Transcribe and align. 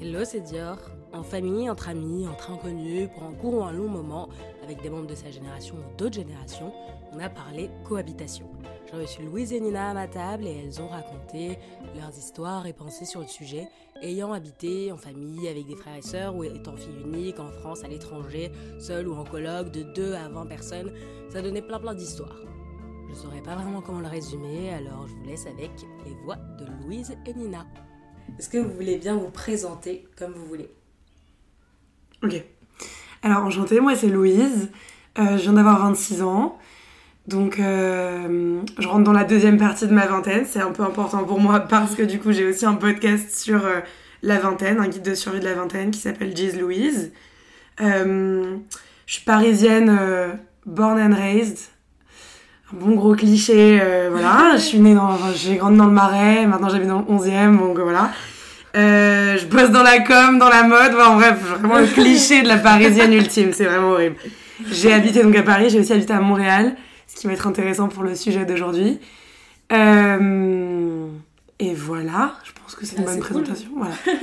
Hello, 0.00 0.20
c'est 0.24 0.42
Dior. 0.42 0.78
En 1.12 1.24
famille, 1.24 1.68
entre 1.68 1.88
amis, 1.88 2.28
entre 2.28 2.52
inconnus, 2.52 3.08
pour 3.12 3.24
un 3.24 3.32
court 3.32 3.54
ou 3.54 3.62
un 3.64 3.72
long 3.72 3.88
moment, 3.88 4.28
avec 4.62 4.80
des 4.80 4.90
membres 4.90 5.08
de 5.08 5.16
sa 5.16 5.28
génération 5.28 5.74
ou 5.74 5.96
d'autres 5.96 6.14
générations, 6.14 6.72
on 7.12 7.18
a 7.18 7.28
parlé 7.28 7.68
cohabitation. 7.82 8.46
J'ai 8.86 8.96
reçu 8.96 9.22
Louise 9.24 9.52
et 9.52 9.58
Nina 9.58 9.90
à 9.90 9.94
ma 9.94 10.06
table 10.06 10.46
et 10.46 10.62
elles 10.64 10.80
ont 10.80 10.86
raconté 10.86 11.58
leurs 11.96 12.16
histoires 12.16 12.64
et 12.68 12.72
pensées 12.72 13.06
sur 13.06 13.22
le 13.22 13.26
sujet, 13.26 13.66
ayant 14.00 14.32
habité 14.32 14.92
en 14.92 14.96
famille 14.96 15.48
avec 15.48 15.66
des 15.66 15.74
frères 15.74 15.96
et 15.96 16.02
sœurs 16.02 16.36
ou 16.36 16.44
étant 16.44 16.76
fille 16.76 17.02
unique 17.04 17.40
en 17.40 17.50
France, 17.50 17.82
à 17.82 17.88
l'étranger, 17.88 18.52
seule 18.78 19.08
ou 19.08 19.16
en 19.16 19.24
colloque, 19.24 19.72
de 19.72 19.82
2 19.82 20.12
à 20.12 20.28
20 20.28 20.46
personnes. 20.46 20.92
Ça 21.28 21.42
donnait 21.42 21.62
plein 21.62 21.80
plein 21.80 21.94
d'histoires. 21.94 22.38
Je 23.08 23.14
saurais 23.14 23.42
pas 23.42 23.56
vraiment 23.56 23.80
comment 23.80 24.00
le 24.00 24.06
résumer, 24.06 24.70
alors 24.70 25.08
je 25.08 25.14
vous 25.14 25.24
laisse 25.24 25.46
avec 25.46 25.72
les 26.04 26.14
voix 26.22 26.36
de 26.36 26.66
Louise 26.84 27.16
et 27.26 27.34
Nina. 27.34 27.66
Est-ce 28.38 28.48
que 28.48 28.58
vous 28.58 28.72
voulez 28.72 28.96
bien 28.96 29.16
vous 29.16 29.30
présenter 29.30 30.06
comme 30.16 30.32
vous 30.32 30.46
voulez? 30.46 30.70
Ok. 32.22 32.42
Alors, 33.22 33.44
enchantée, 33.44 33.80
moi 33.80 33.94
c'est 33.96 34.08
Louise. 34.08 34.70
Euh, 35.18 35.36
je 35.36 35.42
viens 35.42 35.54
d'avoir 35.54 35.78
26 35.80 36.22
ans. 36.22 36.58
Donc, 37.26 37.58
euh, 37.58 38.60
je 38.78 38.88
rentre 38.88 39.04
dans 39.04 39.12
la 39.12 39.24
deuxième 39.24 39.58
partie 39.58 39.86
de 39.86 39.92
ma 39.92 40.06
vingtaine. 40.06 40.44
C'est 40.46 40.60
un 40.60 40.72
peu 40.72 40.82
important 40.82 41.24
pour 41.24 41.40
moi 41.40 41.60
parce 41.68 41.94
que 41.94 42.02
du 42.02 42.18
coup, 42.18 42.32
j'ai 42.32 42.46
aussi 42.46 42.64
un 42.64 42.74
podcast 42.74 43.36
sur 43.36 43.64
euh, 43.64 43.80
la 44.22 44.38
vingtaine, 44.38 44.78
un 44.78 44.88
guide 44.88 45.02
de 45.02 45.14
survie 45.14 45.40
de 45.40 45.44
la 45.44 45.54
vingtaine 45.54 45.90
qui 45.90 46.00
s'appelle 46.00 46.36
Giz 46.36 46.58
Louise. 46.58 47.12
je 47.78 48.58
suis 49.06 49.24
parisienne, 49.24 50.38
born 50.66 51.00
and 51.00 51.16
raised. 51.16 51.58
Un 52.72 52.76
bon 52.84 52.94
gros 52.94 53.14
cliché, 53.14 53.80
voilà. 54.10 54.52
je 54.54 54.58
suis 54.60 54.78
née 54.78 54.94
dans, 54.94 55.04
enfin, 55.10 55.32
j'ai 55.34 55.56
grandi 55.56 55.78
dans 55.78 55.86
le 55.86 55.92
Marais, 55.92 56.46
maintenant 56.46 56.68
j'habite 56.68 56.88
dans 56.88 56.98
le 57.00 57.04
11e, 57.04 57.58
donc 57.58 57.78
voilà. 57.78 58.10
Euh, 58.76 59.38
je 59.38 59.46
bosse 59.46 59.70
dans 59.70 59.82
la 59.82 60.00
com, 60.00 60.38
dans 60.38 60.50
la 60.50 60.62
mode, 60.64 60.92
enfin 60.94 61.16
bref, 61.16 61.40
vraiment 61.58 61.78
le 61.78 61.86
cliché 61.86 62.42
de 62.42 62.48
la 62.48 62.58
parisienne 62.58 63.12
ultime, 63.14 63.52
c'est 63.54 63.64
vraiment 63.64 63.90
horrible. 63.92 64.16
J'ai 64.70 64.92
habité 64.92 65.22
donc 65.22 65.34
à 65.36 65.42
Paris, 65.42 65.70
j'ai 65.70 65.80
aussi 65.80 65.92
habité 65.92 66.12
à 66.12 66.20
Montréal, 66.20 66.76
ce 67.06 67.16
qui 67.16 67.26
va 67.26 67.32
être 67.32 67.46
intéressant 67.46 67.88
pour 67.88 68.02
le 68.02 68.14
sujet 68.14 68.44
d'aujourd'hui. 68.44 68.98
Euh, 69.72 71.06
et 71.58 71.74
voilà, 71.74 72.34
je 72.44 72.50
pense 72.52 72.74
que 72.74 72.84
c'est 72.84 72.96
une 72.96 73.02
Ah, 73.02 73.06
bonne 73.06 73.20
cool. 73.20 73.42
présentation. 73.42 73.70
Voilà. 73.76 73.94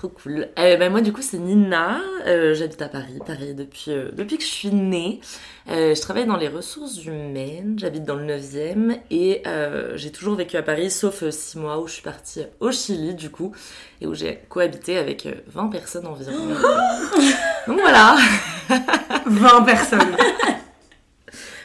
Trop 0.00 0.08
cool. 0.08 0.48
Euh, 0.58 0.78
bah, 0.78 0.88
moi, 0.88 1.02
du 1.02 1.12
coup, 1.12 1.20
c'est 1.20 1.36
Nina. 1.36 2.00
Euh, 2.26 2.54
J'habite 2.54 2.80
à 2.80 2.88
Paris, 2.88 3.18
Paris 3.26 3.52
depuis, 3.54 3.90
euh, 3.90 4.08
depuis 4.14 4.38
que 4.38 4.42
je 4.42 4.48
suis 4.48 4.70
née. 4.70 5.20
Je 5.66 6.00
travaille 6.00 6.24
dans 6.24 6.38
les 6.38 6.48
ressources 6.48 7.04
humaines. 7.04 7.74
J'habite 7.76 8.04
dans 8.04 8.14
le 8.14 8.24
9e. 8.24 8.98
Et 9.10 9.42
j'ai 9.96 10.10
toujours 10.10 10.36
vécu 10.36 10.56
à 10.56 10.62
Paris, 10.62 10.90
sauf 10.90 11.28
6 11.28 11.58
mois 11.58 11.78
où 11.82 11.86
je 11.86 11.92
suis 11.92 12.02
partie 12.02 12.46
au 12.60 12.72
Chili, 12.72 13.14
du 13.14 13.28
coup. 13.28 13.52
Et 14.00 14.06
où 14.06 14.14
j'ai 14.14 14.40
cohabité 14.48 14.96
avec 14.96 15.26
euh, 15.26 15.34
20 15.48 15.68
personnes 15.68 16.06
environ. 16.06 16.32
Donc 17.66 17.80
voilà. 17.80 18.16
20 19.26 19.62
personnes. 19.64 20.16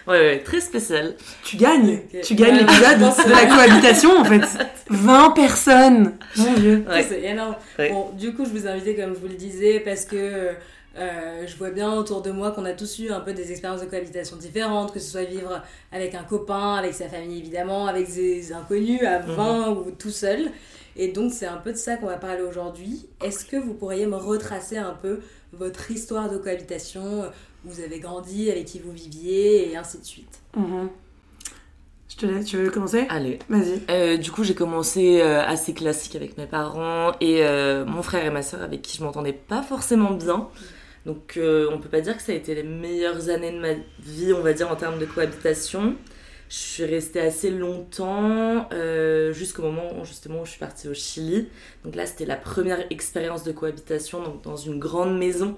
Ouais, 0.07 0.19
ouais, 0.19 0.39
très 0.43 0.59
spécial. 0.61 1.15
Tu 1.43 1.57
gagnes. 1.57 2.01
Tu 2.23 2.35
gagnes 2.35 2.55
Ouais, 2.55 2.59
l'épisode 2.61 2.99
de 2.99 3.31
la 3.31 3.45
cohabitation 3.45 4.19
en 4.19 4.25
fait. 4.25 4.41
20 4.89 5.31
personnes. 5.31 6.13
Mon 6.37 6.53
dieu. 6.53 6.85
Ouais. 6.87 7.03
C'est 7.07 7.23
énorme. 7.23 7.55
Ouais. 7.79 7.89
Bon, 7.89 8.11
du 8.17 8.33
coup, 8.33 8.45
je 8.45 8.51
vous 8.51 8.67
ai 8.67 8.69
invité, 8.69 8.95
comme 8.95 9.15
je 9.15 9.19
vous 9.19 9.27
le 9.27 9.33
disais, 9.33 9.79
parce 9.79 10.05
que 10.05 10.51
euh, 10.97 11.47
je 11.47 11.55
vois 11.57 11.71
bien 11.71 11.91
autour 11.93 12.21
de 12.21 12.31
moi 12.31 12.51
qu'on 12.51 12.65
a 12.65 12.73
tous 12.73 12.99
eu 12.99 13.11
un 13.11 13.19
peu 13.19 13.33
des 13.33 13.51
expériences 13.51 13.81
de 13.81 13.87
cohabitation 13.87 14.37
différentes, 14.37 14.93
que 14.93 14.99
ce 14.99 15.11
soit 15.11 15.23
vivre 15.23 15.61
avec 15.91 16.13
un 16.15 16.23
copain, 16.23 16.75
avec 16.75 16.93
sa 16.93 17.09
famille 17.09 17.39
évidemment, 17.39 17.87
avec 17.87 18.13
des 18.13 18.53
inconnus 18.53 19.01
à 19.03 19.19
20 19.19 19.69
ou 19.71 19.91
tout 19.91 20.11
seul. 20.11 20.51
Et 20.97 21.09
donc, 21.09 21.33
c'est 21.33 21.47
un 21.47 21.57
peu 21.57 21.73
de 21.73 21.77
ça 21.77 21.97
qu'on 21.97 22.05
va 22.05 22.17
parler 22.17 22.41
aujourd'hui. 22.43 23.07
Est-ce 23.21 23.43
que 23.43 23.57
vous 23.57 23.73
pourriez 23.73 24.05
me 24.05 24.15
retracer 24.15 24.77
un 24.77 24.93
peu 24.93 25.19
votre 25.51 25.91
histoire 25.91 26.29
de 26.29 26.37
cohabitation 26.37 27.25
vous 27.65 27.81
avez 27.81 27.99
grandi, 27.99 28.49
avec 28.51 28.65
qui 28.65 28.79
vous 28.79 28.91
viviez, 28.91 29.71
et 29.71 29.77
ainsi 29.77 29.99
de 29.99 30.05
suite 30.05 30.39
Mhm. 30.55 30.89
Je 32.07 32.15
te 32.17 32.25
laisse, 32.27 32.45
tu 32.45 32.55
veux 32.57 32.69
commencer? 32.69 33.05
Allez. 33.09 33.39
Vas-y. 33.49 33.81
Euh, 33.89 34.15
du 34.15 34.31
coup, 34.31 34.43
j'ai 34.43 34.53
commencé 34.55 35.19
euh, 35.21 35.43
assez 35.43 35.73
classique 35.73 36.15
avec 36.15 36.37
mes 36.37 36.45
parents 36.45 37.11
et 37.19 37.43
euh, 37.43 37.83
mon 37.85 38.01
frère 38.03 38.23
et 38.25 38.29
ma 38.29 38.41
soeur 38.41 38.61
avec 38.61 38.81
qui 38.83 38.97
je 38.97 39.03
m'entendais 39.03 39.33
pas 39.33 39.61
forcément 39.63 40.11
bien. 40.11 40.47
Donc, 41.05 41.33
euh, 41.35 41.67
on 41.71 41.77
peut 41.79 41.89
pas 41.89 42.01
dire 42.01 42.15
que 42.15 42.23
ça 42.23 42.31
a 42.31 42.35
été 42.35 42.55
les 42.55 42.63
meilleures 42.63 43.29
années 43.29 43.51
de 43.51 43.59
ma 43.59 43.73
vie, 43.99 44.33
on 44.33 44.41
va 44.41 44.53
dire, 44.53 44.71
en 44.71 44.75
termes 44.75 44.97
de 44.97 45.05
cohabitation. 45.05 45.95
Je 46.47 46.55
suis 46.55 46.85
restée 46.85 47.19
assez 47.19 47.49
longtemps, 47.49 48.69
euh, 48.71 49.33
jusqu'au 49.33 49.63
moment 49.63 49.99
où, 49.99 50.05
justement 50.05 50.41
où 50.41 50.45
je 50.45 50.51
suis 50.51 50.59
partie 50.59 50.87
au 50.87 50.93
Chili. 50.93 51.49
Donc 51.83 51.95
là, 51.95 52.05
c'était 52.05 52.25
la 52.25 52.35
première 52.35 52.85
expérience 52.91 53.43
de 53.43 53.51
cohabitation 53.51 54.21
donc 54.21 54.43
dans 54.43 54.55
une 54.55 54.77
grande 54.77 55.17
maison. 55.17 55.57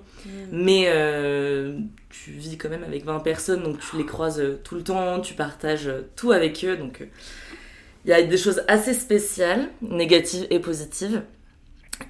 Mais 0.52 0.86
euh, 0.88 1.78
tu 2.10 2.32
vis 2.32 2.58
quand 2.58 2.70
même 2.70 2.84
avec 2.84 3.04
20 3.04 3.20
personnes, 3.20 3.64
donc 3.64 3.80
tu 3.80 3.98
les 3.98 4.06
croises 4.06 4.40
euh, 4.40 4.60
tout 4.64 4.76
le 4.76 4.84
temps, 4.84 5.20
tu 5.20 5.34
partages 5.34 5.92
tout 6.16 6.32
avec 6.32 6.64
eux. 6.64 6.78
Donc 6.78 7.02
euh, 7.02 7.06
il 8.06 8.12
y 8.12 8.14
a 8.14 8.24
des 8.24 8.38
choses 8.38 8.64
assez 8.68 8.94
spéciales, 8.94 9.68
négatives 9.82 10.48
et 10.50 10.60
positives. 10.60 11.22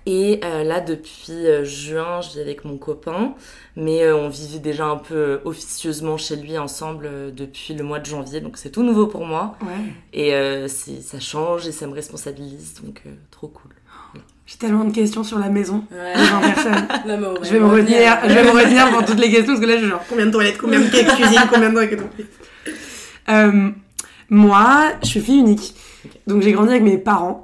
Et 0.05 0.39
euh, 0.43 0.63
là, 0.63 0.79
depuis 0.81 1.31
euh, 1.47 1.63
juin, 1.63 2.21
je 2.21 2.31
vis 2.31 2.39
avec 2.41 2.65
mon 2.65 2.77
copain, 2.77 3.35
mais 3.75 4.03
euh, 4.03 4.15
on 4.17 4.29
vivait 4.29 4.59
déjà 4.59 4.85
un 4.85 4.97
peu 4.97 5.39
officieusement 5.45 6.17
chez 6.17 6.35
lui 6.35 6.57
ensemble 6.57 7.05
euh, 7.05 7.31
depuis 7.31 7.73
le 7.73 7.83
mois 7.83 7.99
de 7.99 8.05
janvier, 8.05 8.41
donc 8.41 8.57
c'est 8.57 8.69
tout 8.69 8.83
nouveau 8.83 9.07
pour 9.07 9.25
moi. 9.25 9.55
Ouais. 9.61 9.67
Et 10.13 10.33
euh, 10.33 10.67
ça 10.67 11.19
change 11.19 11.67
et 11.67 11.71
ça 11.71 11.87
me 11.87 11.93
responsabilise, 11.93 12.75
donc 12.83 13.01
euh, 13.05 13.11
trop 13.31 13.47
cool. 13.47 13.71
J'ai 14.45 14.55
tellement 14.57 14.85
de 14.85 14.93
questions 14.93 15.25
sur 15.25 15.39
la 15.39 15.49
maison. 15.49 15.83
Ouais. 15.91 16.13
Les 16.15 16.23
20 16.23 16.39
personnes. 16.39 16.87
Non, 17.07 17.17
mais 17.17 17.27
on 17.27 17.33
va 17.33 17.43
Je 17.43 17.51
vais 17.51 17.59
me 17.59 17.65
revenir. 17.65 17.97
retenir, 17.97 18.17
je 18.29 18.33
vais 18.33 18.43
me 18.43 18.51
retenir 18.51 18.89
pour 18.91 19.03
toutes 19.05 19.19
les 19.19 19.29
questions 19.29 19.53
parce 19.53 19.59
que 19.59 19.65
là, 19.65 19.73
je 19.75 19.81
suis 19.81 19.89
genre 19.89 20.03
combien 20.07 20.25
de 20.25 20.31
toilettes, 20.31 20.57
combien 20.57 20.79
de 20.79 20.89
caisses 20.89 21.13
cuisine, 21.15 21.41
combien 21.51 21.69
de. 21.69 21.97
Euh, 23.29 23.69
moi, 24.29 24.93
je 25.03 25.07
suis 25.07 25.19
fille 25.19 25.39
unique. 25.39 25.75
Donc 26.27 26.41
j'ai 26.43 26.53
grandi 26.53 26.69
avec 26.69 26.83
mes 26.83 26.97
parents. 26.97 27.43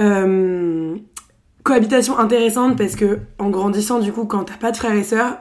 Euh, 0.00 0.96
cohabitation 1.66 2.18
intéressante 2.18 2.78
parce 2.78 2.96
que 2.96 3.18
en 3.38 3.50
grandissant, 3.50 3.98
du 3.98 4.12
coup, 4.12 4.24
quand 4.24 4.44
t'as 4.44 4.56
pas 4.56 4.70
de 4.72 4.76
frères 4.76 4.94
et 4.94 5.02
sœurs, 5.04 5.36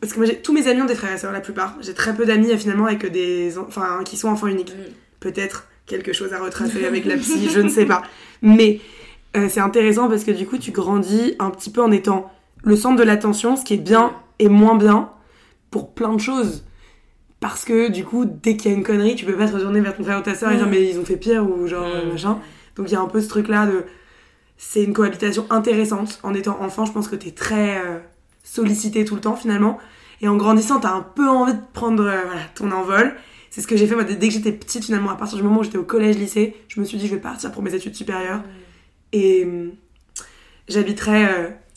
parce 0.00 0.12
que 0.12 0.18
moi, 0.18 0.26
j'ai 0.26 0.36
tous 0.36 0.52
mes 0.52 0.68
amis 0.68 0.82
ont 0.82 0.86
des 0.86 0.94
frères 0.94 1.14
et 1.14 1.18
sœurs, 1.18 1.32
la 1.32 1.40
plupart. 1.40 1.76
J'ai 1.80 1.94
très 1.94 2.14
peu 2.14 2.26
d'amis 2.26 2.56
finalement 2.58 2.86
avec 2.86 3.06
des, 3.10 3.56
en- 3.58 3.62
enfin, 3.66 4.00
qui 4.04 4.16
sont 4.16 4.28
enfants 4.28 4.46
uniques. 4.48 4.74
Mm. 4.74 4.92
Peut-être 5.20 5.66
quelque 5.86 6.12
chose 6.12 6.32
à 6.34 6.38
retracer 6.40 6.84
avec 6.86 7.04
la 7.06 7.16
psy, 7.16 7.48
je 7.50 7.60
ne 7.60 7.68
sais 7.70 7.86
pas. 7.86 8.02
Mais 8.42 8.80
euh, 9.36 9.48
c'est 9.48 9.60
intéressant 9.60 10.08
parce 10.08 10.24
que 10.24 10.30
du 10.30 10.46
coup, 10.46 10.58
tu 10.58 10.70
grandis 10.70 11.34
un 11.38 11.50
petit 11.50 11.70
peu 11.70 11.82
en 11.82 11.90
étant 11.90 12.30
le 12.62 12.76
centre 12.76 12.96
de 12.96 13.02
l'attention, 13.02 13.56
ce 13.56 13.64
qui 13.64 13.74
est 13.74 13.78
bien 13.78 14.12
et 14.38 14.48
moins 14.50 14.76
bien 14.76 15.10
pour 15.70 15.94
plein 15.94 16.12
de 16.14 16.20
choses. 16.20 16.64
Parce 17.40 17.64
que 17.64 17.88
du 17.90 18.04
coup, 18.04 18.24
dès 18.26 18.56
qu'il 18.56 18.70
y 18.70 18.74
a 18.74 18.76
une 18.76 18.84
connerie, 18.84 19.16
tu 19.16 19.24
peux 19.24 19.36
pas 19.36 19.48
te 19.48 19.54
retourner 19.54 19.80
vers 19.80 19.96
ton 19.96 20.04
frère 20.04 20.18
ou 20.18 20.22
ta 20.22 20.34
soeur 20.34 20.52
et 20.52 20.56
dire 20.56 20.66
Mm. 20.66 20.70
mais 20.70 20.90
ils 20.90 20.98
ont 20.98 21.04
fait 21.04 21.16
pire 21.16 21.48
ou 21.48 21.66
genre 21.66 21.86
Mm. 21.88 22.10
machin. 22.10 22.38
Donc 22.76 22.90
il 22.90 22.92
y 22.92 22.96
a 22.96 23.00
un 23.00 23.06
peu 23.08 23.20
ce 23.22 23.28
truc 23.28 23.48
là 23.48 23.66
de. 23.66 23.84
C'est 24.56 24.82
une 24.82 24.92
cohabitation 24.92 25.46
intéressante. 25.50 26.20
En 26.22 26.34
étant 26.34 26.60
enfant, 26.62 26.84
je 26.84 26.92
pense 26.92 27.08
que 27.08 27.16
t'es 27.16 27.32
très 27.32 27.78
euh, 27.78 27.98
sollicité 28.42 29.04
tout 29.04 29.14
le 29.14 29.20
temps 29.20 29.36
finalement. 29.36 29.78
Et 30.20 30.28
en 30.28 30.36
grandissant, 30.36 30.80
t'as 30.80 30.92
un 30.92 31.02
peu 31.02 31.28
envie 31.28 31.54
de 31.54 31.60
prendre 31.72 32.04
euh, 32.04 32.22
voilà, 32.24 32.42
ton 32.54 32.70
envol. 32.70 33.14
C'est 33.50 33.60
ce 33.60 33.66
que 33.66 33.76
j'ai 33.76 33.86
fait 33.86 33.94
moi 33.94 34.04
dès 34.04 34.16
que 34.16 34.34
j'étais 34.34 34.52
petite 34.52 34.84
finalement. 34.84 35.10
À 35.10 35.16
partir 35.16 35.36
du 35.36 35.44
moment 35.44 35.60
où 35.60 35.64
j'étais 35.64 35.78
au 35.78 35.84
collège, 35.84 36.16
lycée, 36.18 36.56
je 36.68 36.80
me 36.80 36.84
suis 36.84 36.98
dit 36.98 37.06
je 37.06 37.14
vais 37.14 37.20
partir 37.20 37.52
pour 37.52 37.62
mes 37.62 37.74
études 37.74 37.94
supérieures. 37.94 38.42
Et 39.12 39.44
euh, 39.46 39.70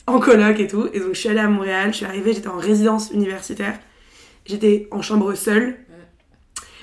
en 0.06 0.18
coloc 0.18 0.58
et 0.58 0.66
tout. 0.66 0.88
Et 0.92 1.00
donc 1.00 1.10
je 1.14 1.20
suis 1.20 1.28
allée 1.28 1.38
à 1.40 1.48
Montréal, 1.48 1.90
je 1.92 1.98
suis 1.98 2.06
arrivée, 2.06 2.32
j'étais 2.32 2.48
en 2.48 2.56
résidence 2.56 3.10
universitaire. 3.12 3.78
J'étais 4.46 4.88
en 4.90 5.02
chambre 5.02 5.34
seule. 5.34 5.76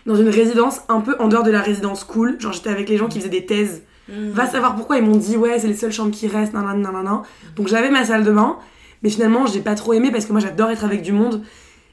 Dans 0.06 0.16
une 0.16 0.30
résidence 0.30 0.82
un 0.88 1.02
peu 1.02 1.16
en 1.20 1.28
dehors 1.28 1.44
de 1.44 1.52
la 1.52 1.62
résidence 1.62 2.04
cool. 2.04 2.40
Genre 2.40 2.54
j'étais 2.54 2.70
avec 2.70 2.88
les 2.88 2.98
gens 2.98 3.08
qui 3.08 3.20
faisaient 3.20 3.30
des 3.30 3.46
thèses. 3.46 3.82
Mm. 4.10 4.30
Va 4.32 4.48
savoir 4.48 4.76
pourquoi 4.76 4.98
ils 4.98 5.04
m'ont 5.04 5.16
dit 5.18 5.36
ouais 5.38 5.58
c'est 5.60 5.68
les 5.68 5.76
seules 5.76 5.92
chambres 5.92 6.12
qui 6.12 6.28
restent, 6.28 6.54
nan 6.54 6.64
nan 6.66 6.82
nan 6.82 7.04
nan. 7.04 7.22
Donc 7.56 7.68
j'avais 7.68 7.90
ma 7.90 8.04
salle 8.06 8.24
de 8.24 8.32
bain. 8.32 8.58
Mais 9.04 9.10
finalement 9.10 9.46
j'ai 9.48 9.62
pas 9.62 9.76
trop 9.76 9.94
aimé 9.94 10.12
parce 10.12 10.26
que 10.26 10.32
moi 10.32 10.42
j'adore 10.42 10.70
être 10.70 10.84
avec 10.84 11.02
du 11.02 11.12
monde. 11.12 11.44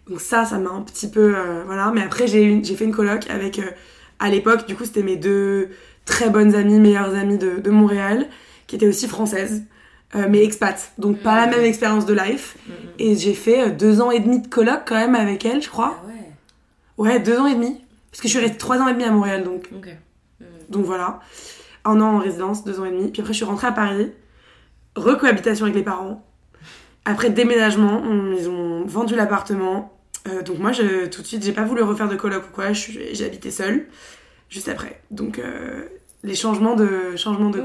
Donc 0.09 0.21
ça, 0.21 0.45
ça 0.45 0.59
m'a 0.59 0.71
un 0.71 0.83
petit 0.83 1.09
peu... 1.09 1.35
euh, 1.37 1.63
voilà. 1.67 1.91
Mais 1.95 2.03
après 2.03 2.27
j'ai 2.27 2.63
fait 2.63 2.85
une 2.85 2.95
coloc 2.95 3.29
avec... 3.31 3.59
euh, 3.59 3.71
à 4.19 4.31
l'époque, 4.31 4.67
du 4.67 4.75
coup 4.77 4.85
c'était 4.85 5.03
mes 5.03 5.17
deux 5.17 5.71
très 6.05 6.31
bonnes 6.31 6.55
amies, 6.55 6.79
meilleures 6.81 7.15
amies 7.15 7.39
de, 7.39 7.59
de 7.61 7.71
Montréal, 7.71 8.27
qui 8.67 8.77
étaient 8.77 8.89
aussi 8.89 9.09
françaises. 9.09 9.63
euh, 10.15 10.27
mais 10.29 10.45
expats, 10.45 10.93
donc 10.99 11.19
pas 11.21 11.37
la 11.37 11.47
Mhm. 11.47 11.57
même 11.57 11.65
expérience 11.65 12.05
de 12.05 12.13
life. 12.15 12.57
Mhm. 12.69 12.75
Et 12.99 13.17
j'ai 13.17 13.33
fait 13.35 13.71
deux 13.71 14.01
ans 14.03 14.11
et 14.11 14.21
demi 14.21 14.41
de 14.43 14.47
coloc 14.49 14.81
quand 14.87 14.97
même 14.97 15.15
avec 15.15 15.45
elle, 15.47 15.63
je 15.63 15.71
crois. 15.71 15.99
Ah 16.03 16.07
ouais. 16.09 17.09
Ouais, 17.13 17.19
deux 17.21 17.39
ans 17.39 17.47
et 17.47 17.55
demi. 17.55 17.81
Parce 18.11 18.21
que 18.21 18.29
je 18.29 18.33
suis 18.35 18.41
restée 18.41 18.59
trois 18.59 18.79
ans 18.79 18.89
et 18.89 18.93
demi 18.93 19.05
à 19.05 19.11
Montréal, 19.11 19.43
donc, 19.43 19.69
Ok. 19.75 19.89
donc 20.69 20.85
voilà. 20.85 21.21
Un 21.85 22.01
an 22.01 22.15
en 22.17 22.19
résidence, 22.19 22.65
deux 22.65 22.79
ans 22.81 22.85
et 22.85 22.91
demi. 22.91 23.11
Puis 23.11 23.21
après, 23.23 23.33
je 23.33 23.39
suis 23.39 23.45
rentrée 23.47 23.67
à 23.67 23.73
Paris. 23.73 24.13
Recohabitation 24.97 25.65
avec 25.65 25.75
les 25.77 25.83
parents. 25.83 26.25
Après 27.05 27.31
déménagement, 27.31 28.01
on- 28.05 28.33
ils 28.33 28.49
ont 28.49 28.85
vendu 28.85 29.17
l'appartement. 29.17 29.99
Euh, 30.29 30.43
donc 30.43 30.59
moi, 30.59 30.71
je, 30.73 31.07
tout 31.07 31.23
de 31.23 31.27
suite, 31.27 31.45
j'ai 31.45 31.53
pas 31.53 31.65
voulu 31.65 31.83
refaire 31.83 32.09
de 32.09 32.17
coloc 32.17 32.45
ou 32.49 32.53
quoi. 32.55 32.73
J'ai 32.73 33.25
habité 33.25 33.51
seule 33.51 33.87
juste 34.49 34.69
après. 34.69 35.01
Donc 35.11 35.39
euh, 35.39 35.85
les 36.23 36.35
changements 36.37 36.77
de, 36.77 37.17
changements 37.17 37.51
de. 37.51 37.61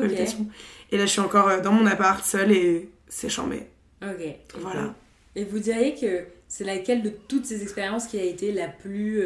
Et 0.91 0.97
là, 0.97 1.05
je 1.05 1.11
suis 1.11 1.19
encore 1.21 1.49
euh, 1.49 1.59
dans 1.61 1.71
mon 1.73 1.85
appart, 1.85 2.23
seule, 2.25 2.51
et 2.51 2.89
c'est 3.09 3.29
chambé. 3.29 3.67
Ok. 4.01 4.25
Voilà. 4.61 4.95
Et 5.35 5.43
vous 5.43 5.59
diriez 5.59 5.93
que 5.93 6.25
c'est 6.47 6.63
laquelle 6.63 7.03
de 7.03 7.11
toutes 7.27 7.45
ces 7.45 7.61
expériences 7.61 8.07
qui 8.07 8.17
a 8.19 8.23
été 8.23 8.51
la 8.53 8.67
plus. 8.69 9.21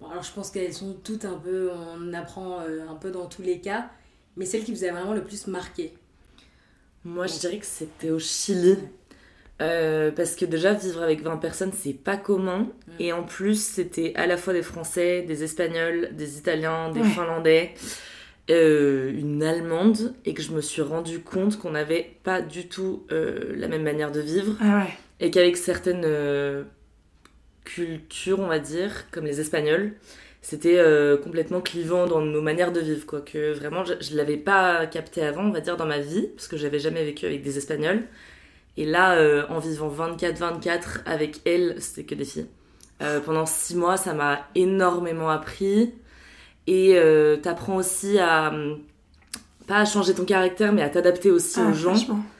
Bon, 0.00 0.08
alors 0.10 0.22
je 0.22 0.32
pense 0.32 0.50
qu'elles 0.50 0.72
sont 0.74 0.94
toutes 1.04 1.24
un 1.24 1.38
peu. 1.38 1.70
On 1.72 2.12
apprend 2.12 2.60
euh, 2.60 2.86
un 2.88 2.94
peu 2.94 3.10
dans 3.10 3.26
tous 3.26 3.42
les 3.42 3.60
cas, 3.60 3.90
mais 4.36 4.44
celle 4.46 4.64
qui 4.64 4.72
vous 4.72 4.84
a 4.84 4.90
vraiment 4.92 5.14
le 5.14 5.22
plus 5.22 5.46
marqué? 5.46 5.92
Moi, 7.04 7.26
je 7.26 7.38
dirais 7.38 7.58
que 7.58 7.66
c'était 7.66 8.10
au 8.10 8.18
Chili. 8.18 8.76
Euh, 9.62 10.10
parce 10.10 10.34
que 10.34 10.44
déjà, 10.44 10.72
vivre 10.72 11.00
avec 11.02 11.22
20 11.22 11.36
personnes, 11.36 11.70
c'est 11.72 11.92
pas 11.92 12.16
commun. 12.16 12.66
Et 12.98 13.12
en 13.12 13.22
plus, 13.22 13.62
c'était 13.62 14.12
à 14.16 14.26
la 14.26 14.36
fois 14.36 14.52
des 14.52 14.62
Français, 14.62 15.22
des 15.22 15.44
Espagnols, 15.44 16.10
des 16.12 16.38
Italiens, 16.38 16.90
des 16.90 17.00
Ouais. 17.00 17.08
Finlandais, 17.08 17.74
euh, 18.50 19.12
une 19.12 19.42
Allemande. 19.44 20.14
Et 20.24 20.34
que 20.34 20.42
je 20.42 20.50
me 20.52 20.60
suis 20.60 20.82
rendu 20.82 21.20
compte 21.20 21.56
qu'on 21.58 21.70
n'avait 21.70 22.16
pas 22.24 22.40
du 22.42 22.68
tout 22.68 23.04
euh, 23.12 23.54
la 23.56 23.68
même 23.68 23.82
manière 23.84 24.10
de 24.10 24.20
vivre. 24.20 24.56
Ah 24.60 24.78
ouais. 24.84 24.92
Et 25.20 25.30
qu'avec 25.30 25.56
certaines 25.56 26.04
cultures, 27.64 28.40
on 28.40 28.46
va 28.46 28.58
dire, 28.58 29.10
comme 29.10 29.24
les 29.24 29.40
Espagnols, 29.40 29.92
c'était 30.42 30.78
euh, 30.78 31.16
complètement 31.16 31.60
clivant 31.60 32.06
dans 32.06 32.20
nos 32.20 32.42
manières 32.42 32.72
de 32.72 32.80
vivre. 32.80 33.06
Quoi. 33.06 33.20
Que 33.22 33.52
vraiment, 33.52 33.84
je, 33.84 33.94
je 34.00 34.16
l'avais 34.16 34.36
pas 34.36 34.86
capté 34.86 35.22
avant, 35.22 35.44
on 35.44 35.50
va 35.52 35.60
dire, 35.60 35.76
dans 35.76 35.86
ma 35.86 35.98
vie, 36.00 36.28
parce 36.36 36.48
que 36.48 36.56
j'avais 36.56 36.78
jamais 36.78 37.04
vécu 37.04 37.26
avec 37.26 37.42
des 37.42 37.58
Espagnols. 37.58 38.02
Et 38.76 38.84
là, 38.86 39.14
euh, 39.16 39.44
en 39.48 39.58
vivant 39.60 39.88
24-24 39.88 41.02
avec 41.06 41.40
elles, 41.46 41.76
c'était 41.80 42.04
que 42.04 42.14
des 42.14 42.24
filles. 42.24 42.46
Euh, 43.02 43.20
pendant 43.20 43.46
six 43.46 43.74
mois, 43.76 43.96
ça 43.96 44.14
m'a 44.14 44.46
énormément 44.54 45.30
appris. 45.30 45.94
Et 46.66 46.96
t'apprends 47.42 47.76
aussi 47.76 48.18
à. 48.18 48.48
hum, 48.48 48.78
Pas 49.66 49.78
à 49.80 49.84
changer 49.84 50.14
ton 50.14 50.24
caractère, 50.24 50.72
mais 50.72 50.82
à 50.82 50.88
t'adapter 50.90 51.30
aussi 51.30 51.60
Ah, 51.60 51.70
aux 51.70 51.74
gens 51.74 51.94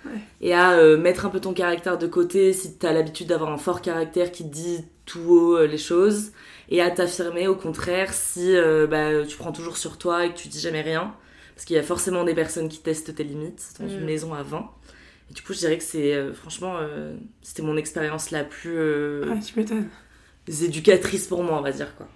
ouais. 0.06 0.12
et 0.40 0.54
à 0.54 0.72
euh, 0.72 0.96
mettre 0.96 1.26
un 1.26 1.30
peu 1.30 1.40
ton 1.40 1.52
caractère 1.54 1.98
de 1.98 2.06
côté 2.06 2.52
si 2.52 2.76
t'as 2.78 2.92
l'habitude 2.92 3.28
d'avoir 3.28 3.50
un 3.52 3.58
fort 3.58 3.80
caractère 3.82 4.30
qui 4.32 4.44
te 4.44 4.52
dit 4.54 4.84
tout 5.06 5.20
haut 5.20 5.56
euh, 5.56 5.66
les 5.66 5.78
choses 5.78 6.32
et 6.70 6.80
à 6.80 6.90
t'affirmer 6.90 7.46
au 7.48 7.54
contraire 7.56 8.12
si 8.14 8.56
euh, 8.56 8.86
bah, 8.86 9.24
tu 9.26 9.36
prends 9.36 9.52
toujours 9.52 9.76
sur 9.76 9.98
toi 9.98 10.24
et 10.24 10.32
que 10.32 10.38
tu 10.38 10.48
dis 10.48 10.60
jamais 10.60 10.80
rien 10.82 11.14
parce 11.54 11.66
qu'il 11.66 11.76
y 11.76 11.78
a 11.78 11.82
forcément 11.82 12.24
des 12.24 12.34
personnes 12.34 12.68
qui 12.68 12.78
testent 12.80 13.14
tes 13.14 13.24
limites 13.24 13.74
dans 13.80 13.88
une 13.88 14.00
Mm. 14.02 14.06
maison 14.06 14.34
à 14.34 14.42
20 14.42 14.70
et 15.30 15.34
du 15.34 15.42
coup 15.42 15.52
je 15.52 15.58
dirais 15.58 15.78
que 15.78 15.84
c'est 15.84 16.14
euh, 16.14 16.32
franchement 16.34 16.76
euh, 16.80 17.14
c'était 17.42 17.62
mon 17.62 17.76
expérience 17.76 18.30
la 18.30 18.44
plus 18.44 18.76
euh, 18.76 19.30
Ouais, 19.30 19.40
tu 19.40 19.58
m'étonnes. 19.58 19.88
éducatrice 20.48 21.26
pour 21.26 21.42
moi 21.42 21.58
on 21.58 21.62
va 21.62 21.72
dire 21.72 21.94
quoi 21.96 22.08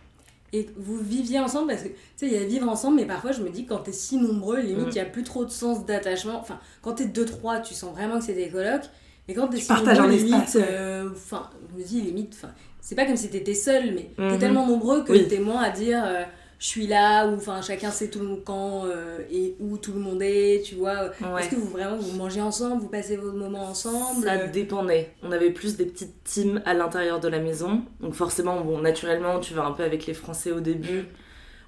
Et 0.53 0.67
vous 0.77 0.99
viviez 0.99 1.39
ensemble 1.41 1.69
parce 1.69 1.83
que, 1.83 1.89
tu 1.89 1.95
sais, 2.17 2.27
il 2.27 2.33
y 2.33 2.37
a 2.37 2.45
vivre 2.45 2.69
ensemble, 2.69 2.97
mais 2.97 3.05
parfois 3.07 3.33
je 3.33 3.43
me 3.43 3.51
dis 3.51 3.67
quand 3.67 3.79
t'es 3.79 3.93
si 3.93 4.17
nombreux, 4.17 4.61
limite, 4.61 4.87
il 4.87 4.89
Mm. 4.89 4.93
n'y 4.93 5.01
a 5.01 5.05
plus 5.05 5.23
trop 5.25 5.45
de 5.45 5.51
sens 5.51 5.85
d'attachement. 5.85 6.41
Enfin, 6.41 6.59
quand 6.83 6.95
t'es 6.95 7.05
2-3, 7.07 7.61
tu 7.61 7.75
sens 7.75 7.93
vraiment 7.95 8.19
que 8.19 8.25
c'est 8.25 8.33
des 8.35 8.49
colocs. 8.49 8.85
Mais 9.29 9.35
quand 9.35 9.49
Tu 9.49 9.65
partages 9.67 10.01
un 10.01 10.11
espace, 10.11 10.57
euh, 10.59 11.11
enfin, 11.13 11.51
je 11.77 11.79
me 11.83 11.87
dis 11.87 12.01
limite, 12.01 12.35
enfin, 12.35 12.53
c'est 12.81 12.95
pas 12.95 13.05
comme 13.05 13.17
si 13.17 13.29
t'étais 13.29 13.55
seul, 13.55 13.93
mais 13.95 14.11
t'es 14.17 14.23
Mhm. 14.23 14.39
tellement 14.39 14.67
nombreux 14.67 15.05
que 15.05 15.13
Oui. 15.13 15.29
t'es 15.29 15.39
moins 15.39 15.61
à 15.63 15.71
dire 15.71 16.03
euh, 16.03 16.23
je 16.59 16.67
suis 16.67 16.87
là, 16.87 17.27
ou 17.29 17.35
enfin, 17.37 17.61
chacun 17.61 17.91
sait 17.91 18.09
tout 18.09 18.21
le 18.21 18.37
quand 18.37 18.87
euh, 18.87 19.19
et 19.31 19.55
où 19.61 19.77
tout 19.77 19.93
le 19.93 20.01
monde 20.01 20.23
est, 20.23 20.63
tu 20.65 20.77
vois. 20.77 21.11
Ouais. 21.21 21.41
Est-ce 21.43 21.51
que 21.51 21.57
vous 21.57 21.69
vraiment 21.69 21.97
vous 21.99 22.17
mangez 22.17 22.41
ensemble, 22.41 22.81
vous 22.81 22.89
passez 22.89 23.17
vos 23.19 23.33
moments 23.33 23.67
ensemble 23.67 24.25
Ça 24.25 24.47
dépendait. 24.47 25.11
On 25.23 25.31
avait 25.31 25.51
plus 25.51 25.77
des 25.77 25.85
petites 25.85 26.25
teams 26.25 26.63
à 26.65 26.73
l'intérieur 26.73 27.21
de 27.21 27.29
la 27.29 27.39
maison. 27.39 27.83
Donc 28.01 28.15
forcément, 28.15 28.63
bon, 28.63 28.79
naturellement, 28.81 29.41
tu 29.41 29.53
vas 29.53 29.67
un 29.67 29.73
peu 29.73 29.85
avec 29.85 30.07
les 30.07 30.15
Français 30.15 30.53
au 30.53 30.61
début. 30.61 31.05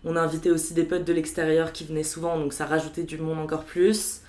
On 0.03 0.17
a 0.17 0.21
invité 0.23 0.51
aussi 0.51 0.73
des 0.73 0.85
potes 0.85 1.05
de 1.05 1.13
l'extérieur 1.13 1.73
qui 1.73 1.85
venaient 1.85 2.03
souvent, 2.05 2.39
donc 2.39 2.55
ça 2.55 2.65
rajoutait 2.65 3.03
du 3.03 3.19
monde 3.19 3.39
encore 3.39 3.65
plus. 3.65 4.23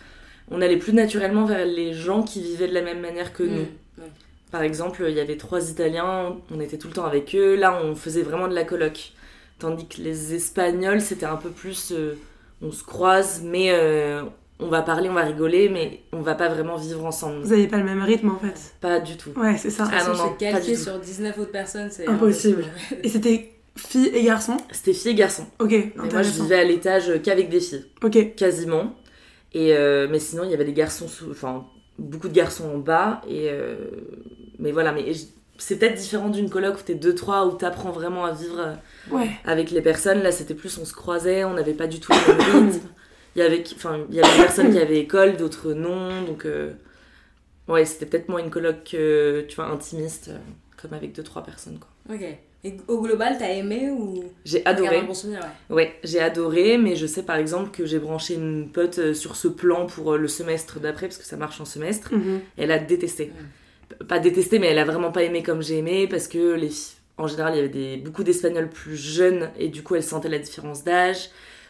On 0.49 0.61
allait 0.61 0.77
plus 0.77 0.93
naturellement 0.93 1.45
vers 1.45 1.65
les 1.65 1.93
gens 1.93 2.23
qui 2.23 2.41
vivaient 2.41 2.67
de 2.67 2.73
la 2.73 2.81
même 2.81 2.99
manière 2.99 3.33
que 3.33 3.43
Mm. 3.43 3.47
nous. 3.49 3.59
Ouais. 3.99 4.09
Par 4.51 4.63
exemple, 4.63 5.05
il 5.07 5.15
y 5.15 5.19
avait 5.19 5.37
trois 5.37 5.69
Italiens, 5.69 6.35
on 6.53 6.59
était 6.59 6.77
tout 6.77 6.87
le 6.87 6.93
temps 6.93 7.05
avec 7.05 7.33
eux. 7.35 7.55
Là, 7.55 7.79
on 7.83 7.95
faisait 7.95 8.23
vraiment 8.23 8.47
de 8.49 8.55
la 8.55 8.63
coloc. 8.65 9.13
Tandis 9.59 9.87
que 9.87 10.01
les 10.01 10.33
Espagnols, 10.33 11.01
c'était 11.01 11.25
un 11.25 11.37
peu 11.37 11.49
plus... 11.49 11.91
euh, 11.91 12.15
on 12.63 12.71
se 12.71 12.83
croise, 12.83 13.41
mais 13.43 13.71
euh, 13.71 14.21
on 14.59 14.67
va 14.67 14.81
parler, 14.81 15.09
on 15.09 15.13
va 15.13 15.23
rigoler, 15.23 15.69
mais 15.69 16.01
on 16.13 16.21
va 16.21 16.35
pas 16.35 16.47
vraiment 16.49 16.75
vivre 16.75 17.03
ensemble. 17.05 17.41
Vous 17.43 17.53
avez 17.53 17.67
pas 17.67 17.77
le 17.77 17.83
même 17.85 18.01
rythme 18.03 18.29
en 18.29 18.37
fait. 18.39 18.73
Pas 18.81 18.99
du 18.99 19.17
tout. 19.17 19.31
Ouais, 19.35 19.57
c'est 19.57 19.69
ça. 19.71 19.87
Ah 19.91 19.99
Façon, 19.99 20.11
non, 20.11 20.29
non, 20.29 20.59
tout. 20.59 20.75
sur 20.75 20.99
19 20.99 21.39
autres 21.39 21.51
personnes, 21.51 21.89
c'est 21.91 22.07
Impossible. 22.07 22.65
Et 23.03 23.09
c'était 23.09 23.51
filles 23.75 24.11
et 24.13 24.21
garçons? 24.23 24.57
C'était 24.71 24.93
filles 24.93 25.11
et 25.11 25.15
garçons. 25.15 25.45
Ok, 25.59 25.71
Et 25.71 25.93
moi, 26.11 26.21
je 26.21 26.29
vivais 26.41 26.59
à 26.59 26.63
l'étage 26.63 27.11
qu'avec 27.23 27.49
des 27.49 27.59
filles, 27.61 27.85
Ok, 28.03 28.35
quasiment. 28.35 28.93
Et 29.53 29.75
euh, 29.75 30.07
mais 30.09 30.19
sinon, 30.19 30.43
il 30.43 30.51
y 30.51 30.53
avait 30.53 30.65
des 30.65 30.73
garçons, 30.73 31.07
sous... 31.07 31.29
enfin, 31.31 31.65
beaucoup 31.99 32.29
de 32.29 32.33
garçons 32.33 32.69
en 32.73 32.77
bas. 32.77 33.21
Et 33.27 33.49
euh, 33.49 33.75
mais 34.59 34.71
voilà, 34.71 34.91
mais 34.91 35.13
c'est 35.57 35.77
peut-être 35.77 35.95
différent 35.95 36.29
d'une 36.29 36.49
coloc 36.49 36.77
où 36.79 36.83
t'es 36.83 36.95
2-3, 36.95 37.47
où 37.47 37.57
t'apprends 37.57 37.91
vraiment 37.91 38.25
à 38.25 38.31
vivre 38.31 38.59
euh, 38.59 39.15
ouais. 39.15 39.29
avec 39.45 39.71
les 39.71 39.81
personnes. 39.81 40.21
Là, 40.23 40.31
c'était 40.31 40.55
plus, 40.55 40.77
on 40.77 40.85
se 40.85 40.93
croisait, 40.93 41.43
on 41.43 41.53
n'avait 41.53 41.73
pas 41.73 41.87
du 41.87 41.99
tout 41.99 42.11
le 42.11 42.37
même 42.37 42.67
rythme. 42.69 42.87
Il 43.35 43.39
y 43.39 43.41
avait, 43.45 43.63
enfin, 43.75 44.05
il 44.09 44.15
y 44.15 44.21
avait 44.21 44.37
des 44.37 44.43
personnes 44.43 44.71
qui 44.71 44.79
avaient 44.79 44.99
école, 44.99 45.37
d'autres 45.37 45.73
non. 45.73 46.23
Donc, 46.23 46.45
euh, 46.45 46.73
ouais, 47.67 47.85
c'était 47.85 48.05
peut-être 48.05 48.29
moins 48.29 48.43
une 48.43 48.49
coloc, 48.49 48.93
euh, 48.93 49.43
tu 49.47 49.55
vois, 49.55 49.67
intimiste, 49.67 50.29
euh, 50.29 50.37
comme 50.77 50.93
avec 50.93 51.17
2-3 51.17 51.43
personnes, 51.43 51.79
quoi. 51.79 52.15
Ok. 52.15 52.25
Et 52.63 52.77
au 52.87 53.01
global, 53.01 53.37
t'as 53.39 53.49
aimé 53.49 53.89
ou 53.89 54.23
J'ai 54.45 54.63
adoré. 54.65 54.97
un 54.97 55.03
bon 55.03 55.13
souvenir, 55.15 55.39
ouais. 55.69 55.75
Ouais, 55.75 55.99
j'ai 56.03 56.19
adoré, 56.19 56.77
mais 56.77 56.95
je 56.95 57.07
sais 57.07 57.23
par 57.23 57.37
exemple 57.37 57.71
que 57.71 57.85
j'ai 57.87 57.97
branché 57.97 58.35
une 58.35 58.69
pote 58.69 58.99
euh, 58.99 59.13
sur 59.15 59.35
ce 59.35 59.47
plan 59.47 59.87
pour 59.87 60.13
euh, 60.13 60.17
le 60.17 60.27
semestre 60.27 60.79
d'après, 60.79 61.07
parce 61.07 61.17
que 61.17 61.25
ça 61.25 61.37
marche 61.37 61.59
en 61.59 61.65
semestre. 61.65 62.13
Mhm. 62.13 62.41
Elle 62.57 62.71
a 62.71 62.77
détesté. 62.77 63.31
Pas 64.07 64.19
détesté, 64.19 64.59
mais 64.59 64.67
elle 64.67 64.79
a 64.79 64.85
vraiment 64.85 65.11
pas 65.11 65.23
aimé 65.23 65.41
comme 65.41 65.63
j'ai 65.63 65.77
aimé, 65.79 66.07
parce 66.07 66.27
que 66.27 66.53
les 66.53 66.69
filles, 66.69 66.97
en 67.17 67.27
général, 67.27 67.53
il 67.53 67.57
y 67.57 67.59
avait 67.59 67.69
des, 67.69 67.97
beaucoup 67.97 68.23
d'Espagnols 68.23 68.69
plus 68.69 68.95
jeunes, 68.95 69.49
et 69.57 69.67
du 69.67 69.81
coup, 69.81 69.95
elle 69.95 70.03
sentait 70.03 70.29
la 70.29 70.39
différence 70.39 70.83
d'âge. 70.83 71.29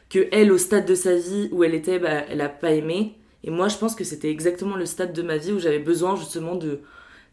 Que 0.10 0.28
elle, 0.34 0.52
au 0.52 0.58
stade 0.58 0.86
de 0.86 0.94
sa 0.94 1.16
vie 1.16 1.48
où 1.54 1.64
elle 1.64 1.74
était, 1.74 1.98
bah, 1.98 2.26
elle 2.30 2.42
a 2.42 2.50
pas 2.50 2.72
aimé. 2.72 3.16
Et 3.46 3.50
moi, 3.50 3.70
je 3.70 3.78
pense 3.78 3.96
que 3.96 4.04
c'était 4.04 4.30
exactement 4.30 4.76
le 4.76 4.86
stade 4.86 5.14
de 5.14 5.22
ma 5.22 5.38
vie 5.38 5.54
où 5.54 5.60
j'avais 5.60 5.80
besoin 5.80 6.18
justement 6.18 6.56
de, 6.56 6.82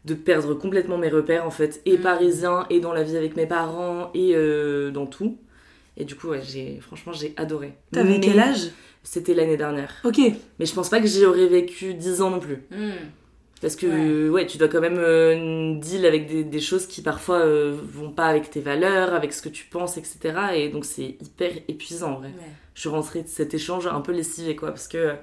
de 0.05 0.13
perdre 0.13 0.53
complètement 0.53 0.97
mes 0.97 1.09
repères, 1.09 1.45
en 1.45 1.51
fait, 1.51 1.81
et 1.85 1.97
Mm. 1.97 2.01
parisiens, 2.01 2.65
et 2.69 2.79
dans 2.79 2.93
la 2.93 3.03
vie 3.03 3.17
avec 3.17 3.35
mes 3.35 3.45
parents, 3.45 4.11
et 4.13 4.31
euh, 4.35 4.91
dans 4.91 5.05
tout. 5.05 5.37
Et 5.97 6.05
du 6.05 6.15
coup, 6.15 6.29
ouais, 6.29 6.41
j'ai, 6.41 6.79
franchement, 6.81 7.11
j'ai 7.11 7.33
adoré. 7.37 7.73
T'avais 7.91 8.11
Mais 8.11 8.19
quel 8.21 8.39
âge? 8.39 8.69
C'était 9.03 9.33
l'année 9.33 9.57
dernière. 9.57 9.93
Ok, 10.03 10.19
Mais 10.59 10.65
je 10.65 10.73
pense 10.73 10.89
pas 10.89 10.99
que 11.01 11.07
j'y 11.07 11.25
aurais 11.25 11.47
vécu 11.47 11.93
10 11.93 12.21
ans 12.21 12.29
non 12.29 12.39
plus. 12.39 12.63
Hmm. 12.71 12.91
Parce 13.61 13.75
que, 13.75 14.29
ouais, 14.29 14.45
tu 14.47 14.57
dois 14.57 14.69
quand 14.69 14.79
même 14.79 14.97
euh, 14.99 15.73
deal 15.75 16.05
avec 16.05 16.27
des, 16.27 16.45
des 16.45 16.59
choses 16.61 16.87
qui 16.87 17.01
parfois 17.01 17.39
euh, 17.39 17.75
vont 17.93 18.09
pas 18.11 18.27
avec 18.27 18.49
tes 18.49 18.61
valeurs, 18.61 19.13
avec 19.13 19.33
ce 19.33 19.41
que 19.41 19.49
tu 19.49 19.65
penses, 19.65 19.97
etc. 19.97 20.19
Et 20.55 20.69
donc 20.69 20.85
c'est 20.85 21.17
hyper 21.21 21.51
épuisant 21.67 22.11
en 22.13 22.19
vrai. 22.19 22.27
Ouais. 22.27 22.51
Je 22.73 22.79
suis 22.79 22.89
rentrée 22.89 23.23
de 23.23 23.27
cet 23.27 23.53
échange 23.53 23.85
un 23.87 23.99
peu 23.99 24.13
lessivée, 24.13 24.55
quoi. 24.55 24.69
Parce 24.69 24.87
que, 24.87 25.13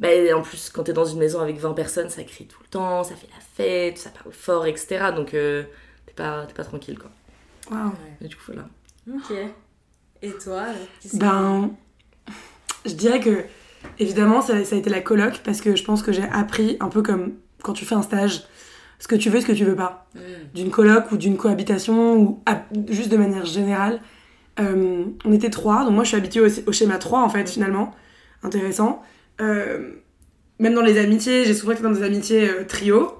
bah, 0.00 0.08
en 0.34 0.42
plus, 0.42 0.70
quand 0.70 0.82
t'es 0.84 0.92
dans 0.92 1.04
une 1.04 1.18
maison 1.18 1.40
avec 1.40 1.58
20 1.58 1.74
personnes, 1.74 2.08
ça 2.08 2.24
crie 2.24 2.46
tout 2.46 2.58
le 2.62 2.68
temps, 2.68 3.04
ça 3.04 3.14
fait 3.14 3.28
la 3.28 3.40
fête, 3.54 3.98
ça 3.98 4.10
parle 4.10 4.32
fort, 4.32 4.66
etc. 4.66 5.12
Donc 5.14 5.34
euh, 5.34 5.62
t'es 6.06 6.12
pas, 6.14 6.46
t'es 6.46 6.54
pas 6.54 6.64
tranquille, 6.64 6.98
quoi. 6.98 7.10
waouh. 7.70 7.88
Ouais. 7.90 7.94
Et 8.22 8.28
du 8.28 8.34
coup, 8.36 8.42
voilà. 8.48 8.66
Ok. 9.14 9.32
Et 10.22 10.32
toi 10.32 10.64
Ben, 11.14 11.70
je 12.86 12.92
dirais 12.94 13.20
que, 13.20 13.44
évidemment, 13.98 14.40
ça, 14.42 14.64
ça 14.64 14.74
a 14.76 14.78
été 14.78 14.90
la 14.90 15.00
coloc 15.00 15.40
parce 15.44 15.60
que 15.60 15.76
je 15.76 15.84
pense 15.84 16.02
que 16.02 16.12
j'ai 16.12 16.24
appris, 16.24 16.76
un 16.80 16.88
peu 16.88 17.02
comme 17.02 17.34
quand 17.62 17.72
tu 17.74 17.84
fais 17.84 17.94
un 17.94 18.02
stage, 18.02 18.44
ce 18.98 19.08
que 19.08 19.16
tu 19.16 19.30
veux, 19.30 19.40
ce 19.40 19.46
que 19.46 19.52
tu 19.52 19.64
veux 19.64 19.76
pas. 19.76 20.06
Hmm. 20.14 20.20
D'une 20.54 20.70
coloc 20.70 21.10
ou 21.12 21.16
d'une 21.16 21.36
cohabitation 21.36 22.16
ou 22.18 22.42
à- 22.46 22.62
juste 22.88 23.10
de 23.10 23.16
manière 23.16 23.44
générale. 23.46 24.00
Euh, 24.58 25.04
on 25.24 25.32
était 25.32 25.48
trois, 25.50 25.84
donc 25.84 25.92
moi 25.94 26.04
je 26.04 26.08
suis 26.08 26.16
habituée 26.16 26.40
au, 26.40 26.68
au 26.68 26.72
schéma 26.72 26.98
3 26.98 27.20
en 27.22 27.28
fait, 27.28 27.48
finalement. 27.48 27.94
Intéressant. 28.42 29.02
Euh, 29.40 29.90
même 30.58 30.74
dans 30.74 30.82
les 30.82 30.98
amitiés, 30.98 31.44
j'ai 31.44 31.54
souvent 31.54 31.72
été 31.72 31.82
dans 31.82 31.90
des 31.90 32.02
amitiés 32.02 32.48
euh, 32.48 32.64
trio. 32.66 33.12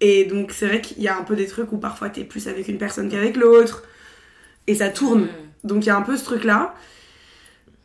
Et 0.00 0.24
donc 0.24 0.50
c'est 0.52 0.66
vrai 0.66 0.80
qu'il 0.80 1.00
y 1.02 1.08
a 1.08 1.16
un 1.16 1.22
peu 1.22 1.36
des 1.36 1.46
trucs 1.46 1.70
où 1.72 1.78
parfois 1.78 2.08
t'es 2.10 2.24
plus 2.24 2.48
avec 2.48 2.66
une 2.68 2.78
personne 2.78 3.08
qu'avec 3.08 3.36
l'autre. 3.36 3.84
Et 4.66 4.74
ça 4.74 4.88
tourne. 4.88 5.22
Hmm. 5.22 5.28
Donc 5.68 5.84
il 5.84 5.88
y 5.88 5.90
a 5.90 5.96
un 5.96 6.02
peu 6.02 6.16
ce 6.16 6.24
truc-là. 6.24 6.74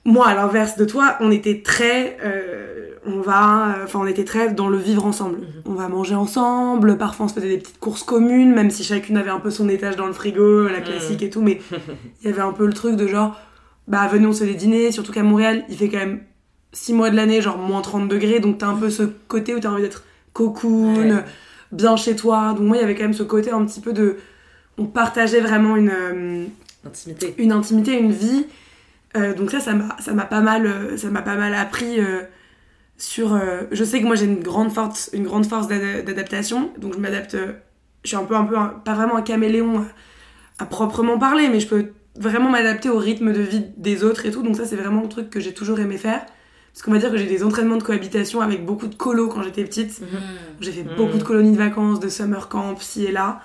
Moi, 0.04 0.26
à 0.26 0.34
l'inverse 0.36 0.78
de 0.78 0.86
toi, 0.86 1.18
on 1.20 1.32
était 1.32 1.62
très, 1.64 2.18
euh, 2.24 2.92
on 3.06 3.20
va, 3.20 3.76
enfin, 3.84 4.00
on 4.02 4.08
était 4.08 4.24
très 4.24 4.54
dans 4.54 4.70
le 4.70 4.78
vivre 4.78 5.06
ensemble. 5.06 5.40
Mhm. 5.40 5.46
On 5.66 5.74
va 5.74 5.90
manger 5.90 6.16
ensemble. 6.16 6.98
Parfois, 6.98 7.26
on 7.26 7.30
se 7.30 7.34
faisait 7.36 7.50
des 7.50 7.58
petites 7.58 7.80
courses 7.80 8.04
communes, 8.04 8.54
même 8.56 8.72
si 8.72 8.86
chacune 8.86 9.18
avait 9.18 9.32
un 9.32 9.42
peu 9.42 9.52
son 9.52 9.68
étage 9.68 9.98
dans 9.98 10.08
le 10.08 10.14
frigo, 10.14 10.64
la 10.70 10.78
Mhm. 10.80 10.84
classique 10.86 11.24
et 11.24 11.30
tout. 11.30 11.42
Mais 11.42 11.60
il 12.24 12.30
y 12.30 12.32
avait 12.32 12.42
un 12.42 12.54
peu 12.54 12.66
le 12.66 12.72
truc 12.74 12.96
de 12.96 13.06
genre, 13.06 13.38
bah 13.90 14.08
venez, 14.10 14.26
on 14.26 14.32
se 14.34 14.46
fait 14.46 14.50
des 14.52 14.56
dîners. 14.58 14.92
Surtout 14.94 15.12
qu'à 15.12 15.24
Montréal, 15.24 15.66
il 15.68 15.76
fait 15.78 15.90
quand 15.90 15.98
même 15.98 16.22
6 16.74 16.94
mois 16.94 17.10
de 17.10 17.16
l'année, 17.16 17.42
genre 17.42 17.58
moins 17.58 17.82
30 17.82 18.08
degrés. 18.08 18.40
Donc 18.40 18.58
t'as 18.60 18.68
un 18.68 18.76
peu 18.76 18.90
ce 18.90 19.04
côté 19.04 19.54
où 19.56 19.60
t'as 19.60 19.70
envie 19.70 19.82
d'être 19.84 20.04
cocoon, 20.34 20.96
Ouais. 20.98 21.24
bien 21.72 21.96
chez 21.96 22.16
toi. 22.16 22.54
Donc 22.56 22.66
moi, 22.68 22.78
il 22.78 22.82
y 22.82 22.84
avait 22.84 22.96
quand 22.96 23.04
même 23.04 23.14
ce 23.14 23.24
côté 23.24 23.52
un 23.52 23.66
petit 23.66 23.82
peu 23.82 23.94
de, 23.94 24.18
on 24.78 24.86
partageait 24.86 25.42
vraiment 25.42 25.76
une. 25.76 25.90
euh, 25.90 26.46
Intimité. 26.86 27.34
une 27.38 27.52
intimité, 27.52 27.98
une 28.00 28.12
vie. 28.12 28.46
Euh, 29.16 29.34
donc 29.34 29.52
ça, 29.52 29.60
ça 29.60 29.74
m'a, 29.74 29.96
ça 30.00 30.14
m'a 30.14 30.26
pas 30.26 30.42
mal, 30.42 30.66
euh, 30.66 30.98
ça 30.98 31.10
m'a 31.10 31.22
pas 31.22 31.36
mal 31.36 31.54
appris 31.56 32.00
euh, 32.00 32.22
sur. 32.98 33.40
je 33.72 33.84
sais 33.84 34.00
que 34.02 34.06
moi 34.06 34.16
j'ai 34.16 34.26
une 34.26 34.40
grande 34.42 34.72
force, 34.72 35.10
une 35.14 35.24
grande 35.24 35.46
force 35.46 35.68
d'ada- 35.68 36.02
d'adaptation, 36.02 36.72
donc 36.78 36.94
je 36.96 37.00
m'adapte. 37.00 37.36
je 38.04 38.08
suis 38.08 38.18
un 38.18 38.24
peu, 38.24 38.36
un 38.36 38.44
peu, 38.46 38.58
un- 38.58 38.68
pas 38.86 38.94
vraiment 38.94 39.16
un 39.18 39.22
caméléon 39.22 39.80
à, 40.60 40.64
à 40.64 40.66
proprement 40.66 41.18
parler, 41.18 41.48
mais 41.50 41.60
je 41.60 41.68
peux 41.68 41.86
vraiment 42.20 42.50
m'adapter 42.50 42.90
au 42.90 42.98
rythme 42.98 43.34
de 43.34 43.42
vie 43.42 43.66
des 43.78 44.04
autres 44.04 44.26
et 44.26 44.32
tout. 44.32 44.44
Donc 44.44 44.56
ça, 44.56 44.66
c'est 44.66 44.76
vraiment 44.76 45.04
un 45.04 45.08
truc 45.08 45.30
que 45.30 45.40
j'ai 45.40 45.54
toujours 45.54 45.80
aimé 45.80 45.98
faire. 45.98 46.26
Parce 46.78 46.86
qu'on 46.86 46.92
va 46.92 47.00
dire 47.00 47.10
que 47.10 47.18
j'ai 47.18 47.26
des 47.26 47.44
entraînements 47.44 47.78
de 47.78 47.82
cohabitation 47.82 48.40
avec 48.40 48.64
beaucoup 48.64 48.86
de 48.86 48.94
colos 48.94 49.30
quand 49.30 49.42
j'étais 49.42 49.64
petite. 49.64 50.00
J'ai 50.62 50.72
fait 50.72 50.84
Mhm. 50.84 50.96
beaucoup 50.96 51.18
de 51.18 51.24
colonies 51.24 51.52
de 51.54 51.58
vacances, 51.58 52.00
de 52.00 52.08
summer 52.08 52.50
camp, 52.50 52.80
ci 52.80 53.06
et 53.06 53.12
là. 53.12 53.42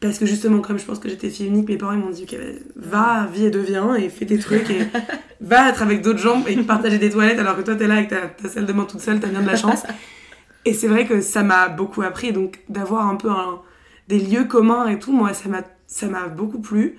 Parce 0.00 0.18
que 0.18 0.24
justement, 0.24 0.60
comme 0.60 0.78
je 0.78 0.84
pense 0.86 0.98
que 0.98 1.06
j'étais 1.10 1.28
fille 1.28 1.48
unique, 1.48 1.68
mes 1.68 1.76
parents 1.76 1.92
m'ont 1.92 2.08
dit 2.08 2.22
ok, 2.26 2.34
va, 2.76 3.26
vis 3.30 3.44
et 3.44 3.50
deviens, 3.50 3.94
et 3.94 4.08
fais 4.08 4.24
tes 4.24 4.38
trucs, 4.38 4.70
et 4.70 4.78
va 5.42 5.68
être 5.68 5.82
avec 5.82 6.00
d'autres 6.00 6.18
gens 6.18 6.46
et 6.46 6.56
partager 6.62 6.96
des 6.96 7.10
toilettes 7.10 7.38
alors 7.38 7.58
que 7.58 7.60
toi 7.62 7.74
t'es 7.76 7.86
là 7.86 7.96
avec 7.96 8.08
ta, 8.08 8.22
ta 8.28 8.48
salle 8.48 8.64
de 8.64 8.72
bain 8.72 8.84
toute 8.86 9.00
seule, 9.00 9.20
t'as 9.20 9.28
bien 9.28 9.42
de 9.42 9.46
la 9.46 9.56
chance. 9.56 9.82
Et 10.64 10.72
c'est 10.72 10.88
vrai 10.88 11.06
que 11.06 11.20
ça 11.20 11.42
m'a 11.42 11.68
beaucoup 11.68 12.00
appris, 12.00 12.32
donc 12.32 12.60
d'avoir 12.70 13.06
un 13.06 13.16
peu 13.16 13.28
un- 13.30 13.60
des 14.08 14.18
lieux 14.18 14.44
communs 14.44 14.86
et 14.88 14.98
tout, 14.98 15.12
moi 15.12 15.34
ça 15.34 15.48
m'a 15.50 15.62
ça 15.86 16.06
m'a 16.06 16.28
beaucoup 16.28 16.60
plu. 16.60 16.96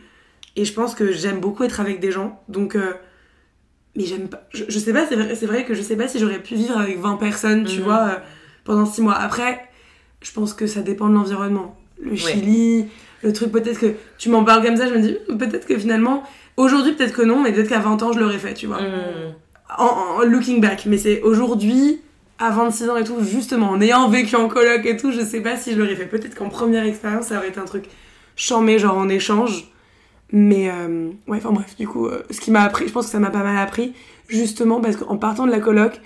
Et 0.56 0.65
je 0.65 0.74
pense 0.74 0.94
que 0.94 1.12
j'aime 1.12 1.39
beaucoup 1.39 1.63
être 1.63 1.80
avec 1.80 2.00
des 2.00 2.12
gens, 2.12 2.44
donc. 2.48 2.75
euh, 2.75 2.94
mais 3.95 4.05
j'aime 4.05 4.27
pas. 4.27 4.43
Je, 4.53 4.63
je 4.67 4.79
sais 4.79 4.93
pas, 4.93 5.05
c'est 5.07 5.15
vrai, 5.15 5.35
c'est 5.35 5.45
vrai 5.45 5.65
que 5.65 5.73
je 5.73 5.81
sais 5.81 5.95
pas 5.95 6.07
si 6.07 6.19
j'aurais 6.19 6.39
pu 6.39 6.55
vivre 6.55 6.77
avec 6.77 7.00
20 7.00 7.17
personnes, 7.17 7.65
tu 7.65 7.77
Mhm. 7.79 7.83
vois, 7.83 8.00
euh, 8.00 8.15
pendant 8.63 8.85
6 8.85 9.01
mois. 9.01 9.15
Après, 9.15 9.62
je 10.21 10.31
pense 10.31 10.53
que 10.53 10.67
ça 10.67 10.81
dépend 10.81 11.09
de 11.09 11.13
l'environnement. 11.13 11.75
Le 12.01 12.15
Chili, 12.15 12.85
le 13.21 13.33
truc, 13.33 13.51
peut-être 13.51 13.79
que 13.79 13.93
tu 14.17 14.29
m'en 14.29 14.43
parles 14.43 14.63
comme 14.63 14.75
ça, 14.77 14.88
je 14.88 14.93
me 14.93 15.00
dis, 15.00 15.17
hmm, 15.29 15.38
peut-être 15.38 15.65
que 15.67 15.77
finalement, 15.77 16.23
aujourd'hui, 16.57 16.93
peut-être 16.93 17.13
que 17.13 17.21
non, 17.21 17.41
mais 17.41 17.51
peut-être 17.51 17.69
qu'à 17.69 17.79
20 17.79 18.01
ans, 18.03 18.12
je 18.13 18.19
l'aurais 18.19 18.39
fait, 18.39 18.53
tu 18.53 18.67
vois. 18.67 18.79
En, 19.77 19.85
en 19.85 20.19
looking 20.23 20.59
back. 20.62 20.85
Mais 20.85 20.97
c'est 20.97 21.21
aujourd'hui, 21.21 22.01
à 22.39 22.50
26 22.51 22.89
ans 22.89 22.97
et 22.97 23.03
tout, 23.03 23.17
justement, 23.23 23.69
en 23.69 23.79
ayant 23.81 24.09
vécu 24.09 24.35
en 24.35 24.47
coloc 24.50 24.85
et 24.85 24.97
tout, 24.97 25.12
je 25.12 25.21
sais 25.21 25.39
pas 25.41 25.55
si 25.55 25.71
je 25.73 25.79
l'aurais 25.79 25.95
fait. 25.95 26.05
Peut-être 26.05 26.35
qu'en 26.35 26.50
première 26.50 26.83
expérience, 26.85 27.27
ça 27.27 27.38
aurait 27.38 27.50
été 27.50 27.59
un 27.59 27.65
truc 27.65 27.85
chambé, 28.35 28.79
genre 28.79 28.97
en 28.97 29.07
échange. 29.07 29.71
Mais 30.32 30.70
euh, 30.70 31.10
ouais, 31.27 31.38
enfin 31.38 31.51
bref, 31.51 31.75
du 31.77 31.88
coup, 31.88 32.08
euh, 32.08 32.24
ce 32.32 32.39
qui 32.42 32.50
m'a 32.51 32.62
appris, 32.63 32.88
je 32.88 32.94
pense 32.94 33.06
que 33.06 33.12
ça 33.12 33.20
m'a 33.20 33.30
pas 33.30 33.44
mal 33.44 33.58
appris, 33.58 33.94
justement 34.27 34.82
parce 34.82 34.96
qu'en 34.96 35.18
partant 35.18 35.46
de 35.46 35.51
la 35.51 35.60
coloc, 35.60 36.01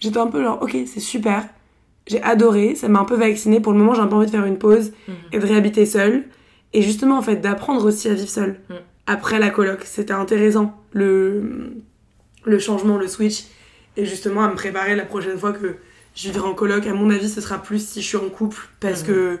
j'étais 0.00 0.18
un 0.18 0.26
peu 0.26 0.42
genre, 0.42 0.58
ok, 0.62 0.76
c'est 0.86 1.00
super, 1.00 1.46
j'ai 2.08 2.20
adoré, 2.22 2.74
ça 2.74 2.88
m'a 2.88 3.00
un 3.00 3.04
peu 3.04 3.16
vaccinée. 3.16 3.60
Pour 3.60 3.72
le 3.72 3.78
moment, 3.78 3.94
j'ai 3.94 4.00
un 4.00 4.06
peu 4.08 4.16
envie 4.16 4.26
de 4.26 4.30
faire 4.32 4.44
une 4.46 4.58
pause 4.58 4.92
Mhm. 5.08 5.14
et 5.32 5.38
de 5.38 5.46
réhabiter 5.46 5.86
seule. 5.86 6.24
Et 6.72 6.82
justement, 6.82 7.18
en 7.18 7.22
fait, 7.22 7.36
d'apprendre 7.36 7.84
aussi 7.84 8.08
à 8.08 8.14
vivre 8.14 8.28
seule 8.28 8.60
Mhm. 8.68 8.76
après 9.06 9.38
la 9.38 9.50
coloc. 9.50 9.82
C'était 9.84 10.12
intéressant, 10.12 10.76
le, 10.92 11.72
le 12.44 12.58
changement, 12.58 12.96
le 12.98 13.06
switch. 13.08 13.44
Et 13.96 14.04
justement, 14.04 14.42
à 14.44 14.48
me 14.48 14.54
préparer 14.54 14.94
la 14.96 15.04
prochaine 15.04 15.38
fois 15.38 15.52
que 15.52 15.76
je 16.14 16.28
vivrai 16.30 16.46
en 16.48 16.54
coloc. 16.54 16.86
À 16.86 16.92
mon 16.94 17.10
avis, 17.10 17.28
ce 17.28 17.40
sera 17.40 17.62
plus 17.62 17.86
si 17.86 18.02
je 18.02 18.06
suis 18.06 18.16
en 18.16 18.28
couple. 18.28 18.68
Parce 18.80 19.02
Mhm. 19.02 19.06
que 19.06 19.38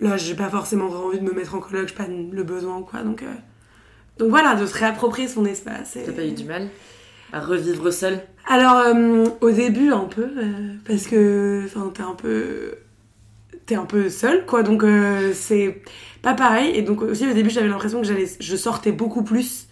là, 0.00 0.16
j'ai 0.16 0.34
pas 0.34 0.48
forcément 0.48 0.86
vraiment 0.88 1.06
envie 1.06 1.18
de 1.20 1.24
me 1.24 1.32
mettre 1.32 1.54
en 1.54 1.60
coloc, 1.60 1.88
j'ai 1.88 1.94
pas 1.94 2.06
le 2.08 2.42
besoin 2.42 2.78
ou 2.78 2.82
quoi. 2.82 3.02
Donc, 3.02 3.22
euh, 3.22 3.26
donc 4.18 4.30
voilà, 4.30 4.54
de 4.54 4.66
se 4.66 4.74
réapproprier 4.76 5.28
son 5.28 5.44
espace. 5.44 5.96
et- 5.96 6.02
T'as 6.04 6.12
pas 6.12 6.24
eu 6.24 6.32
du 6.32 6.44
mal 6.44 6.68
à 7.32 7.40
revivre 7.40 7.92
seul 7.92 8.20
alors, 8.48 8.78
euh, 8.78 9.26
au 9.42 9.50
début, 9.52 9.92
un 9.92 10.06
peu, 10.06 10.22
euh, 10.22 10.74
parce 10.86 11.06
que 11.06 11.62
enfin, 11.66 11.90
t'es 11.94 12.02
un 12.02 12.14
peu. 12.14 12.72
T'es 13.66 13.74
un 13.76 13.84
peu 13.84 14.08
seule, 14.08 14.44
quoi, 14.46 14.64
donc 14.64 14.82
c'est 15.34 15.82
pas 16.22 16.34
pareil. 16.34 16.72
Et 16.74 16.82
donc, 16.82 17.02
aussi, 17.02 17.28
au 17.28 17.32
début, 17.34 17.50
j'avais 17.50 17.68
l'impression 17.68 18.00
que 18.00 18.06
j'allais, 18.06 18.26
je 18.40 18.56
sortais 18.56 18.90
beaucoup 18.90 19.22
plus. 19.22 19.68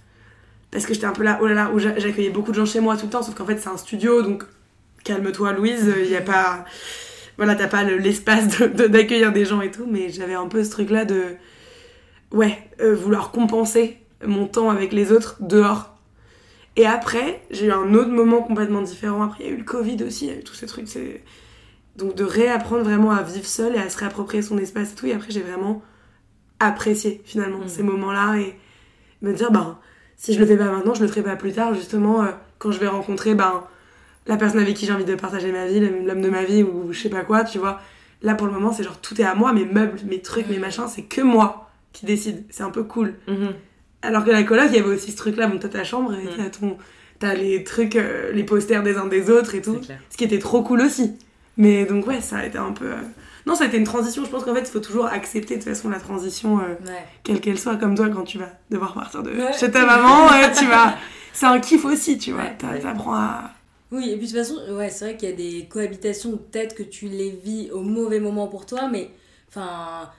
Parce 0.70 0.86
que 0.86 0.92
j'étais 0.94 1.06
un 1.06 1.12
peu 1.12 1.24
là, 1.24 1.38
oh 1.42 1.46
là 1.48 1.54
là, 1.54 1.70
où 1.74 1.78
j'a- 1.80 1.98
j'accueillais 1.98 2.30
beaucoup 2.30 2.50
de 2.52 2.56
gens 2.56 2.66
chez 2.66 2.78
moi 2.78 2.96
tout 2.96 3.06
le 3.06 3.10
temps, 3.10 3.22
sauf 3.22 3.34
qu'en 3.34 3.46
fait, 3.46 3.56
c'est 3.58 3.70
un 3.70 3.76
studio, 3.78 4.22
donc 4.22 4.44
calme-toi, 5.02 5.52
Louise, 5.54 5.92
il 5.98 6.10
y 6.10 6.16
a 6.16 6.20
pas. 6.20 6.64
Voilà, 7.38 7.54
t'as 7.54 7.68
pas 7.68 7.84
le- 7.84 7.96
l'espace 7.96 8.58
de- 8.58 8.66
de- 8.66 8.86
d'accueillir 8.88 9.32
des 9.32 9.44
gens 9.46 9.60
et 9.62 9.70
tout, 9.70 9.86
mais 9.88 10.10
j'avais 10.10 10.34
un 10.34 10.48
peu 10.48 10.62
ce 10.64 10.70
truc-là 10.70 11.04
de. 11.06 11.22
Ouais, 12.32 12.58
euh, 12.80 12.94
vouloir 12.94 13.30
compenser 13.30 13.96
mon 14.26 14.46
temps 14.46 14.68
avec 14.70 14.92
les 14.92 15.12
autres 15.12 15.36
dehors. 15.40 15.96
Et 16.76 16.84
après, 16.86 17.40
j'ai 17.50 17.66
eu 17.66 17.72
un 17.72 17.94
autre 17.94 18.10
moment 18.10 18.42
complètement 18.42 18.82
différent. 18.82 19.22
Après, 19.22 19.44
il 19.44 19.46
y 19.46 19.50
a 19.50 19.52
eu 19.54 19.56
le 19.58 19.64
Covid 19.64 20.02
aussi, 20.04 20.26
il 20.26 20.32
y 20.32 20.34
a 20.34 20.38
eu 20.38 20.44
tous 20.44 20.54
ces 20.54 20.66
trucs. 20.66 20.88
C'est... 20.88 21.22
Donc, 21.96 22.14
de 22.14 22.24
réapprendre 22.24 22.82
vraiment 22.84 23.10
à 23.12 23.22
vivre 23.22 23.46
seul 23.46 23.74
et 23.74 23.78
à 23.78 23.88
se 23.88 23.96
réapproprier 23.98 24.42
son 24.42 24.58
espace 24.58 24.92
et 24.92 24.94
tout. 24.94 25.06
Et 25.06 25.12
après, 25.14 25.30
j'ai 25.30 25.40
vraiment 25.40 25.82
apprécié 26.60 27.22
finalement 27.24 27.58
Mhm. 27.60 27.68
ces 27.68 27.82
moments-là 27.82 28.36
et 28.38 28.54
me 29.22 29.32
dire, 29.32 29.50
ben, 29.50 29.78
si 30.16 30.34
je 30.34 30.38
le 30.40 30.46
fais 30.46 30.56
pas 30.56 30.70
maintenant, 30.70 30.94
je 30.94 31.02
le 31.02 31.08
ferai 31.08 31.22
pas 31.22 31.36
plus 31.36 31.52
tard, 31.52 31.72
justement, 31.74 32.22
euh, 32.22 32.28
quand 32.58 32.72
je 32.72 32.78
vais 32.80 32.88
rencontrer 32.88 33.34
ben, 33.34 33.64
la 34.28 34.36
personne 34.36 34.60
avec 34.60 34.76
qui 34.76 34.86
j'ai 34.86 34.92
envie 34.92 35.04
de 35.04 35.14
partager 35.16 35.50
ma 35.50 35.66
vie, 35.66 35.80
l'homme 35.80 36.20
de 36.22 36.28
ma 36.30 36.44
vie 36.44 36.62
ou 36.62 36.92
je 36.92 37.00
sais 37.00 37.08
pas 37.08 37.22
quoi, 37.22 37.42
tu 37.44 37.58
vois. 37.58 37.80
Là, 38.22 38.34
pour 38.34 38.46
le 38.46 38.52
moment, 38.52 38.72
c'est 38.72 38.82
genre 38.84 39.00
tout 39.00 39.20
est 39.20 39.24
à 39.24 39.34
moi, 39.34 39.52
mes 39.52 39.64
meubles, 39.64 39.98
mes 40.08 40.20
trucs, 40.20 40.48
mes 40.48 40.58
machins, 40.58 40.84
c'est 40.88 41.02
que 41.02 41.20
moi 41.20 41.68
qui 41.92 42.06
décide. 42.06 42.44
C'est 42.50 42.62
un 42.62 42.70
peu 42.70 42.82
cool. 42.84 43.14
Mhm. 43.26 43.54
Alors 44.02 44.24
que 44.24 44.30
la 44.30 44.42
coloc, 44.44 44.66
il 44.70 44.76
y 44.76 44.78
avait 44.78 44.88
aussi 44.94 45.10
ce 45.12 45.16
truc-là. 45.16 45.48
Bon, 45.48 45.58
t'as 45.58 45.68
ta 45.68 45.82
chambre 45.84 46.14
et 46.14 46.24
Mm. 46.24 46.30
t'as 46.36 46.50
ton. 46.50 46.76
T'as 47.18 47.34
les 47.34 47.64
trucs, 47.64 47.96
euh, 47.96 48.30
les 48.32 48.44
posters 48.44 48.84
des 48.84 48.96
uns 48.96 49.06
des 49.06 49.28
autres 49.30 49.56
et 49.56 49.60
tout. 49.62 49.80
Ce 50.10 50.16
qui 50.16 50.22
était 50.24 50.38
trop 50.38 50.62
cool 50.62 50.82
aussi. 50.82 51.14
Mais 51.56 51.84
donc, 51.84 52.06
ouais, 52.06 52.20
ça 52.20 52.36
a 52.36 52.46
été 52.46 52.58
un 52.58 52.70
peu. 52.72 52.84
euh, 52.86 52.96
Non, 53.46 53.54
ça 53.56 53.64
a 53.64 53.66
été 53.66 53.76
une 53.78 53.84
transition. 53.84 54.24
Je 54.24 54.30
pense 54.30 54.44
qu'en 54.44 54.54
fait, 54.54 54.60
il 54.60 54.66
faut 54.70 54.78
toujours 54.78 55.06
accepter 55.06 55.56
de 55.56 55.62
toute 55.62 55.68
façon 55.70 55.88
la 55.88 55.98
transition, 55.98 56.58
euh, 56.58 56.62
Ouais. 56.86 56.92
quelle 57.24 57.40
qu'elle 57.40 57.58
soit, 57.58 57.76
comme 57.76 57.94
toi, 57.96 58.08
quand 58.10 58.22
tu 58.24 58.36
vas 58.38 58.50
devoir 58.70 58.92
partir 58.94 59.22
de 59.22 59.30
Ouais. 59.30 59.52
chez 59.58 59.70
ta 59.70 59.86
maman, 59.86 60.28
tu 60.56 60.66
vas. 60.66 60.96
C'est 61.32 61.46
un 61.46 61.58
kiff 61.58 61.84
aussi, 61.86 62.18
tu 62.18 62.32
vois. 62.32 62.42
Ouais. 62.42 62.80
T'apprends 62.82 63.14
à. 63.14 63.50
Oui, 63.90 64.10
et 64.10 64.16
puis 64.16 64.26
de 64.26 64.30
toute 64.32 64.38
façon, 64.38 64.56
ouais, 64.74 64.90
c'est 64.90 65.04
vrai 65.06 65.16
qu'il 65.16 65.30
y 65.30 65.32
a 65.32 65.36
des 65.36 65.64
cohabitations, 65.66 66.36
peut-être 66.36 66.74
que 66.74 66.82
tu 66.82 67.08
les 67.08 67.30
vis 67.30 67.70
au 67.70 67.80
mauvais 67.80 68.20
moment 68.20 68.46
pour 68.48 68.66
toi, 68.66 68.88
mais 68.92 69.10
enfin, 69.48 70.10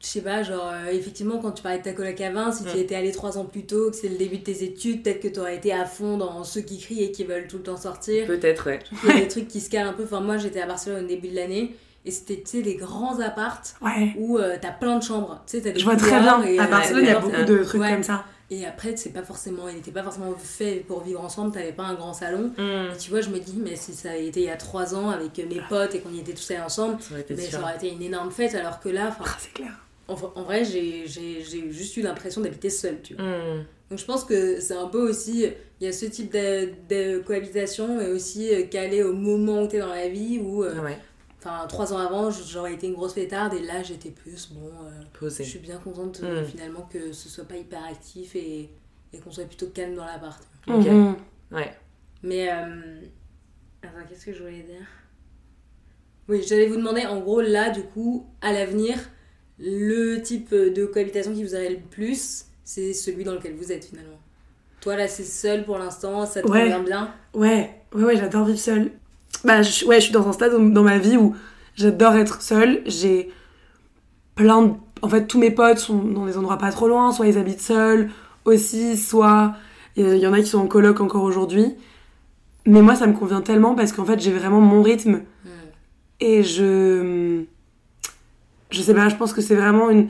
je 0.00 0.06
sais 0.06 0.20
pas, 0.20 0.42
genre, 0.42 0.68
euh, 0.72 0.90
effectivement, 0.90 1.38
quand 1.38 1.52
tu 1.52 1.62
parlais 1.62 1.78
de 1.78 1.84
ta 1.84 1.92
coloc 1.92 2.20
à 2.20 2.30
20, 2.30 2.52
si 2.52 2.64
tu 2.64 2.76
étais 2.76 2.94
allé 2.96 3.12
trois 3.12 3.38
ans 3.38 3.44
plus 3.44 3.64
tôt, 3.64 3.90
que 3.90 3.96
c'est 3.96 4.08
le 4.08 4.16
début 4.16 4.38
de 4.38 4.42
tes 4.42 4.64
études, 4.64 5.02
peut-être 5.02 5.20
que 5.20 5.28
tu 5.28 5.38
aurais 5.40 5.56
été 5.56 5.72
à 5.72 5.84
fond 5.84 6.16
dans 6.18 6.42
ceux 6.44 6.60
qui 6.62 6.78
crient 6.78 7.04
et 7.04 7.12
qui 7.12 7.24
veulent 7.24 7.46
tout 7.46 7.58
le 7.58 7.62
temps 7.62 7.76
sortir. 7.76 8.26
Peut-être, 8.26 8.66
ouais. 8.66 8.80
Il 9.04 9.08
y 9.10 9.12
a 9.12 9.20
des 9.20 9.28
trucs 9.28 9.48
qui 9.48 9.60
se 9.60 9.70
calent 9.70 9.86
un 9.86 9.92
peu. 9.92 10.02
Enfin, 10.04 10.20
moi, 10.20 10.36
j'étais 10.36 10.60
à 10.60 10.66
Barcelone 10.66 11.04
au 11.04 11.08
début 11.08 11.28
de 11.28 11.36
l'année, 11.36 11.74
et 12.04 12.10
c'était, 12.10 12.36
tu 12.42 12.42
sais, 12.58 12.62
des 12.62 12.74
grands 12.74 13.18
appartes 13.20 13.76
Ouais. 13.80 14.12
où 14.18 14.36
euh, 14.38 14.56
t'as 14.60 14.72
plein 14.72 14.98
de 14.98 15.02
chambres. 15.04 15.40
Tu 15.46 15.56
sais, 15.56 15.62
t'as 15.62 15.70
des 15.70 15.78
Je 15.78 15.84
vois 15.84 15.96
très 15.96 16.20
bien. 16.20 16.42
et, 16.42 16.58
À 16.58 16.64
euh, 16.64 16.66
Barcelone, 16.66 17.04
il 17.04 17.08
y 17.08 17.10
a 17.12 17.20
beaucoup 17.20 17.44
de 17.44 17.62
trucs 17.64 17.80
ouais. 17.80 17.92
comme 17.92 18.02
ça. 18.02 18.24
Et 18.50 18.66
après, 18.66 18.94
c'est 18.96 19.10
pas 19.12 19.22
forcément, 19.22 19.68
il 19.68 19.78
était 19.78 19.90
pas 19.90 20.02
forcément 20.02 20.34
fait 20.36 20.84
pour 20.86 21.02
vivre 21.02 21.20
ensemble, 21.22 21.52
t'avais 21.52 21.72
pas 21.72 21.84
un 21.84 21.94
grand 21.94 22.12
salon. 22.12 22.52
Mm. 22.58 22.94
Et 22.94 22.98
tu 22.98 23.10
vois, 23.10 23.20
je 23.22 23.30
me 23.30 23.38
dis, 23.38 23.54
mais 23.56 23.74
si 23.76 23.94
ça 23.94 24.10
avait 24.10 24.26
été 24.26 24.40
il 24.40 24.46
y 24.46 24.50
a 24.50 24.56
trois 24.56 24.94
ans 24.94 25.08
avec 25.10 25.38
mes 25.38 25.60
potes 25.68 25.94
et 25.94 26.00
qu'on 26.00 26.12
y 26.12 26.20
était 26.20 26.34
tous 26.34 26.50
allés 26.50 26.60
ensemble, 26.60 27.00
Ça 27.00 27.12
aurait 27.12 27.22
été 27.22 27.34
mais 27.34 27.42
ça 27.42 27.60
aurait 27.60 27.76
été 27.76 27.90
une 27.90 28.02
énorme 28.02 28.30
fête, 28.30 28.54
alors 28.54 28.80
que 28.80 28.90
là, 28.90 29.16
Ah, 29.18 29.24
c'est 29.38 29.52
clair. 29.54 29.72
en, 30.08 30.14
en 30.14 30.42
vrai, 30.42 30.64
j'ai 30.64 31.04
j'ai- 31.06 31.42
j'ai 31.42 31.70
juste 31.72 31.96
eu 31.96 32.02
l'impression 32.02 32.42
d'habiter 32.42 32.68
seule, 32.70 33.00
tu 33.02 33.14
vois. 33.14 33.24
Mm. 33.24 33.64
Donc 33.90 33.98
je 33.98 34.04
pense 34.04 34.24
que 34.24 34.60
c'est 34.60 34.74
un 34.76 34.88
peu 34.88 35.08
aussi, 35.08 35.46
il 35.80 35.84
y 35.84 35.88
a 35.88 35.92
ce 35.92 36.06
type 36.06 36.32
de, 36.32 36.68
de 36.88 37.18
cohabitation, 37.20 38.00
et 38.00 38.08
aussi 38.10 38.52
euh, 38.54 38.64
calé 38.64 39.02
au 39.02 39.12
moment 39.14 39.62
où 39.62 39.66
t'es 39.68 39.78
dans 39.78 39.88
la 39.88 40.08
vie, 40.08 40.38
où, 40.38 40.64
euh, 40.64 40.74
Ouais, 40.82 40.98
enfin, 41.44 41.66
trois 41.66 41.92
ans 41.92 41.98
avant, 41.98 42.30
j'aurais 42.30 42.74
été 42.74 42.86
une 42.86 42.94
grosse 42.94 43.12
fêtarde, 43.14 43.52
et 43.54 43.60
là, 43.60 43.82
j'étais 43.82 44.10
plus, 44.10 44.50
bon, 44.52 44.66
euh, 44.84 44.90
je 45.12 45.18
posé. 45.18 45.44
suis 45.44 45.58
bien 45.58 45.78
contente 45.78 46.20
euh, 46.22 46.42
Mm. 46.42 46.46
finalement 46.46 46.82
que 46.90 47.12
ce 47.12 47.28
soit 47.28 47.44
pas 47.44 47.56
hyper 47.56 47.84
actif 47.84 48.34
et, 48.34 48.70
et 49.12 49.18
qu'on 49.18 49.30
soit 49.30 49.44
plutôt 49.44 49.66
calme 49.68 49.94
dans 49.94 50.04
l'appart. 50.06 50.42
Ok. 50.66 50.86
Mhm. 50.86 51.16
Ouais. 51.52 51.72
Mais. 52.22 52.48
Euh... 52.50 53.00
Attends, 53.82 54.06
qu'est-ce 54.08 54.24
que 54.24 54.32
je 54.32 54.40
voulais 54.42 54.62
dire? 54.62 54.86
Oui, 56.28 56.42
j'allais 56.48 56.66
vous 56.68 56.76
demander, 56.76 57.04
en 57.04 57.20
gros, 57.20 57.42
là, 57.42 57.68
du 57.68 57.82
coup, 57.82 58.26
à 58.40 58.52
l'avenir, 58.52 58.96
le 59.58 60.22
type 60.22 60.54
de 60.54 60.86
cohabitation 60.86 61.34
qui 61.34 61.44
vous 61.44 61.52
irait 61.54 61.68
le 61.70 61.80
plus, 61.80 62.46
c'est 62.64 62.94
celui 62.94 63.24
dans 63.24 63.34
lequel 63.34 63.54
vous 63.54 63.70
êtes 63.72 63.84
finalement. 63.84 64.18
Toi, 64.80 64.96
là, 64.96 65.06
c'est 65.06 65.22
seul 65.24 65.64
pour 65.64 65.76
l'instant, 65.78 66.24
ça 66.24 66.40
te 66.40 66.48
Ouais. 66.48 66.62
convient 66.62 66.82
bien? 66.82 67.14
Ouais, 67.34 67.74
ouais, 67.92 68.04
ouais, 68.04 68.16
j'adore 68.16 68.46
vivre 68.46 68.58
seule. 68.58 68.90
Bah, 69.44 69.62
je, 69.62 69.84
ouais, 69.84 69.96
je 69.96 70.04
suis 70.04 70.12
dans 70.12 70.28
un 70.28 70.32
stade 70.32 70.52
dans 70.52 70.60
dans 70.60 70.82
ma 70.82 70.98
vie 70.98 71.16
où 71.16 71.34
j'adore 71.74 72.14
être 72.14 72.42
seule. 72.42 72.82
J'ai 72.86 73.30
plein 74.34 74.62
de. 74.62 74.72
En 75.02 75.08
fait, 75.08 75.26
tous 75.26 75.38
mes 75.38 75.50
potes 75.50 75.78
sont 75.78 75.98
dans 75.98 76.26
des 76.26 76.38
endroits 76.38 76.58
pas 76.58 76.70
trop 76.70 76.88
loin, 76.88 77.12
soit 77.12 77.26
ils 77.26 77.38
habitent 77.38 77.60
seuls 77.60 78.10
aussi, 78.44 78.96
soit 78.96 79.54
il 79.96 80.16
y, 80.16 80.26
en 80.26 80.32
a 80.32 80.40
qui 80.40 80.46
sont 80.46 80.58
en 80.58 80.66
coloc 80.66 81.00
encore 81.00 81.22
aujourd'hui. 81.22 81.74
Mais 82.66 82.82
moi, 82.82 82.94
ça 82.94 83.06
me 83.06 83.12
convient 83.12 83.42
tellement 83.42 83.74
parce 83.74 83.92
qu'en 83.92 84.04
fait, 84.04 84.20
j'ai 84.20 84.32
vraiment 84.32 84.60
mon 84.60 84.82
rythme 84.82 85.22
et 86.20 86.42
je. 86.42 87.42
Je 88.70 88.82
sais 88.82 88.94
pas, 88.94 89.08
je 89.08 89.14
pense 89.14 89.32
que 89.32 89.40
c'est 89.40 89.54
vraiment 89.54 89.90
une, 89.90 90.08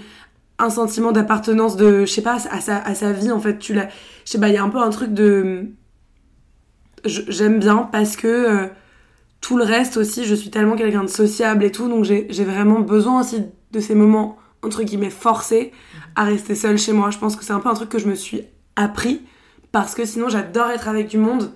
un 0.58 0.70
sentiment 0.70 1.12
d'appartenance 1.12 1.76
de. 1.76 2.06
Je 2.06 2.12
sais 2.12 2.22
pas, 2.22 2.36
à 2.50 2.60
sa, 2.60 2.78
à 2.78 2.94
sa 2.94 3.12
vie 3.12 3.30
en 3.30 3.40
fait. 3.40 3.58
Tu 3.58 3.74
l'as. 3.74 3.88
Je 4.24 4.30
sais 4.30 4.40
pas, 4.40 4.48
il 4.48 4.54
y 4.54 4.58
a 4.58 4.62
un 4.62 4.70
peu 4.70 4.78
un 4.78 4.90
truc 4.90 5.12
de 5.12 5.68
j'aime 7.04 7.58
bien 7.58 7.88
parce 7.92 8.16
que 8.16 8.26
euh, 8.26 8.66
tout 9.44 9.58
le 9.58 9.64
reste 9.64 9.98
aussi, 9.98 10.24
je 10.24 10.34
suis 10.34 10.48
tellement 10.48 10.74
quelqu'un 10.74 11.02
de 11.04 11.08
sociable 11.10 11.64
et 11.64 11.70
tout, 11.70 11.86
donc 11.86 12.02
j'ai 12.04 12.44
vraiment 12.44 12.80
besoin 12.80 13.20
aussi 13.20 13.42
de 13.72 13.78
ces 13.80 13.94
moments, 13.94 14.38
entre 14.62 14.82
guillemets, 14.84 15.10
forcés 15.10 15.70
à 16.16 16.24
rester 16.24 16.54
seule 16.54 16.78
chez 16.78 16.94
moi. 16.94 17.10
Je 17.10 17.18
pense 17.18 17.36
que 17.36 17.44
c'est 17.44 17.52
un 17.52 17.60
peu 17.60 17.68
un 17.68 17.74
truc 17.74 17.90
que 17.90 17.98
je 17.98 18.06
me 18.08 18.14
suis 18.14 18.40
appris 18.74 19.20
parce 19.70 19.94
que 19.94 20.06
sinon 20.06 20.30
j'adore 20.30 20.70
être 20.70 20.88
avec 20.88 21.08
du 21.08 21.18
monde. 21.18 21.52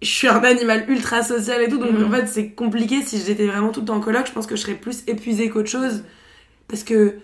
Je 0.00 0.06
suis 0.08 0.28
un 0.28 0.44
animal 0.44 0.84
ultra 0.88 1.22
social 1.24 1.60
et 1.60 1.68
tout, 1.68 1.78
donc 1.78 1.90
Mhm. 1.90 2.04
en 2.04 2.10
fait 2.10 2.26
c'est 2.28 2.50
compliqué. 2.50 3.02
Si 3.02 3.18
j'étais 3.18 3.48
vraiment 3.48 3.70
tout 3.70 3.80
le 3.80 3.86
temps 3.86 3.96
en 3.96 4.00
coloc, 4.00 4.26
je 4.28 4.32
pense 4.32 4.46
que 4.46 4.54
je 4.54 4.60
serais 4.62 4.74
plus 4.74 5.02
épuisée 5.08 5.48
qu'autre 5.50 5.70
chose. 5.70 6.04
Parce 6.68 6.84
que 6.84 7.16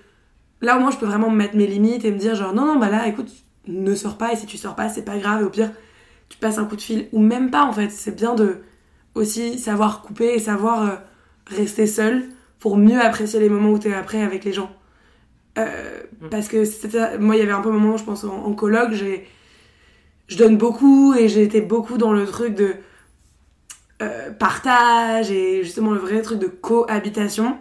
là 0.60 0.76
au 0.76 0.80
moins 0.80 0.90
je 0.90 0.96
peux 0.96 1.06
vraiment 1.06 1.30
me 1.30 1.36
mettre 1.36 1.54
mes 1.56 1.68
limites 1.68 2.04
et 2.04 2.10
me 2.10 2.18
dire 2.18 2.34
genre 2.34 2.52
non, 2.52 2.66
non, 2.66 2.80
bah 2.80 2.90
là 2.90 3.06
écoute, 3.06 3.30
ne 3.68 3.94
sors 3.94 4.18
pas 4.18 4.32
et 4.32 4.36
si 4.36 4.46
tu 4.46 4.56
sors 4.56 4.74
pas, 4.74 4.88
c'est 4.88 5.04
pas 5.04 5.18
grave. 5.18 5.42
Et 5.42 5.44
au 5.44 5.50
pire, 5.50 5.70
tu 6.28 6.36
passes 6.38 6.58
un 6.58 6.64
coup 6.64 6.74
de 6.74 6.80
fil 6.80 7.06
ou 7.12 7.20
même 7.20 7.50
pas 7.52 7.62
en 7.64 7.72
fait. 7.72 7.90
C'est 7.90 8.16
bien 8.16 8.34
de 8.34 8.58
aussi 9.18 9.58
savoir 9.58 10.02
couper 10.02 10.34
et 10.34 10.38
savoir 10.38 10.82
euh, 10.82 10.96
rester 11.46 11.86
seul 11.86 12.24
pour 12.58 12.76
mieux 12.76 13.00
apprécier 13.00 13.40
les 13.40 13.48
moments 13.48 13.70
où 13.70 13.78
t'es 13.78 13.94
après 13.94 14.22
avec 14.22 14.44
les 14.44 14.52
gens. 14.52 14.70
Euh, 15.58 15.98
Mm. 16.20 16.28
Parce 16.30 16.48
que 16.48 17.18
moi, 17.18 17.36
il 17.36 17.38
y 17.38 17.42
avait 17.42 17.52
un 17.52 17.60
peu 17.60 17.70
un 17.70 17.72
moment, 17.72 17.96
je 17.96 18.04
pense, 18.04 18.24
en, 18.24 18.44
en 18.44 18.52
coloc, 18.54 18.92
j'ai, 18.92 19.26
je 20.26 20.36
donne 20.36 20.56
beaucoup 20.56 21.14
et 21.14 21.28
j'ai 21.28 21.42
été 21.42 21.60
beaucoup 21.60 21.98
dans 21.98 22.12
le 22.12 22.26
truc 22.26 22.54
de 22.54 22.74
euh, 24.02 24.30
partage 24.32 25.30
et 25.30 25.64
justement 25.64 25.92
le 25.92 25.98
vrai 25.98 26.22
truc 26.22 26.38
de 26.38 26.46
cohabitation. 26.46 27.56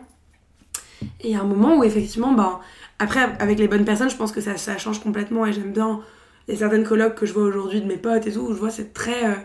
Et 1.22 1.30
il 1.30 1.32
y 1.32 1.36
a 1.36 1.42
un 1.42 1.46
moment 1.46 1.78
où 1.78 1.84
effectivement, 1.84 2.34
ben, 2.34 2.60
après, 3.00 3.22
avec 3.40 3.60
les 3.60 3.68
bonnes 3.68 3.86
personnes, 3.86 4.10
je 4.10 4.16
pense 4.16 4.32
que 4.32 4.42
ça, 4.42 4.58
ça 4.58 4.78
change 4.78 5.00
complètement 5.02 5.46
et 5.46 5.54
j'aime 5.54 5.72
bien. 5.72 6.02
Il 6.48 6.54
y 6.54 6.58
a 6.58 6.60
certaines 6.60 6.84
colocs 6.84 7.16
que 7.16 7.26
je 7.26 7.34
vois 7.34 7.44
aujourd'hui 7.44 7.82
de 7.82 7.88
mes 7.88 7.98
potes 7.98 8.26
et 8.26 8.32
tout, 8.32 8.40
où 8.40 8.54
je 8.54 8.60
vois 8.60 8.70
c'est 8.70 8.94
très 8.94 9.36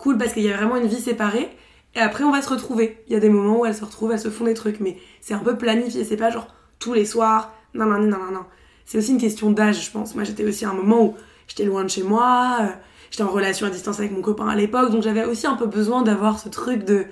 cool 0.00 0.18
parce 0.18 0.32
qu'il 0.32 0.42
y 0.42 0.52
a 0.52 0.56
vraiment 0.56 0.76
une 0.76 0.86
vie 0.86 1.00
séparée. 1.00 1.48
Et 1.94 1.98
après, 2.00 2.24
on 2.24 2.30
va 2.32 2.40
se 2.42 2.48
retrouver. 2.48 3.02
Il 3.08 3.12
y 3.12 3.16
a 3.16 3.20
des 3.20 3.28
moments 3.30 3.60
où 3.60 3.66
elles 3.66 3.74
se 3.74 3.84
retrouvent, 3.84 4.12
elles 4.12 4.20
se 4.20 4.30
font 4.30 4.44
des 4.44 4.54
trucs, 4.54 4.80
mais 4.80 4.96
c'est 5.20 5.34
un 5.34 5.38
peu 5.40 5.56
planifié. 5.58 6.04
C'est 6.04 6.16
pas 6.16 6.30
genre 6.30 6.46
tous 6.78 6.92
les 6.94 7.04
soirs. 7.04 7.52
Non, 7.74 7.86
non, 7.86 7.98
non, 7.98 8.18
non, 8.18 8.30
non. 8.32 8.44
C'est 8.86 8.98
aussi 8.98 9.10
une 9.12 9.20
question 9.20 9.50
d'âge, 9.50 9.84
je 9.86 9.90
pense. 9.90 10.14
Moi, 10.14 10.24
j'étais 10.24 10.44
aussi 10.44 10.64
à 10.64 10.70
un 10.70 10.74
moment 10.74 11.04
où 11.04 11.14
j'étais 11.48 11.64
loin 11.64 11.82
de 11.84 11.88
chez 11.88 12.02
moi. 12.02 12.58
euh, 12.62 12.66
j'étais 13.10 13.22
en 13.24 13.28
relation 13.30 13.66
à 13.66 13.70
distance 13.70 13.98
avec 13.98 14.12
mon 14.12 14.22
copain 14.22 14.48
à 14.48 14.54
l'époque. 14.56 14.90
Donc, 14.90 15.02
j'avais 15.02 15.24
aussi 15.24 15.46
un 15.46 15.56
peu 15.56 15.66
besoin 15.66 16.02
d'avoir 16.02 16.38
ce 16.38 16.48
truc 16.48 16.84
de 16.84 17.06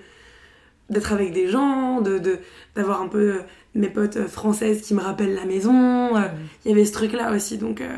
d'être 0.90 1.12
avec 1.12 1.32
des 1.32 1.48
gens, 1.48 2.00
de 2.00 2.18
de- 2.18 2.38
d'avoir 2.74 3.02
un 3.02 3.08
peu 3.08 3.18
euh, 3.18 3.42
mes 3.74 3.88
potes 3.90 4.16
euh, 4.16 4.26
françaises 4.28 4.80
qui 4.82 4.94
me 4.94 5.00
rappellent 5.02 5.34
la 5.34 5.44
maison. 5.44 6.16
euh, 6.16 6.22
Il 6.64 6.70
y 6.70 6.74
avait 6.74 6.84
ce 6.86 6.92
truc-là 6.92 7.32
aussi. 7.32 7.58
Donc, 7.58 7.80
euh, 7.80 7.96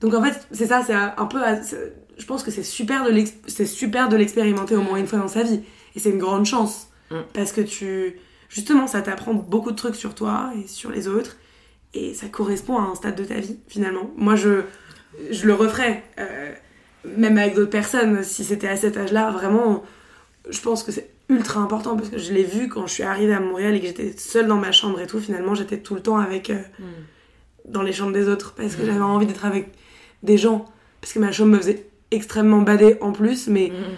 donc 0.00 0.14
en 0.14 0.22
fait, 0.22 0.46
c'est 0.52 0.66
ça, 0.66 0.82
c'est 0.86 0.94
un 0.94 1.26
peu. 1.26 1.40
Je 2.18 2.26
pense 2.26 2.42
que 2.42 2.50
c'est 2.50 2.62
super 2.64 3.04
de 3.04 3.10
l'ex- 3.10 3.34
c'est 3.46 3.66
super 3.66 4.08
de 4.08 4.16
l'expérimenter 4.16 4.74
au 4.76 4.82
moins 4.82 4.98
une 4.98 5.06
fois 5.06 5.18
dans 5.20 5.28
sa 5.28 5.42
vie. 5.42 5.60
Et 5.94 6.00
c'est 6.00 6.10
une 6.10 6.18
grande 6.18 6.44
chance. 6.46 6.88
Mm. 7.10 7.16
Parce 7.32 7.52
que 7.52 7.60
tu. 7.60 8.16
Justement, 8.48 8.86
ça 8.86 9.02
t'apprend 9.02 9.34
beaucoup 9.34 9.70
de 9.70 9.76
trucs 9.76 9.94
sur 9.96 10.14
toi 10.14 10.50
et 10.62 10.66
sur 10.66 10.90
les 10.90 11.06
autres. 11.08 11.36
Et 11.94 12.14
ça 12.14 12.26
correspond 12.28 12.78
à 12.78 12.82
un 12.82 12.94
stade 12.94 13.16
de 13.16 13.24
ta 13.24 13.34
vie, 13.34 13.58
finalement. 13.68 14.10
Moi, 14.16 14.36
je, 14.36 14.62
je 15.30 15.46
le 15.46 15.54
referais. 15.54 16.02
euh, 16.18 16.52
même 17.16 17.38
avec 17.38 17.54
d'autres 17.54 17.70
personnes, 17.70 18.22
si 18.24 18.44
c'était 18.44 18.68
à 18.68 18.76
cet 18.76 18.96
âge-là, 18.96 19.30
vraiment, 19.30 19.82
je 20.50 20.60
pense 20.60 20.82
que 20.82 20.90
c'est 20.92 21.08
ultra 21.28 21.60
important 21.60 21.96
parce 21.96 22.08
que 22.08 22.18
je 22.18 22.32
l'ai 22.32 22.42
vu 22.42 22.68
quand 22.68 22.86
je 22.86 22.92
suis 22.94 23.02
arrivée 23.04 23.34
à 23.34 23.40
Montréal 23.40 23.74
et 23.76 23.80
que 23.80 23.86
j'étais 23.86 24.12
seule 24.16 24.46
dans 24.48 24.56
ma 24.56 24.72
chambre 24.72 25.00
et 25.00 25.06
tout. 25.06 25.20
Finalement, 25.20 25.54
j'étais 25.54 25.78
tout 25.78 25.94
le 25.94 26.00
temps 26.02 26.18
avec. 26.18 26.50
euh, 26.50 26.58
dans 27.66 27.82
les 27.82 27.92
chambres 27.92 28.12
des 28.12 28.28
autres 28.28 28.54
parce 28.54 28.74
que 28.76 28.84
j'avais 28.84 29.00
envie 29.00 29.26
d'être 29.26 29.44
avec 29.44 29.68
des 30.22 30.38
gens. 30.38 30.64
Parce 31.00 31.12
que 31.12 31.18
ma 31.18 31.32
chambre 31.32 31.50
me 31.52 31.58
faisait 31.58 31.86
extrêmement 32.10 32.62
bader 32.62 32.96
en 33.00 33.12
plus, 33.12 33.48
mais 33.48 33.68
Mhm. 33.70 33.94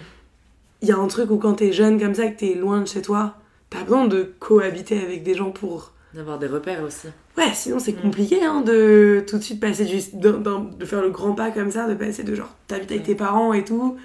il 0.81 0.87
y 0.89 0.91
a 0.91 0.97
un 0.97 1.07
truc 1.07 1.29
où 1.31 1.37
quand 1.37 1.53
t'es 1.55 1.71
jeune 1.71 1.99
comme 1.99 2.13
ça, 2.15 2.27
que 2.27 2.37
t'es 2.39 2.53
loin 2.55 2.81
de 2.81 2.87
chez 2.87 3.01
toi, 3.01 3.35
t'as 3.69 3.83
besoin 3.83 4.07
de 4.07 4.33
cohabiter 4.39 5.01
avec 5.01 5.23
des 5.23 5.33
gens 5.35 5.51
pour. 5.51 5.93
D'avoir 6.13 6.39
des 6.39 6.47
repères 6.47 6.83
aussi. 6.83 7.07
Ouais, 7.37 7.51
sinon 7.53 7.79
c'est 7.79 7.93
Mm. 7.97 8.01
compliqué 8.01 8.43
hein, 8.43 8.61
de 8.61 9.23
tout 9.25 9.37
de 9.37 9.43
suite 9.43 9.61
passer 9.61 9.85
du. 9.85 9.97
d'un- 10.13 10.59
de 10.77 10.85
faire 10.85 11.01
le 11.01 11.09
grand 11.09 11.33
pas 11.33 11.51
comme 11.51 11.71
ça, 11.71 11.87
de 11.87 11.93
passer 11.95 12.23
de 12.23 12.35
genre 12.35 12.53
t'habites 12.67 12.91
avec 12.91 13.03
tes 13.03 13.15
parents 13.15 13.53
et 13.53 13.63
tout, 13.63 13.95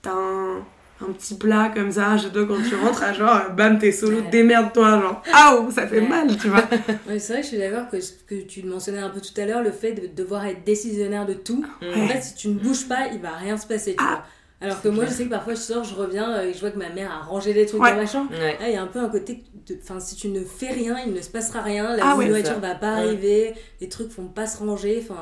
t'as 0.00 0.12
un, 0.14 0.64
un 1.08 1.12
petit 1.12 1.34
plat 1.36 1.70
comme 1.74 1.90
ça, 1.92 2.16
je 2.16 2.28
dois 2.28 2.46
quand 2.46 2.62
tu 2.68 2.74
rentres 2.76 3.02
à 3.02 3.12
genre 3.12 3.50
bam 3.56 3.78
t'es 3.78 3.92
solo, 3.92 4.18
Ouais. 4.18 4.30
démerde-toi, 4.30 5.00
genre 5.00 5.22
aouh, 5.32 5.70
ça 5.70 5.86
fait 5.86 6.00
Ouais. 6.00 6.08
mal, 6.08 6.36
tu 6.36 6.48
vois. 6.48 6.64
Ouais, 7.08 7.18
c'est 7.18 7.32
vrai 7.32 7.42
que 7.42 7.46
je 7.48 7.52
suis 7.52 7.58
d'accord 7.58 7.88
que 7.90 8.00
ce 8.00 8.12
que 8.26 8.34
tu 8.42 8.62
mentionnais 8.62 8.98
un 8.98 9.10
peu 9.10 9.20
tout 9.20 9.38
à 9.40 9.44
l'heure, 9.46 9.62
le 9.62 9.70
fait 9.72 9.92
de 9.92 10.06
devoir 10.06 10.44
être 10.46 10.64
décisionnaire 10.64 11.26
de 11.26 11.34
tout. 11.34 11.64
En 11.82 12.06
fait, 12.08 12.20
si 12.22 12.34
tu 12.34 12.48
ne 12.48 12.54
bouges 12.58 12.86
pas, 12.88 13.08
il 13.12 13.20
va 13.20 13.32
rien 13.32 13.56
se 13.56 13.66
passer. 13.66 13.92
tu 13.96 14.04
Ah. 14.04 14.08
vois. 14.08 14.24
Alors 14.60 14.80
que 14.80 14.88
moi, 14.88 15.04
je 15.04 15.10
sais 15.10 15.24
que 15.24 15.30
parfois 15.30 15.52
je 15.54 15.58
sors, 15.60 15.84
je 15.84 15.94
reviens 15.94 16.30
euh, 16.38 16.48
et 16.48 16.54
je 16.54 16.60
vois 16.60 16.70
que 16.70 16.78
ma 16.78 16.88
mère 16.88 17.10
a 17.12 17.22
rangé 17.26 17.52
des 17.52 17.66
trucs 17.66 17.82
Ouais. 17.82 17.90
dans 17.90 17.96
ma 17.98 18.06
chambre. 18.06 18.30
Ouais. 18.30 18.56
Là, 18.58 18.68
il 18.68 18.72
y 18.72 18.76
a 18.76 18.82
un 18.82 18.86
peu 18.86 18.98
un 19.00 19.08
côté 19.10 19.44
de. 19.66 19.76
Enfin, 19.82 20.00
si 20.00 20.16
tu 20.16 20.28
ne 20.28 20.40
fais 20.42 20.70
rien, 20.70 20.96
il 21.04 21.12
ne 21.12 21.20
se 21.20 21.28
passera 21.28 21.60
rien. 21.60 21.94
La 21.96 22.12
Ah 22.12 22.14
nourriture 22.16 22.60
va 22.60 22.74
pas 22.74 22.94
Ouais. 22.94 23.02
arriver, 23.08 23.54
les 23.82 23.88
trucs 23.90 24.10
vont 24.12 24.28
pas 24.28 24.46
se 24.46 24.56
ranger. 24.58 25.02
Enfin, 25.04 25.20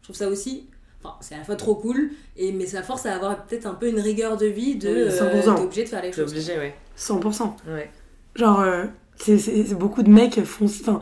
je 0.00 0.04
trouve 0.04 0.16
ça 0.16 0.28
aussi. 0.28 0.69
Enfin, 1.02 1.16
c'est 1.20 1.34
à 1.34 1.38
la 1.38 1.44
fois 1.44 1.56
trop 1.56 1.74
cool, 1.74 2.10
et, 2.36 2.52
mais 2.52 2.66
ça 2.66 2.82
force 2.82 3.06
à 3.06 3.14
avoir 3.14 3.44
peut-être 3.44 3.66
un 3.66 3.74
peu 3.74 3.88
une 3.88 4.00
rigueur 4.00 4.36
de 4.36 4.46
vie 4.46 4.76
de. 4.76 4.88
Oui, 4.88 4.94
euh, 4.94 5.42
100%. 5.42 5.54
t'es 5.54 5.62
obligé 5.62 5.84
de 5.84 5.88
faire 5.88 6.02
les 6.02 6.12
choses. 6.12 6.30
obligé, 6.30 6.58
ouais. 6.58 6.74
100%. 6.98 7.52
Ouais. 7.68 7.90
Genre, 8.36 8.60
euh, 8.60 8.84
c'est 9.16 9.74
beaucoup 9.74 10.02
de 10.02 10.10
mecs 10.10 10.44
font. 10.44 10.66
Enfin, 10.66 11.00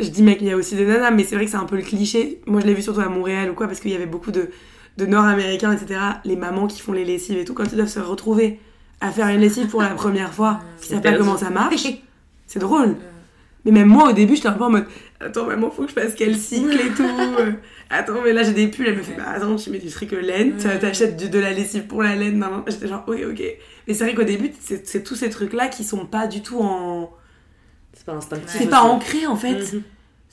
je 0.00 0.08
dis 0.08 0.22
mec, 0.22 0.38
il 0.40 0.48
y 0.48 0.50
a 0.50 0.56
aussi 0.56 0.76
des 0.76 0.84
nanas, 0.84 1.10
mais 1.10 1.24
c'est 1.24 1.34
vrai 1.34 1.46
que 1.46 1.50
c'est 1.50 1.56
un 1.56 1.64
peu 1.64 1.76
le 1.76 1.82
cliché. 1.82 2.40
Moi, 2.46 2.60
je 2.60 2.66
l'ai 2.66 2.74
vu 2.74 2.82
surtout 2.82 3.00
à 3.00 3.08
Montréal 3.08 3.50
ou 3.50 3.54
quoi, 3.54 3.66
parce 3.66 3.80
qu'il 3.80 3.90
y 3.90 3.94
avait 3.94 4.06
beaucoup 4.06 4.32
de, 4.32 4.50
de 4.98 5.06
Nord-Américains, 5.06 5.72
etc. 5.72 6.00
Les 6.24 6.36
mamans 6.36 6.66
qui 6.66 6.80
font 6.80 6.92
les 6.92 7.04
lessives 7.04 7.38
et 7.38 7.44
tout, 7.44 7.54
quand 7.54 7.64
ils 7.64 7.76
doivent 7.76 7.88
se 7.88 8.00
retrouver 8.00 8.60
à 9.00 9.10
faire 9.10 9.28
une 9.28 9.40
lessive 9.40 9.66
pour 9.66 9.82
la 9.82 9.94
première 9.94 10.32
fois, 10.32 10.60
qui 10.80 10.88
savent 10.88 11.00
pas 11.00 11.16
comment 11.16 11.36
ça 11.36 11.50
marche, 11.50 11.86
c'est 12.46 12.58
drôle. 12.58 12.96
Mais 13.64 13.70
même 13.70 13.88
moi, 13.88 14.10
au 14.10 14.12
début, 14.12 14.36
j'étais 14.36 14.48
un 14.48 14.52
peu 14.52 14.64
en 14.64 14.70
mode 14.70 14.86
Attends, 15.22 15.46
maman, 15.46 15.70
faut 15.70 15.82
que 15.82 15.88
je 15.88 15.94
fasse 15.94 16.14
quel 16.16 16.36
cycle 16.36 16.80
et 16.80 16.90
tout. 16.90 17.06
Attends, 17.90 18.22
mais 18.24 18.32
là, 18.32 18.42
j'ai 18.42 18.52
des 18.52 18.68
pulls. 18.68 18.86
Elle 18.88 18.96
me 18.96 19.02
fait 19.02 19.14
Bah, 19.14 19.24
attends, 19.28 19.56
tu 19.56 19.70
mets 19.70 19.78
du 19.78 19.90
fric 19.90 20.12
laine, 20.12 20.56
t'achètes 20.56 21.16
de 21.30 21.38
la 21.38 21.52
lessive 21.52 21.86
pour 21.86 22.02
la 22.02 22.16
laine. 22.16 22.38
Non, 22.38 22.50
non. 22.50 22.64
J'étais 22.66 22.88
genre, 22.88 23.04
ok, 23.06 23.20
ok. 23.30 23.42
Mais 23.86 23.94
c'est 23.94 24.04
vrai 24.04 24.14
qu'au 24.14 24.24
début, 24.24 24.50
c'est 24.60 25.02
tous 25.02 25.14
ces 25.14 25.30
trucs-là 25.30 25.68
qui 25.68 25.84
sont 25.84 26.06
pas 26.06 26.26
du 26.26 26.42
tout 26.42 26.60
en. 26.60 27.12
C'est 27.92 28.06
pas 28.06 28.14
instinctif. 28.14 28.48
C'est 28.48 28.68
pas 28.70 28.82
ancré 28.82 29.26
en 29.26 29.36
fait. 29.36 29.74
Mhm. 29.74 29.82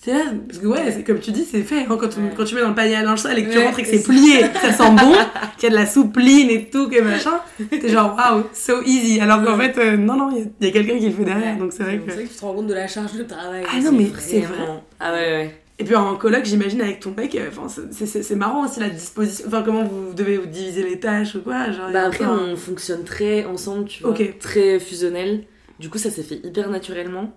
C'est 0.01 0.13
là, 0.13 0.23
parce 0.47 0.59
que 0.59 0.65
ouais, 0.67 0.91
c'est 0.91 1.03
comme 1.03 1.19
tu 1.19 1.31
dis, 1.31 1.43
c'est 1.43 1.61
fait. 1.61 1.79
hein, 1.81 1.97
quand, 1.99 2.07
tu- 2.07 2.19
Ouais. 2.19 2.31
quand 2.37 2.45
tu 2.45 2.55
mets 2.55 2.61
dans 2.61 2.69
le 2.69 2.75
panier 2.75 2.95
à 2.95 3.03
linge 3.03 3.19
sale 3.19 3.37
et 3.37 3.43
que 3.45 3.51
tu 3.51 3.59
rentres 3.59 3.79
et 3.79 3.83
que 3.83 3.89
c'est 3.89 3.97
c'est 3.97 4.03
plié, 4.07 4.39
que 4.53 4.59
ça 4.59 4.71
sent 4.71 4.91
bon, 4.91 5.11
qu'il 5.57 5.63
y 5.63 5.65
a 5.67 5.69
de 5.71 5.75
la 5.75 5.85
soupline 5.85 6.49
et 6.49 6.69
tout, 6.69 6.87
que 6.89 7.01
machin, 7.01 7.41
t'es 7.69 7.89
genre 7.89 8.15
waouh, 8.15 8.43
so 8.53 8.81
easy. 8.85 9.19
Alors 9.19 9.43
qu'en 9.43 9.57
fait, 9.57 9.77
euh, 9.77 9.97
non, 9.97 10.15
non, 10.15 10.29
il 10.61 10.65
y 10.65 10.69
a- 10.69 10.71
quelqu'un 10.71 10.97
qui 10.99 11.07
le 11.07 11.11
fait 11.11 11.25
derrière, 11.25 11.57
donc 11.57 11.73
c'est 11.73 11.83
vrai 11.83 11.99
C'est 11.99 12.05
que. 12.07 12.11
vrai 12.13 12.23
que 12.23 12.29
tu 12.29 12.35
te 12.35 12.41
rends 12.45 12.53
compte 12.53 12.67
de 12.67 12.73
la 12.73 12.87
charge 12.87 13.11
de 13.13 13.23
travail. 13.23 13.63
Ah 13.69 13.79
non, 13.81 13.91
mais 13.91 14.07
c'est 14.17 14.39
vrai. 14.39 14.57
Ah 15.01 15.11
ouais, 15.11 15.19
ouais. 15.19 15.55
Et 15.79 15.83
puis 15.83 15.95
en 15.95 16.15
coloc, 16.15 16.45
j'imagine 16.45 16.81
avec 16.81 17.01
ton 17.01 17.13
mec, 17.17 17.35
euh, 17.35 17.49
enfin, 17.49 17.67
c'est- 17.91 18.05
c'est 18.05 18.23
c'est 18.23 18.35
marrant 18.35 18.65
aussi 18.65 18.79
la 18.79 18.89
disposition, 18.89 19.45
enfin 19.47 19.63
comment 19.63 19.83
vous 19.83 20.13
devez 20.13 20.37
vous 20.37 20.45
diviser 20.45 20.83
les 20.83 20.99
tâches 20.99 21.35
ou 21.35 21.41
quoi. 21.41 21.71
Genre, 21.71 21.89
Bah 21.91 22.03
après, 22.07 22.25
on 22.25 22.55
fonctionne 22.55 23.03
très 23.03 23.43
ensemble, 23.45 23.85
tu 23.85 24.03
vois. 24.03 24.11
Ok. 24.11 24.37
Très 24.39 24.79
fusionnel. 24.79 25.43
Du 25.79 25.89
coup, 25.89 25.97
ça 25.97 26.09
s'est 26.09 26.23
fait 26.23 26.39
hyper 26.43 26.69
naturellement. 26.69 27.33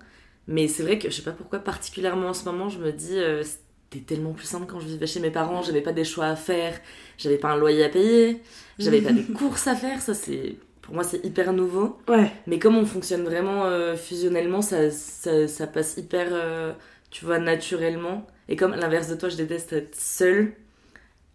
Mais 0.49 0.69
c'est 0.69 0.83
vrai 0.83 0.99
que 0.99 1.09
je 1.09 1.17
sais 1.17 1.23
pas 1.23 1.33
pourquoi, 1.33 1.59
particulièrement 1.61 2.29
en 2.29 2.35
ce 2.35 2.45
moment, 2.45 2.69
je 2.69 2.79
me 2.79 2.93
dis, 2.93 3.17
euh, 3.19 3.43
c'était 3.45 4.05
tellement 4.05 4.33
plus 4.33 4.47
simple 4.47 4.67
quand 4.67 4.81
je 4.81 4.87
vivais 4.87 5.07
chez 5.07 5.21
mes 5.21 5.31
parents. 5.31 5.63
J'avais 5.63 5.81
pas 5.81 5.93
des 5.93 6.05
choix 6.05 6.27
à 6.27 6.37
faire, 6.37 6.81
j'avais 7.19 7.39
pas 7.39 7.51
un 7.51 7.57
loyer 7.57 7.85
à 7.85 7.89
payer, 7.89 8.43
j'avais 8.79 9.01
pas 9.01 9.13
des 9.13 9.25
courses 9.25 9.67
à 9.67 9.75
faire. 9.75 10.01
Ça, 10.01 10.15
c'est. 10.15 10.57
Pour 10.83 10.95
moi, 10.95 11.05
c'est 11.05 11.25
hyper 11.25 11.53
nouveau. 11.53 11.99
Ouais, 12.09 12.33
Mais 12.49 12.59
comme 12.59 12.77
on 12.77 12.85
fonctionne 12.85 13.23
vraiment 13.23 13.67
euh, 13.67 13.95
fusionnellement, 13.95 14.63
ça, 14.63 14.91
ça, 14.91 15.47
ça 15.47 15.69
passe 15.69 15.97
hyper, 15.97 16.29
euh, 16.33 16.73
tu 17.11 17.25
vois, 17.25 17.39
naturellement. 17.39 18.27
Et 18.49 18.57
comme 18.57 18.73
à 18.73 18.77
l'inverse 18.77 19.09
de 19.09 19.15
toi, 19.15 19.29
je 19.29 19.37
déteste 19.37 19.73
être 19.73 19.95
seule, 19.95 20.55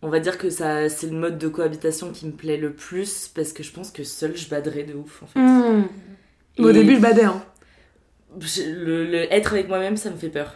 on 0.01 0.09
va 0.09 0.19
dire 0.19 0.37
que 0.37 0.49
ça, 0.49 0.89
c'est 0.89 1.07
le 1.07 1.17
mode 1.17 1.37
de 1.37 1.47
cohabitation 1.47 2.11
qui 2.11 2.25
me 2.27 2.33
plaît 2.33 2.57
le 2.57 2.73
plus 2.73 3.29
parce 3.29 3.53
que 3.53 3.63
je 3.63 3.71
pense 3.71 3.89
que 3.89 4.03
seule, 4.03 4.35
je 4.35 4.49
baderais 4.49 4.83
de 4.83 4.93
ouf 4.93 5.23
en 5.23 5.27
fait. 5.27 5.39
Mmh. 5.39 5.87
Et 6.57 6.63
Au 6.63 6.71
début, 6.71 6.95
je 6.95 7.01
badais, 7.01 7.23
hein. 7.23 7.41
Le, 8.35 9.03
le 9.05 9.33
être 9.33 9.53
avec 9.53 9.67
moi-même, 9.67 9.97
ça 9.97 10.09
me 10.09 10.17
fait 10.17 10.29
peur. 10.29 10.53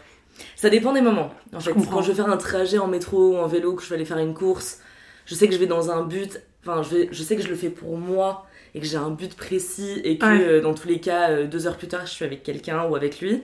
Ça 0.56 0.70
dépend 0.70 0.94
des 0.94 1.02
moments. 1.02 1.32
En 1.54 1.60
Je 1.60 1.66
fait, 1.66 1.72
comprends. 1.74 1.98
quand 1.98 2.02
je 2.02 2.10
vais 2.12 2.16
faire 2.16 2.30
un 2.30 2.38
trajet 2.38 2.78
en 2.78 2.88
métro 2.88 3.34
ou 3.34 3.38
en 3.38 3.48
vélo, 3.48 3.76
que 3.76 3.84
je 3.84 3.90
vais 3.90 3.96
aller 3.96 4.06
faire 4.06 4.18
une 4.18 4.34
course, 4.34 4.80
je 5.26 5.36
sais 5.36 5.48
que 5.48 5.54
je 5.54 5.60
vais 5.60 5.68
dans 5.68 5.92
un 5.92 6.04
but. 6.04 6.42
Enfin, 6.66 6.84
je, 6.84 6.96
vais, 6.96 7.10
je 7.12 7.24
sais 7.24 7.36
que 7.36 7.42
je 7.42 7.48
le 7.48 7.56
fais 7.56 7.70
pour 7.70 7.98
moi 7.98 8.46
et 8.74 8.80
que 8.80 8.86
j'ai 8.86 8.98
un 8.98 9.10
but 9.10 9.36
précis 9.36 10.00
et 10.04 10.18
que 10.18 10.26
Ouais. 10.26 10.44
euh, 10.44 10.62
dans 10.62 10.74
tous 10.74 10.88
les 10.88 11.00
cas, 11.00 11.30
euh, 11.32 11.48
deux 11.48 11.68
heures 11.68 11.78
plus 11.78 11.88
tard, 11.88 12.06
je 12.06 12.12
suis 12.12 12.26
avec 12.26 12.44
quelqu'un 12.44 12.84
ou 12.86 12.96
avec 12.96 13.20
lui. 13.20 13.44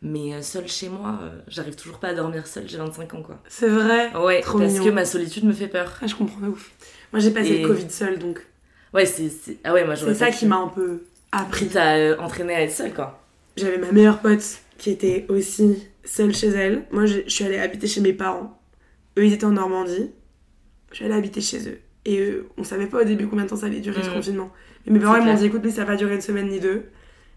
Mais 0.00 0.34
euh, 0.34 0.42
seule 0.42 0.68
chez 0.68 0.88
moi, 0.88 1.18
euh, 1.22 1.38
j'arrive 1.48 1.74
toujours 1.76 1.98
pas 1.98 2.08
à 2.08 2.14
dormir 2.14 2.46
seule. 2.46 2.68
J'ai 2.68 2.78
25 2.78 3.14
ans, 3.14 3.22
quoi. 3.22 3.38
C'est 3.48 3.68
vrai. 3.68 4.14
Ouais, 4.16 4.40
Trop 4.40 4.58
parce 4.58 4.72
mignon. 4.72 4.84
que 4.86 4.90
ma 4.90 5.04
solitude 5.04 5.44
me 5.44 5.52
fait 5.52 5.66
peur. 5.68 5.92
Ah, 6.02 6.06
je 6.06 6.14
comprends 6.14 6.46
ouf. 6.46 6.70
Moi, 7.12 7.20
j'ai 7.20 7.30
passé 7.32 7.50
Et- 7.50 7.62
le 7.62 7.68
Covid 7.68 7.90
seule, 7.90 8.18
donc 8.18 8.44
Ouais, 8.94 9.04
c'est. 9.06 9.30
Ah 9.64 9.74
ouais, 9.74 9.84
moi 9.84 9.96
c'est 9.96 10.14
ça 10.14 10.30
qui 10.30 10.46
m'a 10.46 10.56
un 10.56 10.68
peu 10.68 11.02
appris. 11.32 11.66
Pris 11.66 11.78
à 11.78 12.16
entraîner 12.22 12.54
à 12.54 12.62
être 12.62 12.72
seule, 12.72 12.94
quoi. 12.94 13.20
J'avais 13.58 13.78
ma 13.78 13.92
meilleure 13.92 14.20
pote 14.20 14.42
qui 14.78 14.90
était 14.90 15.26
aussi 15.28 15.88
seule 16.04 16.34
chez 16.34 16.48
elle. 16.48 16.84
Moi, 16.92 17.06
je 17.06 17.18
je 17.26 17.30
suis 17.30 17.44
allée 17.44 17.58
habiter 17.58 17.86
chez 17.86 18.00
mes 18.00 18.12
parents. 18.12 18.60
Eux, 19.18 19.26
ils 19.26 19.32
étaient 19.32 19.44
en 19.46 19.50
Normandie. 19.50 20.10
Je 20.90 20.96
suis 20.96 21.04
allée 21.04 21.14
habiter 21.14 21.40
chez 21.40 21.68
eux. 21.68 21.78
Et 22.04 22.20
eux, 22.20 22.48
on 22.56 22.64
savait 22.64 22.86
pas 22.86 23.02
au 23.02 23.04
début 23.04 23.26
combien 23.26 23.44
de 23.44 23.50
temps 23.50 23.56
ça 23.56 23.66
allait 23.66 23.80
durer 23.80 24.02
ce 24.02 24.08
Mm. 24.10 24.14
confinement. 24.14 24.50
Mais 24.86 24.92
mes 24.94 25.00
parents, 25.00 25.16
ils 25.16 25.24
m'ont 25.24 25.34
dit 25.34 25.46
écoute, 25.46 25.60
mais 25.64 25.70
ça 25.70 25.84
va 25.84 25.96
durer 25.96 26.14
une 26.14 26.20
semaine 26.20 26.48
ni 26.48 26.60
deux. 26.60 26.84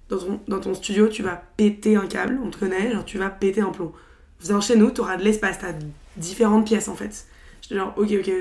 Dans 0.09 0.17
ton, 0.19 0.39
dans 0.47 0.59
ton 0.59 0.73
studio, 0.73 1.07
tu 1.07 1.23
vas 1.23 1.41
péter 1.57 1.95
un 1.95 2.05
câble, 2.05 2.37
on 2.43 2.49
te 2.49 2.57
connaît, 2.57 2.91
genre 2.91 3.03
tu 3.05 3.17
vas 3.17 3.29
péter 3.29 3.61
un 3.61 3.69
plomb. 3.71 3.91
Viens 4.41 4.61
chez 4.61 4.75
nous, 4.75 4.91
t'auras 4.91 5.17
de 5.17 5.23
l'espace, 5.23 5.59
t'as 5.59 5.73
différentes 6.17 6.65
pièces 6.67 6.87
en 6.87 6.95
fait. 6.95 7.25
J'étais 7.61 7.75
genre, 7.75 7.93
ok, 7.97 8.09
ok, 8.19 8.31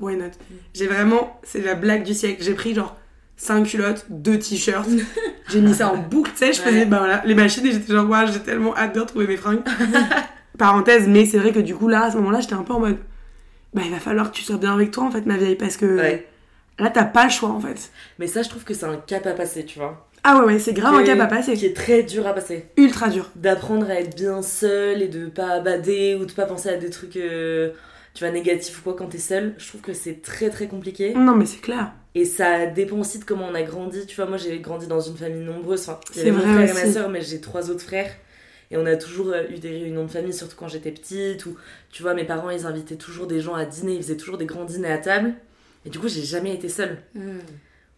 why 0.00 0.16
not? 0.16 0.30
J'ai 0.74 0.86
vraiment, 0.86 1.40
c'est 1.44 1.60
la 1.62 1.74
blague 1.74 2.02
du 2.04 2.14
siècle. 2.14 2.42
J'ai 2.42 2.54
pris 2.54 2.74
genre 2.74 2.96
5 3.36 3.66
culottes, 3.66 4.06
2 4.10 4.38
t-shirts. 4.38 4.88
j'ai 5.50 5.60
mis 5.60 5.74
ça 5.74 5.92
en 5.92 5.96
boucle, 5.96 6.30
tu 6.32 6.38
sais, 6.38 6.52
je 6.52 6.60
faisais 6.60 6.86
bah, 6.86 6.98
voilà, 6.98 7.22
les 7.26 7.34
machines 7.34 7.66
et 7.66 7.72
j'étais 7.72 7.92
genre, 7.92 8.08
ouais, 8.08 8.26
j'ai 8.32 8.40
tellement 8.40 8.76
hâte 8.76 8.94
de 8.94 9.00
retrouver 9.00 9.26
mes 9.26 9.36
fringues. 9.36 9.62
Parenthèse, 10.58 11.08
mais 11.08 11.26
c'est 11.26 11.38
vrai 11.38 11.52
que 11.52 11.58
du 11.58 11.74
coup, 11.74 11.88
là, 11.88 12.04
à 12.04 12.10
ce 12.10 12.16
moment-là, 12.16 12.40
j'étais 12.40 12.54
un 12.54 12.62
peu 12.62 12.72
en 12.72 12.80
mode, 12.80 12.98
bah, 13.72 13.82
il 13.84 13.90
va 13.90 13.98
falloir 13.98 14.30
que 14.30 14.36
tu 14.36 14.42
sois 14.44 14.56
bien 14.56 14.72
avec 14.74 14.90
toi, 14.92 15.04
en 15.04 15.10
fait, 15.10 15.26
ma 15.26 15.36
vieille, 15.36 15.56
parce 15.56 15.76
que 15.76 15.98
Ouais. 15.98 16.28
là, 16.78 16.90
t'as 16.90 17.04
pas 17.04 17.24
le 17.24 17.30
choix, 17.30 17.48
en 17.50 17.60
fait. 17.60 17.90
Mais 18.20 18.28
ça, 18.28 18.42
je 18.42 18.48
trouve 18.48 18.62
que 18.62 18.72
c'est 18.72 18.86
un 18.86 18.96
cap 18.96 19.26
à 19.26 19.32
passer, 19.32 19.64
tu 19.64 19.78
vois. 19.80 20.06
Ah 20.22 20.38
ouais, 20.38 20.44
ouais, 20.44 20.58
c'est 20.58 20.72
grave 20.72 20.94
un 20.94 21.02
cap 21.02 21.20
à 21.20 21.26
passer. 21.26 21.54
Qui 21.54 21.66
est 21.66 21.76
très 21.76 22.02
dur 22.02 22.26
à 22.26 22.32
passer. 22.32 22.66
Ultra 22.78 23.08
dur. 23.10 23.30
D'apprendre 23.36 23.90
à 23.90 23.94
être 24.00 24.16
bien 24.16 24.40
seul 24.40 25.02
et 25.02 25.08
de 25.08 25.26
pas 25.26 25.60
bader 25.60 26.16
ou 26.18 26.24
de 26.24 26.32
pas 26.32 26.46
penser 26.46 26.70
à 26.70 26.76
des 26.76 26.88
trucs, 26.88 27.16
euh, 27.16 27.72
tu 28.14 28.24
vois, 28.24 28.32
négatifs 28.32 28.78
ou 28.78 28.82
quoi 28.82 28.94
quand 28.94 29.06
t'es 29.06 29.18
seul. 29.18 29.54
Je 29.58 29.68
trouve 29.68 29.80
que 29.80 29.92
c'est 29.92 30.22
très 30.22 30.48
très 30.48 30.68
compliqué. 30.68 31.14
Non, 31.14 31.34
mais 31.34 31.46
c'est 31.46 31.60
clair. 31.60 31.92
Et 32.14 32.24
ça 32.24 32.66
dépend 32.66 32.98
aussi 32.98 33.18
de 33.18 33.24
comment 33.24 33.48
on 33.50 33.54
a 33.54 33.62
grandi. 33.62 34.06
Tu 34.06 34.14
vois, 34.14 34.26
moi 34.26 34.38
j'ai 34.38 34.60
grandi 34.60 34.86
dans 34.86 35.00
une 35.00 35.16
famille 35.16 35.44
nombreuse. 35.44 35.82
Enfin, 35.82 35.98
C'est 36.12 36.30
mon 36.30 36.38
vrai 36.38 36.66
frère 36.66 36.78
et 36.78 36.86
ma 36.86 36.92
soeur, 36.92 37.08
mais 37.08 37.22
j'ai 37.22 37.40
trois 37.40 37.70
autres 37.70 37.82
frères. 37.82 38.12
Et 38.70 38.76
on 38.76 38.86
a 38.86 38.96
toujours 38.96 39.30
euh, 39.30 39.42
eu 39.50 39.58
des 39.58 39.70
réunions 39.70 40.04
de 40.04 40.10
famille, 40.10 40.32
surtout 40.32 40.56
quand 40.56 40.68
j'étais 40.68 40.92
petite. 40.92 41.44
Ou 41.46 41.56
tu 41.90 42.02
vois, 42.02 42.14
mes 42.14 42.24
parents 42.24 42.50
ils 42.50 42.66
invitaient 42.66 42.96
toujours 42.96 43.26
des 43.26 43.40
gens 43.40 43.54
à 43.54 43.66
dîner, 43.66 43.94
ils 43.94 44.02
faisaient 44.02 44.16
toujours 44.16 44.38
des 44.38 44.46
grands 44.46 44.64
dîners 44.64 44.92
à 44.92 44.98
table. 44.98 45.34
Et 45.84 45.90
du 45.90 45.98
coup, 45.98 46.08
j'ai 46.08 46.22
jamais 46.22 46.54
été 46.54 46.68
seule. 46.68 46.98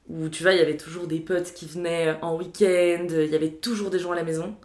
Où 0.09 0.29
tu 0.29 0.43
vois, 0.43 0.53
il 0.53 0.59
y 0.59 0.63
avait 0.63 0.77
toujours 0.77 1.07
des 1.07 1.21
potes 1.21 1.53
qui 1.53 1.67
venaient 1.67 2.17
en 2.23 2.37
week-end, 2.37 3.07
il 3.11 3.31
y 3.31 3.35
avait 3.35 3.51
toujours 3.51 3.91
des 3.91 3.99
gens 3.99 4.13
à 4.13 4.17
la 4.17 4.25
maison. 4.25 4.57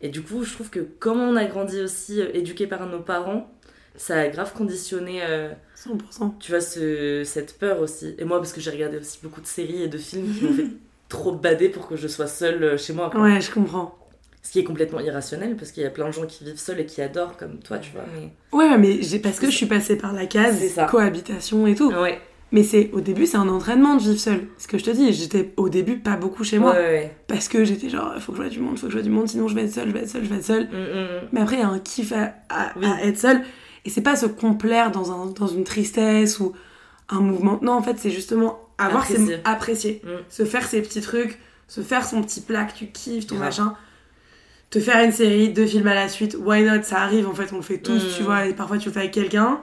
Et 0.00 0.08
du 0.08 0.22
coup, 0.22 0.44
je 0.44 0.52
trouve 0.52 0.70
que 0.70 0.80
comme 0.80 1.20
on 1.20 1.36
a 1.36 1.44
grandi 1.44 1.80
aussi 1.80 2.20
euh, 2.20 2.28
éduqué 2.34 2.66
par 2.66 2.86
nos 2.86 3.00
parents, 3.00 3.50
ça 3.96 4.16
a 4.20 4.28
grave 4.28 4.52
conditionné, 4.54 5.20
euh, 5.22 5.50
100%. 5.76 6.32
tu 6.40 6.50
vois, 6.52 6.60
ce, 6.60 7.22
cette 7.24 7.58
peur 7.58 7.80
aussi. 7.80 8.14
Et 8.18 8.24
moi, 8.24 8.38
parce 8.38 8.52
que 8.52 8.60
j'ai 8.60 8.70
regardé 8.70 8.98
aussi 8.98 9.18
beaucoup 9.22 9.40
de 9.40 9.46
séries 9.46 9.82
et 9.82 9.88
de 9.88 9.98
films 9.98 10.32
qui 10.34 10.44
m'ont 10.44 10.52
fait 10.52 10.66
trop 11.08 11.32
bader 11.32 11.68
pour 11.68 11.88
que 11.88 11.96
je 11.96 12.08
sois 12.08 12.26
seule 12.26 12.62
euh, 12.62 12.76
chez 12.78 12.92
moi. 12.92 13.10
quoi. 13.10 13.20
Ouais, 13.22 13.40
je 13.40 13.50
comprends. 13.50 13.96
Ce 14.42 14.52
qui 14.52 14.60
est 14.60 14.64
complètement 14.64 15.00
irrationnel, 15.00 15.56
parce 15.56 15.72
qu'il 15.72 15.82
y 15.82 15.86
a 15.86 15.90
plein 15.90 16.06
de 16.06 16.12
gens 16.12 16.24
qui 16.26 16.44
vivent 16.44 16.56
seuls 16.58 16.78
et 16.78 16.86
qui 16.86 17.02
adorent 17.02 17.36
comme 17.36 17.58
toi, 17.58 17.78
tu 17.78 17.90
vois. 17.92 18.04
Mais... 18.14 18.30
Ouais, 18.56 18.78
mais 18.78 19.02
j'ai 19.02 19.18
parce 19.18 19.40
que 19.40 19.46
je 19.50 19.56
suis 19.56 19.66
passée 19.66 19.96
par 19.96 20.12
la 20.12 20.26
case 20.26 20.62
cohabitation 20.88 21.66
et 21.66 21.74
tout. 21.74 21.90
Ouais, 21.92 22.20
Mais 22.52 22.62
c'est 22.62 22.90
au 22.92 23.00
début, 23.00 23.26
c'est 23.26 23.38
un 23.38 23.48
entraînement 23.48 23.96
de 23.96 24.02
vivre 24.02 24.20
seule. 24.20 24.46
Ce 24.56 24.68
que 24.68 24.78
je 24.78 24.84
te 24.84 24.90
dis, 24.90 25.12
j'étais 25.12 25.52
au 25.56 25.68
début 25.68 25.98
pas 25.98 26.16
beaucoup 26.16 26.44
chez 26.44 26.60
moi 26.60 26.72
ouais, 26.74 26.78
ouais. 26.78 27.16
parce 27.26 27.48
que 27.48 27.64
j'étais 27.64 27.88
genre, 27.88 28.14
faut 28.20 28.30
que 28.32 28.38
je 28.38 28.42
vois 28.42 28.50
du 28.50 28.60
monde, 28.60 28.78
faut 28.78 28.86
que 28.86 28.92
je 28.92 28.98
vois 28.98 29.04
du 29.04 29.10
monde, 29.10 29.28
sinon 29.28 29.48
je 29.48 29.54
vais 29.56 29.64
être 29.64 29.72
seule, 29.72 29.88
je 29.88 29.92
vais 29.94 30.02
être 30.02 30.08
seule, 30.10 30.24
je 30.24 30.28
vais 30.30 30.36
être 30.36 30.44
seule. 30.44 30.64
Mm, 30.66 30.76
mm, 30.76 31.02
mm. 31.24 31.28
Mais 31.32 31.40
après, 31.40 31.56
il 31.56 31.60
y 31.60 31.64
a 31.64 31.68
un 31.68 31.78
kiff 31.80 32.12
à, 32.12 32.34
à- 32.48 32.72
Oui. 32.78 32.86
à 32.86 33.04
être 33.04 33.18
seule. 33.18 33.42
Et 33.86 33.90
c'est 33.90 34.02
pas 34.02 34.16
se 34.16 34.26
complaire 34.26 34.90
dans, 34.90 35.12
un, 35.12 35.26
dans 35.26 35.46
une 35.46 35.64
tristesse 35.64 36.38
ou 36.40 36.52
un 37.08 37.20
mouvement. 37.20 37.58
Non, 37.62 37.72
en 37.72 37.82
fait, 37.82 37.96
c'est 37.98 38.10
justement 38.10 38.60
avoir 38.78 39.04
Apprécier. 39.04 39.26
ses 39.26 39.40
apprécier, 39.44 40.02
Mm. 40.04 40.08
se 40.28 40.44
faire 40.44 40.66
ses 40.68 40.82
petits 40.82 41.00
trucs, 41.00 41.38
se 41.68 41.80
faire 41.80 42.04
son 42.06 42.20
petit 42.22 42.40
plat 42.42 42.64
que 42.64 42.76
tu 42.76 42.86
kiffes, 42.88 43.26
ton 43.26 43.36
machin. 43.36 43.74
Te 44.70 44.80
faire 44.80 45.02
une 45.04 45.12
série, 45.12 45.48
deux 45.50 45.66
films 45.66 45.86
à 45.86 45.94
la 45.94 46.08
suite, 46.08 46.36
why 46.38 46.62
not? 46.64 46.82
Ça 46.82 47.00
arrive, 47.00 47.28
en 47.28 47.34
fait, 47.34 47.52
on 47.52 47.56
le 47.56 47.62
fait 47.62 47.78
tous, 47.78 48.04
Mm. 48.04 48.16
tu 48.16 48.22
vois. 48.24 48.46
Et 48.46 48.52
parfois, 48.54 48.78
tu 48.78 48.88
le 48.88 48.92
fais 48.92 49.00
avec 49.00 49.12
quelqu'un, 49.12 49.60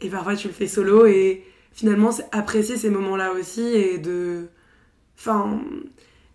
et 0.00 0.08
parfois, 0.08 0.34
tu 0.34 0.48
le 0.48 0.54
fais 0.54 0.66
solo. 0.66 1.04
Et 1.06 1.44
finalement, 1.72 2.10
c'est 2.10 2.26
apprécier 2.32 2.76
ces 2.78 2.88
moments-là 2.90 3.32
aussi 3.32 3.62
et 3.62 3.98
de. 3.98 4.48
Enfin. 5.18 5.60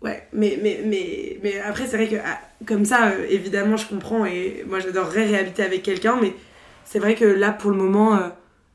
Ouais, 0.02 0.28
mais, 0.34 0.60
mais, 0.62 0.82
mais, 0.86 1.40
mais 1.42 1.60
après, 1.60 1.88
c'est 1.88 1.98
vrai 1.98 2.08
que 2.08 2.18
ah, 2.24 2.40
comme 2.68 2.86
ça, 2.86 3.08
euh, 3.08 3.26
évidemment, 3.28 3.76
je 3.78 3.88
comprends 3.88 4.24
et 4.26 4.64
moi, 4.70 4.80
j'adorerais 4.80 5.26
réhabiter 5.26 5.64
avec 5.64 5.82
quelqu'un, 5.82 6.20
mais 6.22 6.34
c'est 6.86 7.00
vrai 7.00 7.16
que 7.16 7.26
là, 7.26 7.52
pour 7.52 7.72
le 7.72 7.78
moment, 7.78 8.16
euh, 8.16 8.30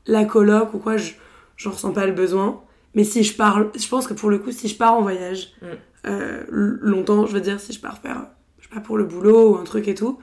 la 0.05 0.25
coloc 0.25 0.73
ou 0.73 0.77
quoi, 0.79 0.97
je 0.97 1.13
j'en 1.57 1.71
ressens 1.71 1.91
pas 1.91 2.05
le 2.05 2.13
besoin. 2.13 2.61
Mais 2.95 3.03
si 3.03 3.23
je 3.23 3.35
pars, 3.35 3.63
je 3.77 3.87
pense 3.87 4.07
que 4.07 4.13
pour 4.13 4.29
le 4.29 4.37
coup, 4.39 4.51
si 4.51 4.67
je 4.67 4.75
pars 4.75 4.93
en 4.93 5.01
voyage 5.01 5.53
Mm. 5.61 5.65
euh, 6.07 6.43
longtemps, 6.49 7.25
je 7.25 7.33
veux 7.33 7.41
dire, 7.41 7.59
si 7.59 7.71
je 7.73 7.79
pars 7.79 7.97
faire, 7.99 8.25
je 8.59 8.67
sais 8.67 8.73
pas, 8.73 8.81
pour 8.81 8.97
le 8.97 9.03
boulot 9.05 9.51
ou 9.53 9.55
un 9.57 9.63
truc 9.63 9.87
et 9.87 9.93
tout, 9.95 10.19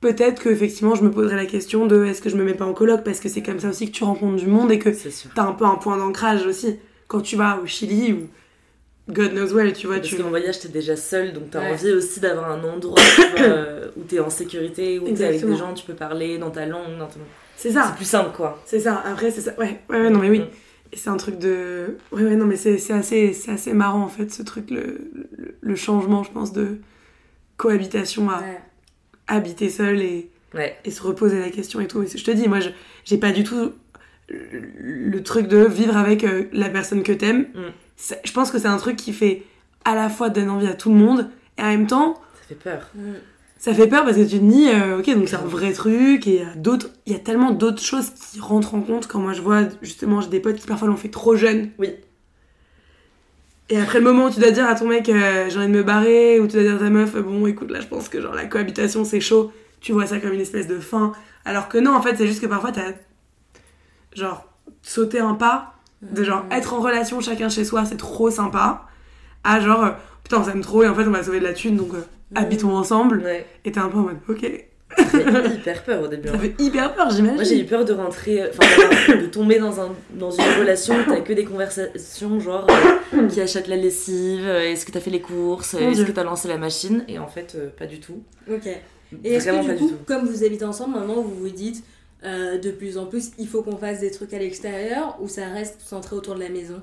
peut-être 0.00 0.42
que 0.42 0.48
effectivement, 0.48 0.94
je 0.94 1.02
me 1.04 1.10
poserais 1.10 1.36
la 1.36 1.46
question 1.46 1.86
de 1.86 2.04
est-ce 2.04 2.20
que 2.20 2.30
je 2.30 2.36
me 2.36 2.44
mets 2.44 2.54
pas 2.54 2.64
en 2.66 2.72
coloc? 2.74 3.02
Parce 3.04 3.20
que 3.20 3.28
c'est 3.28 3.42
comme 3.42 3.60
ça 3.60 3.68
aussi 3.68 3.86
que 3.86 3.92
tu 3.96 4.04
rencontres 4.04 4.36
du 4.36 4.46
monde 4.48 4.70
et 4.72 4.78
que 4.78 4.90
t'as 5.34 5.44
un 5.46 5.52
peu 5.52 5.64
un 5.64 5.76
point 5.76 5.96
d'ancrage 5.96 6.44
aussi. 6.46 6.78
Quand 7.08 7.20
tu 7.20 7.36
vas 7.36 7.58
au 7.62 7.66
Chili 7.66 8.12
ou 8.12 8.28
God 9.12 9.32
knows 9.32 9.52
where, 9.54 9.72
tu 9.72 9.86
vois, 9.86 9.96
Parce 9.96 10.08
tu. 10.08 10.16
qu'en 10.16 10.28
voyage, 10.30 10.60
t'es 10.60 10.68
déjà 10.68 10.96
seule, 10.96 11.32
donc 11.32 11.50
t'as 11.50 11.60
Ouais. 11.60 11.72
envie 11.72 11.92
aussi 11.92 12.20
d'avoir 12.20 12.50
un 12.50 12.62
endroit 12.64 12.98
où 13.96 14.02
t'es 14.04 14.20
en 14.20 14.30
sécurité, 14.30 14.98
où 14.98 15.04
t'es 15.12 15.24
avec 15.24 15.44
des 15.44 15.56
gens, 15.56 15.74
tu 15.74 15.84
peux 15.84 15.94
parler 15.94 16.38
dans 16.38 16.50
ta 16.50 16.66
langue, 16.66 16.98
dans 16.98 17.06
ton... 17.06 17.20
C'est 17.56 17.72
ça. 17.72 17.84
C'est 17.88 17.96
plus 17.96 18.04
simple, 18.06 18.30
quoi. 18.36 18.60
C'est 18.64 18.80
ça, 18.80 19.02
après 19.04 19.30
c'est 19.30 19.42
ça. 19.42 19.52
Ouais, 19.58 19.80
ouais, 19.90 20.00
ouais, 20.00 20.10
non 20.10 20.18
mais 20.18 20.30
oui. 20.30 20.40
Mm. 20.40 20.46
Et 20.92 20.96
c'est 20.96 21.10
un 21.10 21.16
truc 21.18 21.38
de. 21.38 21.98
Ouais, 22.10 22.24
ouais, 22.24 22.34
non 22.34 22.46
mais 22.46 22.56
c'est 22.56 22.78
c'est 22.78 22.92
assez, 22.94 23.32
c'est 23.32 23.52
assez 23.52 23.72
marrant 23.74 24.02
en 24.02 24.08
fait 24.08 24.32
ce 24.32 24.42
truc, 24.42 24.70
le, 24.70 25.10
le, 25.36 25.54
le 25.60 25.76
changement, 25.76 26.24
je 26.24 26.32
pense, 26.32 26.52
de 26.52 26.78
cohabitation 27.56 28.28
à 28.30 28.40
Ouais. 28.40 28.60
habiter 29.28 29.68
seul 29.68 30.00
et, 30.00 30.30
et 30.84 30.90
se 30.90 31.02
reposer 31.02 31.38
la 31.38 31.50
question 31.50 31.80
et 31.80 31.86
tout. 31.86 32.02
Et 32.02 32.06
je 32.08 32.24
te 32.24 32.30
dis, 32.30 32.48
moi 32.48 32.60
je- 32.60 32.70
j'ai 33.04 33.18
pas 33.18 33.30
du 33.30 33.44
tout 33.44 33.72
le, 34.30 35.22
truc 35.22 35.48
de 35.48 35.58
vivre 35.58 35.96
avec 35.96 36.24
euh, 36.24 36.44
la 36.52 36.68
personne 36.68 37.02
que 37.02 37.12
t'aimes. 37.12 37.46
Mm. 37.54 38.14
Je 38.24 38.32
pense 38.32 38.50
que 38.50 38.58
c'est 38.58 38.68
un 38.68 38.76
truc 38.76 38.96
qui 38.96 39.12
fait 39.12 39.42
à 39.84 39.94
la 39.94 40.08
fois 40.08 40.30
donne 40.30 40.50
envie 40.50 40.66
à 40.66 40.74
tout 40.74 40.90
le 40.90 40.96
monde 40.96 41.28
et 41.58 41.62
en 41.62 41.66
même 41.66 41.86
temps 41.86 42.14
Ça 42.14 42.48
fait 42.48 42.54
peur. 42.54 42.90
ça 43.58 43.74
fait 43.74 43.86
peur 43.86 44.04
parce 44.04 44.16
que 44.16 44.22
tu 44.22 44.38
te 44.38 44.44
dis, 44.44 44.68
euh, 44.68 44.98
ok, 44.98 45.14
donc 45.14 45.28
c'est 45.28 45.36
un 45.36 45.44
vrai 45.44 45.72
truc, 45.72 46.26
et 46.26 46.30
il 46.30 46.42
y 46.42 46.42
a 46.42 46.54
d'autres, 46.54 46.88
il 47.06 47.12
y 47.12 47.16
a 47.16 47.18
tellement 47.18 47.50
d'autres 47.50 47.82
choses 47.82 48.10
qui 48.10 48.40
rentrent 48.40 48.74
en 48.74 48.80
compte 48.80 49.06
quand 49.06 49.20
moi 49.20 49.32
je 49.32 49.42
vois, 49.42 49.62
justement, 49.82 50.20
j'ai 50.20 50.28
des 50.28 50.40
potes 50.40 50.56
qui 50.56 50.66
parfois 50.66 50.88
l'ont 50.88 50.96
fait 50.96 51.10
trop 51.10 51.36
jeune. 51.36 51.70
Oui. 51.78 51.90
Et 53.68 53.78
après 53.78 54.00
le 54.00 54.04
moment 54.04 54.26
où 54.26 54.30
tu 54.30 54.40
dois 54.40 54.50
dire 54.50 54.66
à 54.66 54.74
ton 54.74 54.88
mec, 54.88 55.08
euh, 55.08 55.48
j'ai 55.48 55.58
envie 55.58 55.68
de 55.68 55.72
me 55.72 55.82
barrer, 55.82 56.40
ou 56.40 56.46
tu 56.46 56.54
dois 56.54 56.62
dire 56.62 56.76
à 56.76 56.78
ta 56.78 56.90
meuf, 56.90 57.16
bon, 57.16 57.46
écoute, 57.46 57.70
là, 57.70 57.80
je 57.80 57.86
pense 57.86 58.08
que 58.08 58.20
genre 58.20 58.34
la 58.34 58.46
cohabitation 58.46 59.04
c'est 59.04 59.20
chaud, 59.20 59.52
tu 59.80 59.92
vois 59.92 60.06
ça 60.06 60.18
comme 60.18 60.32
une 60.32 60.40
espèce 60.40 60.66
de 60.66 60.78
fin. 60.78 61.12
Alors 61.44 61.68
que 61.68 61.78
non, 61.78 61.94
en 61.94 62.02
fait, 62.02 62.16
c'est 62.16 62.26
juste 62.26 62.40
que 62.40 62.46
parfois 62.46 62.72
t'as, 62.72 62.92
genre, 64.14 64.46
sauté 64.82 65.18
un 65.18 65.34
pas, 65.34 65.74
de 66.02 66.24
genre 66.24 66.44
être 66.50 66.74
en 66.74 66.80
relation 66.80 67.20
chacun 67.20 67.48
chez 67.48 67.64
soi, 67.64 67.84
c'est 67.84 67.96
trop 67.96 68.30
sympa, 68.30 68.86
à 69.44 69.60
genre, 69.60 69.84
euh, 69.84 69.90
putain, 70.22 70.38
on 70.38 70.44
s'aime 70.44 70.62
trop, 70.62 70.82
et 70.82 70.88
en 70.88 70.94
fait, 70.94 71.06
on 71.06 71.10
va 71.10 71.22
sauver 71.22 71.40
de 71.40 71.44
la 71.44 71.52
thune, 71.52 71.76
donc 71.76 71.94
euh, 71.94 72.02
habitons 72.34 72.76
ensemble. 72.76 73.18
Ouais. 73.18 73.46
Et 73.64 73.72
t'es 73.72 73.80
un 73.80 73.88
peu 73.88 73.98
en 73.98 74.02
mode, 74.02 74.18
ok. 74.28 74.64
Ça 74.96 75.04
fait 75.06 75.54
hyper 75.54 75.84
peur 75.84 76.02
au 76.02 76.08
début. 76.08 76.28
Ça 76.28 76.34
hein. 76.34 76.38
fait 76.38 76.54
hyper 76.58 76.94
peur, 76.94 77.10
j'imagine. 77.10 77.36
Moi 77.36 77.44
j'ai 77.44 77.60
eu 77.60 77.64
peur 77.64 77.84
de 77.84 77.92
rentrer, 77.92 78.42
euh, 78.42 78.48
enfin 78.50 79.14
de 79.14 79.26
tomber 79.26 79.58
dans, 79.58 79.80
un, 79.80 79.90
dans 80.14 80.30
une 80.30 80.58
relation 80.58 80.94
où 80.96 81.04
t'as 81.04 81.20
que 81.20 81.32
des 81.32 81.44
conversations 81.44 82.40
genre 82.40 82.66
euh, 83.14 83.28
qui 83.28 83.40
achète 83.40 83.68
la 83.68 83.76
lessive, 83.76 84.46
est-ce 84.48 84.84
que 84.84 84.90
t'as 84.90 85.00
fait 85.00 85.10
les 85.10 85.20
courses, 85.20 85.74
est-ce 85.74 86.02
que 86.02 86.10
t'as 86.12 86.24
lancé 86.24 86.48
la 86.48 86.58
machine 86.58 87.04
et 87.06 87.20
en 87.20 87.28
fait 87.28 87.54
euh, 87.54 87.68
pas 87.78 87.86
du 87.86 88.00
tout. 88.00 88.22
Ok. 88.50 88.66
Et 89.24 89.34
est-ce 89.34 89.44
Vraiment 89.48 89.62
que 89.62 89.68
pas 89.68 89.72
du 89.74 89.78
du 89.78 89.84
coup, 89.84 89.90
tout. 89.90 90.04
comme 90.06 90.26
vous 90.26 90.44
habitez 90.44 90.64
ensemble, 90.64 90.96
maintenant 90.98 91.20
vous 91.22 91.34
vous 91.34 91.48
dites 91.50 91.84
euh, 92.24 92.58
de 92.58 92.70
plus 92.70 92.98
en 92.98 93.06
plus, 93.06 93.30
il 93.38 93.48
faut 93.48 93.62
qu'on 93.62 93.76
fasse 93.76 94.00
des 94.00 94.10
trucs 94.10 94.32
à 94.34 94.38
l'extérieur 94.38 95.16
ou 95.20 95.28
ça 95.28 95.46
reste 95.48 95.80
centré 95.80 96.16
autour 96.16 96.34
de 96.34 96.40
la 96.40 96.48
maison 96.50 96.82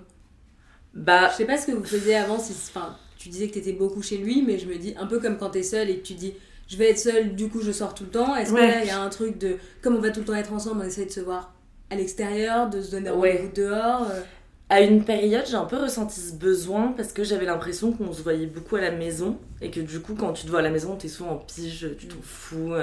Bah 0.93 1.29
Je 1.31 1.37
sais 1.37 1.45
pas 1.45 1.57
ce 1.57 1.67
que 1.67 1.71
vous 1.71 1.83
faisiez 1.83 2.15
avant, 2.15 2.39
si, 2.39 2.53
enfin, 2.53 2.97
tu 3.17 3.29
disais 3.29 3.47
que 3.47 3.53
t'étais 3.55 3.73
beaucoup 3.73 4.01
chez 4.01 4.17
lui, 4.17 4.41
mais 4.41 4.57
je 4.57 4.67
me 4.67 4.75
dis 4.77 4.93
un 4.97 5.05
peu 5.07 5.19
comme 5.19 5.37
quand 5.37 5.51
t'es 5.51 5.63
seule 5.63 5.89
et 5.89 5.97
que 5.99 6.05
tu 6.05 6.13
dis 6.13 6.33
je 6.67 6.75
vais 6.77 6.89
être 6.89 6.99
seule, 6.99 7.35
du 7.35 7.47
coup 7.49 7.61
je 7.61 7.71
sors 7.71 7.93
tout 7.93 8.03
le 8.03 8.09
temps. 8.09 8.35
Est-ce 8.35 8.51
Ouais. 8.53 8.61
que 8.61 8.65
là 8.67 8.81
il 8.81 8.87
y 8.87 8.89
a 8.91 8.99
un 9.01 9.09
truc 9.09 9.37
de 9.37 9.57
comme 9.81 9.95
on 9.95 10.01
va 10.01 10.09
tout 10.11 10.19
le 10.21 10.25
temps 10.25 10.35
être 10.35 10.53
ensemble, 10.53 10.81
on 10.83 10.87
essaie 10.87 11.05
de 11.05 11.11
se 11.11 11.21
voir 11.21 11.53
à 11.89 11.95
l'extérieur, 11.95 12.69
de 12.69 12.81
se 12.81 12.91
donner 12.91 13.09
Ouais. 13.09 13.37
rendez-vous 13.37 13.51
dehors 13.53 14.07
euh, 14.11 14.21
à 14.69 14.81
une 14.81 15.05
période 15.05 15.45
j'ai 15.47 15.55
un 15.55 15.63
peu 15.65 15.77
ressenti 15.77 16.19
ce 16.19 16.33
besoin 16.33 16.89
parce 16.97 17.13
que 17.13 17.23
j'avais 17.23 17.45
l'impression 17.45 17.93
qu'on 17.93 18.11
se 18.11 18.21
voyait 18.21 18.47
beaucoup 18.47 18.75
à 18.75 18.81
la 18.81 18.91
maison 18.91 19.37
et 19.61 19.71
que 19.71 19.79
du 19.79 20.01
coup 20.01 20.13
quand 20.15 20.33
tu 20.33 20.45
te 20.45 20.49
vois 20.49 20.59
à 20.59 20.63
la 20.63 20.69
maison 20.71 20.95
t'es 20.97 21.07
souvent 21.07 21.31
en 21.31 21.37
pige, 21.37 21.87
tu 21.97 22.07
t'en 22.07 22.21
fous, 22.21 22.73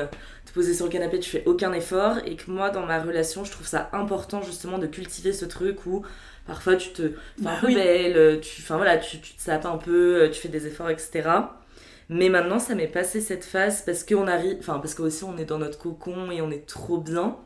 poser 0.55 0.75
sur 0.75 0.87
le 0.87 0.91
canapé 0.93 1.21
tu 1.21 1.31
fais 1.31 1.43
aucun 1.47 1.73
effort 1.73 2.19
et 2.27 2.37
que 2.37 2.51
moi 2.51 2.71
dans 2.71 2.87
ma 2.87 3.01
relation 3.03 3.45
je 3.45 3.53
trouve 3.53 3.67
ça 3.67 3.91
important 3.93 4.43
justement 4.43 4.79
de 4.79 4.87
cultiver 4.87 5.33
ce 5.33 5.45
truc 5.45 5.87
où 5.87 6.05
parfois 6.47 6.77
tu 6.77 6.91
te 6.93 7.03
fais 7.09 7.15
Bah 7.39 7.51
un 7.51 7.57
peu 7.57 7.69
oui. 7.69 7.75
belle, 7.75 8.41
tu, 8.41 8.63
enfin 8.63 8.77
voilà, 8.77 8.99
tu, 8.99 9.21
tu 9.21 9.35
te 9.35 9.43
sapes 9.43 9.67
un 9.67 9.79
peu, 9.79 10.23
euh, 10.25 10.31
tu 10.31 10.41
fais 10.41 10.49
des 10.49 10.67
efforts, 10.67 10.91
etc. 10.91 11.55
Mais 12.11 12.29
maintenant, 12.29 12.59
ça 12.59 12.75
m'est 12.75 12.87
passé 12.89 13.21
cette 13.21 13.45
phase 13.45 13.83
parce 13.85 14.05
qu'on 14.05 14.27
arrive, 14.29 14.57
enfin 14.61 14.79
parce 14.79 14.95
qu'aussi 14.95 15.25
on 15.25 15.39
est 15.39 15.47
dans 15.47 15.59
notre 15.59 15.79
cocon 15.79 16.31
et 16.31 16.41
on 16.43 16.51
est 16.51 16.67
trop 16.67 16.99
bien. 16.99 17.37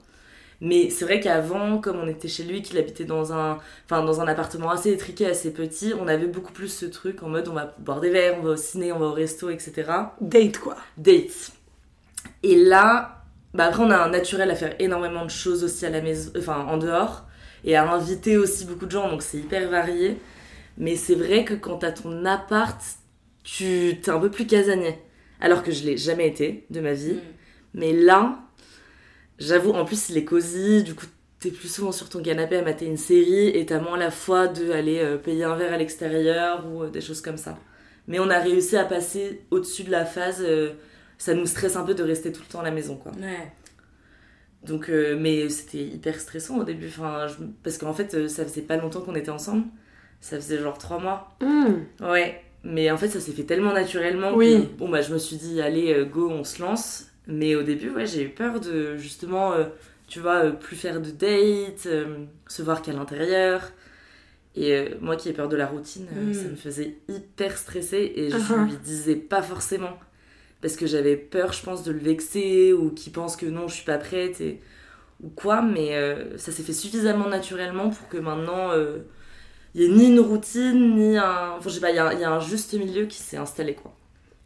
Mais 0.60 0.90
c'est 0.90 1.04
vrai 1.04 1.20
qu'avant, 1.20 1.78
comme 1.78 1.98
on 1.98 2.08
était 2.08 2.28
chez 2.28 2.42
lui, 2.44 2.62
qu'il 2.62 2.78
habitait 2.78 3.04
dans 3.04 3.32
un, 3.32 3.58
enfin 3.86 4.04
dans 4.04 4.20
un 4.20 4.28
appartement 4.28 4.70
assez 4.70 4.90
étriqué, 4.92 5.26
assez 5.26 5.52
petit, 5.52 5.94
on 6.00 6.08
avait 6.08 6.26
beaucoup 6.26 6.52
plus 6.52 6.68
ce 6.68 6.86
truc 6.86 7.22
en 7.22 7.28
mode 7.28 7.48
on 7.48 7.54
va 7.54 7.74
boire 7.78 8.00
des 8.00 8.10
verres, 8.10 8.38
on 8.40 8.42
va 8.42 8.50
au 8.52 8.56
ciné, 8.56 8.92
on 8.92 8.98
va 8.98 9.06
au 9.06 9.12
resto, 9.12 9.50
etc. 9.50 10.14
Date, 10.20 10.58
quoi. 10.58 10.76
Date. 10.96 11.52
Et 12.42 12.56
là, 12.56 13.24
bah 13.54 13.66
après 13.66 13.82
on 13.82 13.90
a 13.90 13.96
un 13.98 14.10
naturel 14.10 14.50
à 14.50 14.54
faire 14.54 14.74
énormément 14.78 15.24
de 15.24 15.30
choses 15.30 15.64
aussi 15.64 15.86
à 15.86 15.90
la 15.90 16.00
maison, 16.00 16.30
enfin 16.38 16.66
en 16.66 16.76
dehors, 16.78 17.26
et 17.64 17.76
à 17.76 17.90
inviter 17.90 18.36
aussi 18.36 18.64
beaucoup 18.64 18.86
de 18.86 18.90
gens, 18.90 19.08
donc 19.08 19.22
c'est 19.22 19.38
hyper 19.38 19.68
varié. 19.70 20.18
Mais 20.76 20.96
c'est 20.96 21.14
vrai 21.16 21.44
que 21.44 21.54
quand 21.54 21.78
t'as 21.78 21.92
ton 21.92 22.24
appart, 22.24 22.80
tu 23.42 23.98
t'es 24.02 24.10
un 24.10 24.20
peu 24.20 24.30
plus 24.30 24.46
casanier. 24.46 24.98
Alors 25.40 25.62
que 25.62 25.72
je 25.72 25.84
l'ai 25.84 25.96
jamais 25.96 26.28
été 26.28 26.66
de 26.70 26.80
ma 26.80 26.92
vie. 26.92 27.14
Mm. 27.14 27.20
Mais 27.74 27.92
là, 27.92 28.38
j'avoue, 29.38 29.72
en 29.72 29.84
plus 29.84 30.08
il 30.10 30.16
est 30.18 30.24
cosy, 30.24 30.82
du 30.84 30.94
coup 30.94 31.06
t'es 31.40 31.50
plus 31.50 31.72
souvent 31.72 31.92
sur 31.92 32.08
ton 32.08 32.20
canapé 32.20 32.56
à 32.56 32.62
mater 32.62 32.86
une 32.86 32.96
série 32.96 33.48
et 33.50 33.64
t'as 33.64 33.78
moins 33.80 33.96
la 33.96 34.10
foi 34.10 34.48
de 34.48 34.72
aller 34.72 34.98
euh, 34.98 35.16
payer 35.18 35.44
un 35.44 35.54
verre 35.56 35.72
à 35.72 35.76
l'extérieur 35.76 36.66
ou 36.66 36.82
euh, 36.82 36.90
des 36.90 37.00
choses 37.00 37.20
comme 37.20 37.36
ça. 37.36 37.56
Mais 38.08 38.18
on 38.18 38.28
a 38.30 38.38
réussi 38.40 38.76
à 38.76 38.84
passer 38.84 39.42
au-dessus 39.50 39.84
de 39.84 39.90
la 39.92 40.04
phase. 40.04 40.42
euh, 40.42 40.72
ça 41.18 41.34
nous 41.34 41.46
stresse 41.46 41.76
un 41.76 41.84
peu 41.84 41.94
de 41.94 42.02
rester 42.02 42.32
tout 42.32 42.42
le 42.46 42.50
temps 42.52 42.60
à 42.60 42.64
la 42.64 42.70
maison, 42.70 42.96
quoi. 42.96 43.12
Ouais. 43.12 43.52
Donc, 44.64 44.88
euh, 44.90 45.16
mais 45.18 45.48
c'était 45.48 45.84
hyper 45.84 46.18
stressant 46.20 46.58
au 46.58 46.64
début. 46.64 46.88
Enfin, 46.88 47.26
je- 47.28 47.44
parce 47.62 47.78
qu'en 47.78 47.92
fait, 47.92 48.14
euh, 48.14 48.28
ça 48.28 48.44
faisait 48.44 48.62
pas 48.62 48.76
longtemps 48.76 49.00
qu'on 49.00 49.14
était 49.14 49.30
ensemble. 49.30 49.64
Ça 50.20 50.36
faisait 50.36 50.58
genre 50.58 50.78
trois 50.78 50.98
mois. 50.98 51.36
Hmm. 51.40 51.74
Ouais. 52.00 52.42
Mais 52.64 52.90
en 52.90 52.96
fait, 52.96 53.08
ça 53.08 53.20
s'est 53.20 53.32
fait 53.32 53.44
tellement 53.44 53.72
naturellement 53.72 54.34
Oui. 54.34 54.66
que 54.66 54.78
bon, 54.78 54.88
bah, 54.88 55.00
je 55.00 55.12
me 55.12 55.18
suis 55.18 55.36
dit, 55.36 55.60
allez, 55.60 55.92
euh, 55.94 56.04
go, 56.04 56.28
on 56.28 56.42
se 56.44 56.60
lance. 56.60 57.06
Mais 57.28 57.54
au 57.54 57.62
début, 57.62 57.90
ouais, 57.90 58.06
j'ai 58.06 58.24
eu 58.24 58.28
peur 58.30 58.58
de 58.58 58.96
justement, 58.96 59.52
euh, 59.52 59.64
tu 60.08 60.18
vois, 60.18 60.44
euh, 60.46 60.50
plus 60.52 60.76
faire 60.76 61.00
de 61.00 61.10
dates, 61.10 61.86
euh, 61.86 62.24
se 62.48 62.62
voir 62.62 62.82
qu'à 62.82 62.92
l'intérieur. 62.92 63.70
Et 64.56 64.88
moi 65.00 65.14
qui 65.14 65.28
ai 65.28 65.32
peur 65.32 65.48
de 65.48 65.56
la 65.56 65.66
routine, 65.66 66.06
euh, 66.16 66.30
Mm. 66.30 66.34
ça 66.34 66.48
me 66.48 66.56
faisait 66.56 66.96
hyper 67.08 67.56
stresser 67.56 68.12
et 68.16 68.30
je 68.30 68.36
Uh-huh. 68.36 68.64
lui 68.64 68.76
disais 68.82 69.14
pas 69.14 69.40
forcément. 69.42 69.96
Parce 70.60 70.76
que 70.76 70.86
j'avais 70.86 71.16
peur, 71.16 71.52
je 71.52 71.62
pense, 71.62 71.84
de 71.84 71.92
le 71.92 71.98
vexer 72.00 72.72
ou 72.72 72.90
qu'il 72.90 73.12
pense 73.12 73.36
que 73.36 73.46
non, 73.46 73.68
je 73.68 73.74
suis 73.76 73.84
pas 73.84 73.98
prête 73.98 74.40
et... 74.40 74.60
ou 75.22 75.28
quoi. 75.30 75.62
Mais 75.62 75.96
euh, 75.96 76.36
ça 76.38 76.52
s'est 76.52 76.62
fait 76.64 76.72
suffisamment 76.74 77.28
naturellement 77.28 77.90
pour 77.90 78.08
que 78.08 78.18
maintenant, 78.18 78.72
euh, 78.72 78.98
il 79.74 79.82
y 79.82 79.86
ait 79.86 79.88
ni 79.90 80.08
une 80.08 80.20
routine, 80.20 80.96
ni 80.96 81.18
un. 81.18 81.52
Enfin, 81.58 81.70
je 81.70 81.74
sais 81.76 81.80
pas, 81.80 81.90
il 81.90 81.96
y, 81.96 82.00
a 82.00 82.06
un- 82.08 82.12
il 82.14 82.20
y 82.20 82.24
a 82.24 82.32
un 82.32 82.40
juste 82.40 82.74
milieu 82.74 83.06
qui 83.06 83.18
s'est 83.18 83.36
installé, 83.38 83.74
quoi. 83.74 83.94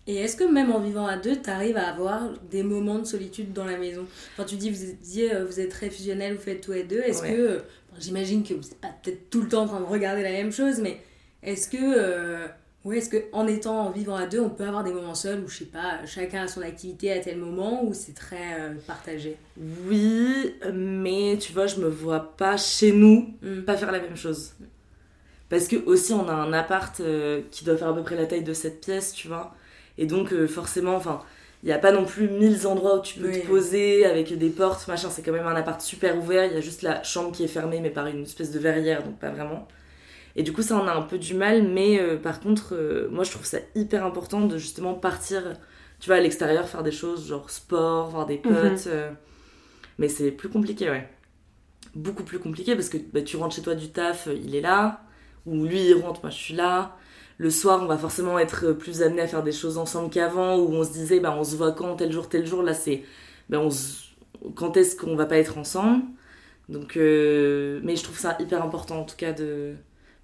Et 0.08 0.16
est-ce 0.16 0.36
que 0.36 0.42
même 0.44 0.72
en 0.72 0.80
vivant 0.80 1.06
à 1.06 1.16
deux, 1.16 1.36
t'arrives 1.40 1.76
à 1.76 1.88
avoir 1.88 2.30
des 2.50 2.64
moments 2.64 2.98
de 2.98 3.04
solitude 3.04 3.52
dans 3.52 3.64
la 3.64 3.76
maison? 3.78 4.06
Quand 4.36 4.44
tu 4.44 4.56
dis, 4.56 4.68
vous 4.70 4.82
êtes, 4.84 5.32
euh, 5.32 5.44
vous 5.44 5.60
êtes 5.60 5.70
très 5.70 5.90
fusionnels, 5.90 6.34
vous 6.34 6.42
faites 6.42 6.60
tout 6.60 6.72
et 6.72 6.82
deux, 6.82 7.00
est-ce 7.00 7.22
Ouais. 7.22 7.28
que, 7.28 7.40
euh, 7.40 7.58
bon, 7.90 7.96
j'imagine 8.00 8.42
que 8.42 8.52
vous 8.54 8.62
n'êtes 8.62 8.80
pas 8.80 8.88
peut-être 9.02 9.30
tout 9.30 9.42
le 9.42 9.48
temps 9.48 9.62
en 9.62 9.66
train 9.68 9.80
de 9.80 9.84
regarder 9.86 10.22
la 10.24 10.32
même 10.32 10.50
chose, 10.50 10.80
mais 10.80 11.00
est-ce 11.44 11.68
que, 11.68 11.76
euh, 11.80 12.48
ouais, 12.84 12.98
est-ce 12.98 13.08
que 13.08 13.24
en 13.32 13.46
étant, 13.46 13.86
en 13.86 13.90
vivant 13.90 14.16
à 14.16 14.26
deux, 14.26 14.40
on 14.40 14.50
peut 14.50 14.64
avoir 14.64 14.84
des 14.84 14.92
moments 14.92 15.14
seuls 15.14 15.40
où, 15.44 15.48
je 15.48 15.58
sais 15.58 15.64
pas, 15.66 16.04
chacun 16.06 16.42
a 16.42 16.48
son 16.48 16.62
activité 16.62 17.12
à 17.12 17.18
tel 17.20 17.38
moment, 17.38 17.84
ou 17.84 17.94
c'est 17.94 18.14
très 18.14 18.60
euh, 18.60 18.74
partagé? 18.86 19.36
Oui, 19.86 20.54
mais 20.72 21.36
tu 21.40 21.52
vois, 21.52 21.66
je 21.66 21.76
me 21.80 21.88
vois 21.88 22.36
pas 22.36 22.56
chez 22.56 22.92
nous 22.92 23.34
Hmm. 23.42 23.62
pas 23.62 23.76
faire 23.76 23.92
la 23.92 24.00
même 24.00 24.16
chose. 24.16 24.52
Parce 25.48 25.68
que 25.68 25.76
aussi, 25.84 26.12
on 26.14 26.28
a 26.28 26.32
un 26.32 26.52
appart 26.52 26.98
euh, 27.00 27.42
qui 27.50 27.64
doit 27.64 27.76
faire 27.76 27.88
à 27.88 27.94
peu 27.94 28.02
près 28.02 28.16
la 28.16 28.26
taille 28.26 28.42
de 28.44 28.54
cette 28.54 28.80
pièce, 28.80 29.12
tu 29.12 29.28
vois. 29.28 29.54
Et 29.98 30.06
donc, 30.06 30.32
euh, 30.32 30.46
forcément, 30.48 30.94
enfin, 30.96 31.20
il 31.62 31.66
n'y 31.66 31.72
a 31.72 31.78
pas 31.78 31.92
non 31.92 32.06
plus 32.06 32.28
mille 32.28 32.66
endroits 32.66 32.98
où 32.98 33.02
tu 33.02 33.18
peux 33.20 33.28
Oui. 33.28 33.42
te 33.42 33.46
poser 33.46 34.06
avec 34.06 34.36
des 34.36 34.48
portes, 34.48 34.88
machin. 34.88 35.10
C'est 35.10 35.20
quand 35.22 35.32
même 35.32 35.46
un 35.46 35.54
appart 35.54 35.80
super 35.80 36.16
ouvert. 36.16 36.46
Il 36.46 36.54
y 36.54 36.56
a 36.56 36.60
juste 36.62 36.80
la 36.82 37.02
chambre 37.02 37.32
qui 37.32 37.44
est 37.44 37.48
fermée, 37.48 37.80
mais 37.80 37.90
par 37.90 38.06
une 38.06 38.22
espèce 38.22 38.50
de 38.50 38.58
verrière, 38.58 39.02
donc 39.04 39.18
pas 39.18 39.28
vraiment. 39.30 39.68
Et 40.36 40.42
du 40.42 40.52
coup, 40.52 40.62
ça, 40.62 40.76
on 40.76 40.86
a 40.86 40.92
un 40.94 41.02
peu 41.02 41.18
du 41.18 41.34
mal. 41.34 41.68
Mais 41.68 42.00
euh, 42.00 42.16
par 42.18 42.40
contre, 42.40 42.74
euh, 42.74 43.08
moi, 43.10 43.24
je 43.24 43.30
trouve 43.30 43.44
ça 43.46 43.58
hyper 43.74 44.04
important 44.04 44.42
de 44.46 44.58
justement 44.58 44.94
partir, 44.94 45.42
tu 46.00 46.08
vois, 46.08 46.16
à 46.16 46.20
l'extérieur, 46.20 46.68
faire 46.68 46.82
des 46.82 46.92
choses 46.92 47.26
genre 47.28 47.50
sport, 47.50 48.10
voir 48.10 48.26
des 48.26 48.38
potes. 48.38 48.86
Mhm. 48.86 48.92
euh. 48.92 49.10
Mais 49.98 50.08
c'est 50.08 50.30
plus 50.32 50.48
compliqué, 50.48 50.90
ouais. 50.90 51.08
Beaucoup 51.94 52.22
plus 52.24 52.38
compliqué 52.38 52.74
parce 52.74 52.88
que 52.88 52.96
bah, 53.12 53.22
tu 53.22 53.36
rentres 53.36 53.54
chez 53.54 53.62
toi 53.62 53.74
du 53.74 53.90
taf, 53.90 54.28
il 54.42 54.54
est 54.56 54.60
là. 54.62 55.02
Ou 55.46 55.64
lui, 55.66 55.80
il 55.88 55.94
rentre, 55.94 56.20
moi, 56.22 56.30
je 56.30 56.38
suis 56.38 56.54
là. 56.54 56.96
Le 57.38 57.50
soir, 57.50 57.80
on 57.82 57.86
va 57.86 57.98
forcément 57.98 58.38
être 58.38 58.72
plus 58.72 59.02
amené 59.02 59.22
à 59.22 59.26
faire 59.26 59.42
des 59.42 59.52
choses 59.52 59.78
ensemble 59.78 60.10
qu'avant, 60.10 60.56
où 60.58 60.72
on 60.74 60.84
se 60.84 60.92
disait, 60.92 61.20
bah, 61.20 61.34
on 61.38 61.44
se 61.44 61.56
voit 61.56 61.72
quand, 61.72 61.96
tel 61.96 62.12
jour, 62.12 62.28
tel 62.28 62.46
jour. 62.46 62.62
Là, 62.62 62.74
c'est, 62.74 63.02
bah, 63.50 63.58
on 63.60 63.70
se- 63.70 64.04
quand 64.56 64.76
est-ce 64.76 64.96
qu'on 64.96 65.16
va 65.16 65.26
pas 65.26 65.38
être 65.38 65.58
ensemble? 65.58 66.04
Donc, 66.68 66.96
euh, 66.96 67.80
mais 67.84 67.96
je 67.96 68.04
trouve 68.04 68.18
ça 68.18 68.36
hyper 68.40 68.62
important, 68.64 69.00
en 69.00 69.04
tout 69.04 69.16
cas, 69.16 69.32
de, 69.32 69.74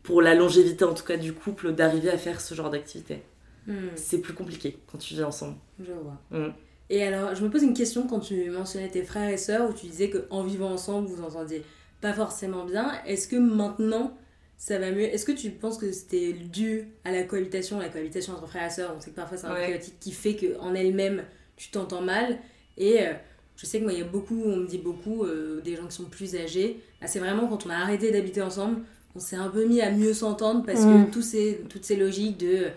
pour 0.03 0.23
la 0.23 0.35
longévité, 0.35 0.85
en 0.85 0.95
tout 0.95 1.05
cas, 1.05 1.17
du 1.17 1.33
couple, 1.33 1.73
d'arriver 1.73 2.11
à 2.11 2.19
faire 2.19 2.41
ce 2.41 2.55
genre 2.55 2.71
d'activité. 2.71 3.23
Hmm, 3.67 3.89
C'est 3.95 4.19
plus 4.19 4.33
compliqué 4.35 4.79
quand 4.91 4.99
tu 4.99 5.15
vis 5.15 5.25
ensemble. 5.25 5.57
Je 5.79 5.93
vois. 5.93 6.21
Hmm. 6.31 6.53
Et 6.91 7.03
alors, 7.03 7.35
je 7.35 7.45
me 7.45 7.51
pose 7.51 7.63
une 7.63 7.75
question 7.75 8.07
quand 8.07 8.21
tu 8.21 8.49
mentionnais 8.51 8.89
tes 8.89 9.03
frères 9.03 9.29
et 9.29 9.37
sœurs, 9.37 9.69
où 9.69 9.75
tu 9.75 9.87
disais 9.87 10.09
qu'en 10.09 10.43
vivant 10.45 10.71
ensemble, 10.71 11.07
vous 11.09 11.23
entendiez 11.23 11.63
pas 12.01 12.15
forcément 12.15 12.65
bien. 12.65 12.93
Est-ce 13.05 13.29
que 13.29 13.37
maintenant, 13.37 14.17
ça 14.57 14.79
va 14.79 14.91
mieux? 14.91 15.03
Est-ce 15.03 15.27
que 15.27 15.33
tu 15.33 15.51
penses 15.51 15.77
que 15.77 15.93
c'était 15.93 16.33
dû 16.33 16.89
à 17.05 17.13
la 17.13 17.25
cohabitation, 17.25 17.79
la 17.79 17.91
cohabitation 17.91 18.33
entre 18.33 18.47
frères 18.47 18.67
et 18.67 18.71
sœurs? 18.71 18.95
On 18.97 19.01
sait 19.01 19.11
que 19.11 19.17
parfois 19.17 19.37
c'est 19.37 19.47
un 19.47 19.55
peu 19.55 19.61
chaotique 19.61 20.01
qui 20.01 20.13
fait 20.13 20.35
qu'en 20.35 20.75
elle-même, 20.75 21.25
tu 21.57 21.71
t'entends 21.71 22.01
mal. 22.01 22.39
Et 22.79 23.03
euh, 23.03 23.13
je 23.57 23.67
sais 23.67 23.81
que 23.81 23.85
moi, 23.85 23.93
il 23.93 23.99
y 23.99 24.03
a 24.03 24.07
beaucoup, 24.07 24.43
on 24.47 24.57
me 24.57 24.67
dit 24.67 24.79
beaucoup, 24.79 25.25
euh, 25.25 25.61
des 25.61 25.77
gens 25.77 25.87
qui 25.87 25.97
sont 25.97 26.05
plus 26.05 26.37
âgés. 26.37 26.81
Bah, 27.03 27.07
c'est 27.07 27.19
vraiment 27.19 27.49
quand 27.49 27.67
on 27.67 27.71
a 27.71 27.77
arrêté 27.77 28.11
d'habiter 28.11 28.41
ensemble, 28.41 28.81
on 29.15 29.21
s'est 29.21 29.37
un 29.37 29.49
peu 29.49 29.65
mis 29.65 29.81
à 29.81 29.91
mieux 29.91 30.15
s'entendre 30.15 30.65
parce 30.65 30.81
Mm. 30.85 31.07
que 31.07 31.11
tous 31.13 31.23
ces, 31.23 31.61
toutes 31.69 31.85
ces 31.85 31.97
logiques 31.97 32.39
de 32.39 32.67
euh, 32.67 32.71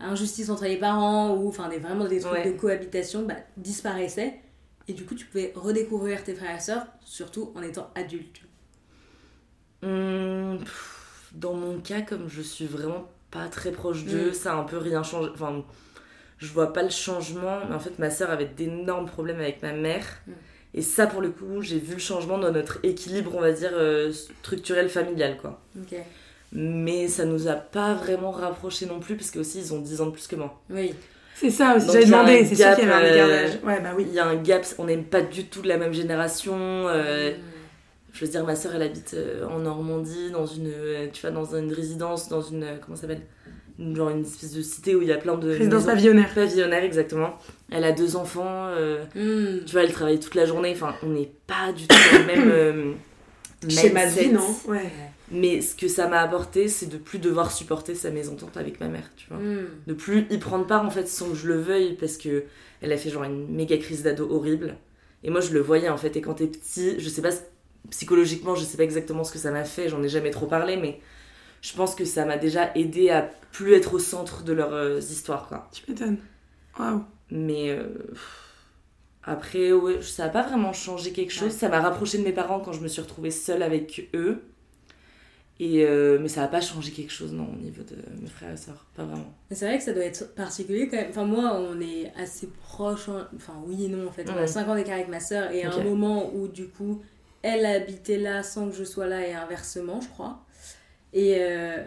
injustice 0.00 0.50
entre 0.50 0.64
les 0.64 0.76
parents 0.76 1.34
ou 1.36 1.48
enfin 1.48 1.68
des, 1.68 1.78
vraiment 1.78 2.06
des 2.06 2.20
trucs 2.20 2.32
Ouais. 2.32 2.52
de 2.52 2.58
cohabitation 2.58 3.22
bah, 3.24 3.34
disparaissaient. 3.56 4.40
Et 4.88 4.92
du 4.92 5.04
coup, 5.04 5.14
tu 5.14 5.26
pouvais 5.26 5.52
redécouvrir 5.56 6.22
tes 6.22 6.34
frères 6.34 6.56
et 6.56 6.60
sœurs, 6.60 6.86
surtout 7.04 7.50
en 7.56 7.62
étant 7.62 7.90
adulte. 7.96 8.40
Hum, 9.82 10.58
pff, 10.60 11.30
dans 11.34 11.54
mon 11.54 11.78
cas, 11.80 12.02
comme 12.02 12.28
je 12.28 12.42
suis 12.42 12.66
vraiment 12.66 13.08
pas 13.30 13.48
très 13.48 13.72
proche 13.72 14.04
d'eux, 14.04 14.30
Mm. 14.30 14.34
ça 14.34 14.52
a 14.54 14.56
un 14.56 14.64
peu 14.64 14.78
rien 14.78 15.02
changé. 15.02 15.30
Enfin, 15.34 15.64
je 16.38 16.52
vois 16.52 16.72
pas 16.72 16.82
le 16.82 16.90
changement, 16.90 17.60
mais 17.68 17.74
en 17.74 17.80
fait, 17.80 17.98
ma 17.98 18.10
sœur 18.10 18.30
avait 18.30 18.46
d'énormes 18.46 19.06
problèmes 19.06 19.40
avec 19.40 19.62
ma 19.62 19.72
mère. 19.72 20.06
Mm. 20.26 20.32
Et 20.76 20.82
ça, 20.82 21.06
pour 21.06 21.22
le 21.22 21.30
coup, 21.30 21.62
j'ai 21.62 21.78
vu 21.78 21.94
le 21.94 21.98
changement 22.00 22.38
dans 22.38 22.52
notre 22.52 22.78
équilibre, 22.84 23.32
on 23.34 23.40
va 23.40 23.50
dire, 23.52 23.70
euh, 23.72 24.12
structurel 24.12 24.88
familial, 24.88 25.38
quoi. 25.38 25.60
Ok. 25.80 25.98
Mais 26.52 27.08
ça 27.08 27.24
nous 27.24 27.48
a 27.48 27.54
pas 27.54 27.94
vraiment 27.94 28.30
rapprochés 28.30 28.86
non 28.86 29.00
plus, 29.00 29.16
parce 29.16 29.30
que 29.30 29.38
aussi, 29.40 29.58
ils 29.58 29.74
ont 29.74 29.80
10 29.80 30.00
ans 30.02 30.06
de 30.06 30.10
plus 30.12 30.26
que 30.26 30.36
moi. 30.36 30.60
Oui. 30.70 30.94
C'est 31.34 31.50
ça 31.50 31.76
aussi, 31.76 31.86
j'avais 31.86 32.04
il 32.04 32.08
y 32.10 32.14
a 32.14 32.16
demandé, 32.18 32.38
un 32.40 32.44
c'est 32.44 32.54
sûr 32.54 32.64
gap, 32.66 32.78
qu'il 32.78 32.88
y 32.88 32.90
avait 32.90 33.02
un 33.02 33.04
euh, 33.04 33.14
écart 33.14 33.28
d'âge. 33.28 33.58
Ouais, 33.64 33.80
bah 33.80 33.90
oui. 33.96 34.04
Il 34.08 34.14
y 34.14 34.18
a 34.18 34.26
un 34.26 34.36
gap, 34.36 34.64
on 34.78 34.84
n'aime 34.84 35.04
pas 35.04 35.22
du 35.22 35.46
tout 35.46 35.62
de 35.62 35.68
la 35.68 35.76
même 35.78 35.92
génération. 35.92 36.54
euh. 36.58 37.32
Je 38.12 38.24
veux 38.24 38.30
dire, 38.30 38.44
ma 38.46 38.56
soeur, 38.56 38.74
elle 38.74 38.82
habite 38.82 39.12
euh, 39.14 39.46
en 39.46 39.58
Normandie, 39.58 40.30
dans 40.30 40.46
une, 40.46 40.68
euh, 40.72 41.08
tu 41.12 41.20
vois, 41.20 41.30
dans 41.30 41.54
une 41.54 41.70
résidence, 41.72 42.28
dans 42.30 42.40
une, 42.40 42.62
euh, 42.62 42.76
comment 42.82 42.96
ça 42.96 43.02
s'appelle? 43.02 43.20
Genre 43.78 44.08
une 44.10 44.22
espèce 44.24 44.52
de 44.52 44.62
cité 44.62 44.94
où 44.94 45.02
il 45.02 45.08
y 45.08 45.12
a 45.12 45.18
plein 45.18 45.36
de 45.36 45.48
Résidence 45.50 45.84
pavillonnaire. 45.84 46.32
pavillonnaires, 46.34 46.82
exactement. 46.84 47.38
Elle 47.70 47.84
a 47.84 47.92
deux 47.92 48.16
enfants, 48.16 48.68
euh, 48.68 49.04
Mm. 49.14 49.64
tu 49.66 49.72
vois, 49.72 49.82
elle 49.82 49.92
travaille 49.92 50.18
toute 50.18 50.34
la 50.34 50.46
journée. 50.46 50.72
Enfin, 50.72 50.94
on 51.02 51.08
n'est 51.10 51.30
pas 51.46 51.72
du 51.72 51.86
tout 51.86 51.94
dans 52.12 52.18
le 52.20 52.24
même 52.26 52.50
euh, 52.50 52.92
Schéma 53.68 54.06
de 54.06 54.32
non 54.32 54.56
Ouais. 54.68 54.90
Mais 55.30 55.60
ce 55.60 55.74
que 55.74 55.88
ça 55.88 56.06
m'a 56.08 56.20
apporté, 56.20 56.68
c'est 56.68 56.86
de 56.86 56.96
plus 56.98 57.18
devoir 57.18 57.50
supporter 57.50 57.94
sa 57.94 58.10
mésentente 58.10 58.56
avec 58.56 58.78
ma 58.80 58.88
mère, 58.88 59.10
tu 59.16 59.26
vois. 59.28 59.38
Mm. 59.38 59.66
De 59.88 59.92
plus 59.94 60.26
y 60.30 60.38
prendre 60.38 60.66
part, 60.66 60.84
en 60.84 60.90
fait, 60.90 61.06
sans 61.08 61.30
que 61.30 61.34
je 61.36 61.48
le 61.48 61.60
veuille, 61.60 61.96
parce 62.00 62.16
que 62.16 62.44
elle 62.80 62.92
a 62.92 62.96
fait 62.96 63.10
genre 63.10 63.24
une 63.24 63.48
méga 63.48 63.76
crise 63.76 64.02
d'ado 64.02 64.26
horrible. 64.30 64.76
Et 65.24 65.30
moi, 65.30 65.40
je 65.40 65.52
le 65.52 65.60
voyais, 65.60 65.88
en 65.88 65.96
fait. 65.96 66.16
Et 66.16 66.20
quand 66.20 66.34
t'es 66.34 66.46
petit, 66.46 66.98
je 67.00 67.08
sais 67.08 67.22
pas, 67.22 67.30
psychologiquement, 67.90 68.54
je 68.54 68.64
sais 68.64 68.76
pas 68.76 68.84
exactement 68.84 69.24
ce 69.24 69.32
que 69.32 69.38
ça 69.38 69.50
m'a 69.50 69.64
fait, 69.64 69.88
j'en 69.88 70.02
ai 70.02 70.08
jamais 70.08 70.30
trop 70.30 70.46
parlé, 70.46 70.76
mais 70.76 71.00
je 71.62 71.72
pense 71.74 71.94
que 71.94 72.04
ça 72.04 72.24
m'a 72.24 72.36
déjà 72.38 72.70
aidé 72.74 73.10
à 73.10 73.22
plus 73.52 73.74
être 73.74 73.94
au 73.94 73.98
centre 73.98 74.44
de 74.44 74.52
leurs 74.52 74.72
euh, 74.74 74.98
histoires, 75.00 75.48
quoi. 75.48 75.68
Tu 75.72 75.82
m'étonnes. 75.88 76.18
Waouh. 76.78 77.02
Mais 77.30 77.70
euh, 77.70 77.88
après, 79.22 79.72
ouais, 79.72 80.02
ça 80.02 80.26
a 80.26 80.28
pas 80.28 80.42
vraiment 80.42 80.72
changé 80.72 81.12
quelque 81.12 81.32
chose. 81.32 81.44
Ouais. 81.52 81.58
Ça 81.58 81.68
m'a 81.68 81.80
rapproché 81.80 82.18
de 82.18 82.22
mes 82.22 82.32
parents 82.32 82.60
quand 82.60 82.72
je 82.72 82.80
me 82.80 82.88
suis 82.88 83.02
retrouvée 83.02 83.30
seule 83.32 83.62
avec 83.62 84.08
eux. 84.14 84.42
Et 85.58 85.84
euh, 85.86 86.18
mais 86.20 86.28
ça 86.28 86.44
a 86.44 86.48
pas 86.48 86.60
changé 86.60 86.90
quelque 86.92 87.10
chose, 87.12 87.32
non, 87.32 87.48
au 87.50 87.56
niveau 87.56 87.82
de 87.82 87.96
mes 88.20 88.28
frères 88.28 88.52
et 88.52 88.56
sœurs. 88.58 88.84
Pas 88.94 89.04
vraiment. 89.04 89.32
Mais 89.48 89.56
c'est 89.56 89.66
vrai 89.66 89.78
que 89.78 89.84
ça 89.84 89.94
doit 89.94 90.04
être 90.04 90.34
particulier 90.34 90.86
quand 90.86 90.98
même. 90.98 91.08
Enfin, 91.08 91.24
moi, 91.24 91.58
on 91.58 91.80
est 91.80 92.12
assez 92.14 92.46
proches. 92.62 93.08
hein. 93.08 93.26
Enfin, 93.34 93.54
oui 93.66 93.86
et 93.86 93.88
non, 93.88 94.06
en 94.06 94.12
fait. 94.12 94.26
On 94.28 94.36
a 94.36 94.42
Ouais. 94.42 94.46
5 94.46 94.68
ans 94.68 94.74
d'écart 94.74 94.96
avec 94.96 95.08
ma 95.08 95.18
soeur. 95.18 95.50
Et 95.52 95.64
à 95.64 95.70
Ok. 95.70 95.80
un 95.80 95.84
moment 95.84 96.30
où, 96.34 96.46
du 96.46 96.68
coup, 96.68 97.02
elle 97.42 97.64
habitait 97.64 98.18
là 98.18 98.42
sans 98.42 98.68
que 98.68 98.76
je 98.76 98.84
sois 98.84 99.06
là 99.06 99.26
et 99.26 99.32
inversement, 99.32 100.00
je 100.02 100.08
crois. 100.08 100.44
Et, 101.12 101.36
euh, 101.38 101.78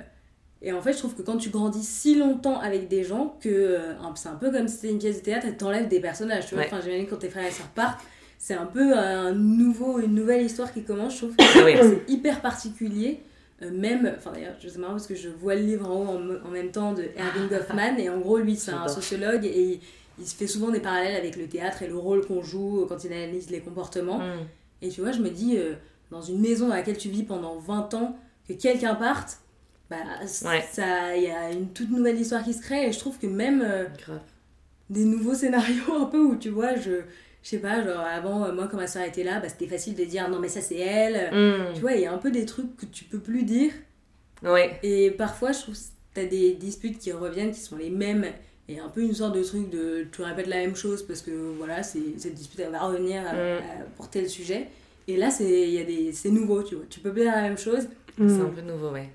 et 0.61 0.73
en 0.73 0.81
fait, 0.81 0.93
je 0.93 0.97
trouve 0.99 1.15
que 1.15 1.21
quand 1.21 1.37
tu 1.37 1.49
grandis 1.49 1.83
si 1.83 2.15
longtemps 2.15 2.59
avec 2.59 2.87
des 2.87 3.03
gens, 3.03 3.37
que 3.41 3.49
euh, 3.49 3.93
c'est 4.15 4.29
un 4.29 4.35
peu 4.35 4.51
comme 4.51 4.67
si 4.67 4.75
c'était 4.75 4.91
une 4.91 4.99
pièce 4.99 5.17
de 5.19 5.23
théâtre 5.23 5.45
et 5.47 5.55
t'enlèves 5.55 5.87
des 5.87 5.99
personnages. 5.99 6.47
Tu 6.47 6.55
vois, 6.55 6.63
Ouais. 6.63 6.69
enfin, 6.71 6.81
j'imagine 6.83 7.07
quand 7.07 7.17
tes 7.17 7.29
frères 7.29 7.47
et 7.47 7.51
sœurs 7.51 7.67
partent, 7.67 8.01
c'est 8.37 8.53
un 8.55 8.65
peu 8.65 8.93
un 8.97 9.33
nouveau, 9.33 9.99
une 9.99 10.15
nouvelle 10.15 10.43
histoire 10.45 10.73
qui 10.73 10.83
commence. 10.83 11.13
Je 11.13 11.17
trouve 11.25 11.35
Ah 11.39 11.43
oui. 11.65 11.73
c'est 11.81 12.11
hyper 12.11 12.41
particulier. 12.41 13.19
euh, 13.61 13.71
même, 13.71 14.13
enfin 14.17 14.31
d'ailleurs, 14.31 14.55
je 14.61 14.69
sais 14.69 14.79
marrant 14.79 14.93
parce 14.93 15.07
que 15.07 15.15
je 15.15 15.27
vois 15.27 15.53
le 15.55 15.61
livre 15.63 15.89
en 15.91 16.01
haut 16.01 16.07
en, 16.07 16.19
me- 16.19 16.41
en 16.45 16.49
même 16.49 16.71
temps 16.71 16.93
de 16.93 17.03
Erving 17.17 17.49
Goffman, 17.49 17.97
et 17.99 18.09
en 18.09 18.17
gros, 18.19 18.37
lui, 18.37 18.55
c'est 18.55 18.71
un 18.71 18.87
sociologue 18.87 19.43
et 19.45 19.61
il, 19.73 19.79
il 20.17 20.25
se 20.25 20.33
fait 20.35 20.47
souvent 20.47 20.69
des 20.71 20.79
parallèles 20.79 21.15
avec 21.17 21.35
le 21.35 21.45
théâtre 21.47 21.83
et 21.83 21.87
le 21.87 21.97
rôle 21.97 22.25
qu'on 22.25 22.41
joue 22.41 22.85
quand 22.87 23.03
il 23.03 23.11
analyse 23.11 23.49
les 23.49 23.59
comportements. 23.59 24.19
Mm. 24.19 24.45
Et 24.81 24.87
tu 24.89 25.01
vois, 25.01 25.11
je 25.11 25.19
me 25.19 25.29
dis, 25.29 25.57
euh, 25.57 25.73
dans 26.09 26.21
une 26.21 26.39
maison 26.39 26.69
dans 26.69 26.75
laquelle 26.75 26.97
tu 26.97 27.09
vis 27.09 27.23
pendant 27.23 27.57
20 27.59 27.93
ans, 27.95 28.17
que 28.49 28.53
quelqu'un 28.53 28.95
parte, 28.95 29.37
bah, 29.89 29.97
Ouais. 30.45 30.63
ça, 30.71 31.15
il 31.15 31.23
y 31.23 31.27
a 31.31 31.51
une 31.51 31.69
toute 31.69 31.89
nouvelle 31.89 32.19
histoire 32.19 32.43
qui 32.43 32.53
se 32.53 32.61
crée, 32.61 32.87
et 32.87 32.91
je 32.91 32.99
trouve 32.99 33.17
que 33.17 33.27
même 33.27 33.61
euh, 33.65 33.85
des 34.89 35.05
nouveaux 35.05 35.33
scénarios 35.35 35.93
un 36.01 36.05
peu 36.05 36.19
où 36.19 36.35
tu 36.35 36.49
vois, 36.49 36.75
je, 36.75 37.01
je 37.43 37.49
sais 37.49 37.59
pas, 37.59 37.83
genre 37.83 37.99
avant, 37.99 38.45
euh, 38.45 38.53
moi 38.53 38.67
quand 38.69 38.77
ma 38.77 38.87
soeur 38.87 39.03
était 39.03 39.23
là, 39.23 39.39
bah, 39.39 39.49
c'était 39.49 39.67
facile 39.67 39.95
de 39.95 40.03
dire 40.03 40.29
non 40.29 40.39
mais 40.39 40.49
ça 40.49 40.61
c'est 40.61 40.77
elle. 40.79 41.31
Mm. 41.33 41.73
Tu 41.75 41.81
vois, 41.81 41.93
il 41.93 42.01
y 42.01 42.05
a 42.05 42.13
un 42.13 42.17
peu 42.17 42.31
des 42.31 42.45
trucs 42.45 42.75
que 42.77 42.85
tu 42.85 43.05
peux 43.05 43.19
plus 43.19 43.43
dire. 43.43 43.71
Ouais. 44.43 44.79
Et 44.83 45.11
parfois, 45.11 45.51
je 45.51 45.59
trouve 45.61 45.75
que 45.75 45.79
t'as 46.13 46.25
des 46.25 46.53
disputes 46.53 46.97
qui 46.99 47.11
reviennent, 47.11 47.51
qui 47.51 47.59
sont 47.59 47.77
les 47.77 47.89
mêmes. 47.89 48.25
Et 48.67 48.79
un 48.79 48.87
peu 48.89 49.01
une 49.01 49.15
sorte 49.15 49.33
de 49.35 49.41
truc 49.43 49.69
de 49.71 50.05
tu 50.11 50.21
répètes 50.21 50.45
la 50.47 50.57
même 50.57 50.75
chose 50.75 51.01
parce 51.01 51.21
que 51.23 51.31
voilà, 51.57 51.81
cette 51.81 52.35
dispute 52.35 52.59
elle 52.59 52.71
va 52.71 52.81
revenir 52.81 53.21
à- 53.27 53.33
Mm. 53.33 53.57
à- 53.57 53.83
pour 53.97 54.09
tel 54.09 54.29
sujet. 54.29 54.67
Et 55.07 55.17
là, 55.17 55.31
c'est 55.31 56.29
nouveau, 56.29 56.61
tu 56.61 56.75
vois. 56.75 56.85
Tu 56.87 56.99
peux 56.99 57.11
plus 57.11 57.23
dire 57.23 57.31
la 57.35 57.41
même 57.41 57.57
chose. 57.57 57.87
C'est 58.19 58.25
Mm. 58.25 58.41
un 58.41 58.49
peu 58.49 58.61
nouveau, 58.61 58.89
ouais. 58.91 59.09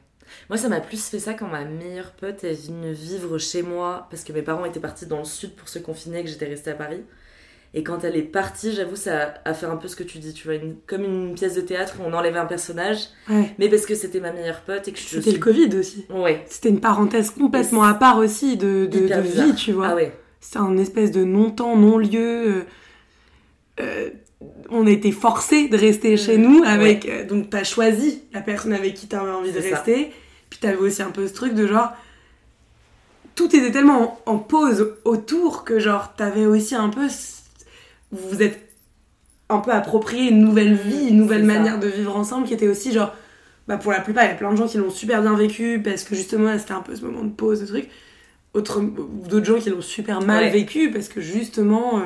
Moi, 0.49 0.57
ça 0.57 0.69
m'a 0.69 0.81
plus 0.81 1.05
fait 1.09 1.19
ça 1.19 1.35
quand 1.35 1.47
ma 1.49 1.65
meilleure 1.65 2.13
pote 2.13 2.43
est 2.45 2.67
venue 2.69 2.93
vivre 2.93 3.37
chez 3.39 3.63
moi 3.63 4.07
parce 4.11 4.25
que 4.25 4.33
mes 4.33 4.43
parents 4.43 4.65
étaient 4.65 4.81
partis 4.81 5.07
dans 5.07 5.19
le 5.19 5.25
sud 5.25 5.55
pour 5.55 5.69
se 5.69 5.79
confiner 5.79 6.21
et 6.21 6.25
que 6.25 6.31
j'étais 6.31 6.47
restée 6.47 6.71
à 6.71 6.75
Paris. 6.75 7.03
Et 7.77 7.83
quand 7.83 8.05
elle 8.05 8.17
est 8.17 8.23
partie, 8.23 8.73
j'avoue, 8.73 8.95
ça 8.97 9.35
a 9.45 9.53
fait 9.53 9.67
un 9.67 9.77
peu 9.77 9.89
ce 9.89 9.97
que 9.97 10.05
tu 10.05 10.19
dis, 10.19 10.33
tu 10.33 10.45
vois, 10.47 10.55
une- 10.55 10.77
comme 10.87 11.03
une 11.05 11.35
pièce 11.35 11.55
de 11.55 11.61
théâtre 11.61 11.97
où 12.01 12.05
on 12.05 12.13
enlevait 12.13 12.39
un 12.39 12.47
personnage, 12.47 12.99
Ouais. 13.29 13.53
mais 13.59 13.69
parce 13.69 13.85
que 13.85 13.95
c'était 13.97 14.21
ma 14.21 14.33
meilleure 14.33 14.61
pote 14.61 14.87
et 14.89 14.93
que 14.93 14.99
je 14.99 15.05
C'était 15.05 15.23
suis... 15.23 15.33
le 15.33 15.39
Covid 15.41 15.77
aussi. 15.77 16.07
Ouais. 16.09 16.45
C'était 16.49 16.69
une 16.71 16.81
parenthèse 16.81 17.31
complètement 17.31 17.83
à 17.83 17.95
part 17.95 18.19
aussi 18.19 18.57
de, 18.57 18.87
de, 18.87 19.21
vie, 19.21 19.55
tu 19.57 19.73
vois. 19.73 19.89
Ah 19.89 19.95
ouais. 19.97 20.13
C'est 20.41 20.59
un 20.61 20.77
espèce 20.79 21.11
de 21.11 21.25
non-temps, 21.25 21.77
non-lieu. 21.77 22.47
euh, 22.47 22.63
euh, 23.81 24.11
on 24.71 24.87
était 24.87 25.11
forcés 25.13 25.69
de 25.69 25.77
rester 25.77 26.17
chez 26.17 26.39
nous 26.39 26.63
avec. 26.65 27.07
euh, 27.09 27.27
donc 27.27 27.51
t'as 27.51 27.65
choisi 27.65 28.23
la 28.33 28.41
personne 28.41 28.73
avec 28.73 28.95
qui 28.95 29.07
t'avais 29.07 29.31
envie 29.31 29.53
de 29.53 29.61
ça. 29.61 29.69
rester. 29.77 30.13
Puis 30.51 30.59
t'avais 30.61 30.77
aussi 30.77 31.03
un 31.03 31.11
peu 31.11 31.27
ce 31.27 31.33
truc 31.35 31.55
de 31.55 31.67
genre. 31.67 31.93
Tout 33.35 33.55
était 33.57 33.73
tellement 33.73 34.21
en, 34.27 34.33
en 34.35 34.39
pause 34.39 34.95
autour 35.05 35.65
que 35.65 35.79
genre 35.81 36.15
t'avais 36.17 36.47
aussi 36.47 36.75
un 36.75 36.89
peu. 36.89 37.07
Vous 38.13 38.29
vous 38.31 38.43
êtes 38.43 38.61
un 39.49 39.59
peu 39.59 39.73
approprié 39.73 40.31
une 40.31 40.41
nouvelle 40.41 40.75
vie, 40.75 41.09
une 41.09 41.17
nouvelle 41.19 41.41
ça. 41.47 41.53
manière 41.53 41.81
de 41.81 41.89
vivre 41.89 42.17
ensemble 42.17 42.47
qui 42.47 42.55
était 42.55 42.69
aussi 42.69 42.93
genre. 42.93 43.13
Bah 43.67 43.79
pour 43.79 43.93
la 43.93 44.01
plupart, 44.01 44.25
il 44.25 44.29
y 44.29 44.31
a 44.31 44.35
plein 44.35 44.53
de 44.53 44.57
gens 44.57 44.69
qui 44.69 44.77
l'ont 44.77 44.91
super 44.91 45.23
bien 45.23 45.35
vécu 45.35 45.81
parce 45.83 46.05
que 46.05 46.15
justement 46.15 46.57
c'était 46.59 46.73
un 46.73 46.81
peu 46.83 46.95
ce 46.95 47.03
moment 47.05 47.25
de 47.25 47.31
pause, 47.31 47.61
de 47.63 47.67
truc 47.67 47.89
autre- 48.53 48.83
d'autres 48.83 49.47
gens 49.47 49.59
qui 49.59 49.71
l'ont 49.71 49.81
super 49.81 50.21
mal 50.21 50.45
Ouais. 50.45 50.51
vécu 50.51 50.91
parce 50.91 51.09
que 51.09 51.21
justement 51.23 51.99
euh, 52.01 52.03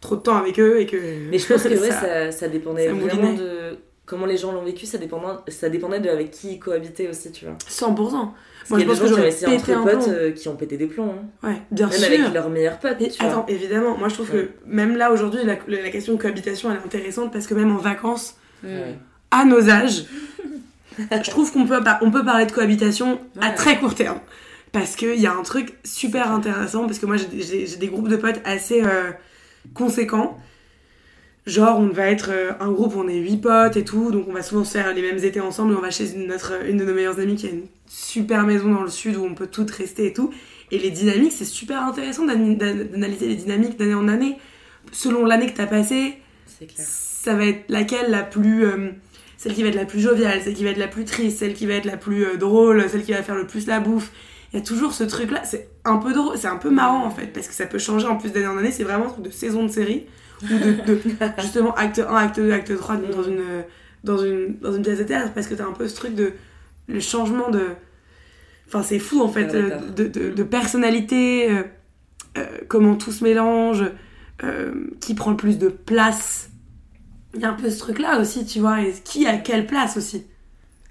trop 0.00 0.16
de 0.16 0.20
temps 0.22 0.36
avec 0.36 0.58
eux 0.60 0.80
et 0.80 0.86
que 0.86 0.96
Mais 1.30 1.38
je 1.38 1.52
pense 1.52 1.62
que 1.62 1.68
ouais, 1.80 1.90
ça- 1.90 2.00
ça, 2.00 2.32
ça 2.32 2.48
dépendait 2.48 2.86
ça 2.86 2.92
vraiment 2.94 3.22
moulinait. 3.22 3.36
de 3.38 3.78
comment 4.06 4.26
les 4.26 4.36
gens 4.36 4.52
l'ont 4.52 4.64
vécu, 4.64 4.86
ça 4.86 4.96
dépendait, 4.98 5.26
ça 5.48 5.68
dépendait 5.68 6.00
de 6.00 6.08
avec 6.08 6.30
qui 6.30 6.52
ils 6.54 6.58
cohabitaient 6.58 7.08
aussi, 7.08 7.30
tu 7.32 7.44
vois. 7.44 7.56
100% 7.68 7.94
Parce 7.96 8.70
moi 8.70 8.80
y 8.80 8.82
a 8.82 8.86
pense 8.86 8.86
des 8.86 8.86
que 8.86 8.94
gens 8.94 8.96
qui 8.96 9.02
ont 9.04 9.16
j'aurais 9.16 9.28
essayé 9.28 9.56
pété 9.58 9.72
un 9.74 9.82
potes 9.82 10.08
euh, 10.08 10.30
qui 10.32 10.48
ont 10.48 10.56
pété 10.56 10.76
des 10.76 10.86
plombs, 10.86 11.14
hein. 11.42 11.48
ouais 11.48 11.56
bien 11.70 11.88
même 11.88 11.98
sûr 11.98 12.20
avec 12.24 12.34
leurs 12.34 12.48
meilleurs 12.50 12.78
potes, 12.78 13.00
Et 13.00 13.08
tu 13.08 13.22
vois. 13.22 13.30
attends 13.32 13.46
évidemment 13.48 13.96
moi 13.98 14.08
je 14.08 14.14
trouve 14.14 14.30
Ouais. 14.32 14.44
que 14.46 14.48
même 14.66 14.96
là 14.96 15.10
aujourd'hui 15.12 15.40
la, 15.44 15.56
la 15.68 15.90
question 15.90 16.14
de 16.14 16.18
cohabitation 16.20 16.70
elle 16.70 16.76
est 16.78 16.84
intéressante 16.84 17.32
parce 17.32 17.46
que 17.46 17.54
même 17.54 17.70
en 17.74 17.78
vacances 17.78 18.36
Ouais. 18.64 18.94
à 19.30 19.44
nos 19.44 19.68
âges 19.70 20.04
je 20.98 21.30
trouve 21.30 21.52
qu'on 21.52 21.66
peut, 21.66 21.78
on 22.02 22.10
peut 22.10 22.24
parler 22.24 22.46
de 22.46 22.52
cohabitation 22.52 23.20
à 23.40 23.50
très 23.50 23.78
court 23.78 23.94
terme. 23.94 24.18
Parce 24.72 24.96
qu'il 24.96 25.14
y 25.20 25.26
a 25.26 25.32
un 25.32 25.42
truc 25.42 25.74
super 25.84 26.30
intéressant, 26.32 26.86
parce 26.86 26.98
que 26.98 27.06
moi 27.06 27.16
j'ai 27.16 27.26
des- 27.26 27.40
j'ai 27.42 27.66
j'ai 27.66 27.76
des 27.76 27.86
groupes 27.86 28.08
de 28.08 28.16
potes 28.16 28.40
assez 28.44 28.82
euh, 28.84 29.10
conséquents. 29.74 30.38
Genre, 31.46 31.78
on 31.78 31.88
va 31.88 32.10
être 32.10 32.28
euh, 32.30 32.52
un 32.60 32.70
groupe, 32.70 32.94
on 32.96 33.08
est 33.08 33.16
huit 33.16 33.38
potes 33.38 33.76
et 33.76 33.84
tout, 33.84 34.10
donc 34.10 34.26
on 34.28 34.32
va 34.32 34.42
souvent 34.42 34.64
se 34.64 34.72
faire 34.72 34.92
les 34.92 35.00
mêmes 35.00 35.24
étés 35.24 35.40
ensemble. 35.40 35.72
Et 35.72 35.76
on 35.76 35.80
va 35.80 35.90
chez 35.90 36.12
une, 36.12 36.26
notre, 36.26 36.52
une 36.68 36.76
de 36.76 36.84
nos 36.84 36.92
meilleures 36.92 37.18
amies 37.18 37.36
qui 37.36 37.46
a 37.46 37.50
une 37.50 37.66
super 37.86 38.44
maison 38.44 38.70
dans 38.70 38.82
le 38.82 38.90
sud 38.90 39.16
où 39.16 39.24
on 39.24 39.34
peut 39.34 39.46
toutes 39.46 39.70
rester 39.70 40.06
et 40.06 40.12
tout. 40.12 40.30
Et 40.70 40.78
les 40.78 40.90
dynamiques, 40.90 41.32
c'est 41.32 41.46
super 41.46 41.82
intéressant 41.82 42.26
d'analyser 42.26 43.28
les 43.28 43.36
dynamiques 43.36 43.78
d'année 43.78 43.94
en 43.94 44.08
année. 44.08 44.36
Selon 44.92 45.24
l'année 45.24 45.46
que 45.46 45.56
t'as 45.56 45.66
passée, 45.66 46.18
ça 46.78 47.34
va 47.34 47.46
être 47.46 47.64
laquelle 47.68 48.10
la 48.10 48.22
plus 48.22 48.64
euh, 48.64 48.90
celle 49.36 49.54
qui 49.54 49.62
va 49.62 49.68
être 49.68 49.74
la 49.74 49.84
plus 49.84 50.00
joviale 50.00 50.40
celle 50.42 50.54
qui 50.54 50.64
va 50.64 50.70
être 50.70 50.78
la 50.78 50.88
plus 50.88 51.04
triste 51.04 51.38
celle 51.38 51.54
qui 51.54 51.66
va 51.66 51.74
être 51.74 51.84
la 51.84 51.96
plus 51.96 52.24
euh, 52.24 52.36
drôle 52.36 52.88
celle 52.88 53.04
qui 53.04 53.12
va 53.12 53.22
faire 53.22 53.34
le 53.34 53.46
plus 53.46 53.66
la 53.66 53.80
bouffe 53.80 54.10
il 54.52 54.58
y 54.58 54.62
a 54.62 54.64
toujours 54.64 54.92
ce 54.92 55.04
truc 55.04 55.30
là 55.30 55.42
c'est 55.44 55.68
un 55.84 55.96
peu 55.98 56.12
drôle 56.12 56.36
c'est 56.38 56.46
un 56.48 56.56
peu 56.56 56.70
marrant 56.70 57.04
en 57.04 57.10
fait 57.10 57.26
parce 57.26 57.46
que 57.48 57.54
ça 57.54 57.66
peut 57.66 57.78
changer 57.78 58.06
en 58.06 58.16
plus 58.16 58.32
d'année 58.32 58.46
en 58.46 58.56
année. 58.58 58.72
C'est 58.72 58.84
vraiment 58.84 59.06
un 59.06 59.10
truc 59.10 59.24
de 59.24 59.30
saison 59.30 59.64
de 59.64 59.68
série 59.70 60.06
ou 60.42 60.46
de, 60.58 60.72
de- 60.94 61.00
justement 61.40 61.74
acte 61.74 61.98
1 61.98 62.14
acte 62.14 62.36
2 62.40 62.52
acte 62.52 62.76
3 62.76 62.96
dans 62.96 63.22
une 63.22 63.42
dans 64.04 64.18
une 64.18 64.56
dans 64.60 64.72
une 64.72 64.82
pièce 64.82 64.98
de 64.98 65.04
théâtre 65.04 65.32
parce 65.34 65.46
que 65.48 65.54
t'as 65.54 65.66
un 65.66 65.72
peu 65.72 65.86
ce 65.88 65.96
truc 65.96 66.14
de 66.14 66.32
le 66.88 67.00
changement 67.00 67.50
de 67.50 67.62
enfin 68.66 68.82
c'est 68.82 68.98
fou 68.98 69.20
en 69.22 69.28
fait 69.28 69.54
euh, 69.54 69.78
de, 69.94 70.06
de, 70.06 70.30
de 70.30 70.42
personnalité 70.42 71.50
euh, 71.50 71.62
euh, 72.38 72.46
comment 72.68 72.94
tout 72.96 73.12
se 73.12 73.24
mélange 73.24 73.84
euh, 74.44 74.72
qui 75.00 75.14
prend 75.14 75.30
le 75.32 75.36
plus 75.36 75.58
de 75.58 75.68
place. 75.68 76.50
Il 77.34 77.40
y 77.40 77.44
a 77.44 77.50
un 77.50 77.54
peu 77.54 77.68
ce 77.70 77.78
truc 77.78 77.98
là 77.98 78.18
aussi 78.20 78.46
tu 78.46 78.60
vois 78.60 78.80
et 78.82 78.92
qui 79.04 79.26
a 79.26 79.36
quelle 79.36 79.66
place 79.66 79.96
aussi 79.96 80.26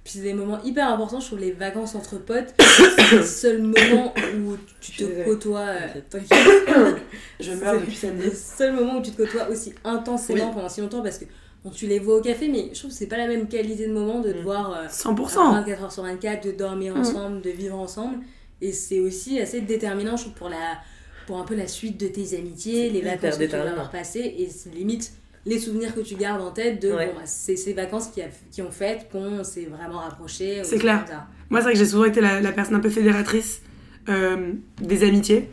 Puis 0.08 0.20
c'est 0.20 0.24
des 0.24 0.34
moments 0.34 0.64
hyper 0.64 0.88
importants, 0.88 1.20
je 1.20 1.26
trouve 1.28 1.40
les 1.40 1.52
vacances 1.52 1.94
entre 1.94 2.18
potes, 2.18 2.54
c'est 2.60 3.18
le 3.18 3.24
seul 3.24 3.62
moment 3.62 4.14
où 4.16 4.56
tu 4.80 4.94
te 4.94 5.26
côtoies. 5.26 5.60
euh, 5.68 5.88
je 7.42 7.52
meurs 7.52 7.74
depuis 7.82 7.98
depuis 8.02 8.26
le 8.30 8.32
seul 8.34 8.74
moment 8.74 9.00
où 9.00 9.02
tu 9.02 9.12
te 9.12 9.18
côtoies 9.22 9.50
aussi 9.50 9.74
intensément 9.84 10.46
Oui. 10.48 10.52
pendant 10.54 10.70
si 10.70 10.80
longtemps 10.80 11.02
parce 11.04 11.18
que 11.18 11.26
bon, 11.66 11.72
tu 11.72 11.88
les 11.88 12.00
vois 12.00 12.16
au 12.20 12.22
café, 12.22 12.48
mais 12.48 12.70
je 12.72 12.80
trouve 12.80 12.92
que 12.92 12.96
c'est 12.96 13.08
pas 13.08 13.18
la 13.18 13.28
même 13.28 13.50
qualité 13.50 13.86
de 13.86 13.92
moment 13.92 14.22
de 14.22 14.32
te 14.32 14.38
Mm. 14.38 14.44
voir 14.44 14.72
euh, 14.78 14.88
100% 14.88 15.52
24 15.66 15.84
heures 15.84 15.92
sur 15.92 16.04
24, 16.04 16.46
de 16.46 16.52
dormir 16.54 16.96
Mm. 16.96 17.00
ensemble, 17.02 17.42
de 17.42 17.50
vivre 17.50 17.78
ensemble. 17.78 18.20
Et 18.62 18.72
c'est 18.72 19.02
aussi 19.02 19.42
assez 19.42 19.60
déterminant, 19.60 20.16
je 20.16 20.22
trouve, 20.24 20.36
pour, 20.36 20.48
la, 20.50 20.78
pour 21.28 21.38
un 21.38 21.44
peu 21.44 21.56
la 21.56 21.68
suite 21.68 22.00
de 22.00 22.08
tes 22.08 22.38
amitiés, 22.38 22.90
les 22.90 23.02
vacances 23.02 23.38
que 23.38 23.44
tu 23.44 23.50
vas 23.52 23.70
avoir 23.72 23.92
passées, 23.92 24.36
et 24.40 24.48
c'est 24.50 24.74
limite 24.74 25.12
les 25.48 25.60
souvenirs 25.60 25.96
que 25.96 26.02
tu 26.02 26.16
gardes 26.16 26.42
en 26.42 26.52
tête 26.52 26.82
de 26.82 26.92
Ouais. 26.92 27.08
bon, 27.08 27.22
c'est 27.26 27.56
ces 27.56 27.74
vacances 27.74 28.08
qui, 28.10 28.22
a- 28.22 28.28
qui 28.52 28.62
ont 28.62 28.70
fait 28.72 29.08
qu'on 29.12 29.44
s'est 29.44 29.66
vraiment 29.66 30.00
rapprochés. 30.00 30.62
C'est 30.64 30.78
clair. 30.78 31.06
Moi, 31.50 31.60
c'est 31.62 31.64
vrai 31.66 31.74
que 31.74 31.80
j'ai 31.80 31.86
souvent 31.86 32.06
été 32.06 32.22
la, 32.22 32.42
la 32.42 32.52
personne 32.52 32.76
un 32.76 32.80
peu 32.82 32.90
fédératrice 32.90 33.62
euh, 34.10 34.52
des 34.82 35.04
amitiés. 35.08 35.50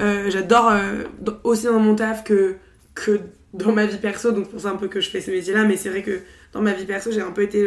Euh, 0.00 0.28
J'adore, 0.30 0.68
euh, 0.70 1.04
aussi 1.44 1.64
dans 1.66 1.78
mon 1.78 1.94
taf 1.94 2.24
que, 2.24 2.56
que 2.94 3.20
dans 3.54 3.72
ma 3.72 3.86
vie 3.86 3.96
perso, 3.98 4.32
donc 4.32 4.44
c'est 4.46 4.50
pour 4.50 4.60
ça 4.60 4.70
un 4.70 4.76
peu 4.76 4.88
que 4.88 5.00
je 5.00 5.08
fais 5.08 5.20
ce 5.20 5.30
métier-là, 5.30 5.64
mais 5.64 5.76
c'est 5.76 5.88
vrai 5.88 6.02
que 6.02 6.20
dans 6.52 6.60
ma 6.60 6.72
vie 6.74 6.84
perso, 6.84 7.10
j'ai 7.12 7.22
un 7.22 7.30
peu 7.32 7.42
été 7.42 7.66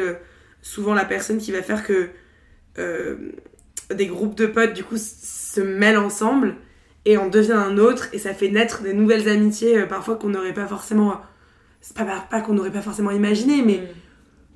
souvent 0.62 0.94
la 0.94 1.06
personne 1.06 1.38
qui 1.40 1.52
va 1.52 1.64
faire 1.64 1.84
que 1.84 2.10
des 3.96 4.06
groupes 4.08 4.36
de 4.38 4.46
potes, 4.46 4.74
du 4.74 4.84
coup, 4.84 4.98
se 4.98 5.62
mêlent 5.62 5.98
ensemble 5.98 6.56
et 7.06 7.18
en 7.18 7.28
devient 7.28 7.54
un 7.54 7.78
autre, 7.78 8.10
et 8.14 8.20
ça 8.20 8.34
fait 8.34 8.50
naître 8.50 8.84
des 8.84 8.94
nouvelles 8.94 9.28
amitiés, 9.30 9.84
parfois 9.88 10.16
qu'on 10.16 10.30
n'aurait 10.30 10.54
pas 10.54 10.68
forcément. 10.68 11.20
C'est 11.82 11.96
pas, 11.96 12.04
pas, 12.06 12.28
pas 12.30 12.42
qu'on 12.42 12.54
n'aurait 12.54 12.72
pas 12.72 12.82
forcément 12.82 13.12
imaginé, 13.12 13.62
mais 13.66 13.84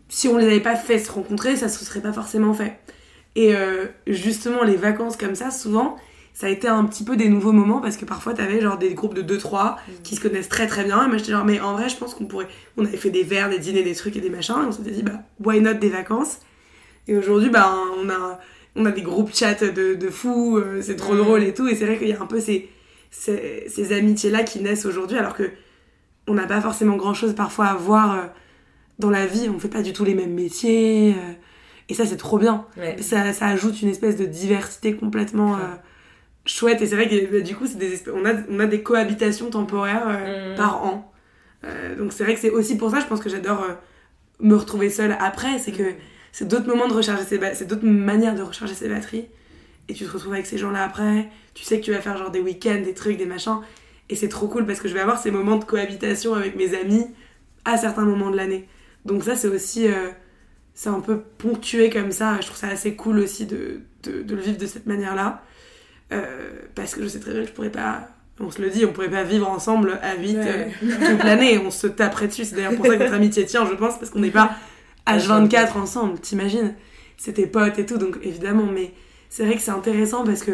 si 0.10 0.28
on 0.28 0.38
les 0.38 0.46
avait 0.46 0.60
pas 0.60 0.76
fait 0.76 1.00
se 1.00 1.12
rencontrer, 1.12 1.56
ça 1.56 1.70
se 1.70 1.84
serait 1.84 2.02
pas 2.02 2.14
forcément 2.14 2.54
fait. 2.54 2.80
Et 3.36 3.56
euh, 3.56 3.86
justement, 4.08 4.64
les 4.64 4.76
vacances 4.76 5.18
comme 5.18 5.34
ça, 5.36 5.50
souvent, 5.50 5.96
ça 6.34 6.48
a 6.48 6.50
été 6.50 6.68
un 6.68 6.84
petit 6.86 7.04
peu 7.04 7.16
des 7.16 7.30
nouveaux 7.30 7.52
moments 7.52 7.80
parce 7.80 7.96
que 7.98 8.06
parfois 8.06 8.34
t'avais 8.34 8.60
genre 8.62 8.78
des 8.78 8.94
groupes 8.94 9.14
de 9.14 9.22
2-3 9.22 9.76
qui 10.04 10.16
se 10.16 10.22
connaissent 10.22 10.50
très 10.50 10.68
très 10.68 10.84
bien. 10.84 11.04
Et 11.06 11.08
moi 11.08 11.18
j'étais 11.18 11.32
genre, 11.32 11.46
mais 11.46 11.60
en 11.60 11.74
vrai, 11.74 11.90
je 11.90 11.96
pense 11.98 12.14
qu'on 12.14 12.26
pourrait. 12.26 12.48
On 12.78 12.86
avait 12.86 12.98
fait 12.98 13.10
des 13.10 13.24
verres, 13.24 13.50
des 13.50 13.60
dîners, 13.60 13.84
des 13.84 13.96
trucs 13.96 14.16
et 14.18 14.22
des 14.22 14.30
machins. 14.30 14.56
Et 14.64 14.66
on 14.68 14.72
s'était 14.72 14.92
dit, 14.92 15.04
bah, 15.04 15.20
why 15.44 15.62
not 15.62 15.76
des 15.76 15.90
vacances? 15.90 16.40
Et 17.08 17.16
aujourd'hui, 17.18 17.50
bah, 17.50 17.74
on 18.02 18.10
a, 18.10 18.40
on 18.76 18.86
a 18.86 18.92
des 18.92 19.02
groupes 19.02 19.34
chat 19.34 19.64
de, 19.64 19.94
de 19.96 20.10
fous, 20.10 20.58
euh, 20.58 20.82
c'est 20.82 20.96
trop 20.96 21.14
Mhm. 21.14 21.20
drôle 21.24 21.44
et 21.44 21.54
tout. 21.54 21.68
Et 21.68 21.76
c'est 21.76 21.86
vrai 21.86 21.98
qu'il 21.98 22.08
y 22.10 22.14
a 22.14 22.22
un 22.22 22.26
peu 22.28 22.40
ces, 22.40 22.70
ces, 23.12 23.66
ces 23.68 23.94
amitiés-là 23.94 24.44
qui 24.44 24.60
naissent 24.60 24.86
aujourd'hui 24.86 25.18
alors 25.18 25.34
que 25.36 25.50
on 26.28 26.34
n'a 26.34 26.46
pas 26.48 26.62
forcément 26.62 26.96
grand 26.96 27.14
chose 27.14 27.34
parfois 27.36 27.66
à 27.68 27.76
voir 27.76 28.16
euh, 28.16 28.22
dans 29.00 29.10
la 29.10 29.26
vie. 29.26 29.50
On 29.54 29.60
fait 29.60 29.68
pas 29.68 29.82
du 29.82 29.94
tout 29.94 30.06
les 30.06 30.16
mêmes 30.16 30.34
métiers. 30.34 31.14
euh, 31.18 31.34
et 31.90 31.94
ça, 31.94 32.06
c'est 32.06 32.18
trop 32.18 32.38
bien 32.38 32.66
Ouais. 32.78 33.02
ça, 33.02 33.34
ça 33.34 33.48
ajoute 33.48 33.82
une 33.82 33.90
espèce 33.90 34.16
de 34.18 34.26
diversité 34.26 34.96
complètement 34.96 35.56
euh, 35.56 35.60
chouette 36.46 36.82
et 36.82 36.88
c'est 36.88 36.96
vrai 36.96 37.08
que 37.10 37.32
bah, 37.32 37.40
du 37.42 37.56
coup 37.56 37.66
c'est 37.68 37.78
des 37.78 38.02
on 38.14 38.26
a 38.26 38.34
on 38.50 38.60
a 38.60 38.66
des 38.66 38.82
cohabitations 38.84 39.50
temporaires 39.50 40.04
euh, 40.08 40.54
Mm. 40.54 40.58
par 40.58 40.84
an 40.84 41.10
Euh, 41.66 41.96
donc 41.96 42.12
c'est 42.12 42.26
vrai 42.26 42.34
que 42.36 42.42
c'est 42.42 42.50
aussi 42.50 42.76
pour 42.78 42.92
ça 42.92 43.00
je 43.00 43.06
pense 43.06 43.22
que 43.22 43.30
j'adore 43.30 43.66
me 44.42 44.56
retrouver 44.56 44.90
seule 44.90 45.16
après 45.22 45.58
c'est 45.60 45.72
que 45.72 45.84
c'est 46.34 46.46
d'autres 46.48 46.68
moments 46.68 46.90
de 46.90 46.94
recharger 46.94 47.24
ses 47.24 47.38
ba- 47.38 47.54
c'est 47.54 47.66
d'autres 47.66 47.86
manières 47.86 48.36
de 48.36 48.42
recharger 48.42 48.74
ses 48.74 48.90
batteries 48.90 49.28
et 49.88 49.94
tu 49.94 50.04
te 50.06 50.12
retrouves 50.12 50.34
avec 50.34 50.46
ces 50.46 50.58
gens 50.58 50.72
là 50.72 50.84
après 50.84 51.30
tu 51.54 51.64
sais 51.64 51.80
que 51.80 51.86
tu 51.86 51.92
vas 51.92 52.02
faire 52.02 52.18
genre 52.18 52.32
des 52.32 52.42
week-ends 52.42 52.82
des 52.84 52.94
trucs 52.94 53.16
des 53.18 53.26
machins 53.26 53.60
et 54.10 54.16
c'est 54.16 54.30
trop 54.30 54.48
cool 54.48 54.66
parce 54.66 54.80
que 54.80 54.88
je 54.88 54.94
vais 54.94 55.00
avoir 55.00 55.20
ces 55.22 55.32
moments 55.32 55.58
de 55.58 55.64
cohabitation 55.66 56.34
avec 56.34 56.56
mes 56.56 56.76
amis 56.78 57.06
à 57.66 57.78
certains 57.78 58.04
moments 58.06 58.32
de 58.32 58.36
l'année 58.38 58.68
donc 59.06 59.24
ça 59.24 59.36
c'est 59.36 59.48
aussi 59.48 59.88
euh, 59.88 60.10
c'est 60.76 60.90
un 60.90 61.02
peu 61.02 61.20
ponctué 61.38 61.92
comme 61.92 62.12
ça. 62.12 62.38
Je 62.42 62.48
trouve 62.48 62.58
ça 62.58 62.68
assez 62.68 62.96
cool 62.96 63.20
aussi 63.20 63.46
de, 63.46 63.82
de, 64.04 64.24
de 64.24 64.36
le 64.36 64.42
vivre 64.42 64.58
de 64.58 64.66
cette 64.66 64.88
manière-là. 64.88 65.44
Euh, 66.12 66.26
parce 66.74 66.96
que 66.96 67.04
je 67.04 67.08
sais 67.08 67.20
très 67.20 67.32
bien 67.32 67.42
que 67.44 67.48
je 67.50 67.54
pourrais 67.54 67.70
pas. 67.70 68.08
On 68.40 68.50
se 68.50 68.60
le 68.60 68.72
dit, 68.72 68.84
on 68.84 68.92
pourrait 68.92 69.12
pas 69.12 69.24
vivre 69.24 69.48
ensemble 69.48 70.00
à 70.02 70.16
8 70.16 70.36
Ouais. 70.38 70.72
toute 70.82 71.24
l'année. 71.24 71.60
On 71.60 71.70
se 71.70 71.86
taperait 71.86 72.28
dessus. 72.28 72.44
C'est 72.46 72.56
d'ailleurs 72.56 72.76
pour 72.76 72.88
ça 72.88 72.96
que 72.96 73.04
notre 73.04 73.14
amitié 73.14 73.46
tient, 73.46 73.68
je 73.68 73.76
pense, 73.76 74.00
parce 74.00 74.10
qu'on 74.10 74.18
n'est 74.18 74.32
pas 74.32 74.56
H24 75.06 75.78
ensemble. 75.78 76.20
T'imagines? 76.20 76.74
C'était 77.18 77.46
potes 77.46 77.78
et 77.78 77.86
tout, 77.86 77.98
donc 78.00 78.18
évidemment. 78.24 78.66
Mais 78.66 78.94
c'est 79.30 79.46
vrai 79.46 79.54
que 79.56 79.62
c'est 79.62 79.70
intéressant 79.70 80.24
parce 80.24 80.42
que 80.42 80.54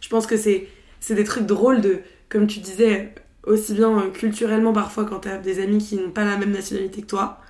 je 0.00 0.08
pense 0.08 0.26
que 0.26 0.36
c'est 0.36 0.66
c'est 1.06 1.14
des 1.14 1.24
trucs 1.24 1.46
drôles 1.46 1.80
de, 1.80 2.00
comme 2.28 2.46
tu 2.46 2.60
disais, 2.60 3.14
aussi 3.44 3.74
bien 3.74 3.92
euh, 4.00 4.10
culturellement 4.10 4.72
parfois 4.72 5.04
quand 5.04 5.20
t'as 5.20 5.38
des 5.38 5.62
amis 5.62 5.78
qui 5.78 5.96
n'ont 5.96 6.10
pas 6.10 6.24
la 6.24 6.36
même 6.38 6.52
nationalité 6.52 7.02
que 7.02 7.06
toi, 7.06 7.40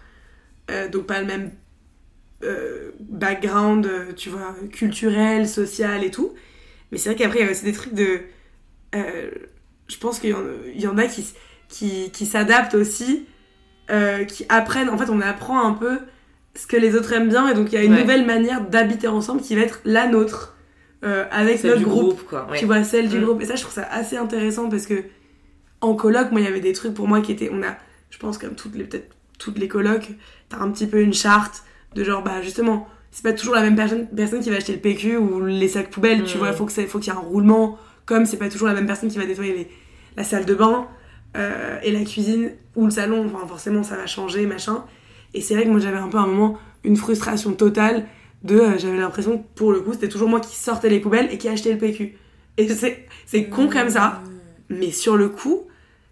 euh, 0.71 0.89
donc 0.89 1.07
pas 1.07 1.21
le 1.21 1.27
même 1.27 1.53
euh, 2.45 2.91
background, 3.01 3.89
tu 4.17 4.29
vois, 4.31 4.55
culturel, 4.73 5.49
social 5.49 6.05
et 6.05 6.11
tout. 6.11 6.35
Mais 6.91 6.99
c'est 6.99 7.11
vrai 7.11 7.17
qu'après, 7.19 7.41
il 7.41 7.47
y 7.47 7.49
a 7.49 7.53
aussi 7.53 7.65
des 7.65 7.73
trucs 7.73 7.95
de. 7.95 8.21
euh, 8.97 9.31
je 9.89 9.97
pense 9.99 10.19
qu'il 10.21 10.31
y, 10.31 10.35
en- 10.35 10.43
il 10.75 10.81
y 10.81 10.87
en 10.89 10.99
a 10.99 11.07
qui, 11.07 11.25
qui, 11.69 12.11
qui 12.13 12.27
s'adaptent 12.27 12.75
aussi, 12.75 13.27
qui 14.29 14.47
apprennent. 14.49 14.89
En 14.91 14.99
fait, 14.99 15.11
on 15.11 15.21
apprend 15.21 15.67
un 15.67 15.75
peu 15.75 15.99
ce 16.55 16.67
que 16.67 16.77
les 16.77 16.95
autres 16.95 17.13
aiment 17.13 17.29
bien, 17.29 17.49
et 17.49 17.55
donc 17.55 17.73
il 17.73 17.75
y 17.75 17.79
a 17.79 17.85
une 17.85 17.93
Ouais. 17.93 18.01
nouvelle 18.03 18.25
manière 18.27 18.63
d'habiter 18.69 19.09
ensemble 19.09 19.43
qui 19.43 19.57
va 19.57 19.63
être 19.63 19.81
la 19.85 20.07
nôtre, 20.07 20.54
euh, 21.05 21.25
avec 21.31 21.59
Celle 21.59 21.71
notre 21.71 21.79
du 21.83 21.87
groupe. 21.87 22.03
groupe, 22.17 22.23
quoi. 22.29 22.47
ouais. 22.51 22.59
Tu 22.59 22.65
vois, 22.67 22.83
celle 22.85 23.09
du 23.09 23.19
Mm. 23.19 23.25
groupe. 23.25 23.43
Et 23.43 23.45
ça, 23.45 23.57
je 23.57 23.63
trouve 23.63 23.75
ça 23.75 23.87
assez 23.91 24.17
intéressant 24.17 24.69
parce 24.69 24.87
que 24.87 25.03
en 25.81 25.95
coloc, 25.95 26.31
moi, 26.33 26.41
il 26.41 26.45
y 26.45 26.49
avait 26.49 26.61
des 26.61 26.73
trucs 26.73 26.95
pour 26.95 27.07
moi 27.09 27.21
qui 27.21 27.33
étaient. 27.33 27.51
On 27.53 27.63
a, 27.63 27.77
je 28.11 28.19
pense, 28.19 28.39
comme 28.39 28.55
toutes 28.55 28.75
les, 28.75 28.85
peut-être 28.85 29.15
toutes 29.39 29.59
les 29.59 29.69
colocs, 29.69 30.11
t'as 30.49 30.59
un 30.59 30.71
petit 30.71 30.87
peu 30.87 31.01
une 31.01 31.13
charte 31.13 31.65
de 31.95 32.05
genre, 32.05 32.23
bah 32.23 32.41
justement, 32.43 32.89
c'est 33.11 33.23
pas 33.23 33.33
toujours 33.33 33.55
la 33.55 33.61
même 33.63 33.77
personne, 33.77 34.07
personne 34.09 34.41
qui 34.41 34.51
va 34.51 34.57
acheter 34.57 34.73
le 34.73 34.79
PQ 34.81 35.17
ou 35.19 35.45
les 35.45 35.69
sacs 35.69 35.91
poubelles, 35.91 36.25
tu 36.25 36.37
Mm. 36.37 36.39
vois, 36.41 36.53
faut 36.53 36.65
que 36.65 36.73
ça- 36.73 36.87
faut 36.87 36.99
qu'il 36.99 37.13
y 37.13 37.17
ait 37.17 37.19
un 37.19 37.23
roulement. 37.23 37.79
Comme 38.07 38.27
c'est 38.27 38.37
pas 38.39 38.49
toujours 38.49 38.69
la 38.69 38.75
même 38.75 38.87
personne 38.87 39.09
qui 39.11 39.19
va 39.19 39.25
nettoyer 39.27 39.53
les- 39.55 39.69
la 40.17 40.25
salle 40.25 40.45
de 40.47 40.55
bain 40.55 40.87
euh, 41.37 41.79
et 41.83 41.91
la 41.91 42.05
cuisine 42.05 42.53
ou 42.77 42.85
le 42.85 42.91
salon, 42.93 43.27
enfin, 43.27 43.45
forcément, 43.47 43.83
ça 43.83 43.97
va 43.97 44.07
changer, 44.07 44.47
machin. 44.47 44.85
Et 45.35 45.41
c'est 45.41 45.55
vrai 45.55 45.65
que 45.65 45.71
moi, 45.71 45.81
j'avais 45.81 45.97
un 45.99 46.09
peu 46.09 46.19
un 46.19 46.27
moment 46.27 46.59
une 46.85 46.97
frustration 46.97 47.53
totale 47.55 48.05
de. 48.45 48.59
euh, 48.61 48.79
j'avais 48.79 48.97
l'impression 48.99 49.39
que 49.39 49.45
pour 49.57 49.73
le 49.73 49.81
coup, 49.81 49.93
c'était 49.93 50.09
toujours 50.09 50.29
moi 50.29 50.41
qui 50.41 50.55
sortais 50.57 50.89
les 50.89 51.01
poubelles 51.01 51.29
et 51.33 51.39
qui 51.39 51.49
achetais 51.49 51.73
le 51.73 51.79
PQ. 51.79 52.15
Et 52.57 52.69
c'est 52.69 53.07
c'est 53.27 53.45
con 53.47 53.69
comme 53.69 53.91
ça, 53.91 54.23
mais 54.69 54.91
sur 54.93 55.17
le 55.17 55.29
coup, 55.29 55.63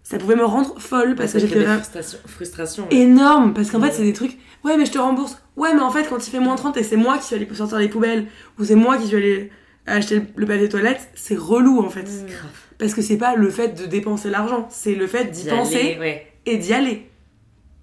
ça 0.03 0.17
pouvait 0.17 0.35
me 0.35 0.43
rendre 0.43 0.77
folle 0.79 1.15
parce 1.15 1.31
que 1.33 1.39
Ça 1.39 1.47
j'étais 1.47 1.63
frustrations. 1.65 2.19
frustrations. 2.25 2.87
énorme. 2.91 3.53
Parce 3.53 3.71
qu'en 3.71 3.79
fait, 3.79 3.91
c'est 3.91 4.03
des 4.03 4.11
trucs. 4.13 4.37
Ouais, 4.65 4.75
mais 4.77 4.85
je 4.85 4.91
te 4.91 4.97
rembourse. 4.97 5.37
Ouais, 5.55 5.73
mais 5.73 5.81
en 5.81 5.91
fait, 5.91 6.07
quand 6.09 6.25
il 6.25 6.29
fait 6.29 6.39
moins 6.39 6.55
30 6.55 6.75
et 6.77 6.83
c'est 6.83 6.97
moi 6.97 7.17
qui 7.17 7.25
suis 7.25 7.35
allée 7.35 7.47
sortir 7.53 7.77
les 7.77 7.87
poubelles, 7.89 8.25
ou 8.59 8.65
c'est 8.65 8.75
moi 8.75 8.97
qui 8.97 9.07
suis 9.07 9.15
allée 9.15 9.51
acheter 9.85 10.15
le- 10.15 10.25
le 10.35 10.45
papier 10.45 10.67
toilette, 10.69 11.09
c'est 11.15 11.37
relou 11.37 11.79
en 11.79 11.89
fait. 11.89 12.01
Mm. 12.03 12.25
Grave. 12.27 12.51
Parce 12.79 12.93
que 12.93 13.01
c'est 13.01 13.17
pas 13.17 13.35
le 13.35 13.49
fait 13.49 13.69
de 13.79 13.85
dépenser 13.85 14.29
l'argent, 14.29 14.67
c'est 14.71 14.95
le 14.95 15.07
fait 15.07 15.25
d'y 15.25 15.43
D'y 15.43 15.49
penser 15.49 15.75
aller, 15.79 15.99
ouais. 15.99 16.27
et 16.45 16.57
d'y 16.57 16.73
aller. 16.73 17.07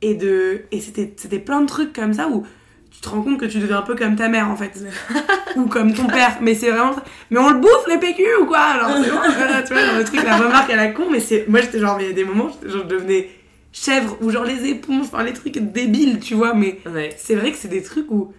Et 0.03 0.14
de 0.14 0.62
et 0.72 0.80
c'était 0.80 1.12
c'était 1.16 1.38
plein 1.38 1.61
de 1.61 1.66
trucs 1.66 1.92
comme 1.92 2.12
ça 2.14 2.28
où 2.28 2.44
tu 2.91 3.01
te 3.01 3.09
rends 3.09 3.22
compte 3.22 3.38
que 3.38 3.47
tu 3.47 3.59
deviens 3.59 3.78
un 3.78 3.82
peu 3.82 3.95
comme 3.95 4.16
ta 4.16 4.28
mère 4.28 4.49
en 4.51 4.57
fait. 4.57 4.78
Ou 5.57 5.66
comme 5.66 5.93
ton 5.95 6.07
père 6.07 6.38
mais 6.41 6.55
c'est 6.55 6.70
vraiment 6.70 6.95
mais 7.30 7.38
on 7.38 7.51
le 7.51 7.59
bouffe 7.61 7.86
les 7.88 7.99
PQ 7.99 8.22
ou 8.43 8.47
quoi 8.47 8.59
alors 8.59 8.91
c'est 9.03 9.11
bon, 9.11 9.16
voilà, 9.36 9.62
tu 9.62 9.72
vois 9.72 9.84
genre 9.84 9.97
le 9.99 10.05
truc 10.05 10.22
la 10.22 10.36
remarque 10.36 10.70
à 10.70 10.76
la 10.76 10.88
con 10.88 11.05
mais 11.11 11.18
c'est 11.20 11.47
moi 11.49 11.61
j'étais 11.61 11.78
genre 11.80 11.97
mais 11.97 12.05
il 12.05 12.09
y 12.09 12.12
a 12.12 12.14
des 12.14 12.24
moments 12.24 12.49
genre, 12.64 12.82
je 12.82 12.95
devenais 12.95 13.28
chèvre 13.72 14.16
ou 14.20 14.30
genre 14.30 14.45
les 14.45 14.66
éponges 14.68 15.07
enfin 15.12 15.24
les 15.24 15.32
trucs 15.32 15.59
débiles 15.59 16.20
tu 16.20 16.34
vois 16.34 16.55
mais 16.55 16.78
Ouais. 16.86 17.14
c'est 17.18 17.34
vrai 17.34 17.51
que 17.51 17.57
c'est 17.59 17.68
des 17.68 17.82
trucs 17.82 18.11
où 18.11 18.32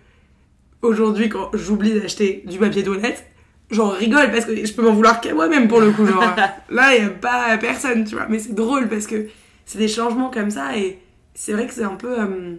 aujourd'hui 0.81 1.27
quand 1.29 1.49
j'oublie 1.53 1.99
d'acheter 1.99 2.43
du 2.45 2.57
papier 2.57 2.83
toilette 2.83 3.25
j'en 3.71 3.89
rigole 3.89 4.31
parce 4.31 4.45
que 4.45 4.65
je 4.65 4.73
peux 4.73 4.81
m'en 4.81 4.93
vouloir 4.93 5.19
qu'à 5.21 5.33
moi-même 5.33 5.67
pour 5.67 5.79
le 5.81 5.91
coup 5.91 6.05
genre. 6.05 6.23
Là 6.69 6.95
il 6.95 7.03
y 7.03 7.05
a 7.05 7.09
pas 7.09 7.57
personne 7.57 8.05
tu 8.05 8.15
vois 8.15 8.27
mais 8.29 8.39
c'est 8.39 8.53
drôle 8.55 8.87
parce 8.87 9.07
que 9.07 9.27
c'est 9.65 9.77
des 9.79 9.87
changements 9.87 10.29
comme 10.29 10.49
ça 10.51 10.77
et 10.77 10.99
c'est 11.33 11.51
vrai 11.53 11.67
que 11.67 11.73
c'est 11.73 11.83
un 11.83 11.95
peu 11.95 12.19
euh, 12.19 12.55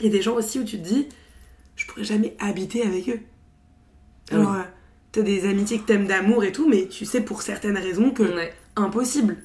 il 0.00 0.06
y 0.06 0.08
a 0.08 0.12
des 0.12 0.22
gens 0.22 0.34
aussi 0.34 0.58
où 0.58 0.64
tu 0.64 0.78
te 0.78 0.86
dis 0.86 1.08
je 1.82 1.86
pourrais 1.86 2.04
jamais 2.04 2.36
habiter 2.38 2.82
avec 2.86 3.08
eux 3.08 3.20
Ah 4.30 4.34
genre 4.36 4.50
oui. 4.52 4.58
euh, 4.60 4.62
t'as 5.10 5.22
des 5.22 5.48
amitiés 5.48 5.78
que 5.78 5.84
t'aimes 5.86 6.06
d'amour 6.06 6.44
et 6.44 6.52
tout 6.52 6.68
mais 6.68 6.86
tu 6.86 7.04
sais 7.04 7.20
pour 7.20 7.42
certaines 7.42 7.76
raisons 7.76 8.10
que 8.10 8.22
Ouais. 8.22 8.52
impossible 8.76 9.36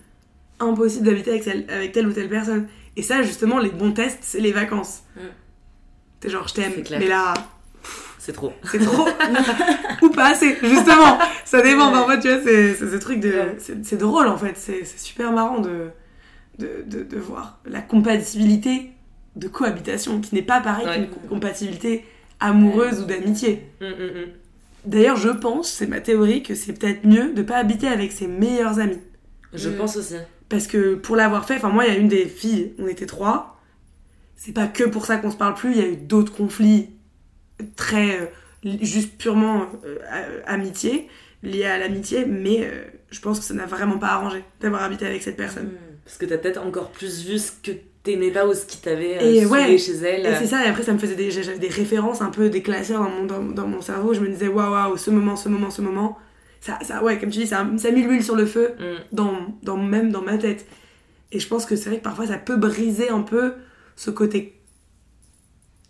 impossible 0.60 1.06
d'habiter 1.06 1.32
avec, 1.32 1.44
celle- 1.44 1.66
avec 1.70 1.92
telle 1.92 2.08
ou 2.08 2.14
telle 2.14 2.30
personne 2.30 2.68
et 2.96 3.02
ça 3.02 3.22
justement 3.24 3.60
les 3.60 3.70
bons 3.70 3.92
tests 3.92 4.20
c'est 4.22 4.40
les 4.40 4.52
vacances 4.52 5.02
Mm. 5.16 5.20
t'es 6.20 6.30
genre 6.30 6.48
je 6.48 6.54
t'aime 6.54 6.74
mais 6.92 7.08
là 7.08 7.34
C'est 8.20 8.34
trop. 8.34 8.54
c'est 8.72 8.80
trop 8.80 9.08
ou 10.02 10.10
pas 10.10 10.28
assez 10.32 10.58
justement 10.62 11.18
ça 11.46 11.62
dépend 11.62 11.88
Ouais. 11.88 11.94
parfois 11.94 12.18
tu 12.18 12.28
vois 12.30 12.42
c'est 12.44 12.76
ce 12.76 12.96
truc 12.98 13.20
de 13.20 13.30
Ouais. 13.32 13.58
c'est 13.84 13.98
drôle 13.98 14.28
en 14.28 14.38
fait 14.38 14.56
c'est 14.58 14.86
super 14.86 15.32
marrant 15.32 15.60
de 15.60 15.90
de, 16.60 16.84
de 16.88 17.04
de 17.04 17.18
voir 17.18 17.60
la 17.66 17.82
compatibilité 17.82 18.92
de 19.36 19.48
cohabitation 19.48 20.20
qui 20.22 20.34
n'est 20.34 20.42
pas 20.42 20.60
pareil 20.62 20.88
Ouais. 20.88 20.96
qu'une 20.96 21.10
co- 21.10 21.20
compatibilité 21.30 22.04
amoureuse 22.40 23.02
ou 23.02 23.06
d'amitié. 23.06 23.64
Mm, 23.82 23.86
mm, 23.86 23.90
mm. 23.90 24.28
d'ailleurs 24.86 25.18
je 25.18 25.30
pense 25.30 25.70
c'est 25.70 25.88
ma 25.88 26.02
théorie 26.02 26.44
que 26.44 26.56
c'est 26.56 26.74
peut-être 26.74 27.06
mieux 27.06 27.34
de 27.34 27.42
pas 27.42 27.58
habiter 27.58 27.88
avec 27.88 28.12
ses 28.12 28.28
meilleurs 28.28 28.80
amis. 28.80 29.00
Je 29.54 29.70
pense 29.70 29.96
aussi. 29.96 30.16
parce 30.50 30.68
que 30.68 30.96
pour 30.96 31.16
l'avoir 31.16 31.46
fait 31.46 31.56
enfin 31.56 31.70
moi 31.70 31.86
il 31.86 31.94
y 31.94 31.96
a 31.96 32.00
une 32.00 32.10
des 32.10 32.26
filles 32.26 32.74
on 32.80 32.88
était 32.88 33.06
trois. 33.06 33.62
C'est 34.36 34.52
pas 34.52 34.68
que 34.68 34.84
pour 34.84 35.06
ça 35.06 35.18
qu'on 35.18 35.32
se 35.32 35.38
parle 35.38 35.56
plus 35.56 35.72
il 35.72 35.78
y 35.78 35.82
a 35.82 35.88
eu 35.88 35.98
d'autres 35.98 36.34
conflits 36.34 36.90
très 37.76 38.22
euh, 38.22 38.26
juste 38.82 39.18
purement 39.18 39.66
euh, 39.86 40.42
amitié 40.46 41.08
liés 41.42 41.66
à 41.66 41.80
l'amitié 41.80 42.26
mais 42.26 42.66
euh, 42.66 42.84
je 43.10 43.20
pense 43.20 43.40
que 43.40 43.46
ça 43.46 43.54
n'a 43.54 43.66
vraiment 43.66 43.98
pas 43.98 44.10
arrangé 44.10 44.44
d'avoir 44.60 44.84
habité 44.84 45.06
avec 45.06 45.24
cette 45.24 45.38
personne. 45.38 45.72
Parce 46.04 46.18
que 46.18 46.26
t'as 46.26 46.38
peut-être 46.38 46.62
encore 46.66 46.92
plus 46.92 47.26
vu 47.26 47.38
ce 47.38 47.52
que 47.52 47.72
t'aimais 48.12 48.32
pas 48.32 48.46
ou 48.48 48.54
ce 48.54 48.66
qui 48.66 48.78
t'avait 48.80 49.18
euh, 49.22 49.46
ouais. 49.48 49.78
chez 49.78 49.94
elle. 49.98 50.26
et 50.26 50.36
c'est 50.40 50.48
ça 50.48 50.66
et 50.66 50.70
après 50.70 50.84
ça 50.84 50.94
me 50.94 50.98
faisait 51.00 51.16
des 51.16 51.30
j'avais 51.32 51.60
des 51.60 51.68
références 51.68 52.22
un 52.22 52.30
peu 52.30 52.50
des 52.50 52.62
classeurs 52.62 53.02
dans 53.04 53.10
mon, 53.10 53.26
dans, 53.26 53.42
dans 53.44 53.68
mon 53.68 53.82
cerveau 53.82 54.14
je 54.14 54.20
me 54.22 54.28
disais 54.30 54.48
waouh 54.48 54.72
waouh 54.72 54.98
ce 54.98 55.12
moment 55.12 55.36
ce 55.36 55.50
moment 55.50 55.70
ce 55.70 55.82
moment 55.82 56.18
ça, 56.62 56.80
ça 56.82 57.04
ouais 57.04 57.20
comme 57.20 57.30
tu 57.30 57.40
dis 57.40 57.48
ça, 57.48 57.68
ça 57.78 57.88
a 57.90 57.92
mis 57.92 58.02
l'huile 58.02 58.24
sur 58.24 58.36
le 58.36 58.46
feu 58.46 58.72
Mm. 58.80 58.84
dans, 59.12 59.36
dans 59.64 59.78
même 59.78 60.12
dans 60.12 60.22
ma 60.22 60.38
tête. 60.38 60.66
Et 61.32 61.40
je 61.40 61.48
pense 61.48 61.66
que 61.66 61.76
c'est 61.76 61.90
vrai 61.90 61.98
que 62.00 62.04
parfois 62.04 62.26
ça 62.28 62.38
peut 62.38 62.56
briser 62.56 63.10
un 63.10 63.22
peu 63.22 63.54
ce 63.96 64.10
côté 64.12 64.54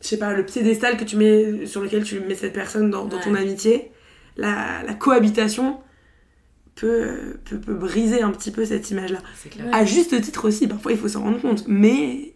je 0.01 0.07
sais 0.09 0.17
pas 0.17 0.33
le 0.33 0.45
piédestal 0.45 0.97
que 0.97 1.03
tu 1.03 1.15
mets 1.15 1.65
sur 1.65 1.81
lequel 1.81 2.03
tu 2.03 2.19
mets 2.19 2.35
cette 2.35 2.53
personne 2.53 2.89
dans, 2.91 3.05
dans 3.05 3.19
ton 3.19 3.33
amitié. 3.33 3.91
La, 4.35 4.83
la 4.85 4.93
cohabitation 4.93 5.77
peut, 6.79 7.37
peut, 7.45 7.59
peut 7.59 7.73
briser 7.73 8.21
un 8.21 8.31
petit 8.31 8.51
peu 8.51 8.65
cette 8.65 8.89
image-là. 8.91 9.19
C'est 9.35 9.49
clair. 9.49 9.65
Ouais. 9.65 9.71
À 9.73 9.83
juste 9.85 10.19
titre 10.21 10.47
aussi, 10.47 10.67
parfois 10.67 10.91
il 10.93 10.97
faut 10.97 11.07
s'en 11.09 11.23
rendre 11.23 11.41
compte. 11.41 11.63
Mais 11.67 12.33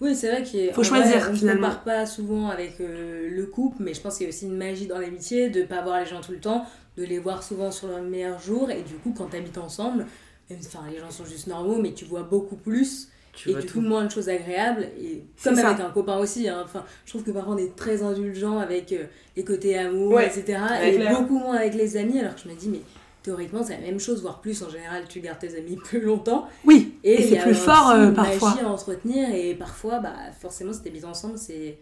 Oui, 0.00 0.14
c'est 0.14 0.30
vrai 0.30 0.42
qu'il 0.44 0.72
Faut 0.72 0.84
choisir, 0.84 1.18
vrai, 1.18 1.30
on 1.32 1.34
finalement. 1.34 1.68
compare 1.68 1.82
pas 1.84 2.06
souvent 2.06 2.48
avec 2.48 2.74
euh, 2.80 3.28
le 3.30 3.46
couple, 3.46 3.76
mais 3.80 3.94
je 3.94 4.00
pense 4.00 4.16
qu'il 4.16 4.24
y 4.24 4.26
a 4.26 4.30
aussi 4.30 4.46
une 4.46 4.56
magie 4.56 4.86
dans 4.86 4.98
l'amitié 4.98 5.48
de 5.50 5.62
pas 5.64 5.82
voir 5.82 5.98
les 6.00 6.06
gens 6.06 6.20
tout 6.20 6.32
le 6.32 6.38
temps, 6.40 6.64
de 6.96 7.04
les 7.04 7.18
voir 7.18 7.42
souvent 7.42 7.70
sur 7.70 7.88
leurs 7.88 8.02
meilleurs 8.02 8.40
jours, 8.40 8.70
et 8.70 8.82
du 8.82 8.94
coup, 8.94 9.12
quand 9.16 9.26
t'habites 9.26 9.58
ensemble, 9.58 10.06
même, 10.50 10.58
enfin, 10.64 10.80
les 10.92 10.98
gens 10.98 11.10
sont 11.10 11.24
juste 11.24 11.46
normaux, 11.48 11.80
mais 11.82 11.92
tu 11.92 12.04
vois 12.04 12.22
beaucoup 12.22 12.56
plus, 12.56 13.08
Tu 13.34 13.50
et 13.50 13.52
vois 13.52 13.60
du 13.60 13.66
tout. 13.66 13.80
coup, 13.80 13.86
moins 13.86 14.04
de 14.04 14.10
choses 14.10 14.28
agréables, 14.28 14.88
et 15.00 15.22
comme 15.44 15.54
ça. 15.56 15.68
avec 15.68 15.80
un 15.84 15.90
copain 15.90 16.18
aussi, 16.18 16.48
hein. 16.48 16.62
enfin, 16.64 16.84
je 17.04 17.10
trouve 17.10 17.22
que 17.24 17.30
parfois 17.30 17.54
on 17.54 17.58
est 17.58 17.74
très 17.76 18.02
indulgent 18.02 18.58
avec 18.58 18.92
euh, 18.92 19.04
les 19.36 19.44
côtés 19.44 19.76
amour, 19.78 20.12
Ouais, 20.14 20.26
etc., 20.26 20.58
et 20.84 20.94
clair. 20.96 21.18
beaucoup 21.20 21.38
moins 21.38 21.56
avec 21.56 21.74
les 21.74 21.96
amis, 21.96 22.18
alors 22.20 22.34
que 22.34 22.40
je 22.44 22.48
me 22.48 22.54
dis, 22.54 22.68
mais 22.68 22.80
théoriquement, 23.28 23.62
c'est 23.62 23.74
la 23.74 23.86
même 23.86 24.00
chose, 24.00 24.22
voire 24.22 24.40
plus, 24.40 24.62
en 24.62 24.70
général, 24.70 25.04
tu 25.06 25.20
gardes 25.20 25.38
tes 25.38 25.54
amis 25.54 25.76
plus 25.84 26.00
longtemps. 26.00 26.48
oui, 26.64 26.94
Et, 27.04 27.22
c'est 27.22 27.38
a 27.38 27.42
plus 27.42 27.54
fort 27.54 27.90
euh, 27.90 28.10
parfois. 28.10 28.50
magie 28.50 28.62
à 28.62 28.68
entretenir 28.68 29.28
et 29.34 29.54
parfois, 29.54 29.98
bah, 29.98 30.14
forcément, 30.40 30.72
si 30.72 30.82
t'habites 30.82 31.04
ensemble, 31.04 31.36
c'est 31.36 31.76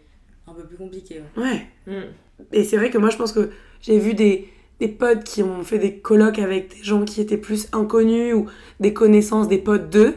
un 0.45 0.53
peu 0.53 0.63
plus 0.63 0.75
compliqué. 0.75 1.21
ouais. 1.37 1.43
Ouais. 1.43 1.67
Mm. 1.87 2.03
Et 2.51 2.65
c'est 2.65 2.75
vrai 2.75 2.89
que 2.89 2.97
moi, 2.97 3.09
je 3.09 3.17
pense 3.17 3.31
que 3.31 3.49
j'ai 3.81 3.97
vu 3.97 4.13
des, 4.13 4.49
des 4.81 4.89
potes 4.89 5.23
qui 5.23 5.41
ont 5.41 5.63
fait 5.63 5.79
des 5.79 5.97
colloques 5.99 6.37
avec 6.37 6.75
des 6.77 6.83
gens 6.83 7.05
qui 7.05 7.21
étaient 7.21 7.37
plus 7.37 7.67
inconnus 7.71 8.35
ou 8.35 8.47
des 8.81 8.93
connaissances, 8.93 9.47
des 9.47 9.57
potes 9.57 9.89
d'eux. 9.89 10.15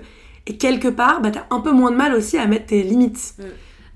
Et 0.49 0.57
quelque 0.57 0.89
part, 0.89 1.22
bah, 1.22 1.31
t'as 1.31 1.47
un 1.51 1.61
peu 1.61 1.70
moins 1.70 1.93
de 1.93 1.97
mal 1.97 2.12
aussi 2.12 2.39
à 2.39 2.47
mettre 2.47 2.66
tes 2.66 2.83
limites. 2.83 3.37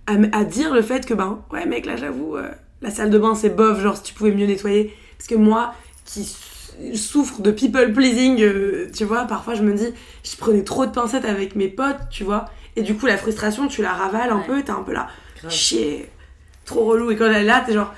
Mm. 0.07 0.29
À, 0.33 0.45
dire 0.45 0.73
le 0.73 0.83
fait 0.83 1.05
que, 1.05 1.15
ben, 1.15 1.43
ouais, 1.53 1.67
mec, 1.67 1.85
là, 1.85 1.97
j'avoue, 1.97 2.37
euh, 2.37 2.49
la 2.81 2.91
salle 2.91 3.11
de 3.11 3.19
bain, 3.19 3.35
c'est 3.35 3.51
bof, 3.51 3.81
genre, 3.81 3.97
si 3.97 4.05
tu 4.05 4.15
pouvais 4.15 4.31
mieux 4.31 4.47
nettoyer. 4.47 4.95
Parce 5.19 5.27
que 5.27 5.35
moi, 5.35 5.75
qui 6.05 6.37
souffre 6.95 7.41
de 7.43 7.51
people 7.51 7.93
pleasing, 7.93 8.41
euh, 8.43 8.89
tu 8.95 9.05
vois, 9.05 9.25
parfois, 9.25 9.55
je 9.55 9.63
me 9.63 9.75
dis, 9.75 9.89
je 10.25 10.37
prenais 10.37 10.63
trop 10.65 10.87
de 10.87 10.91
pincettes 10.91 11.25
avec 11.25 11.57
mes 11.57 11.69
potes, 11.69 12.09
tu 12.11 12.25
vois. 12.25 12.47
Et 12.77 12.83
du 12.83 12.95
coup, 12.97 13.07
la 13.07 13.17
frustration, 13.17 13.69
tu 13.69 13.83
la 13.83 13.93
ravales 13.93 14.31
un 14.31 14.39
Ouais. 14.39 14.47
peu, 14.47 14.63
t'es 14.63 14.71
un 14.73 14.83
peu 14.83 14.93
là, 14.93 15.09
chier, 15.49 16.09
trop 16.65 16.85
relou. 16.85 17.11
Et 17.11 17.17
quand 17.17 17.27
elle 17.27 17.37
est 17.37 17.45
là, 17.45 17.63
t'es 17.67 17.73
genre, 17.73 17.95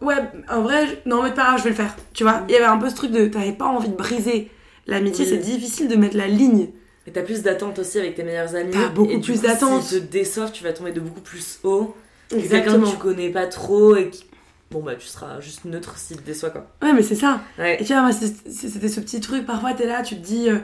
ouais, 0.00 0.16
en 0.48 0.62
vrai, 0.62 0.86
je- 0.86 1.08
non, 1.10 1.22
mais 1.22 1.30
pas 1.34 1.44
grave, 1.44 1.58
je 1.58 1.64
vais 1.64 1.70
le 1.70 1.76
faire. 1.76 1.94
Tu 2.14 2.22
vois, 2.22 2.42
il 2.48 2.52
y 2.52 2.56
avait 2.56 2.64
un 2.64 2.78
peu 2.78 2.88
ce 2.88 2.94
truc 2.94 3.10
de, 3.10 3.26
t'avais 3.26 3.52
pas 3.52 3.66
envie 3.66 3.88
de 3.90 3.96
briser. 3.96 4.50
L'amitié, 4.86 5.24
Oui. 5.24 5.30
c'est 5.32 5.38
difficile 5.38 5.88
de 5.88 5.96
mettre 5.96 6.16
la 6.16 6.26
ligne. 6.26 6.68
Et 7.06 7.12
t'as 7.12 7.22
plus 7.22 7.42
d'attentes 7.42 7.78
aussi 7.78 7.98
avec 7.98 8.14
tes 8.14 8.22
meilleurs 8.22 8.54
amis. 8.54 8.72
T'as 8.72 8.88
beaucoup 8.88 9.10
et 9.10 9.16
du 9.18 9.20
plus 9.32 9.40
coup, 9.40 9.46
d'attentes. 9.46 9.82
Si 9.82 10.00
te 10.00 10.04
déçoivent, 10.12 10.52
tu 10.52 10.64
vas 10.64 10.72
tomber 10.72 10.92
de 10.92 11.00
beaucoup 11.00 11.20
plus 11.20 11.58
haut. 11.62 11.94
que 12.30 12.36
Quelqu'un 12.36 12.80
que 12.80 12.90
tu 12.90 12.96
connais 12.96 13.30
pas 13.30 13.46
trop 13.46 13.96
et 13.96 14.08
qui. 14.10 14.24
Bon 14.70 14.82
bah 14.82 14.94
tu 14.94 15.06
seras 15.08 15.40
juste 15.40 15.64
neutre 15.64 15.98
s'il 15.98 16.18
te 16.18 16.22
déçoit 16.22 16.50
quoi. 16.50 16.66
Ouais, 16.82 16.92
mais 16.92 17.02
c'est 17.02 17.16
ça. 17.16 17.40
Et 17.58 17.84
tu 17.84 17.92
vois, 17.92 18.12
c'était 18.12 18.88
ce 18.88 19.00
petit 19.00 19.20
truc. 19.20 19.44
Parfois, 19.44 19.72
t'es 19.74 19.86
là, 19.86 20.02
tu 20.02 20.14
te 20.16 20.20
dis, 20.24 20.48
euh, 20.48 20.58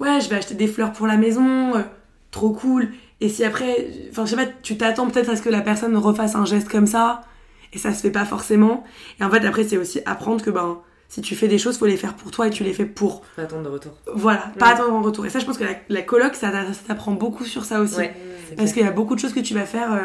ouais, 0.00 0.20
je 0.20 0.30
vais 0.30 0.36
acheter 0.36 0.54
des 0.54 0.66
fleurs 0.66 0.92
pour 0.92 1.06
la 1.06 1.16
maison, 1.18 1.76
euh, 1.76 1.82
trop 2.30 2.50
cool. 2.50 2.88
Et 3.20 3.28
si 3.28 3.44
après, 3.44 3.88
enfin, 4.10 4.24
je 4.24 4.30
sais 4.30 4.36
pas, 4.36 4.50
tu 4.62 4.76
t'attends 4.78 5.08
peut-être 5.08 5.28
à 5.28 5.36
ce 5.36 5.42
que 5.42 5.50
la 5.50 5.60
personne 5.60 5.96
refasse 5.96 6.34
un 6.34 6.46
geste 6.46 6.68
comme 6.68 6.86
ça, 6.86 7.20
et 7.74 7.78
ça 7.78 7.92
se 7.92 8.00
fait 8.00 8.10
pas 8.10 8.24
forcément. 8.24 8.84
Et 9.20 9.24
en 9.24 9.30
fait, 9.30 9.44
après, 9.46 9.64
c'est 9.64 9.76
aussi 9.76 10.00
apprendre 10.06 10.42
que, 10.42 10.50
ben, 10.50 10.78
si 11.10 11.20
tu 11.20 11.36
fais 11.36 11.46
des 11.46 11.58
choses, 11.58 11.76
faut 11.76 11.84
les 11.84 11.98
faire 11.98 12.14
pour 12.14 12.30
toi 12.30 12.46
et 12.46 12.50
tu 12.50 12.64
les 12.64 12.72
fais 12.72 12.86
pour. 12.86 13.20
Pas 13.36 13.42
attendre 13.42 13.64
de 13.64 13.68
retour. 13.68 13.92
Voilà, 14.14 14.50
pas 14.58 14.68
attendre 14.68 14.94
en 14.94 15.02
retour. 15.02 15.26
Et 15.26 15.30
ça, 15.30 15.40
je 15.40 15.44
pense 15.44 15.58
que 15.58 15.64
la, 15.64 15.74
la 15.90 16.00
coloc, 16.00 16.34
ça, 16.34 16.50
ça 16.50 16.80
t'apprend 16.88 17.12
beaucoup 17.12 17.44
sur 17.44 17.66
ça 17.66 17.80
aussi. 17.80 17.96
Ouais, 17.96 18.16
Parce 18.56 18.72
qu'il 18.72 18.82
y 18.82 18.88
a 18.88 18.92
beaucoup 18.92 19.14
de 19.14 19.20
choses 19.20 19.34
que 19.34 19.40
tu 19.40 19.52
vas 19.52 19.66
faire 19.66 19.92
euh, 19.92 20.00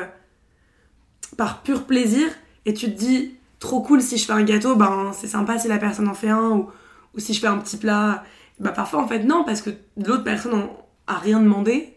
par 1.38 1.64
pur 1.64 1.86
plaisir 1.86 2.28
et 2.66 2.74
tu 2.74 2.88
te 2.92 2.98
dis 3.00 3.37
trop 3.60 3.82
cool 3.82 4.02
si 4.02 4.18
je 4.18 4.26
fais 4.26 4.34
un 4.34 4.44
gâteau, 4.44 4.76
ben 4.76 5.12
c'est 5.14 5.28
sympa 5.28 5.58
si 5.60 5.68
la 5.68 5.78
personne 5.78 6.08
en 6.08 6.14
fait 6.14 6.30
un 6.30 6.50
ou, 6.52 6.70
ou 7.16 7.20
si 7.20 7.34
je 7.34 7.40
fais 7.40 7.48
un 7.48 7.58
petit 7.58 7.78
plat. 7.78 8.24
Bah 8.60 8.72
parfois 8.72 9.02
en 9.04 9.08
fait 9.08 9.24
non 9.24 9.44
parce 9.44 9.62
que 9.62 9.70
l'autre 9.98 10.24
personne 10.24 10.54
en- 10.54 10.86
a 11.08 11.16
rien 11.18 11.40
demandé 11.40 11.94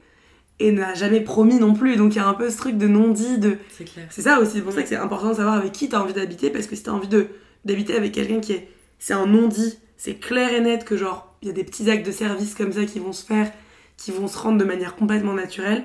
et 0.58 0.72
n'a 0.72 0.94
jamais 0.94 1.20
promis 1.20 1.56
non 1.58 1.72
plus. 1.74 1.96
Donc 1.96 2.14
il 2.14 2.18
y 2.18 2.20
a 2.20 2.26
un 2.28 2.34
peu 2.34 2.48
ce 2.50 2.56
truc 2.58 2.76
de 2.76 2.86
non-dit, 2.86 3.38
de... 3.38 3.56
C'est 3.76 3.84
clair. 3.84 4.06
C'est 4.10 4.22
ça 4.22 4.38
aussi, 4.40 4.52
c'est 4.52 4.60
pour 4.62 4.72
ça 4.72 4.82
que 4.82 4.88
c'est 4.88 4.96
important 4.96 5.30
de 5.30 5.34
savoir 5.34 5.54
avec 5.54 5.72
qui 5.72 5.88
t'as 5.88 6.00
envie 6.00 6.12
d'habiter 6.12 6.50
parce 6.50 6.66
que 6.66 6.76
si 6.76 6.82
t'as 6.82 6.92
envie 6.92 7.08
de 7.08 7.28
d'habiter 7.64 7.94
avec 7.96 8.12
quelqu'un 8.12 8.40
qui 8.40 8.52
est... 8.52 8.68
C'est 8.98 9.14
un 9.14 9.26
non-dit, 9.26 9.78
c'est 9.96 10.14
clair 10.14 10.52
et 10.52 10.60
net 10.60 10.84
que 10.84 10.96
genre 10.96 11.34
il 11.42 11.48
y 11.48 11.50
a 11.50 11.54
des 11.54 11.64
petits 11.64 11.90
actes 11.90 12.04
de 12.06 12.12
service 12.12 12.54
comme 12.54 12.72
ça 12.72 12.84
qui 12.84 12.98
vont 12.98 13.12
se 13.12 13.24
faire, 13.24 13.50
qui 13.96 14.10
vont 14.12 14.28
se 14.28 14.36
rendre 14.38 14.58
de 14.58 14.64
manière 14.64 14.94
complètement 14.96 15.32
naturelle. 15.32 15.84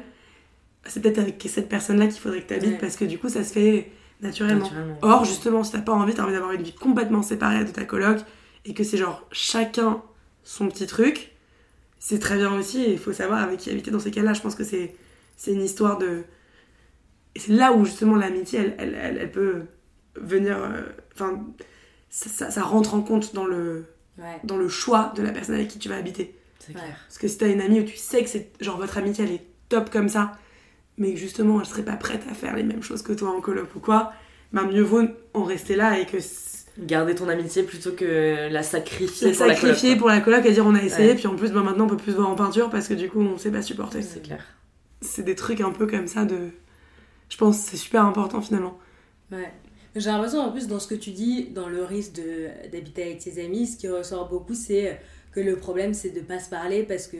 C'est 0.85 1.01
peut-être 1.01 1.19
avec 1.19 1.41
cette 1.49 1.69
personne-là 1.69 2.07
qu'il 2.07 2.19
faudrait 2.21 2.41
que 2.41 2.47
t'habites 2.49 2.71
Ouais. 2.73 2.77
parce 2.79 2.95
que 2.97 3.05
du 3.05 3.17
coup 3.17 3.29
ça 3.29 3.43
se 3.45 3.53
fait 3.53 3.91
naturellement. 4.21 4.63
Naturellement. 4.63 4.97
Or, 5.01 5.25
justement, 5.25 5.63
si 5.63 5.71
t'as 5.71 5.81
pas 5.81 5.93
envie, 5.93 6.13
t'as 6.13 6.23
envie 6.23 6.33
d'avoir 6.33 6.51
une 6.51 6.63
vie 6.63 6.73
complètement 6.73 7.21
séparée 7.23 7.63
de 7.65 7.71
ta 7.71 7.85
coloc 7.85 8.19
et 8.65 8.73
que 8.73 8.83
c'est 8.83 8.97
genre 8.97 9.27
chacun 9.31 10.01
son 10.43 10.67
petit 10.69 10.87
truc, 10.87 11.31
c'est 11.99 12.19
très 12.19 12.35
bien 12.37 12.53
aussi 12.53 12.81
et 12.83 12.91
il 12.93 12.99
faut 12.99 13.13
savoir 13.13 13.41
avec 13.41 13.59
qui 13.59 13.69
habiter 13.71 13.91
dans 13.91 13.99
ces 13.99 14.11
cas-là. 14.11 14.33
Je 14.33 14.41
pense 14.41 14.55
que 14.55 14.63
c'est 14.63 14.95
c'est 15.37 15.51
une 15.51 15.63
histoire 15.63 15.97
de. 15.97 16.23
Et 17.35 17.39
c'est 17.39 17.51
là 17.51 17.73
où 17.73 17.83
justement 17.85 18.15
l'amitié, 18.15 18.59
elle, 18.59 18.75
elle, 18.77 18.95
elle, 19.01 19.17
elle 19.17 19.31
peut 19.31 19.63
venir. 20.15 20.57
euh, 20.57 20.81
Enfin, 21.13 21.43
ça, 22.09 22.29
ça, 22.29 22.51
ça 22.51 22.61
rentre 22.63 22.93
en 22.93 23.01
compte 23.01 23.33
dans 23.33 23.45
le, 23.45 23.85
Ouais. 24.17 24.39
dans 24.45 24.55
le 24.57 24.69
choix 24.69 25.11
de 25.17 25.21
la 25.21 25.31
personne 25.31 25.55
avec 25.55 25.67
qui 25.67 25.77
tu 25.79 25.89
vas 25.89 25.97
habiter. 25.97 26.35
C'est 26.59 26.71
clair. 26.73 26.95
Parce 27.07 27.17
que 27.17 27.27
si 27.27 27.37
t'as 27.37 27.47
une 27.49 27.59
amie 27.59 27.81
où 27.81 27.83
tu 27.83 27.97
sais 27.97 28.23
que 28.23 28.29
c'est 28.29 28.51
genre 28.61 28.77
votre 28.77 28.97
amitié 28.97 29.25
elle 29.25 29.31
est 29.31 29.45
top 29.67 29.89
comme 29.89 30.07
ça, 30.07 30.37
mais 30.97 31.11
que 31.13 31.19
justement 31.19 31.59
elle 31.59 31.65
serait 31.67 31.83
pas 31.85 31.95
prête 31.97 32.21
à 32.29 32.33
faire 32.33 32.55
les 32.55 32.63
mêmes 32.63 32.83
choses 32.83 33.01
que 33.01 33.13
toi 33.13 33.29
en 33.29 33.41
coloc 33.41 33.75
ou 33.75 33.79
quoi, 33.79 34.13
bah 34.53 34.63
mieux 34.63 34.81
vaut 34.83 35.03
en 35.33 35.43
rester 35.43 35.75
là 35.75 35.99
et 35.99 36.05
que 36.05 36.17
Garder 36.77 37.15
ton 37.15 37.29
amitié 37.29 37.63
plutôt 37.63 37.93
que 37.93 38.49
la 38.51 38.61
sacrifier 38.61 39.29
la 39.31 39.33
pour 39.37 39.45
la 39.45 39.55
sacrifier 39.55 39.89
coloc, 39.91 39.99
pour 39.99 40.07
la 40.09 40.19
coloc 40.19 40.45
et 40.45 40.51
dire 40.51 40.65
on 40.67 40.75
a 40.75 40.81
essayé, 40.83 41.11
Ouais. 41.11 41.15
puis 41.15 41.25
en 41.27 41.37
plus 41.37 41.53
bah, 41.53 41.61
maintenant 41.63 41.85
on 41.85 41.87
peut 41.87 41.95
plus 41.95 42.11
se 42.11 42.17
voir 42.17 42.29
en 42.29 42.35
peinture 42.35 42.69
parce 42.69 42.89
que 42.89 42.93
du 42.93 43.09
coup 43.09 43.21
on 43.21 43.37
sait 43.37 43.49
pas 43.49 43.61
supporter. 43.61 43.99
quoi. 43.99 44.09
C'est 44.13 44.21
clair. 44.21 44.43
C'est 44.99 45.23
des 45.23 45.35
trucs 45.35 45.61
un 45.61 45.71
peu 45.71 45.87
comme 45.87 46.07
ça 46.07 46.25
de. 46.25 46.35
Je 47.29 47.37
pense 47.37 47.63
que 47.63 47.69
c'est 47.71 47.77
super 47.77 48.03
important 48.03 48.41
finalement. 48.41 48.77
Ouais. 49.31 49.53
J'ai 49.95 50.09
l'impression 50.09 50.39
en 50.41 50.51
plus 50.51 50.67
dans 50.67 50.79
ce 50.79 50.87
que 50.87 50.95
tu 50.95 51.11
dis, 51.11 51.45
dans 51.45 51.69
le 51.69 51.81
risque 51.85 52.19
d'habiter 52.69 53.03
avec 53.03 53.21
ses 53.21 53.41
amis, 53.43 53.67
ce 53.67 53.77
qui 53.77 53.87
ressort 53.87 54.27
beaucoup, 54.27 54.53
c'est 54.53 54.99
que 55.31 55.39
le 55.39 55.55
problème 55.55 55.93
c'est 55.93 56.09
de 56.09 56.19
pas 56.19 56.39
se 56.39 56.49
parler 56.49 56.83
parce 56.83 57.07
que 57.07 57.15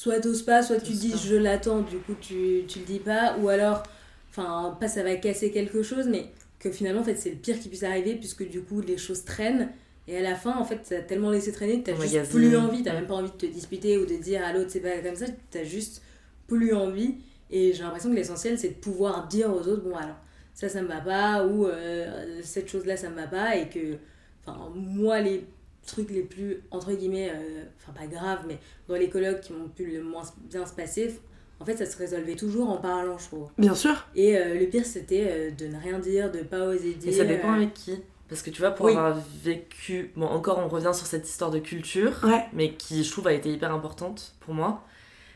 soit 0.00 0.18
t'oses 0.18 0.40
pas, 0.42 0.62
soit 0.62 0.80
tu 0.80 0.92
dis 0.92 1.10
pas. 1.10 1.16
je 1.18 1.34
l'attends, 1.36 1.82
du 1.82 1.98
coup 1.98 2.14
tu, 2.18 2.62
tu 2.66 2.78
le 2.78 2.86
dis 2.86 3.00
pas, 3.00 3.36
ou 3.38 3.50
alors, 3.50 3.82
enfin, 4.30 4.74
pas 4.80 4.88
ça 4.88 5.02
va 5.02 5.14
casser 5.16 5.50
quelque 5.50 5.82
chose, 5.82 6.06
mais 6.08 6.32
que 6.58 6.70
finalement 6.70 7.02
en 7.02 7.04
fait 7.04 7.16
c'est 7.16 7.28
le 7.28 7.36
pire 7.36 7.60
qui 7.60 7.68
puisse 7.68 7.82
arriver 7.82 8.14
puisque 8.14 8.48
du 8.48 8.62
coup 8.62 8.80
les 8.80 8.96
choses 8.96 9.24
traînent. 9.24 9.68
Et 10.08 10.16
à 10.16 10.22
la 10.22 10.34
fin, 10.34 10.56
en 10.56 10.64
fait, 10.64 10.80
t'as 10.88 11.02
tellement 11.02 11.30
laissé 11.30 11.52
traîner 11.52 11.82
que 11.82 11.90
t'as 11.90 12.00
juste 12.00 12.30
plus 12.30 12.56
envie, 12.56 12.82
t'as 12.82 12.94
même 12.94 13.06
pas 13.06 13.14
envie 13.14 13.30
de 13.30 13.36
te 13.36 13.46
disputer 13.46 13.98
ou 13.98 14.06
de 14.06 14.16
dire 14.16 14.42
à 14.42 14.54
l'autre 14.54 14.70
c'est 14.70 14.80
pas 14.80 14.98
comme 14.98 15.14
ça, 15.14 15.26
t'as 15.50 15.64
juste 15.64 16.02
plus 16.48 16.74
envie. 16.74 17.16
Et 17.50 17.74
j'ai 17.74 17.82
l'impression 17.82 18.08
que 18.08 18.16
l'essentiel 18.16 18.58
c'est 18.58 18.70
de 18.70 18.74
pouvoir 18.74 19.28
dire 19.28 19.52
aux 19.52 19.68
autres, 19.68 19.82
bon 19.82 19.94
alors, 19.96 20.16
ça 20.54 20.70
ça 20.70 20.80
me 20.80 20.88
va 20.88 21.02
pas 21.02 21.46
ou 21.46 21.66
euh, 21.66 22.40
cette 22.42 22.70
chose 22.70 22.86
là 22.86 22.96
ça 22.96 23.10
me 23.10 23.16
va 23.16 23.26
pas 23.26 23.56
et 23.56 23.68
que 23.68 23.98
enfin 24.46 24.72
moi 24.74 25.20
les 25.20 25.44
trucs 25.86 26.10
les 26.10 26.22
plus 26.22 26.62
entre 26.70 26.92
guillemets 26.92 27.30
euh, 27.34 27.64
enfin 27.78 27.92
pas 27.98 28.06
graves 28.06 28.44
mais 28.46 28.58
dans 28.88 28.94
les 28.96 29.08
colloques 29.08 29.40
qui 29.40 29.52
m'ont 29.52 29.68
pu 29.68 29.86
le 29.86 30.02
moins 30.02 30.22
bien 30.50 30.64
se 30.66 30.74
passer 30.74 31.18
en 31.58 31.64
fait 31.64 31.76
ça 31.76 31.86
se 31.86 31.96
résolvait 31.96 32.36
toujours 32.36 32.68
en 32.70 32.76
parlant 32.76 33.18
je 33.18 33.26
trouve 33.26 33.48
Bien 33.58 33.74
sûr. 33.74 34.06
et 34.14 34.36
euh, 34.38 34.58
le 34.58 34.66
pire 34.66 34.84
c'était 34.86 35.26
euh, 35.28 35.50
de 35.50 35.66
ne 35.66 35.76
rien 35.78 35.98
dire 35.98 36.30
de 36.30 36.40
pas 36.40 36.66
oser 36.66 36.94
dire 36.94 37.10
Et 37.10 37.12
ça 37.16 37.24
dépend 37.24 37.52
avec 37.52 37.74
qui. 37.74 37.98
Parce 38.28 38.42
que 38.42 38.50
tu 38.50 38.60
vois, 38.60 38.70
pour 38.70 38.86
Oui. 38.86 38.92
avoir 38.92 39.18
vécu. 39.42 40.12
Bon, 40.14 40.26
encore, 40.26 40.58
on 40.58 40.68
revient 40.68 40.92
sur 40.94 41.04
cette 41.04 41.28
histoire 41.28 41.50
de 41.50 41.58
culture, 41.58 42.12
Ouais. 42.22 42.44
mais 42.52 42.74
qui, 42.74 43.02
je 43.02 43.10
trouve, 43.10 43.26
a 43.26 43.32
été 43.32 43.50
hyper 43.50 43.72
importante 43.74 44.36
pour 44.38 44.54
moi. 44.54 44.84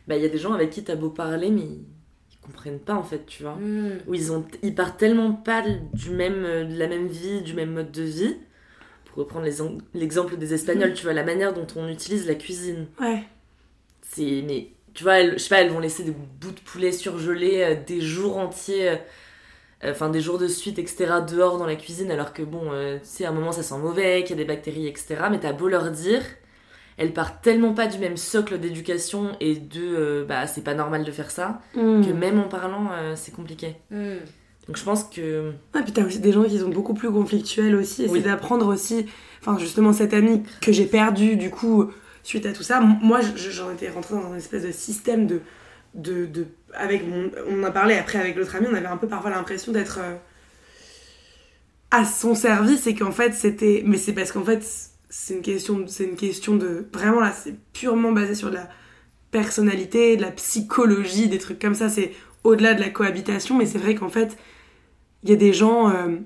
Bah, 0.06 0.14
il 0.16 0.22
y 0.22 0.24
a 0.24 0.28
des 0.28 0.38
gens 0.38 0.52
avec 0.52 0.70
qui 0.70 0.84
t'as 0.84 0.94
beau 0.94 1.10
parler, 1.10 1.50
mais 1.50 1.62
ils 1.62 1.84
ils 2.30 2.38
comprennent 2.40 2.78
pas, 2.78 2.94
en 2.94 3.02
fait, 3.02 3.26
tu 3.26 3.42
vois. 3.42 3.56
hmm, 3.56 3.98
Où 4.06 4.14
ils, 4.14 4.30
ont, 4.30 4.44
ils 4.62 4.76
partent 4.76 4.96
tellement 4.96 5.32
pas 5.32 5.64
du 5.92 6.10
même, 6.10 6.42
de 6.42 6.78
la 6.78 6.86
même 6.86 7.08
vie, 7.08 7.42
du 7.42 7.54
même 7.54 7.72
mode 7.72 7.90
de 7.90 8.02
vie. 8.04 8.36
Pour 9.14 9.22
reprendre 9.22 9.46
l'exemple 9.94 10.36
des 10.36 10.54
Espagnols, 10.54 10.92
tu 10.92 11.04
vois, 11.04 11.12
la 11.12 11.22
manière 11.22 11.54
dont 11.54 11.66
on 11.76 11.88
utilise 11.88 12.26
la 12.26 12.34
cuisine. 12.34 12.86
Ouais. 13.00 13.22
C'est. 14.02 14.42
Mais. 14.44 14.70
Tu 14.92 15.04
vois, 15.04 15.20
elles, 15.20 15.34
je 15.34 15.38
sais 15.38 15.48
pas, 15.48 15.60
elles 15.60 15.70
vont 15.70 15.78
laisser 15.80 16.02
des 16.02 16.10
bouts 16.12 16.50
de 16.52 16.60
poulet 16.64 16.90
surgelés 16.92 17.62
euh, 17.62 17.74
des 17.86 18.00
jours 18.00 18.36
entiers, 18.38 18.90
euh, 18.90 18.96
enfin 19.90 20.08
des 20.08 20.20
jours 20.20 20.38
de 20.38 20.46
suite, 20.48 20.78
etc., 20.78 21.14
dehors 21.28 21.58
dans 21.58 21.66
la 21.66 21.76
cuisine, 21.76 22.10
alors 22.10 22.32
que 22.32 22.42
bon, 22.42 22.72
euh, 22.72 22.98
tu 22.98 23.04
sais, 23.04 23.24
à 23.24 23.30
un 23.30 23.32
moment 23.32 23.52
ça 23.52 23.62
sent 23.62 23.78
mauvais, 23.78 24.22
qu'il 24.22 24.30
y 24.30 24.40
a 24.40 24.42
des 24.42 24.44
bactéries, 24.44 24.86
etc. 24.88 25.16
Mais 25.30 25.38
t'as 25.40 25.52
beau 25.52 25.68
leur 25.68 25.90
dire, 25.90 26.22
elles 26.96 27.12
partent 27.12 27.42
tellement 27.42 27.74
pas 27.74 27.86
du 27.88 27.98
même 27.98 28.16
socle 28.16 28.58
d'éducation 28.58 29.36
et 29.40 29.56
de 29.56 29.80
euh, 29.82 30.24
bah 30.24 30.46
c'est 30.46 30.62
pas 30.62 30.74
normal 30.74 31.02
de 31.04 31.10
faire 31.12 31.30
ça, 31.32 31.60
Mm. 31.74 32.06
que 32.06 32.12
même 32.12 32.38
en 32.40 32.48
parlant, 32.48 32.90
euh, 32.92 33.14
c'est 33.16 33.32
compliqué. 33.34 33.74
hmm. 33.90 34.18
Donc 34.66 34.76
je 34.78 34.82
pense 34.84 35.04
que. 35.04 35.52
Ah, 35.74 35.82
puis 35.82 35.92
t'as 35.92 36.04
aussi 36.04 36.20
des 36.20 36.32
gens 36.32 36.44
qui 36.44 36.58
sont 36.58 36.68
beaucoup 36.70 36.94
plus 36.94 37.10
conflictuels 37.10 37.74
aussi. 37.76 38.04
Et 38.04 38.08
Oui. 38.08 38.20
c'est 38.20 38.28
d'apprendre 38.28 38.66
aussi. 38.66 39.06
Enfin, 39.40 39.58
justement, 39.58 39.92
cette 39.92 40.14
amie 40.14 40.42
que 40.62 40.72
j'ai 40.72 40.86
perdue, 40.86 41.36
du 41.36 41.50
coup, 41.50 41.90
suite 42.22 42.46
à 42.46 42.52
tout 42.52 42.62
ça, 42.62 42.80
moi, 42.80 43.20
je- 43.20 43.50
j'en 43.50 43.70
étais 43.72 43.90
rentrée 43.90 44.14
dans 44.14 44.32
un 44.32 44.36
espèce 44.36 44.62
de 44.62 44.72
système 44.72 45.26
de. 45.26 45.40
de, 45.94 46.24
de 46.26 46.46
avec 46.72 47.06
mon, 47.06 47.30
on 47.48 47.60
en 47.60 47.64
a 47.64 47.70
parlé 47.70 47.94
après 47.94 48.18
avec 48.18 48.36
l'autre 48.36 48.56
amie, 48.56 48.66
on 48.70 48.74
avait 48.74 48.86
un 48.86 48.96
peu 48.96 49.06
parfois 49.06 49.30
l'impression 49.30 49.70
d'être. 49.72 49.98
euh, 50.00 50.16
à 51.90 52.04
son 52.04 52.34
service 52.34 52.86
et 52.86 52.94
qu'en 52.94 53.12
fait, 53.12 53.34
c'était. 53.34 53.82
Mais 53.86 53.98
c'est 53.98 54.12
parce 54.12 54.32
qu'en 54.32 54.44
fait, 54.44 54.64
c'est 55.10 55.34
une 55.34 55.42
question, 55.42 55.84
c'est 55.86 56.04
une 56.04 56.16
question 56.16 56.56
de. 56.56 56.88
Vraiment, 56.92 57.20
là, 57.20 57.32
c'est 57.32 57.54
purement 57.72 58.12
basé 58.12 58.34
sur 58.34 58.48
de 58.50 58.54
la 58.56 58.68
personnalité, 59.30 60.16
de 60.16 60.22
la 60.22 60.30
psychologie, 60.32 61.28
des 61.28 61.38
trucs 61.38 61.58
comme 61.60 61.74
ça. 61.74 61.88
C'est 61.88 62.12
au-delà 62.42 62.74
de 62.74 62.80
la 62.80 62.90
cohabitation, 62.90 63.56
mais 63.56 63.66
c'est 63.66 63.78
vrai 63.78 63.94
qu'en 63.94 64.08
fait, 64.08 64.36
il 65.24 65.30
y 65.30 65.32
a 65.32 65.36
des 65.36 65.52
gens 65.52 65.90
euh, 65.90 66.16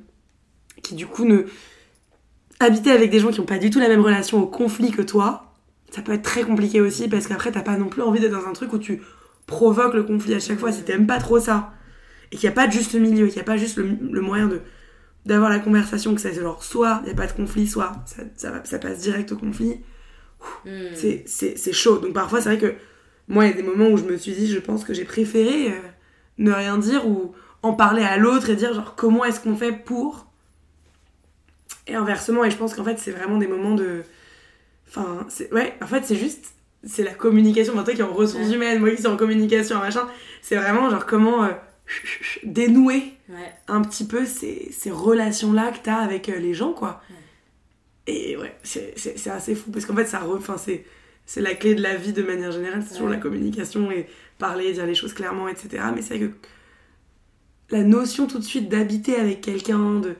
qui 0.83 0.95
du 0.95 1.07
coup 1.07 1.25
ne 1.25 1.45
habiter 2.61 2.91
avec 2.91 3.11
des 3.11 3.21
gens 3.21 3.31
qui 3.31 3.41
n'ont 3.41 3.47
pas 3.47 3.59
du 3.59 3.71
tout 3.71 3.79
la 3.79 3.89
même 3.89 4.01
relation 4.01 4.43
au 4.43 4.47
conflit 4.47 4.91
que 4.91 5.03
toi, 5.03 5.55
ça 5.91 6.03
peut 6.03 6.13
être 6.13 6.23
très 6.23 6.43
compliqué 6.43 6.81
aussi 6.81 7.09
parce 7.09 7.27
qu'après 7.27 7.53
t'as 7.53 7.63
pas 7.63 7.77
non 7.77 7.89
plus 7.89 8.03
envie 8.03 8.21
d'être 8.21 8.33
dans 8.33 8.47
un 8.47 8.53
truc 8.53 8.73
où 8.73 8.79
tu 8.79 9.01
provoques 9.47 9.95
le 9.95 10.03
conflit 10.03 10.35
à 10.35 10.41
chaque 10.41 10.59
fois 10.59 10.73
si 10.73 10.83
t'aimes 10.83 11.07
pas 11.07 11.19
trop 11.19 11.39
ça 11.41 11.73
et 12.31 12.37
qu'il 12.37 12.47
n'y 12.49 12.53
a 12.53 12.57
pas 12.57 12.67
de 12.67 12.73
juste 12.73 12.95
milieu, 12.95 13.27
qu'il 13.27 13.37
n'y 13.37 13.41
a 13.41 13.45
pas 13.45 13.57
juste 13.57 13.77
le, 13.79 13.89
le 14.11 14.21
moyen 14.21 14.47
de 14.49 14.61
d'avoir 15.27 15.51
la 15.51 15.59
conversation 15.59 16.15
que 16.15 16.21
c'est 16.21 16.35
genre 16.35 16.63
soit 16.65 17.01
il 17.03 17.07
n'y 17.07 17.13
a 17.13 17.15
pas 17.15 17.27
de 17.27 17.33
conflit, 17.33 17.67
soit 17.67 17.93
ça, 18.07 18.23
ça, 18.37 18.51
va- 18.51 18.65
ça 18.65 18.79
passe 18.79 18.99
direct 19.01 19.33
au 19.33 19.37
conflit, 19.37 19.81
Hmm. 20.65 20.95
c'est 20.95 21.73
chaud. 21.73 21.99
Donc 21.99 22.13
parfois 22.13 22.41
c'est 22.41 22.49
vrai 22.57 22.59
que 22.59 22.75
moi 23.27 23.45
il 23.45 23.51
y 23.51 23.53
a 23.53 23.57
des 23.57 23.65
moments 23.65 23.89
où 23.89 23.97
je 23.97 24.05
me 24.05 24.17
suis 24.17 24.33
dit 24.33 24.47
je 24.47 24.61
pense 24.61 24.85
que 24.85 24.95
j'ai 24.95 25.05
préféré 25.05 25.73
euh, 25.73 25.81
ne 26.39 26.53
rien 26.53 26.79
dire 26.79 27.09
ou 27.09 27.33
en 27.69 27.75
parler 27.75 28.03
à 28.03 28.17
l'autre 28.17 28.51
et 28.51 28.57
dire 28.57 28.73
genre 28.75 28.95
comment 28.97 29.25
est-ce 29.25 29.41
qu'on 29.41 29.57
fait 29.57 29.73
pour? 29.73 30.27
Et 31.87 31.95
inversement 31.95 32.45
et 32.45 32.51
je 32.51 32.57
pense 32.57 32.75
qu'en 32.75 32.85
fait 32.85 32.99
c'est 32.99 33.11
vraiment 33.13 33.39
des 33.39 33.47
moments 33.47 33.75
de 33.75 34.03
enfin 34.89 35.27
ouais 35.53 35.75
en 35.83 35.87
fait 35.87 36.05
c'est 36.05 36.17
juste 36.17 36.55
c'est 36.85 37.03
la 37.03 37.15
communication. 37.15 37.73
Enfin 37.75 37.83
toi 37.85 37.95
qui 37.95 38.01
es 38.01 38.05
en 38.05 38.13
ressources 38.13 38.49
Ouais. 38.49 38.55
humaines 38.55 38.81
moi 38.81 38.91
qui 38.91 38.99
suis 38.99 39.07
en 39.07 39.17
communication 39.17 39.79
machin 39.79 40.07
c'est 40.43 40.57
vraiment 40.57 40.91
genre 40.91 41.07
comment 41.07 41.45
euh, 41.45 41.49
dénouer 42.45 43.15
ouais. 43.31 43.53
un 43.69 43.81
petit 43.83 44.07
peu 44.07 44.27
ces, 44.27 44.71
ces 44.73 44.91
relations 44.91 45.53
là 45.53 45.71
que 45.73 45.79
t'as 45.83 45.97
avec 45.97 46.29
euh, 46.29 46.39
les 46.39 46.55
gens 46.55 46.73
quoi. 46.73 47.01
Ouais. 47.11 48.13
et 48.15 48.37
ouais 48.37 48.55
c'est 48.63 48.95
assez 49.31 49.55
fou 49.55 49.71
parce 49.71 49.87
qu'en 49.87 49.95
fait 49.97 50.07
ça 50.07 50.23
enfin, 50.27 50.57
c'est 50.59 50.85
c'est 51.27 51.41
la 51.43 51.55
clé 51.55 51.75
de 51.75 51.83
la 51.83 51.95
vie 51.95 52.13
de 52.13 52.23
manière 52.23 52.53
générale 52.53 52.83
c'est 52.87 52.95
toujours 52.95 53.09
la 53.11 53.17
communication 53.17 53.91
et 53.91 54.07
parler 54.39 54.73
dire 54.73 54.87
les 54.87 54.95
choses 54.95 55.13
clairement 55.15 55.49
etc 55.49 55.83
mais 55.95 56.03
c'est 56.03 56.17
vrai 56.19 56.29
que 56.29 56.33
la 57.71 57.83
notion 57.83 58.27
tout 58.27 58.39
de 58.39 58.45
suite 58.45 58.69
d'habiter 58.69 59.17
avec 59.17 59.41
quelqu'un 59.41 60.01
de 60.01 60.15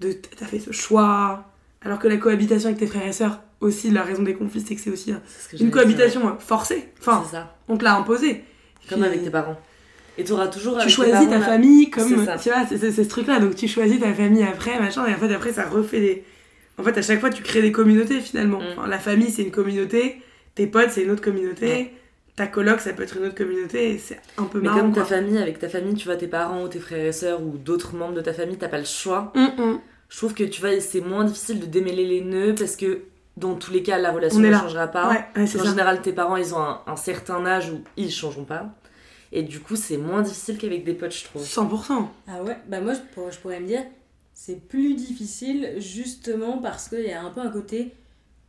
de 0.00 0.12
t'as 0.12 0.46
fait 0.46 0.58
ce 0.58 0.72
choix 0.72 1.44
alors 1.82 1.98
que 1.98 2.08
la 2.08 2.16
cohabitation 2.16 2.68
avec 2.68 2.78
tes 2.80 2.86
frères 2.86 3.06
et 3.06 3.12
sœurs 3.12 3.40
aussi 3.60 3.90
la 3.90 4.02
raison 4.02 4.22
des 4.22 4.34
conflits 4.34 4.64
c'est 4.66 4.74
que 4.74 4.80
c'est 4.80 4.90
aussi 4.90 5.12
c'est 5.26 5.56
ce 5.56 5.56
que 5.58 5.62
une 5.62 5.70
cohabitation 5.70 6.26
euh, 6.28 6.32
forcée 6.38 6.88
enfin 7.00 7.24
ça. 7.30 7.56
on 7.68 7.76
te 7.76 7.84
l'a 7.84 7.96
imposé 7.96 8.42
Comme 8.88 8.98
Puis- 9.00 9.08
avec 9.08 9.22
tes 9.24 9.30
parents. 9.30 9.58
Et 10.18 10.24
t'auras 10.24 10.48
toujours. 10.48 10.76
tu 10.78 10.84
tes 10.84 10.90
choisis 10.90 11.14
parents, 11.14 11.30
ta 11.30 11.40
famille 11.40 11.88
comme 11.90 12.06
tu 12.06 12.14
vois 12.14 12.66
c'est 12.68 12.90
ce 12.92 13.00
truc 13.02 13.26
là 13.28 13.38
donc 13.40 13.54
tu 13.54 13.66
choisis 13.68 13.98
ta 14.00 14.12
famille 14.12 14.42
après 14.42 14.78
machin 14.80 15.06
et 15.06 15.14
en 15.14 15.18
fait 15.18 15.32
après 15.32 15.52
ça 15.52 15.66
refait 15.68 16.00
des 16.00 16.24
en 16.78 16.82
fait 16.82 16.96
à 16.98 17.02
chaque 17.02 17.20
fois 17.20 17.30
tu 17.30 17.42
crées 17.42 17.62
des 17.62 17.72
communautés 17.72 18.20
finalement 18.20 18.58
Mm. 18.60 18.64
Enfin, 18.76 18.88
la 18.88 18.98
famille 18.98 19.30
c'est 19.30 19.42
une 19.42 19.50
communauté 19.52 20.20
tes 20.54 20.66
potes 20.66 20.90
c'est 20.90 21.02
une 21.04 21.10
autre 21.10 21.22
communauté 21.22 21.66
Ouais. 21.66 21.92
Ta 22.36 22.46
coloc 22.46 22.80
ça 22.80 22.92
peut 22.92 23.02
être 23.02 23.16
une 23.16 23.26
autre 23.26 23.34
communauté 23.34 23.92
et 23.92 23.98
c'est 23.98 24.20
un 24.38 24.44
peu 24.44 24.58
Mais 24.60 24.68
marrant 24.68 24.80
comme 24.80 24.92
ta 24.92 25.00
quoi. 25.02 25.16
famille, 25.16 25.38
avec 25.38 25.58
ta 25.58 25.68
famille, 25.68 25.94
tu 25.94 26.06
vois, 26.06 26.16
tes 26.16 26.28
parents 26.28 26.62
ou 26.62 26.68
tes 26.68 26.78
frères 26.78 27.06
et 27.06 27.12
sœurs 27.12 27.42
ou 27.42 27.58
d'autres 27.58 27.94
membres 27.94 28.14
de 28.14 28.20
ta 28.20 28.32
famille, 28.32 28.56
t'as 28.56 28.68
pas 28.68 28.78
le 28.78 28.84
choix. 28.84 29.32
Mm, 29.34 29.62
mm. 29.62 29.80
je 30.08 30.16
trouve 30.16 30.34
que 30.34 30.44
tu 30.44 30.60
vois, 30.60 30.80
c'est 30.80 31.00
moins 31.00 31.24
difficile 31.24 31.60
de 31.60 31.66
démêler 31.66 32.06
les 32.06 32.20
nœuds 32.22 32.54
parce 32.54 32.76
que 32.76 33.02
dans 33.36 33.54
tous 33.54 33.72
les 33.72 33.82
cas, 33.82 33.98
la 33.98 34.12
relation 34.12 34.40
ne 34.40 34.52
changera 34.52 34.86
pas. 34.88 35.08
Ouais, 35.08 35.24
ouais, 35.36 35.42
en 35.42 35.46
ça. 35.46 35.64
général, 35.64 36.02
tes 36.02 36.12
parents, 36.12 36.36
ils 36.36 36.54
ont 36.54 36.60
un, 36.60 36.82
un 36.86 36.96
certain 36.96 37.44
âge 37.46 37.70
où 37.70 37.82
ils 37.96 38.10
changeront 38.10 38.44
pas. 38.44 38.74
Et 39.32 39.42
du 39.42 39.60
coup, 39.60 39.76
c'est 39.76 39.96
moins 39.96 40.20
difficile 40.20 40.58
qu'avec 40.58 40.84
des 40.84 40.92
potes, 40.92 41.14
je 41.14 41.24
trouve. 41.24 41.42
100%. 41.42 42.06
Ah 42.28 42.42
ouais, 42.42 42.58
bah 42.68 42.80
moi 42.80 42.92
je 42.92 43.00
pourrais, 43.14 43.32
je 43.32 43.38
pourrais 43.38 43.60
me 43.60 43.66
dire, 43.66 43.82
c'est 44.34 44.60
plus 44.68 44.94
difficile 44.94 45.74
justement 45.78 46.58
parce 46.58 46.88
qu'il 46.88 47.06
y 47.06 47.12
a 47.12 47.22
un 47.22 47.30
peu 47.30 47.40
un 47.40 47.48
côté, 47.50 47.92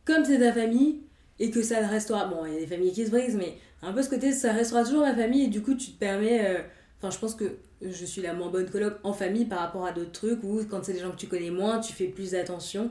comme 0.04 0.24
c'est 0.24 0.38
ta 0.38 0.52
famille 0.52 1.00
et 1.38 1.50
que 1.50 1.62
ça 1.62 1.78
restera, 1.86 2.26
bon 2.26 2.44
il 2.46 2.52
y 2.52 2.56
a 2.56 2.60
des 2.60 2.66
familles 2.66 2.92
qui 2.92 3.06
se 3.06 3.10
brisent, 3.10 3.36
mais 3.36 3.56
un 3.86 3.92
peu 3.92 4.02
ce 4.02 4.10
côté, 4.10 4.32
ça 4.32 4.52
restera 4.52 4.84
toujours 4.84 5.02
ma 5.02 5.14
famille 5.14 5.44
et 5.44 5.48
du 5.48 5.62
coup 5.62 5.74
tu 5.74 5.92
te 5.92 5.98
permets, 5.98 6.46
euh, 6.46 6.60
enfin 6.98 7.10
je 7.10 7.18
pense 7.18 7.34
que 7.34 7.56
je 7.82 8.04
suis 8.04 8.22
la 8.22 8.32
moins 8.34 8.50
bonne 8.50 8.68
coloc 8.70 8.94
en 9.02 9.12
famille 9.12 9.44
par 9.44 9.60
rapport 9.60 9.86
à 9.86 9.92
d'autres 9.92 10.12
trucs 10.12 10.42
où 10.42 10.62
quand 10.68 10.84
c'est 10.84 10.94
des 10.94 11.00
gens 11.00 11.10
que 11.10 11.16
tu 11.16 11.26
connais 11.26 11.50
moins, 11.50 11.80
tu 11.80 11.92
fais 11.92 12.06
plus 12.06 12.34
attention. 12.34 12.90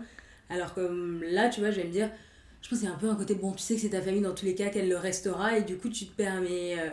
Alors 0.49 0.73
que 0.73 0.81
hum, 0.81 1.23
là, 1.23 1.49
tu 1.49 1.61
vois, 1.61 1.71
je 1.71 1.77
vais 1.77 1.85
me 1.87 1.91
dire, 1.91 2.09
je 2.61 2.69
pense 2.69 2.79
qu'il 2.79 2.87
y 2.87 2.91
a 2.91 2.95
un 2.95 2.97
peu 2.99 3.09
un 3.09 3.15
côté, 3.15 3.35
bon 3.35 3.51
tu 3.51 3.63
sais 3.63 3.75
que 3.75 3.81
c'est 3.81 3.89
ta 3.89 4.01
famille 4.01 4.21
dans 4.21 4.33
tous 4.33 4.45
les 4.45 4.55
cas, 4.55 4.69
qu'elle 4.69 4.89
le 4.89 4.97
restera 4.97 5.57
et 5.57 5.63
du 5.63 5.77
coup 5.77 5.89
tu 5.89 6.05
te 6.05 6.15
permets... 6.15 6.77
euh, 6.79 6.89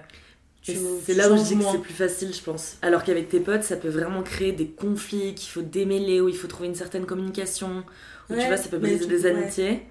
C'est 0.63 1.15
là 1.15 1.31
où 1.31 1.37
je 1.37 1.43
dis 1.43 1.57
que 1.57 1.65
c'est 1.65 1.79
plus 1.79 1.95
facile, 1.95 2.35
je 2.35 2.43
pense. 2.43 2.77
Alors 2.83 3.05
qu'avec 3.05 3.29
tes 3.29 3.41
potes, 3.41 3.63
ça 3.63 3.77
peut 3.77 3.89
vraiment 3.89 4.23
créer 4.23 4.53
des 4.53 4.69
conflits 4.69 5.35
qu'il 5.35 5.51
faut 5.51 5.63
démêler, 5.63 6.21
où 6.21 6.29
il 6.29 6.37
faut 6.37 6.49
trouver 6.49 6.69
une 6.69 6.75
certaine 6.75 7.07
communication, 7.07 7.85
où 8.29 8.35
tu 8.35 8.47
vois, 8.47 8.57
ça 8.57 8.69
peut 8.69 8.79
briser 8.79 9.07
des 9.07 9.25
ouais. 9.25 9.31
amitiés. 9.31 9.83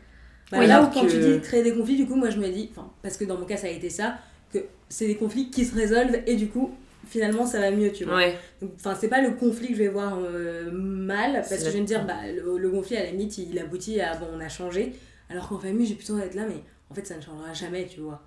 Bah, 0.51 0.57
Oui, 0.59 0.67
là 0.67 0.83
où 0.83 0.87
quand 0.87 1.05
tu 1.05 1.17
dis 1.19 1.39
créer 1.41 1.63
des 1.63 1.73
conflits, 1.75 1.95
du 1.97 2.07
coup, 2.07 2.15
moi 2.15 2.29
je 2.29 2.37
me 2.39 2.49
dis, 2.49 2.71
parce 3.01 3.17
que 3.17 3.25
dans 3.25 3.37
mon 3.37 3.45
cas 3.45 3.57
ça 3.57 3.67
a 3.67 3.69
été 3.69 3.89
ça, 3.89 4.17
que 4.51 4.59
c'est 4.89 5.07
des 5.07 5.15
conflits 5.15 5.49
qui 5.51 5.65
se 5.65 5.75
résolvent 5.75 6.17
et 6.25 6.35
du 6.35 6.47
coup, 6.47 6.71
finalement 7.07 7.45
ça 7.45 7.59
va 7.59 7.71
mieux, 7.71 7.91
tu 7.91 8.05
vois. 8.05 8.15
Ouais. 8.17 8.35
Enfin, 8.75 8.95
c'est 8.99 9.09
pas 9.09 9.21
le 9.21 9.31
conflit 9.31 9.67
que 9.69 9.73
je 9.75 9.79
vais 9.79 9.87
voir 9.89 10.17
euh, 10.19 10.71
mal, 10.71 11.33
parce 11.33 11.49
que 11.49 11.65
je 11.65 11.69
vais 11.69 11.81
me 11.81 11.85
dire, 11.85 12.05
bah, 12.05 12.15
le, 12.35 12.57
le 12.57 12.69
conflit 12.69 12.97
à 12.97 13.03
la 13.03 13.11
limite 13.11 13.37
il 13.37 13.57
aboutit 13.59 14.01
à 14.01 14.15
bon, 14.17 14.27
on 14.33 14.39
a 14.39 14.49
changé, 14.49 14.93
alors 15.29 15.47
qu'en 15.47 15.59
famille 15.59 15.85
j'ai 15.85 15.95
plutôt 15.95 16.13
envie 16.13 16.23
d'être 16.23 16.35
là, 16.35 16.45
mais 16.47 16.63
en 16.89 16.95
fait 16.95 17.05
ça 17.05 17.15
ne 17.15 17.21
changera 17.21 17.53
jamais, 17.53 17.85
tu 17.87 17.99
vois. 17.99 18.21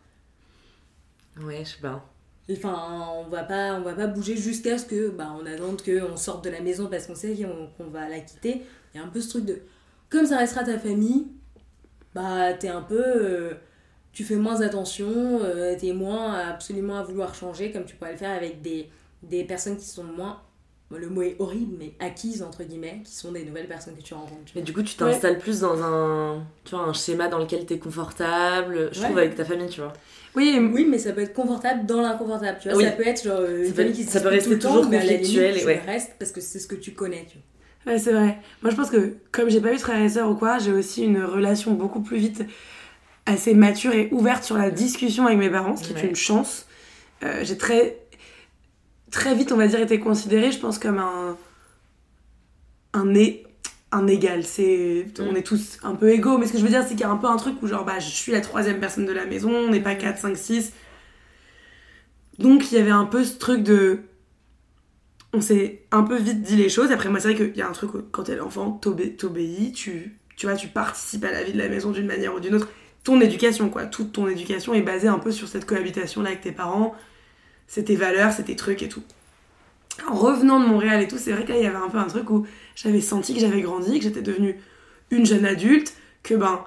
Ouais, 1.42 1.64
je 1.64 1.70
sais 1.70 1.80
pas. 1.80 2.08
Enfin, 2.50 3.08
on 3.14 3.28
va 3.28 3.44
pas, 3.44 3.74
on 3.74 3.82
va 3.82 3.94
pas 3.94 4.06
bouger 4.08 4.36
jusqu'à 4.36 4.76
ce 4.76 4.84
que, 4.84 5.08
bah, 5.10 5.34
on 5.40 5.46
attende 5.46 5.80
qu'on 5.82 6.16
sorte 6.16 6.44
de 6.44 6.50
la 6.50 6.60
maison 6.60 6.88
parce 6.90 7.06
qu'on 7.06 7.14
sait 7.14 7.34
qu'on 7.34 7.68
qu'on 7.76 7.90
va 7.90 8.08
la 8.08 8.20
quitter. 8.20 8.62
Il 8.94 8.98
y 8.98 9.00
a 9.02 9.06
un 9.06 9.08
peu 9.08 9.20
ce 9.20 9.28
truc 9.30 9.44
de, 9.46 9.58
comme 10.10 10.26
ça 10.26 10.38
restera 10.38 10.64
ta 10.64 10.78
famille, 10.78 11.28
bah, 12.14 12.52
t'es 12.54 12.68
un 12.68 12.82
peu, 12.82 13.02
euh, 13.04 13.54
tu 14.12 14.24
fais 14.24 14.36
moins 14.36 14.60
attention, 14.60 15.40
euh, 15.42 15.74
t'es 15.78 15.92
moins 15.92 16.34
absolument 16.34 16.98
à 16.98 17.02
vouloir 17.02 17.34
changer 17.34 17.70
comme 17.72 17.84
tu 17.84 17.96
pourrais 17.96 18.12
le 18.12 18.18
faire 18.18 18.30
avec 18.36 18.60
des, 18.62 18.88
des 19.22 19.44
personnes 19.44 19.76
qui 19.76 19.86
sont 19.86 20.04
moins, 20.04 20.40
le 20.94 21.08
mot 21.08 21.22
est 21.22 21.36
horrible, 21.38 21.74
mais 21.78 21.94
acquises 22.00 22.42
entre 22.42 22.64
guillemets, 22.64 23.00
qui 23.04 23.14
sont 23.14 23.32
des 23.32 23.44
nouvelles 23.46 23.66
personnes 23.68 23.96
que 23.96 24.02
tu 24.02 24.12
rencontres. 24.12 24.44
tu 24.44 24.52
Mais 24.56 24.60
vois. 24.60 24.66
du 24.66 24.72
coup, 24.74 24.82
tu 24.82 24.94
t'installes 24.94 25.38
plus 25.38 25.60
dans 25.60 25.82
un, 25.82 26.44
tu 26.64 26.74
vois, 26.74 26.84
un 26.84 26.92
schéma 26.92 27.28
dans 27.28 27.38
lequel 27.38 27.64
t'es 27.64 27.78
confortable, 27.78 28.90
je 28.92 28.98
Ouais. 29.00 29.04
trouve, 29.06 29.18
avec 29.18 29.34
ta 29.34 29.44
famille, 29.46 29.68
tu 29.70 29.80
vois. 29.80 29.94
Oui, 30.34 30.58
Oui, 30.72 30.86
mais 30.88 30.98
ça 30.98 31.12
peut 31.12 31.22
être 31.22 31.32
confortable 31.32 31.86
dans 31.86 32.02
l'inconfortable, 32.02 32.58
tu 32.60 32.68
vois. 32.68 32.76
Oui. 32.76 32.84
Ça 32.84 32.90
peut 32.92 33.06
être 33.06 33.24
genre 33.24 33.38
euh, 33.40 33.60
une 33.60 33.64
Ça 33.66 33.70
peut- 33.70 33.76
famille 33.82 33.92
qui 33.94 34.04
se 34.04 34.10
ça 34.10 34.20
peut 34.20 34.28
rester 34.28 34.48
tout 34.50 34.54
le 34.56 34.58
temps, 34.60 34.68
toujours 34.76 34.90
mais 34.90 34.98
à 34.98 35.04
la 35.04 35.12
limite, 35.14 35.34
et 35.38 35.64
ouais. 35.64 35.78
restes 35.86 36.12
parce 36.18 36.30
que 36.32 36.40
c'est 36.42 36.58
ce 36.58 36.66
que 36.66 36.74
tu 36.74 36.92
connais, 36.92 37.24
tu 37.26 37.38
vois. 37.38 37.46
Ouais, 37.86 37.98
c'est 37.98 38.12
vrai. 38.12 38.38
Moi, 38.62 38.70
je 38.70 38.76
pense 38.76 38.90
que 38.90 39.14
comme 39.32 39.48
j'ai 39.50 39.60
pas 39.60 39.72
eu 39.72 39.76
de 39.76 39.80
frères 39.80 40.00
et 40.00 40.08
sœurs 40.08 40.30
ou 40.30 40.34
quoi, 40.34 40.58
j'ai 40.58 40.72
aussi 40.72 41.02
une 41.04 41.22
relation 41.22 41.72
beaucoup 41.72 42.00
plus 42.00 42.16
vite 42.18 42.44
assez 43.26 43.54
mature 43.54 43.92
et 43.92 44.08
ouverte 44.12 44.44
sur 44.44 44.56
la 44.56 44.70
discussion 44.70 45.26
avec 45.26 45.38
mes 45.38 45.50
parents, 45.50 45.76
ce 45.76 45.84
qui 45.88 45.92
est 45.92 46.08
une 46.08 46.14
chance. 46.16 46.66
Euh, 47.24 47.40
j'ai 47.44 47.56
très 47.58 47.98
très 49.10 49.34
vite, 49.34 49.52
on 49.52 49.56
va 49.56 49.66
dire, 49.66 49.80
été 49.80 49.98
considérée, 50.00 50.52
je 50.52 50.58
pense, 50.58 50.78
comme 50.78 50.98
un 50.98 51.36
un 52.94 53.14
é- 53.14 53.44
un 53.90 54.06
égal. 54.06 54.44
C'est 54.44 55.06
on 55.18 55.32
Mm. 55.32 55.36
est 55.36 55.42
tous 55.42 55.78
un 55.82 55.94
peu 55.94 56.10
égaux, 56.10 56.38
mais 56.38 56.46
ce 56.46 56.52
que 56.52 56.58
je 56.58 56.62
veux 56.64 56.68
dire, 56.70 56.82
c'est 56.82 56.90
qu'il 56.90 57.00
y 57.00 57.04
a 57.04 57.10
un 57.10 57.16
peu 57.16 57.26
un 57.26 57.36
truc 57.36 57.60
où 57.62 57.66
genre 57.66 57.84
bah 57.84 57.98
je 57.98 58.08
suis 58.08 58.32
la 58.32 58.40
troisième 58.40 58.78
personne 58.80 59.06
de 59.06 59.12
la 59.12 59.26
maison, 59.26 59.50
on 59.50 59.68
n'est 59.70 59.80
pas 59.80 59.94
4, 59.96 60.18
5, 60.18 60.36
6. 60.36 60.72
Donc 62.38 62.70
il 62.72 62.78
y 62.78 62.80
avait 62.80 62.90
un 62.90 63.04
peu 63.04 63.24
ce 63.24 63.36
truc 63.38 63.62
de 63.62 64.00
on 65.32 65.40
s'est 65.40 65.82
un 65.90 66.02
peu 66.02 66.18
vite 66.18 66.42
dit 66.42 66.56
les 66.56 66.68
choses. 66.68 66.90
Après, 66.92 67.08
moi, 67.08 67.20
c'est 67.20 67.32
vrai 67.32 67.46
qu'il 67.48 67.56
y 67.56 67.62
a 67.62 67.68
un 67.68 67.72
truc 67.72 67.90
quand 68.10 68.24
t'es 68.24 68.36
l'enfant, 68.36 68.70
t'obé- 68.70 69.16
t'obéis, 69.16 69.72
tu, 69.72 70.18
tu 70.36 70.46
vois, 70.46 70.56
tu 70.56 70.68
participes 70.68 71.24
à 71.24 71.32
la 71.32 71.42
vie 71.42 71.52
de 71.52 71.58
la 71.58 71.68
maison 71.68 71.90
d'une 71.90 72.06
manière 72.06 72.34
ou 72.34 72.40
d'une 72.40 72.54
autre. 72.54 72.68
Ton 73.04 73.20
éducation, 73.20 73.68
quoi. 73.70 73.86
Toute 73.86 74.12
ton 74.12 74.28
éducation 74.28 74.74
est 74.74 74.82
basée 74.82 75.08
un 75.08 75.18
peu 75.18 75.32
sur 75.32 75.48
cette 75.48 75.64
cohabitation-là 75.66 76.30
avec 76.30 76.42
tes 76.42 76.52
parents. 76.52 76.94
C'est 77.66 77.84
tes 77.84 77.96
valeurs, 77.96 78.32
c'est 78.32 78.44
tes 78.44 78.56
trucs 78.56 78.82
et 78.82 78.88
tout. 78.88 79.02
En 80.08 80.14
revenant 80.14 80.60
de 80.60 80.66
Montréal 80.66 81.02
et 81.02 81.08
tout, 81.08 81.18
c'est 81.18 81.32
vrai 81.32 81.44
que 81.44 81.52
là, 81.52 81.58
il 81.58 81.64
y 81.64 81.66
avait 81.66 81.76
un 81.76 81.88
peu 81.88 81.98
un 81.98 82.06
truc 82.06 82.30
où 82.30 82.46
j'avais 82.74 83.00
senti 83.00 83.34
que 83.34 83.40
j'avais 83.40 83.60
grandi, 83.60 83.98
que 83.98 84.04
j'étais 84.04 84.22
devenue 84.22 84.56
une 85.10 85.26
jeune 85.26 85.44
adulte, 85.44 85.94
que 86.22 86.34
ben, 86.34 86.64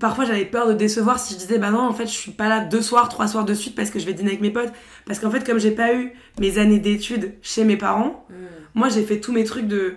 parfois 0.00 0.24
j'avais 0.24 0.44
peur 0.44 0.66
de 0.66 0.72
décevoir 0.72 1.20
si 1.20 1.34
je 1.34 1.38
disais, 1.38 1.58
bah 1.58 1.70
non, 1.70 1.80
en 1.80 1.92
fait, 1.92 2.06
je 2.06 2.12
suis 2.12 2.32
pas 2.32 2.48
là 2.48 2.60
deux 2.60 2.82
soirs, 2.82 3.08
trois 3.08 3.28
soirs 3.28 3.44
de 3.44 3.54
suite 3.54 3.76
parce 3.76 3.90
que 3.90 3.98
je 3.98 4.06
vais 4.06 4.14
dîner 4.14 4.30
avec 4.30 4.40
mes 4.40 4.50
potes. 4.50 4.72
Parce 5.06 5.20
qu'en 5.20 5.30
fait, 5.30 5.44
comme 5.44 5.60
j'ai 5.60 5.70
pas 5.70 5.94
eu 5.94 6.12
mes 6.40 6.58
années 6.58 6.80
d'études 6.80 7.34
chez 7.42 7.64
mes 7.64 7.76
parents, 7.76 8.26
moi 8.74 8.88
j'ai 8.88 9.04
fait 9.04 9.20
tous 9.20 9.32
mes 9.32 9.44
trucs 9.44 9.68
de 9.68 9.94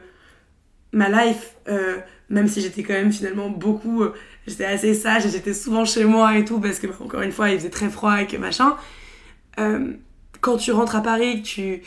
ma 0.91 1.09
life, 1.09 1.55
euh, 1.67 1.97
même 2.29 2.47
si 2.47 2.61
j'étais 2.61 2.83
quand 2.83 2.93
même 2.93 3.11
finalement 3.11 3.49
beaucoup, 3.49 4.03
euh, 4.03 4.13
j'étais 4.45 4.65
assez 4.65 4.93
sage 4.93 5.25
et 5.25 5.29
j'étais 5.29 5.53
souvent 5.53 5.85
chez 5.85 6.05
moi 6.05 6.37
et 6.37 6.45
tout, 6.45 6.59
parce 6.59 6.79
que 6.79 6.87
bah, 6.87 6.95
encore 6.99 7.21
une 7.21 7.31
fois 7.31 7.49
il 7.49 7.57
faisait 7.57 7.69
très 7.69 7.89
froid 7.89 8.21
et 8.21 8.27
que 8.27 8.37
machin. 8.37 8.75
Euh, 9.59 9.93
quand 10.41 10.57
tu 10.57 10.71
rentres 10.71 10.95
à 10.95 11.01
Paris, 11.01 11.41
que 11.41 11.47
tu 11.47 11.81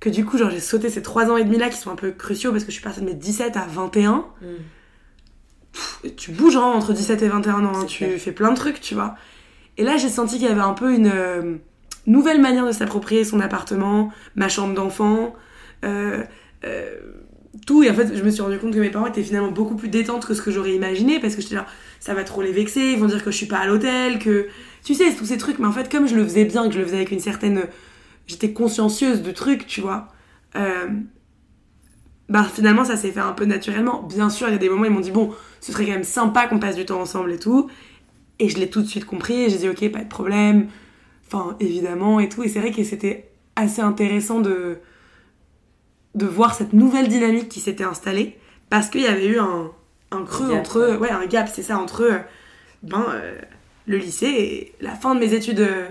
que 0.00 0.08
du 0.08 0.24
coup 0.24 0.38
genre 0.38 0.50
j'ai 0.50 0.60
sauté 0.60 0.88
ces 0.88 1.02
trois 1.02 1.30
ans 1.30 1.36
et 1.36 1.44
demi 1.44 1.58
là 1.58 1.68
qui 1.68 1.76
sont 1.76 1.90
un 1.90 1.96
peu 1.96 2.10
cruciaux 2.10 2.52
parce 2.52 2.64
que 2.64 2.70
je 2.70 2.74
suis 2.76 2.82
partie 2.82 3.00
de 3.00 3.04
mes 3.04 3.14
17 3.14 3.56
à 3.58 3.66
21 3.66 4.24
pff, 5.72 6.14
tu 6.16 6.30
bouges 6.32 6.56
hein, 6.56 6.62
entre 6.62 6.92
17 6.92 7.22
et 7.22 7.28
21 7.28 7.64
ans, 7.64 7.72
hein, 7.74 7.84
tu 7.84 8.04
clair. 8.04 8.18
fais 8.18 8.32
plein 8.32 8.50
de 8.50 8.56
trucs, 8.56 8.80
tu 8.80 8.94
vois. 8.94 9.14
Et 9.76 9.84
là, 9.84 9.96
j'ai 9.96 10.08
senti 10.08 10.38
qu'il 10.38 10.46
y 10.46 10.50
avait 10.50 10.60
un 10.60 10.74
peu 10.74 10.92
une 10.94 11.10
euh, 11.12 11.56
nouvelle 12.06 12.40
manière 12.40 12.66
de 12.66 12.72
s'approprier 12.72 13.24
son 13.24 13.40
appartement, 13.40 14.12
ma 14.34 14.48
chambre 14.48 14.74
d'enfant, 14.74 15.34
euh, 15.84 16.22
euh, 16.64 16.96
tout. 17.66 17.82
Et 17.82 17.90
en 17.90 17.94
fait, 17.94 18.14
je 18.14 18.22
me 18.22 18.30
suis 18.30 18.42
rendu 18.42 18.58
compte 18.58 18.74
que 18.74 18.80
mes 18.80 18.90
parents 18.90 19.06
étaient 19.06 19.22
finalement 19.22 19.50
beaucoup 19.50 19.76
plus 19.76 19.88
détentes 19.88 20.26
que 20.26 20.34
ce 20.34 20.42
que 20.42 20.50
j'aurais 20.50 20.74
imaginé, 20.74 21.20
parce 21.20 21.34
que 21.34 21.42
j'étais 21.42 21.54
là, 21.54 21.66
ça 21.98 22.14
va 22.14 22.24
trop 22.24 22.42
les 22.42 22.52
vexer, 22.52 22.92
ils 22.92 22.98
vont 22.98 23.06
dire 23.06 23.24
que 23.24 23.30
je 23.30 23.36
suis 23.36 23.46
pas 23.46 23.58
à 23.58 23.66
l'hôtel, 23.66 24.18
que. 24.18 24.48
Tu 24.82 24.94
sais, 24.94 25.14
tous 25.14 25.26
ces 25.26 25.36
trucs, 25.36 25.58
mais 25.58 25.66
en 25.66 25.72
fait, 25.72 25.90
comme 25.90 26.08
je 26.08 26.14
le 26.14 26.24
faisais 26.24 26.46
bien, 26.46 26.66
que 26.66 26.72
je 26.74 26.78
le 26.78 26.84
faisais 26.84 26.96
avec 26.96 27.10
une 27.10 27.20
certaine. 27.20 27.64
J'étais 28.26 28.52
consciencieuse 28.52 29.22
de 29.22 29.32
trucs, 29.32 29.66
tu 29.66 29.80
vois. 29.80 30.08
Bah 32.30 32.44
finalement 32.44 32.84
ça 32.84 32.96
s'est 32.96 33.10
fait 33.10 33.20
un 33.20 33.32
peu 33.32 33.44
naturellement. 33.44 34.02
Bien 34.02 34.30
sûr, 34.30 34.48
il 34.48 34.52
y 34.52 34.54
a 34.54 34.58
des 34.58 34.68
moments 34.68 34.84
ils 34.84 34.90
m'ont 34.90 35.00
dit 35.00 35.10
bon, 35.10 35.34
ce 35.60 35.72
serait 35.72 35.84
quand 35.84 35.92
même 35.92 36.04
sympa 36.04 36.46
qu'on 36.46 36.60
passe 36.60 36.76
du 36.76 36.86
temps 36.86 37.00
ensemble 37.00 37.32
et 37.32 37.38
tout. 37.38 37.68
Et 38.38 38.48
je 38.48 38.56
l'ai 38.56 38.70
tout 38.70 38.80
de 38.80 38.86
suite 38.86 39.04
compris 39.04 39.42
et 39.42 39.50
j'ai 39.50 39.58
dit 39.58 39.68
ok, 39.68 39.90
pas 39.90 40.04
de 40.04 40.08
problème. 40.08 40.68
Enfin, 41.26 41.56
évidemment 41.60 42.20
et 42.20 42.28
tout. 42.28 42.44
Et 42.44 42.48
c'est 42.48 42.60
vrai 42.60 42.70
que 42.70 42.84
c'était 42.84 43.30
assez 43.56 43.82
intéressant 43.82 44.40
de 44.40 44.78
de 46.14 46.26
voir 46.26 46.54
cette 46.54 46.72
nouvelle 46.72 47.08
dynamique 47.08 47.48
qui 47.48 47.60
s'était 47.60 47.84
installée 47.84 48.38
parce 48.68 48.88
qu'il 48.88 49.02
y 49.02 49.06
avait 49.06 49.26
eu 49.26 49.38
un, 49.38 49.70
un 50.10 50.24
creux 50.24 50.50
gap, 50.50 50.58
entre 50.60 50.80
ouais. 50.80 50.96
ouais 50.96 51.10
un 51.10 51.26
gap 51.26 51.48
c'est 51.52 51.62
ça 51.62 51.78
entre 51.78 52.02
euh, 52.02 52.18
ben 52.82 53.04
euh, 53.10 53.38
le 53.86 53.96
lycée 53.96 54.26
et 54.26 54.74
la 54.80 54.94
fin 54.94 55.14
de 55.14 55.20
mes 55.20 55.34
études 55.34 55.60
euh, 55.60 55.86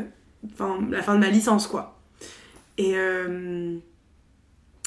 enfin 0.53 0.77
la 0.89 1.01
fin 1.01 1.15
de 1.15 1.19
ma 1.19 1.29
licence 1.29 1.67
quoi 1.67 1.99
et 2.77 2.93
euh, 2.95 3.77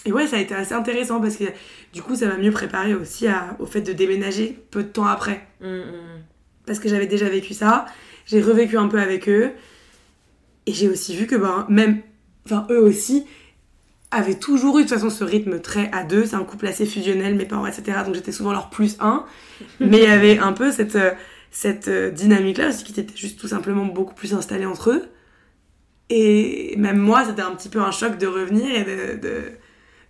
et 0.05 0.13
ouais 0.13 0.27
ça 0.27 0.37
a 0.37 0.41
été 0.41 0.55
assez 0.55 0.75
intéressant 0.75 1.21
parce 1.21 1.37
que 1.37 1.45
du 1.93 2.03
coup 2.03 2.15
ça 2.17 2.27
m'a 2.27 2.37
mieux 2.37 2.51
préparé 2.51 2.95
aussi 2.95 3.27
à- 3.29 3.57
au 3.61 3.67
fait 3.67 3.81
de 3.83 3.93
déménager 3.93 4.59
peu 4.71 4.83
de 4.83 4.89
temps 4.89 5.07
après 5.07 5.47
Mm, 5.61 5.67
mm. 5.67 6.23
parce 6.67 6.79
que 6.81 6.89
j'avais 6.89 7.07
déjà 7.07 7.29
vécu 7.29 7.55
ça 7.55 7.87
j'ai 8.27 8.41
revécu 8.43 8.77
un 8.79 8.89
peu 8.89 9.01
avec 9.01 9.29
eux 9.29 9.53
et 10.67 10.73
j'ai 10.73 10.89
aussi 10.89 11.15
vu 11.17 11.27
que 11.27 11.37
ben 11.37 11.67
même 11.69 12.01
enfin 12.47 12.67
eux 12.71 12.81
aussi 12.81 13.27
avaient 14.11 14.39
toujours 14.39 14.79
eu 14.79 14.85
de 14.85 14.89
toute 14.89 14.97
façon 14.99 15.11
ce 15.11 15.25
rythme 15.25 15.61
très 15.61 15.91
à 15.93 16.05
deux 16.05 16.27
c'est 16.27 16.37
un 16.37 16.45
couple 16.45 16.67
assez 16.67 16.87
fusionnel 16.87 17.35
mes 17.35 17.47
parents 17.47 17.67
etc 17.67 17.99
donc 18.05 18.15
j'étais 18.15 18.33
souvent 18.33 18.53
leur 18.53 18.71
plus 18.71 18.97
un 19.01 19.25
mais 19.81 19.99
il 19.99 20.05
y 20.05 20.07
avait 20.07 20.39
un 20.39 20.53
peu 20.53 20.71
cette 20.73 20.97
euh, 20.97 21.13
cette 21.51 21.89
dynamique 22.15 22.59
là 22.59 22.69
aussi 22.71 22.85
qui 22.85 22.99
était 22.99 23.17
juste 23.17 23.39
tout 23.41 23.49
simplement 23.49 23.85
beaucoup 23.85 24.15
plus 24.15 24.35
installée 24.35 24.67
entre 24.67 24.91
eux 24.91 25.09
et 26.11 26.75
même 26.77 26.99
moi 26.99 27.25
c'était 27.25 27.43
un 27.43 27.55
petit 27.55 27.69
peu 27.69 27.81
un 27.81 27.91
choc 27.91 28.19
de 28.19 28.27
revenir 28.27 28.67
et 28.75 28.85
de, 28.85 29.21
de, 29.21 29.43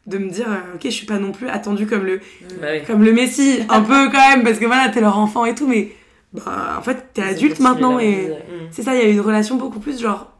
de 0.07 0.19
me 0.19 0.31
dire 0.31 0.47
euh, 0.49 0.75
ok 0.75 0.81
je 0.85 0.91
suis 0.91 1.07
pas 1.07 1.19
non 1.19 1.33
plus 1.33 1.49
attendue 1.49 1.87
comme 1.87 2.05
le 2.05 2.21
Bah 2.61 2.69
oui. 2.73 2.83
comme 2.87 3.05
le 3.05 3.13
Messi, 3.13 3.61
un 3.69 3.83
peu 3.83 4.11
quand 4.11 4.29
même, 4.31 4.43
parce 4.43 4.59
que 4.59 4.67
voilà, 4.67 4.89
t'es 4.89 5.01
leur 5.01 5.19
enfant 5.19 5.45
et 5.45 5.55
tout, 5.55 5.67
mais 5.67 5.93
bah, 6.33 6.77
en 6.79 6.83
fait, 6.83 7.09
t'es 7.13 7.23
adulte 7.23 7.61
maintenant 7.61 7.99
et 7.99 8.33
c'est 8.71 8.83
ça, 8.83 8.95
il 8.95 9.03
y 9.03 9.05
a 9.05 9.09
eu 9.09 9.13
une 9.13 9.21
relation 9.21 9.57
beaucoup 9.57 9.81
plus 9.81 10.01
genre, 10.01 10.33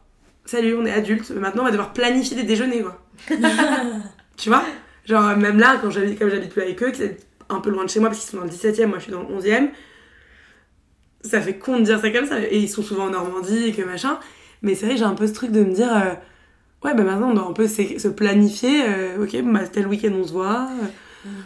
salut, 0.45 0.75
on 0.75 0.85
est 0.85 0.91
adulte, 0.91 1.29
maintenant 1.31 1.61
on 1.61 1.65
va 1.65 1.71
devoir 1.71 1.93
planifier 1.93 2.35
des 2.35 2.43
déjeuners, 2.43 2.81
quoi. 2.81 2.99
tu 4.37 4.49
vois? 4.49 4.63
Genre, 5.05 5.37
même 5.37 5.59
là, 5.59 5.77
quand 5.81 5.89
j'habite, 5.89 6.17
comme 6.17 6.29
j'habite 6.29 6.49
plus 6.49 6.61
avec 6.61 6.81
eux, 6.81 6.91
qui 6.91 7.03
habitent 7.03 7.27
un 7.49 7.59
peu 7.59 7.69
loin 7.69 7.85
de 7.85 7.89
chez 7.89 7.99
moi, 7.99 8.09
parce 8.09 8.21
qu'ils 8.21 8.31
sont 8.31 8.37
dans 8.37 8.43
le 8.43 8.49
17 8.49 8.79
e 8.79 8.85
moi 8.85 8.97
je 8.97 9.03
suis 9.03 9.11
dans 9.11 9.21
le 9.21 9.27
11 9.27 9.45
e 9.45 9.69
ça 11.23 11.39
fait 11.39 11.57
con 11.57 11.79
de 11.79 11.83
dire 11.83 11.99
ça 12.01 12.09
comme 12.09 12.25
ça, 12.25 12.39
et 12.41 12.57
ils 12.57 12.69
sont 12.69 12.83
souvent 12.83 13.05
en 13.05 13.11
Normandie 13.11 13.67
et 13.67 13.71
que 13.71 13.81
machin, 13.81 14.19
mais 14.61 14.75
c'est 14.75 14.87
vrai, 14.87 14.97
j'ai 14.97 15.03
un 15.03 15.13
peu 15.15 15.27
ce 15.27 15.33
truc 15.33 15.51
de 15.51 15.63
me 15.63 15.73
dire, 15.73 15.93
euh, 15.95 16.13
ouais, 16.83 16.93
bah 16.93 17.03
maintenant 17.03 17.31
on 17.31 17.33
doit 17.33 17.47
un 17.47 17.53
peu 17.53 17.67
se 17.67 18.07
planifier, 18.09 18.83
euh, 18.87 19.23
ok, 19.23 19.41
bah 19.43 19.67
tel 19.71 19.87
week-end 19.87 20.11
on 20.19 20.23
se 20.25 20.31
voit. 20.33 20.67
euh, 20.81 20.85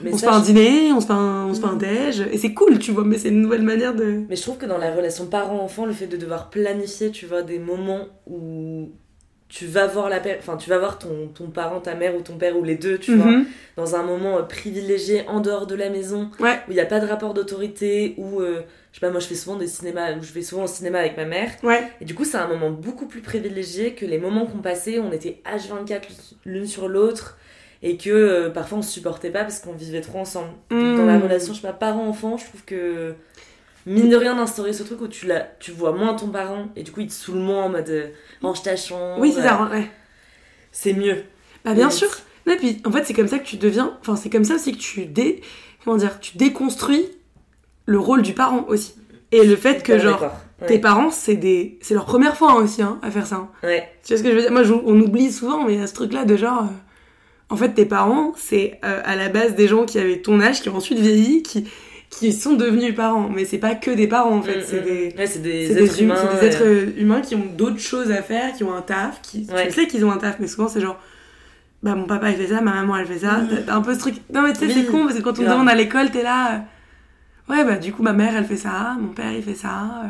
Mais 0.01 0.11
on 0.13 0.17
se 0.17 0.21
fait 0.25 0.27
un 0.31 0.39
je- 0.39 0.45
dîner, 0.45 0.91
on 0.93 0.99
se 0.99 1.05
fait 1.07 1.13
un, 1.13 1.45
on 1.47 1.53
se 1.53 1.59
fait 1.61 1.67
un 1.67 1.73
Mm. 1.75 1.77
déj, 1.77 2.21
et 2.31 2.37
c'est 2.37 2.53
cool, 2.53 2.79
tu 2.79 2.91
vois, 2.91 3.03
mais 3.03 3.17
c'est 3.19 3.29
une 3.29 3.41
nouvelle 3.41 3.61
manière 3.61 3.93
de. 3.93 4.21
Mais 4.29 4.35
je 4.35 4.41
trouve 4.41 4.57
que 4.57 4.65
dans 4.65 4.79
la 4.79 4.91
relation 4.93 5.27
parent-enfant, 5.27 5.85
le 5.85 5.93
fait 5.93 6.07
de 6.07 6.17
devoir 6.17 6.49
planifier, 6.49 7.11
tu 7.11 7.25
vois, 7.27 7.43
des 7.43 7.59
moments 7.59 8.05
où 8.25 8.89
tu 9.49 9.65
vas 9.65 9.87
voir 9.87 10.09
la 10.09 10.19
enfin 10.39 10.57
tu 10.57 10.69
vas 10.69 10.77
voir 10.77 10.99
ton, 10.99 11.29
ton 11.33 11.47
parent, 11.51 11.79
ta 11.79 11.95
mère 11.95 12.15
ou 12.17 12.21
ton 12.21 12.33
père 12.37 12.57
ou 12.57 12.63
les 12.65 12.75
deux, 12.75 12.97
tu 12.97 13.15
vois, 13.15 13.31
Mhm. 13.31 13.45
dans 13.77 13.95
un 13.95 14.03
moment 14.03 14.39
euh, 14.39 14.41
privilégié 14.43 15.25
en 15.29 15.39
dehors 15.39 15.67
de 15.67 15.75
la 15.75 15.89
maison, 15.89 16.31
Ouais. 16.39 16.55
où 16.67 16.71
il 16.71 16.73
n'y 16.73 16.81
a 16.81 16.85
pas 16.85 16.99
de 16.99 17.05
rapport 17.07 17.33
d'autorité, 17.33 18.15
où 18.17 18.41
euh, 18.41 18.61
sais 18.99 19.05
pas, 19.05 19.11
moi 19.11 19.19
je 19.19 19.27
fais 19.27 19.35
souvent 19.35 19.55
des 19.57 19.67
cinémas, 19.67 20.19
je 20.21 20.31
vais 20.33 20.41
souvent 20.41 20.63
au 20.63 20.67
cinéma 20.67 20.99
avec 20.99 21.17
ma 21.17 21.25
mère, 21.25 21.51
Ouais. 21.63 21.83
et 22.01 22.05
du 22.05 22.13
coup 22.15 22.25
c'est 22.25 22.37
un 22.37 22.47
moment 22.47 22.69
beaucoup 22.71 23.07
plus 23.07 23.21
privilégié 23.21 23.93
que 23.93 24.05
les 24.05 24.17
moments 24.17 24.45
qu'on 24.45 24.59
passait, 24.59 24.99
on 24.99 25.11
était 25.11 25.41
H24 25.45 26.01
l'une 26.45 26.65
sur 26.67 26.87
l'autre, 26.87 27.37
et 27.83 27.97
que 27.97 28.09
euh, 28.09 28.49
parfois 28.49 28.79
on 28.79 28.81
se 28.81 28.91
supportait 28.91 29.29
pas 29.29 29.41
parce 29.43 29.59
qu'on 29.59 29.73
vivait 29.73 30.01
trop 30.01 30.19
ensemble. 30.19 30.49
Dans 30.71 31.05
la 31.05 31.17
Mm. 31.19 31.23
relation, 31.23 31.53
je 31.53 31.61
sais 31.61 31.67
pas, 31.67 31.73
parent-enfant, 31.73 32.37
je 32.37 32.45
trouve 32.45 32.63
que 32.65 33.13
mine 33.85 34.09
de 34.09 34.15
rien 34.15 34.35
d'instaurer 34.35 34.73
ce 34.73 34.83
truc 34.83 34.99
où 35.01 35.07
tu, 35.07 35.27
la, 35.27 35.41
tu 35.59 35.71
vois 35.71 35.91
moins 35.93 36.13
ton 36.15 36.27
parent 36.29 36.67
et 36.75 36.83
du 36.83 36.91
coup 36.91 37.01
il 37.01 37.07
te 37.07 37.13
saule 37.13 37.37
moins 37.37 37.63
en 37.65 37.69
mode 37.69 37.89
euh, 37.89 38.07
range 38.41 38.63
ta 38.63 38.75
chambre. 38.75 39.17
Oui, 39.19 39.31
c'est 39.33 39.43
ça, 39.43 39.69
ouais. 39.71 39.89
C'est 40.71 40.93
mieux. 40.93 41.23
Bah 41.63 41.73
bien 41.73 41.89
sûr. 41.89 42.09
Et 42.49 42.55
puis 42.55 42.81
en 42.85 42.91
fait 42.91 43.03
c'est 43.05 43.13
comme 43.13 43.27
ça 43.27 43.39
que 43.39 43.45
tu 43.45 43.57
deviens, 43.57 43.97
enfin 44.01 44.15
c'est 44.15 44.29
comme 44.29 44.43
ça 44.45 44.55
aussi 44.55 44.71
que 44.71 44.77
tu 44.77 45.05
dé, 45.05 45.41
comment 45.83 45.97
dire, 45.97 46.19
tu 46.19 46.37
déconstruis 46.37 47.05
le 47.87 47.97
rôle 47.99 48.21
du 48.21 48.33
parent 48.33 48.65
aussi. 48.67 48.93
Et 49.31 49.43
le 49.43 49.55
fait 49.55 49.81
que 49.83 49.93
Hyper 49.93 49.99
genre. 49.99 50.21
Ouais. 50.61 50.67
tes 50.67 50.79
parents 50.79 51.11
c'est 51.11 51.35
des, 51.35 51.77
c'est 51.81 51.93
leur 51.93 52.05
première 52.05 52.35
fois 52.37 52.51
hein, 52.53 52.63
aussi 52.63 52.81
hein, 52.81 52.97
à 53.03 53.11
faire 53.11 53.27
ça. 53.27 53.35
hein. 53.35 53.49
Ouais. 53.63 53.87
Tu 54.03 54.13
vois 54.13 54.17
ce 54.17 54.23
que 54.23 54.29
je 54.31 54.35
veux 54.35 54.41
dire? 54.41 54.51
Moi 54.51 54.63
je- 54.63 54.73
on 54.73 54.99
oublie 55.01 55.31
souvent 55.31 55.63
mais 55.65 55.73
il 55.75 55.79
y 55.79 55.83
a 55.83 55.87
ce 55.87 55.93
truc 55.93 56.13
là 56.13 56.25
de 56.25 56.35
genre, 56.35 56.63
euh, 56.63 57.53
en 57.53 57.55
fait 57.57 57.69
tes 57.73 57.85
parents 57.85 58.33
c'est 58.37 58.79
euh, 58.85 59.01
à 59.05 59.15
la 59.15 59.29
base 59.29 59.53
des 59.55 59.67
gens 59.67 59.85
qui 59.85 59.99
avaient 59.99 60.17
ton 60.21 60.39
âge 60.41 60.61
qui 60.61 60.69
ont 60.69 60.75
ensuite 60.77 60.99
vieilli 60.99 61.43
qui 61.43 61.67
qui 62.09 62.31
sont 62.31 62.53
devenus 62.53 62.95
parents. 62.95 63.29
Mais 63.29 63.43
c'est 63.45 63.57
pas 63.57 63.75
que 63.75 63.91
des 63.91 64.07
parents 64.07 64.37
en 64.37 64.41
fait, 64.41 64.59
Mm, 64.59 64.63
c'est 64.65 64.81
mm, 64.81 64.85
des. 64.85 65.15
Ouais, 65.17 65.27
c'est 65.27 65.41
des 65.41 65.67
c'est 65.67 65.73
êtres 65.73 65.93
des, 65.95 65.99
hum- 65.99 66.05
humains. 66.05 66.15
c'est 66.31 66.39
des 66.39 66.45
êtres 66.47 66.63
euh, 66.63 66.85
humains 66.97 67.19
qui 67.21 67.35
ont 67.35 67.43
d'autres 67.57 67.79
choses 67.79 68.09
à 68.11 68.21
faire, 68.23 68.53
qui 68.53 68.63
ont 68.63 68.73
un 68.73 68.81
taf, 68.81 69.21
qui 69.21 69.45
tu 69.45 69.71
sais 69.71 69.87
qu'ils 69.87 70.05
ont 70.05 70.11
un 70.11 70.17
taf, 70.17 70.37
mais 70.39 70.47
souvent 70.47 70.69
c'est 70.69 70.79
genre 70.81 70.97
bah 71.83 71.93
mon 71.95 72.05
papa 72.05 72.29
il 72.31 72.37
fait 72.37 72.47
ça, 72.47 72.61
ma 72.61 72.71
maman 72.73 72.97
elle 72.97 73.05
fait 73.05 73.19
ça. 73.19 73.41
T'as- 73.47 73.57
t'as 73.57 73.75
un 73.75 73.81
peu 73.81 73.93
ce 73.93 73.99
truc. 73.99 74.15
Non 74.33 74.41
mais 74.41 74.53
tu 74.53 74.59
sais 74.61 74.65
Oui, 74.67 74.73
c'est 74.73 74.85
con 74.91 75.03
parce 75.05 75.15
que 75.17 75.21
quand 75.21 75.31
on 75.31 75.33
te 75.33 75.41
demande 75.41 75.69
à 75.69 75.75
l'école 75.75 76.09
t'es 76.09 76.23
là, 76.23 76.53
euh, 76.55 76.57
ouais 77.49 77.63
bah 77.63 77.77
du 77.77 77.91
coup 77.93 78.03
ma 78.03 78.13
mère 78.13 78.35
elle 78.35 78.45
fait 78.45 78.57
ça, 78.57 78.95
mon 78.99 79.09
père 79.13 79.31
il 79.31 79.43
fait 79.43 79.55
ça, 79.55 80.03
euh. 80.05 80.07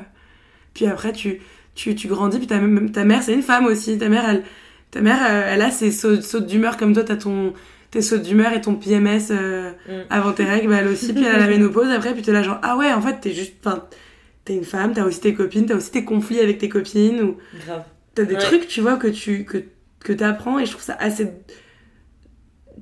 puis 0.74 0.86
après 0.88 1.12
tu 1.14 1.40
tu, 1.76 1.94
tu 1.96 2.08
grandis 2.08 2.38
puis 2.40 2.48
ta, 2.48 2.60
ta 2.94 3.04
mère 3.06 3.22
c'est 3.24 3.34
une 3.34 3.42
femme 3.44 3.66
aussi, 3.66 3.98
ta 3.98 4.10
mère 4.10 4.28
elle 4.30 4.44
ta 4.92 5.02
mère 5.02 5.20
euh, 5.30 5.44
elle 5.54 5.62
a 5.62 5.70
ses 5.72 5.92
sautes, 5.92 6.24
sautes 6.24 6.48
d'humeur 6.48 6.78
comme 6.78 6.94
toi 6.94 7.04
t'as 7.04 7.18
ton 7.18 7.54
tes 7.92 8.02
sautes 8.02 8.24
d'humeur 8.24 8.52
et 8.54 8.62
ton 8.62 8.76
PMS 8.76 9.28
euh, 9.32 9.72
Mm. 9.88 9.92
avant 10.10 10.34
tes 10.34 10.44
règles, 10.44 10.68
bah 10.70 10.78
elle 10.82 10.88
aussi, 10.88 11.14
puis 11.14 11.24
elle 11.24 11.36
a 11.36 11.40
la 11.40 11.48
ménopause 11.48 11.90
après, 11.90 12.14
puis 12.14 12.22
t'es 12.22 12.34
là 12.34 12.44
genre, 12.44 12.60
ah 12.62 12.76
ouais, 12.76 12.92
en 12.92 13.02
fait, 13.02 13.22
t'es 13.22 13.32
juste, 13.34 13.54
enfin, 13.64 13.86
t'es 14.44 14.56
une 14.56 14.66
femme, 14.66 14.92
t'as 14.94 15.06
aussi 15.06 15.22
tes 15.22 15.34
copines, 15.34 15.66
t'as 15.66 15.76
aussi 15.76 15.92
tes 15.92 16.04
conflits 16.04 16.42
avec 16.42 16.58
tes 16.58 16.68
copines, 16.68 17.22
ou 17.22 17.38
Grave. 17.66 17.84
t'as 18.14 18.24
des 18.26 18.34
Ouais. 18.36 18.40
trucs, 18.42 18.68
tu 18.68 18.82
vois, 18.82 18.98
que 18.98 19.08
tu, 19.08 19.46
que, 19.46 19.60
que 20.02 20.12
t'apprends, 20.12 20.60
et 20.60 20.66
je 20.66 20.72
trouve 20.72 20.84
ça 20.84 20.98
assez. 21.00 21.30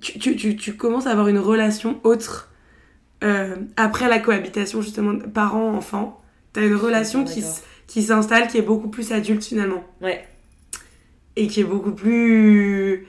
Tu, 0.01 0.17
tu, 0.19 0.35
tu, 0.35 0.55
tu 0.55 0.73
commences 0.75 1.05
à 1.07 1.11
avoir 1.11 1.27
une 1.27 1.37
relation 1.39 1.99
autre 2.03 2.51
euh, 3.23 3.55
après 3.77 4.07
la 4.09 4.19
cohabitation, 4.19 4.81
justement, 4.81 5.17
parent-enfant. 5.33 6.21
T'as 6.53 6.61
une 6.65 6.75
relation 6.75 7.23
qui, 7.25 7.43
qui 7.87 8.01
s'installe, 8.03 8.47
qui 8.47 8.57
est 8.57 8.61
beaucoup 8.61 8.87
plus 8.89 9.11
adulte 9.11 9.43
finalement. 9.43 9.83
Ouais. 10.01 10.25
Et 11.35 11.47
qui 11.47 11.61
est 11.61 11.65
beaucoup 11.65 11.91
plus. 11.91 13.07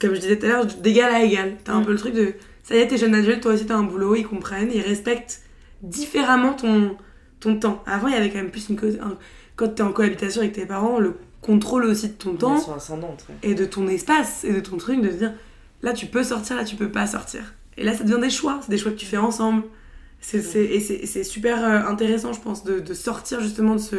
Comme 0.00 0.14
je 0.14 0.20
disais 0.20 0.38
tout 0.38 0.46
à 0.46 0.48
l'heure, 0.48 0.66
d'égal 0.66 1.14
à 1.14 1.22
égal. 1.22 1.56
T'as 1.64 1.72
un 1.74 1.80
Mm. 1.80 1.84
peu 1.86 1.92
le 1.92 1.98
truc 1.98 2.14
de. 2.14 2.34
Ça 2.64 2.74
y 2.74 2.78
est, 2.78 2.88
t'es 2.88 2.96
jeune 2.98 3.14
adulte, 3.14 3.40
toi 3.42 3.52
aussi 3.52 3.66
t'as 3.66 3.76
un 3.76 3.84
boulot, 3.84 4.16
ils 4.16 4.26
comprennent, 4.26 4.70
ils 4.74 4.80
respectent 4.80 5.42
différemment 5.82 6.54
ton, 6.54 6.96
ton 7.38 7.56
temps. 7.60 7.84
Avant, 7.86 8.08
il 8.08 8.14
y 8.14 8.16
avait 8.16 8.30
quand 8.30 8.38
même 8.38 8.50
plus 8.50 8.68
une 8.68 8.76
cause. 8.76 8.98
un- 9.00 9.16
Quand 9.54 9.68
t'es 9.68 9.82
en 9.84 9.92
cohabitation 9.92 10.40
avec 10.40 10.54
tes 10.54 10.66
parents, 10.66 10.98
le 10.98 11.14
contrôle 11.40 11.84
aussi 11.84 12.08
de 12.08 12.14
ton 12.14 12.34
temps 12.34 12.56
ouais. 12.56 13.34
et 13.44 13.54
de 13.54 13.64
ton 13.64 13.86
espace 13.86 14.42
et 14.42 14.52
de 14.52 14.58
ton 14.58 14.76
truc, 14.78 15.00
de 15.00 15.10
se 15.10 15.14
dire 15.16 15.32
là 15.82 15.92
tu 15.92 16.06
peux 16.06 16.24
sortir, 16.24 16.56
là 16.56 16.64
tu 16.64 16.74
peux 16.74 16.90
pas 16.90 17.06
sortir. 17.06 17.54
Et 17.76 17.84
là 17.84 17.94
ça 17.96 18.04
devient 18.04 18.20
des 18.20 18.30
choix, 18.30 18.60
c'est 18.62 18.70
des 18.70 18.78
choix 18.78 18.92
que 18.92 18.96
tu 18.96 19.06
fais 19.06 19.16
ensemble. 19.16 19.64
C'est, 20.20 20.40
c'est- 20.42 20.64
et 20.64 20.80
c'est, 20.80 21.24
super 21.24 21.62
euh, 21.62 21.90
intéressant, 21.90 22.32
je 22.32 22.40
pense, 22.40 22.64
de, 22.64 22.80
de 22.80 22.94
sortir 22.94 23.40
justement 23.40 23.74
de 23.74 23.80
ce, 23.80 23.96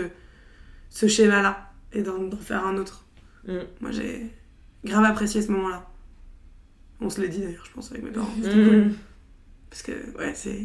ce 0.90 1.08
schéma-là 1.08 1.70
et 1.94 2.02
d'en, 2.02 2.18
d'en 2.18 2.38
faire 2.38 2.66
un 2.66 2.78
autre. 2.78 3.06
Mm. 3.48 3.58
Moi 3.82 3.92
j'ai 3.92 4.26
grave 4.84 5.06
apprécié 5.06 5.42
ce 5.42 5.52
moment-là. 5.52 5.86
On 7.00 7.10
se 7.10 7.22
l'est 7.22 7.28
dit 7.30 7.40
d'ailleurs, 7.42 7.66
je 7.66 7.72
pense, 7.72 7.92
avec 7.92 8.04
mes 8.04 8.10
parents. 8.12 8.28
C'était 8.42 8.56
Mm. 8.56 8.70
cool. 8.70 8.92
Parce 9.70 9.84
que, 9.84 9.92
ouais, 10.18 10.34
c'est. 10.34 10.62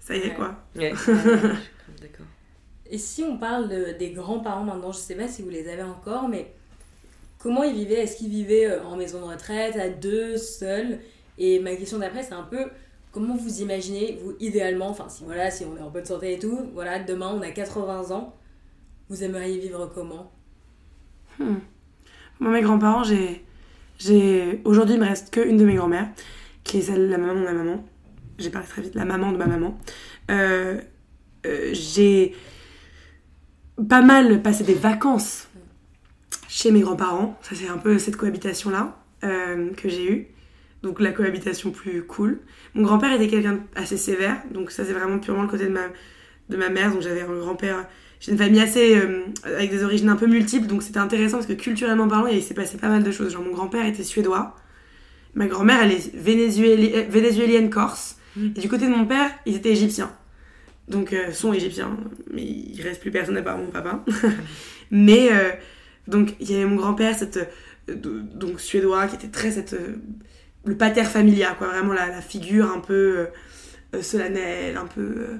Ça 0.00 0.16
y 0.16 0.20
est 0.20 0.30
Ouais. 0.30 0.34
quoi. 0.34 0.56
Ouais. 0.76 0.92
je 0.94 1.00
suis 1.00 1.12
grave 1.12 1.56
D'accord. 2.00 2.26
Et 2.90 2.98
si 2.98 3.22
on 3.22 3.38
parle 3.38 3.68
de- 3.68 3.96
des 3.98 4.10
grands-parents 4.10 4.64
maintenant, 4.64 4.92
je 4.92 4.98
sais 4.98 5.14
pas 5.14 5.28
si 5.28 5.42
vous 5.42 5.48
les 5.50 5.68
avez 5.68 5.82
encore, 5.84 6.28
mais 6.28 6.52
comment 7.38 7.62
ils 7.62 7.74
vivaient? 7.74 8.02
Est-ce 8.02 8.16
qu'ils 8.16 8.28
vivaient 8.30 8.66
euh, 8.66 8.84
en 8.84 8.96
maison 8.96 9.20
de 9.20 9.24
retraite, 9.32 9.76
à 9.76 9.88
deux, 9.88 10.36
seuls? 10.36 10.98
Et 11.38 11.58
ma 11.60 11.74
question 11.76 11.98
d'après, 11.98 12.22
c'est 12.22 12.34
un 12.34 12.42
peu 12.42 12.66
comment 13.12 13.36
vous 13.36 13.62
imaginez, 13.62 14.18
vous 14.22 14.34
idéalement, 14.40 14.88
enfin 14.88 15.08
si 15.08 15.24
voilà, 15.24 15.50
si 15.50 15.64
on 15.64 15.76
est 15.76 15.80
en 15.80 15.90
bonne 15.90 16.04
santé 16.04 16.34
et 16.34 16.38
tout, 16.38 16.70
voilà, 16.74 16.98
demain 16.98 17.32
on 17.34 17.42
a 17.42 17.50
80 17.50 18.10
ans, 18.10 18.34
vous 19.08 19.22
aimeriez 19.22 19.58
vivre 19.58 19.90
comment? 19.94 20.32
Moi, 21.38 22.50
mes 22.50 22.62
grands-parents, 22.62 23.04
j'ai. 23.04 24.60
Aujourd'hui, 24.64 24.94
il 24.94 25.00
me 25.00 25.06
reste 25.06 25.32
qu'une 25.32 25.56
de 25.56 25.64
mes 25.64 25.76
grand-mères, 25.76 26.08
qui 26.64 26.78
est 26.78 26.82
celle, 26.82 27.08
la 27.08 27.18
maman 27.18 27.34
de 27.34 27.44
ma 27.44 27.52
maman. 27.52 27.84
J'ai 28.38 28.50
parlé 28.50 28.66
très 28.66 28.82
vite, 28.82 28.94
la 28.94 29.04
maman 29.04 29.32
de 29.32 29.36
ma 29.36 29.46
maman. 29.46 29.78
Euh, 30.30 30.80
euh, 31.46 31.70
j'ai 31.72 32.34
pas 33.88 34.02
mal 34.02 34.42
passé 34.42 34.64
des 34.64 34.74
vacances 34.74 35.48
chez 36.48 36.72
mes 36.72 36.80
grands-parents. 36.80 37.38
Ça, 37.42 37.54
c'est 37.54 37.68
un 37.68 37.78
peu 37.78 37.98
cette 37.98 38.16
cohabitation-là 38.16 38.96
euh, 39.22 39.72
que 39.74 39.88
j'ai 39.88 40.10
eue. 40.10 40.33
Donc, 40.84 41.00
la 41.00 41.12
cohabitation 41.12 41.70
plus 41.70 42.02
cool. 42.02 42.40
Mon 42.74 42.82
grand-père 42.82 43.10
était 43.14 43.26
quelqu'un 43.26 43.60
assez 43.74 43.96
sévère, 43.96 44.36
donc 44.52 44.70
ça, 44.70 44.84
c'est 44.84 44.92
vraiment 44.92 45.18
purement 45.18 45.40
le 45.42 45.48
côté 45.48 45.64
de 45.64 45.70
ma, 45.70 45.86
de 46.50 46.56
ma 46.58 46.68
mère. 46.68 46.92
Donc, 46.92 47.00
j'avais 47.00 47.22
un 47.22 47.38
grand-père. 47.38 47.86
J'ai 48.20 48.32
une 48.32 48.38
famille 48.38 48.60
assez. 48.60 48.94
euh, 48.94 49.22
avec 49.44 49.70
des 49.70 49.82
origines 49.82 50.10
un 50.10 50.16
peu 50.16 50.26
multiples, 50.26 50.66
donc 50.66 50.82
c'était 50.82 50.98
intéressant 50.98 51.38
parce 51.38 51.46
que 51.46 51.54
culturellement 51.54 52.06
parlant, 52.06 52.26
il 52.26 52.42
s'est 52.42 52.52
passé 52.52 52.76
pas 52.76 52.88
mal 52.90 53.02
de 53.02 53.10
choses. 53.10 53.32
Genre, 53.32 53.42
mon 53.42 53.52
grand-père 53.52 53.86
était 53.86 54.02
suédois. 54.04 54.54
Ma 55.34 55.46
grand-mère, 55.46 55.82
elle 55.82 55.92
est 55.92 56.14
vénézuéli- 56.14 56.92
euh, 56.94 57.04
vénézuélienne 57.08 57.70
corse. 57.70 58.18
Mm. 58.36 58.48
Et 58.56 58.60
du 58.60 58.68
côté 58.68 58.84
de 58.84 58.90
mon 58.90 59.06
père, 59.06 59.30
ils 59.46 59.56
étaient 59.56 59.70
égyptiens. 59.72 60.12
Donc, 60.88 61.14
euh, 61.14 61.32
sont 61.32 61.54
égyptiens. 61.54 61.96
Mais 62.30 62.42
il 62.42 62.78
reste 62.82 63.00
plus 63.00 63.10
personne 63.10 63.38
à 63.38 63.42
part 63.42 63.56
mon 63.56 63.68
papa. 63.68 64.04
mais, 64.90 65.30
euh, 65.32 65.50
donc, 66.08 66.34
il 66.40 66.50
y 66.50 66.54
avait 66.54 66.66
mon 66.66 66.76
grand-père, 66.76 67.16
cette, 67.16 67.50
donc 67.88 68.60
suédois, 68.60 69.06
qui 69.06 69.16
était 69.16 69.28
très 69.28 69.50
cette. 69.50 69.74
Le 70.64 70.76
pater 70.76 71.04
familia, 71.04 71.54
quoi. 71.58 71.68
Vraiment 71.68 71.92
la, 71.92 72.08
la 72.08 72.20
figure 72.22 72.70
un 72.72 72.80
peu 72.80 72.94
euh, 73.18 73.26
euh, 73.96 74.02
solennelle, 74.02 74.76
un 74.76 74.86
peu. 74.86 75.00
euh, 75.02 75.36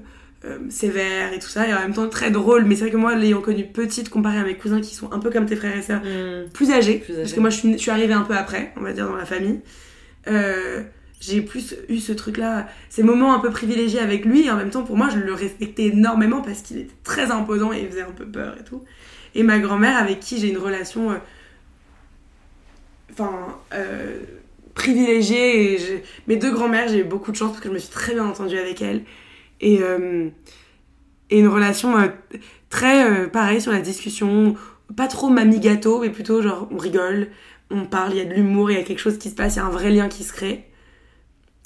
euh, 0.46 0.58
sévère 0.68 1.32
et 1.32 1.38
tout 1.38 1.48
ça, 1.48 1.66
et 1.66 1.72
en 1.72 1.78
même 1.80 1.94
temps 1.94 2.06
très 2.06 2.30
drôle. 2.30 2.64
Mais 2.66 2.74
c'est 2.76 2.82
vrai 2.82 2.90
que 2.90 2.98
moi, 2.98 3.14
l'ayant 3.14 3.40
connu 3.40 3.64
petite, 3.66 4.10
comparé 4.10 4.36
à 4.38 4.42
mes 4.44 4.56
cousins 4.58 4.82
qui 4.82 4.94
sont 4.94 5.10
un 5.10 5.18
peu 5.18 5.30
comme 5.30 5.46
tes 5.46 5.56
frères 5.56 5.74
et 5.74 5.80
sœurs, 5.80 6.02
Mm. 6.02 6.50
plus 6.52 6.70
âgés, 6.70 6.98
Plus 6.98 7.14
parce 7.16 7.32
que 7.32 7.40
moi 7.40 7.48
je 7.48 7.56
suis, 7.56 7.72
je 7.72 7.78
suis 7.78 7.90
arrivée 7.90 8.12
un 8.12 8.24
peu 8.24 8.36
après, 8.36 8.72
on 8.76 8.82
va 8.82 8.92
dire, 8.92 9.08
dans 9.08 9.16
la 9.16 9.24
famille. 9.24 9.60
Euh, 10.26 10.82
j'ai 11.18 11.40
plus 11.40 11.74
eu 11.88 11.96
ce 11.98 12.12
truc-là, 12.12 12.68
ces 12.90 13.02
moments 13.02 13.34
un 13.34 13.38
peu 13.38 13.48
privilégiés 13.50 14.00
avec 14.00 14.26
lui, 14.26 14.44
et 14.46 14.50
en 14.50 14.56
même 14.56 14.68
temps, 14.68 14.82
pour 14.82 14.98
moi, 14.98 15.08
je 15.10 15.18
le 15.18 15.32
respectais 15.32 15.84
énormément 15.84 16.42
parce 16.42 16.60
qu'il 16.60 16.76
était 16.76 16.92
très 17.04 17.30
imposant 17.30 17.72
et 17.72 17.80
il 17.80 17.88
faisait 17.88 18.02
un 18.02 18.12
peu 18.12 18.26
peur 18.26 18.54
et 18.60 18.64
tout. 18.64 18.84
Et 19.34 19.42
ma 19.44 19.58
grand-mère, 19.58 19.96
avec 19.96 20.20
qui 20.20 20.38
j'ai 20.38 20.50
une 20.50 20.58
relation. 20.58 21.18
Enfin. 23.12 23.56
Privilégiée. 24.74 26.02
Mes 26.26 26.36
deux 26.36 26.52
grand-mères, 26.52 26.88
j'ai 26.88 26.98
eu 26.98 27.04
beaucoup 27.04 27.32
de 27.32 27.36
chance 27.36 27.50
parce 27.50 27.60
que 27.60 27.68
je 27.68 27.74
me 27.74 27.78
suis 27.78 27.90
très 27.90 28.14
bien 28.14 28.24
entendue 28.24 28.58
avec 28.58 28.82
elles. 28.82 29.04
Et, 29.60 29.80
euh, 29.80 30.28
une 31.30 31.48
relation 31.48 31.98
euh, 31.98 32.08
très 32.70 33.04
euh, 33.04 33.28
pareil 33.28 33.60
sur 33.60 33.72
la 33.72 33.80
discussion, 33.80 34.54
pas 34.96 35.08
trop 35.08 35.28
mamie 35.28 35.60
gâteau, 35.60 36.00
mais 36.00 36.10
plutôt 36.10 36.42
genre 36.42 36.68
on 36.70 36.76
rigole, 36.76 37.28
on 37.70 37.86
parle, 37.86 38.12
il 38.12 38.18
y 38.18 38.20
a 38.20 38.24
de 38.24 38.34
l'humour, 38.34 38.70
il 38.70 38.76
y 38.76 38.80
a 38.80 38.84
quelque 38.84 38.98
chose 38.98 39.18
qui 39.18 39.30
se 39.30 39.34
passe, 39.34 39.54
il 39.54 39.58
y 39.58 39.60
a 39.60 39.64
un 39.64 39.70
vrai 39.70 39.90
lien 39.90 40.08
qui 40.08 40.24
se 40.24 40.32
crée. 40.32 40.68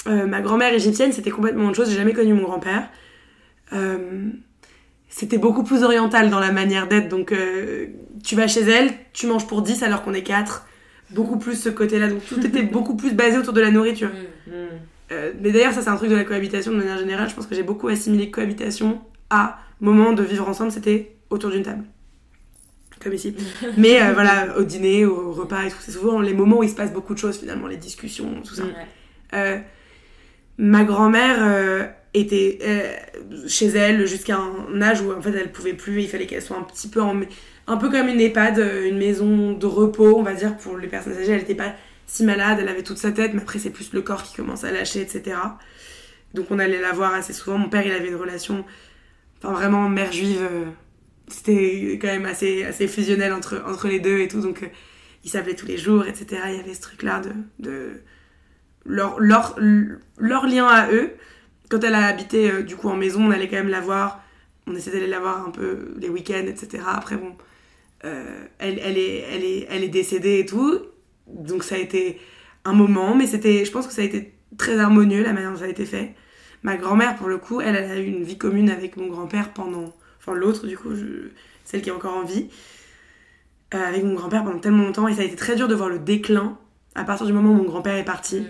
Euh, 0.07 0.27
ma 0.27 0.41
grand-mère 0.41 0.73
égyptienne, 0.73 1.13
c'était 1.13 1.31
complètement 1.31 1.67
autre 1.67 1.77
chose, 1.77 1.91
j'ai 1.91 1.97
jamais 1.97 2.13
connu 2.13 2.33
mon 2.35 2.45
grand-père. 2.45 2.89
C'était 5.11 5.39
beaucoup 5.39 5.65
plus 5.65 5.83
oriental 5.83 6.31
dans 6.31 6.39
la 6.39 6.53
manière 6.53 6.87
d'être, 6.87 7.09
donc 7.09 7.35
tu 8.25 8.37
vas 8.37 8.47
chez 8.47 8.61
elle, 8.61 8.91
tu 9.13 9.27
manges 9.27 9.47
pour 9.47 9.63
10 9.63 9.83
alors 9.83 10.03
qu'on 10.03 10.15
est 10.15 10.23
4. 10.23 10.68
Beaucoup 11.11 11.39
plus 11.39 11.55
ce 11.55 11.69
côté-là, 11.69 12.09
donc 12.09 12.25
tout 12.27 12.45
était 12.45 12.63
beaucoup 12.77 12.97
plus 12.97 13.15
basé 13.15 13.39
autour 13.39 13.53
de 13.53 13.61
la 13.61 13.71
nourriture. 13.71 14.11
Mm. 14.47 14.51
Euh, 15.11 15.33
mais 15.41 15.53
d'ailleurs, 15.53 15.73
ça 15.73 15.83
c'est 15.83 15.89
un 15.89 15.97
truc 15.97 16.11
de 16.11 16.17
la 16.17 16.25
cohabitation 16.25 16.73
de 16.73 16.77
manière 16.77 16.99
générale. 16.99 17.29
Je 17.31 17.35
pense 17.35 17.47
que 17.47 17.55
j'ai 17.55 17.63
beaucoup 17.63 17.89
assimilé 17.89 18.31
cohabitation 18.31 19.01
à 19.31 19.59
moment 19.81 20.13
de 20.13 20.23
vivre 20.23 20.49
ensemble, 20.49 20.73
c'était 20.73 21.17
autour 21.31 21.51
d'une 21.51 21.63
table. 21.63 21.85
Comme 23.01 23.15
ici. 23.15 23.35
Mais 23.77 24.03
euh, 24.03 24.13
voilà, 24.13 24.59
au 24.59 24.65
dîner, 24.65 25.05
au 25.05 25.33
repas 25.33 25.65
et 25.65 25.71
tout, 25.71 25.77
c'est 25.81 25.93
souvent 25.93 26.21
les 26.21 26.35
moments 26.35 26.59
où 26.59 26.63
il 26.63 26.71
se 26.71 26.75
passe 26.75 26.93
beaucoup 26.93 27.15
de 27.15 27.19
choses 27.19 27.39
finalement, 27.39 27.69
les 27.69 27.77
discussions, 27.77 28.43
tout 28.43 28.55
ça. 28.55 28.65
Mm. 28.65 28.67
Ouais. 28.67 28.87
Euh, 29.35 29.59
ma 30.59 30.85
grand-mère 30.85 31.95
était 32.15 32.59
chez 33.47 33.67
elle 33.67 34.07
jusqu'à 34.07 34.39
un 34.39 34.81
âge 34.81 35.01
où 35.03 35.13
en 35.13 35.21
fait 35.21 35.31
elle 35.31 35.53
pouvait 35.53 35.75
plus, 35.75 36.03
il 36.03 36.09
fallait 36.09 36.27
qu'elle 36.27 36.43
soit 36.43 36.57
un 36.57 36.63
petit 36.63 36.89
peu 36.89 37.01
en, 37.03 37.21
un 37.67 37.77
peu 37.77 37.91
comme 37.91 38.09
une 38.09 38.21
EHPAD, 38.21 38.59
une 38.87 38.99
maison 38.99 39.53
de 39.53 39.67
repos, 39.67 40.17
on 40.17 40.23
va 40.23 40.35
dire 40.35 40.57
pour 40.57 40.79
les 40.79 40.89
personnes 40.89 41.17
âgées. 41.19 41.33
Elle 41.33 41.41
n'était 41.41 41.55
pas 41.55 41.75
si 42.07 42.25
malade, 42.25 42.59
elle 42.61 42.69
avait 42.69 42.83
toute 42.83 42.97
sa 42.97 43.13
tête, 43.13 43.35
mais 43.35 43.43
après 43.43 43.59
c'est 43.59 43.71
plus 43.71 43.93
le 43.93 44.03
corps 44.03 44.23
qui 44.23 44.35
commence 44.35 44.65
à 44.65 44.73
lâcher, 44.73 45.03
etc. 45.03 45.37
Donc 46.35 46.51
on 46.51 46.59
allait 46.59 46.81
la 46.81 46.93
voir 46.93 47.15
assez 47.15 47.33
souvent. 47.33 47.59
Mon 47.59 47.69
père, 47.69 47.87
il 47.87 47.93
avait 47.93 48.09
une 48.09 48.17
relation, 48.17 48.65
enfin 49.39 49.53
vraiment 49.53 49.89
mère 49.89 50.13
juive. 50.13 50.41
Euh, 50.41 50.65
c'était 51.29 51.99
quand 52.01 52.09
même 52.09 52.25
assez, 52.25 52.65
assez 52.65 52.89
fusionnel 52.89 53.33
entre, 53.33 53.63
entre 53.67 53.89
les 53.89 54.01
deux 54.01 54.21
et 54.21 54.29
tout. 54.29 54.41
Donc 54.41 54.63
euh, 54.63 54.67
ils 55.25 55.31
s'appelaient 55.31 55.55
tous 55.55 55.67
les 55.67 55.77
jours, 55.77 56.07
etc. 56.07 56.43
Il 56.49 56.57
y 56.57 56.61
avait 56.61 56.75
ce 56.75 56.81
truc-là 56.81 57.21
de, 57.21 57.33
de 57.59 58.03
leur, 58.87 59.21
leur, 59.21 59.59
leur 60.19 60.47
lien 60.47 60.67
à 60.67 60.91
eux. 60.91 61.13
Quand 61.69 61.83
elle 61.85 61.95
a 61.95 62.07
habité 62.07 62.51
euh, 62.51 62.63
du 62.63 62.77
coup 62.77 62.89
en 62.89 62.97
maison, 62.97 63.27
on 63.27 63.31
allait 63.31 63.49
quand 63.49 63.57
même 63.57 63.69
la 63.69 63.81
voir. 63.81 64.23
On 64.67 64.75
essayait 64.75 64.97
d'aller 64.97 65.11
la 65.11 65.21
voir 65.21 65.47
un 65.47 65.51
peu 65.51 65.95
les 65.99 66.09
week-ends, 66.09 66.47
etc. 66.47 66.83
Après, 66.87 67.17
bon, 67.17 67.37
elle, 68.03 68.47
elle, 68.59 68.99
est, 68.99 69.25
elle, 69.33 69.45
est, 69.45 69.67
elle 69.71 69.83
est 69.83 69.89
décédée 69.89 70.41
et 70.41 70.47
tout. 70.47 70.79
Donc 71.27 71.65
ça 71.65 71.75
a 71.75 71.79
été 71.79 72.21
un 72.65 72.75
moment, 72.75 73.15
mais 73.15 73.27
c'était, 73.27 73.65
je 73.65 73.71
pense 73.73 73.87
que 73.87 73.93
ça 73.93 74.03
a 74.03 74.05
été 74.05 74.35
très 74.59 74.79
harmonieux 74.79 75.23
la 75.23 75.33
manière 75.33 75.53
dont 75.53 75.59
ça 75.59 75.65
a 75.65 75.69
été 75.69 75.87
fait. 75.87 76.15
Ma 76.63 76.77
grand-mère, 76.77 77.17
pour 77.17 77.29
le 77.29 77.39
coup, 77.39 77.61
elle, 77.61 77.77
a 77.77 77.99
eu 77.99 78.07
une 78.07 78.25
vie 78.25 78.37
commune 78.37 78.71
avec 78.71 78.97
mon 78.97 79.07
grand-père 79.07 79.53
pendant. 79.53 79.95
Enfin, 80.19 80.35
l'autre, 80.35 80.67
du 80.67 80.77
coup, 80.77 80.91
celle 81.65 81.83
qui 81.83 81.89
est 81.89 81.93
encore 81.93 82.17
en 82.17 82.25
vie. 82.25 82.49
Euh, 83.75 83.85
avec 83.85 84.03
mon 84.03 84.15
grand-père 84.15 84.45
pendant 84.45 84.59
tellement 84.59 84.85
longtemps. 84.85 85.09
Et 85.09 85.15
ça 85.15 85.23
a 85.23 85.25
été 85.25 85.37
très 85.37 85.55
dur 85.55 85.69
de 85.69 85.75
voir 85.75 85.89
le 85.89 85.99
déclin 85.99 86.59
à 86.95 87.05
partir 87.05 87.27
du 87.27 87.33
moment 87.33 87.51
où 87.51 87.55
mon 87.55 87.65
grand-père 87.65 87.97
est 87.97 88.05
parti. 88.05 88.41
Mm. 88.41 88.47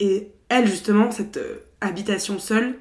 Et 0.00 0.28
elle, 0.48 0.66
justement, 0.66 1.10
cette 1.10 1.36
euh, 1.38 1.58
habitation 1.80 2.38
seule, 2.38 2.74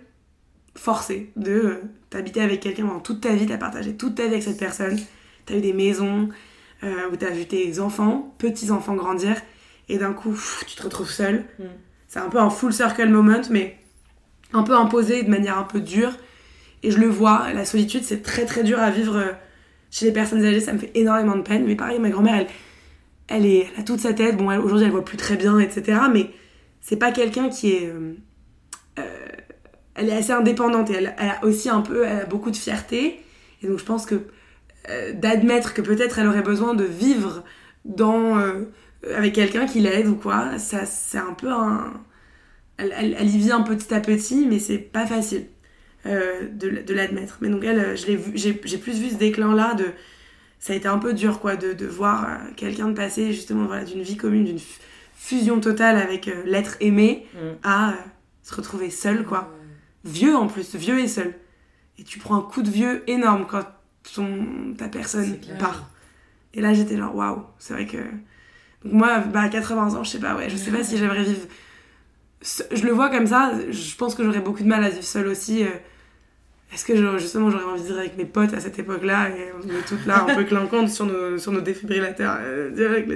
forcée, 0.76 1.32
de 1.36 1.52
euh, 1.52 1.82
t'habiter 2.10 2.41
avec 2.41 2.60
quelqu'un 2.62 2.86
pendant 2.86 3.00
toute 3.00 3.22
ta 3.22 3.34
vie, 3.34 3.46
t'as 3.46 3.58
partagé 3.58 3.96
toute 3.96 4.16
ta 4.16 4.24
vie 4.24 4.34
avec 4.34 4.43
cette 4.43 4.60
personne, 4.60 4.98
t'as 5.46 5.56
eu 5.56 5.62
des 5.62 5.74
maisons, 5.74 6.30
où 7.12 7.16
t'as 7.16 7.32
vu 7.32 7.48
tes 7.48 7.80
enfants, 7.80 8.36
petits-enfants 8.38 8.93
grandir, 8.93 9.38
et 9.89 9.98
d'un 9.98 10.14
coup, 10.14 10.38
tu 10.68 10.76
te 10.76 10.84
retrouves 10.84 11.10
seule. 11.10 11.46
Mm. 11.60 11.64
C'est 12.08 12.20
un 12.20 12.30
peu 12.30 12.39
un 12.39 12.50
full 12.50 12.74
circle 12.74 13.10
moment, 13.10 13.41
mais 13.50 13.78
un 14.54 14.64
peu 14.64 14.76
imposé 14.76 15.24
de 15.24 15.30
manière 15.30 15.58
un 15.58 15.64
peu 15.64 15.82
dure. 15.82 16.14
Et 16.84 16.91
je 16.91 17.00
le 17.00 17.08
vois, 17.08 17.52
la 17.54 17.66
solitude, 17.66 18.04
c'est 18.04 18.22
très 18.22 18.46
très 18.46 18.64
dur 18.64 18.80
à 18.80 18.91
vivre 18.91 19.18
euh, 19.18 19.32
chez 19.91 20.06
les 20.06 20.12
personnes 20.12 20.43
âgées, 20.46 20.60
ça 20.60 20.74
me 20.74 20.78
fait 20.78 20.91
énormément 20.96 21.36
de 21.36 21.41
peine. 21.41 21.66
Mais 21.66 21.76
pareil, 21.76 22.00
ma 22.00 22.10
grand-mère, 22.10 22.36
elle, 22.36 22.48
elle, 23.28 23.46
est, 23.46 23.68
a 23.78 23.84
toute 23.84 24.00
sa 24.00 24.14
tête. 24.14 24.38
Bon, 24.38 24.56
aujourd'hui, 24.60 24.86
elle 24.86 24.91
voit 24.91 25.06
plus 25.06 25.18
très 25.18 25.36
bien, 25.36 25.60
etc. 25.60 26.00
Mais 26.12 26.32
c'est 26.82 26.98
pas 26.98 27.12
quelqu'un 27.12 27.50
qui 27.50 27.72
est. 27.72 27.93
Euh, 29.00 29.02
euh, 29.02 29.28
elle 29.96 30.10
est 30.10 30.18
assez 30.18 30.32
indépendante 30.32 30.89
et 30.89 30.96
elle, 30.96 31.16
a 31.18 31.43
aussi 31.46 31.70
un 31.70 31.82
peu. 31.82 32.04
Elle 32.06 32.20
a 32.22 32.26
beaucoup 32.26 32.52
de 32.52 32.58
fierté. 32.58 33.22
Et 33.62 33.68
donc, 33.68 33.80
je 33.80 33.86
pense 33.86 34.06
que 34.06 34.16
d'admettre 35.14 35.74
que 35.74 35.82
peut-être 35.82 36.20
elle 36.20 36.28
aurait 36.28 36.43
besoin 36.43 36.76
de 36.76 36.84
vivre 36.84 37.43
dans 37.86 38.38
avec 39.14 39.34
quelqu'un 39.34 39.66
qui 39.66 39.80
l'aide 39.80 40.08
ou 40.08 40.16
quoi, 40.16 40.58
ça 40.58 40.86
c'est 40.86 41.18
un 41.18 41.34
peu 41.34 41.52
un. 41.52 41.93
Elle, 42.78 43.16
elle, 43.18 43.30
y 43.30 43.38
vient 43.38 43.62
petit 43.62 43.93
à 43.93 44.02
petit, 44.02 44.46
mais 44.46 44.60
c'est 44.60 44.78
pas 44.78 45.06
facile 45.06 45.46
euh, 46.06 46.48
de, 46.52 46.82
de 46.86 46.93
l'admettre. 46.93 47.38
Mais 47.41 47.50
donc 47.50 47.64
elle, 47.64 47.80
euh, 47.80 47.96
j'ai 47.96 48.54
plus 48.54 49.00
vu 49.00 49.10
ce 49.10 49.16
déclin-là 49.16 49.74
de. 49.74 49.86
Ça 50.60 50.74
a 50.74 50.76
été 50.76 50.88
un 50.88 50.98
peu 50.98 51.14
dur 51.14 51.39
quoi 51.39 51.56
de, 51.56 51.74
de 51.74 51.86
voir 51.86 52.26
euh, 52.26 52.36
quelqu'un 52.56 52.89
de 52.89 52.93
passer 52.93 53.34
justement 53.34 53.66
voilà, 53.66 53.86
d'une 53.86 54.02
vie 54.02 54.18
commune, 54.18 54.43
d'une 54.43 54.60
fusion 55.16 55.60
totale 55.60 55.98
avec 55.98 56.30
l'être 56.46 56.78
aimé 56.80 57.26
mm. 57.34 57.38
à 57.64 57.96
se 58.46 58.56
retrouver 58.56 58.89
seul 58.89 59.26
quoi. 59.26 59.52
Vieux 60.06 60.36
en 60.36 60.48
plus, 60.48 60.76
vieux 60.76 61.00
et 61.00 61.08
seul. 61.08 61.34
Et 61.98 62.04
tu 62.04 62.20
prends 62.20 62.38
un 62.38 62.41
coup 62.41 62.62
de 62.62 62.70
vieux 62.70 63.04
énorme 63.10 63.46
quand 63.50 63.64
ton, 64.14 64.74
ta 64.78 64.88
personne 64.88 65.38
part. 65.60 65.89
Et 66.54 66.62
là 66.62 66.74
j'étais 66.74 66.96
genre 66.96 67.16
waouh, 67.16 67.43
c'est 67.58 67.74
vrai 67.74 67.88
que 67.88 67.98
moi, 68.84 69.20
bah, 69.20 69.41
à 69.41 69.50
80 69.50 69.96
ans, 69.96 70.04
je 70.04 70.12
sais 70.12 70.20
pas, 70.20 70.36
ouais, 70.36 70.50
je 70.50 70.58
sais 70.58 70.72
pas 70.72 70.84
si 70.84 70.98
j'aimerais 70.98 71.24
vivre. 71.24 71.48
Je 72.72 72.86
le 72.86 72.91
vois 72.91 73.10
comme 73.10 73.26
ça, 73.26 73.54
je 73.72 73.96
pense 73.96 74.14
que 74.14 74.24
j'aurais 74.24 74.41
beaucoup 74.41 74.62
de 74.62 74.68
mal 74.68 74.84
à 74.84 74.89
vivre 74.89 75.04
seule 75.04 75.28
aussi. 75.28 75.64
Euh. 75.64 75.70
Est-ce 76.74 76.84
que 76.86 77.18
justement 77.20 77.49
j'aurais 77.49 77.63
envie 77.63 77.82
de 77.82 77.88
vivre 77.88 77.99
avec 77.99 78.18
mes 78.18 78.26
potes 78.26 78.53
à 78.53 78.59
cette 78.59 78.78
époque-là 78.78 79.30
et 79.30 79.51
on 79.53 79.70
est 79.70 79.86
toutes 79.88 80.05
là 80.05 80.24
un 80.24 80.36
peu 80.36 80.43
clinquantes 80.45 80.89
sur 80.89 81.05
nos, 81.05 81.38
sur 81.38 81.51
nos 81.51 81.61
défibrillateurs 81.61 82.38
euh, 82.41 82.70
direct 82.72 83.09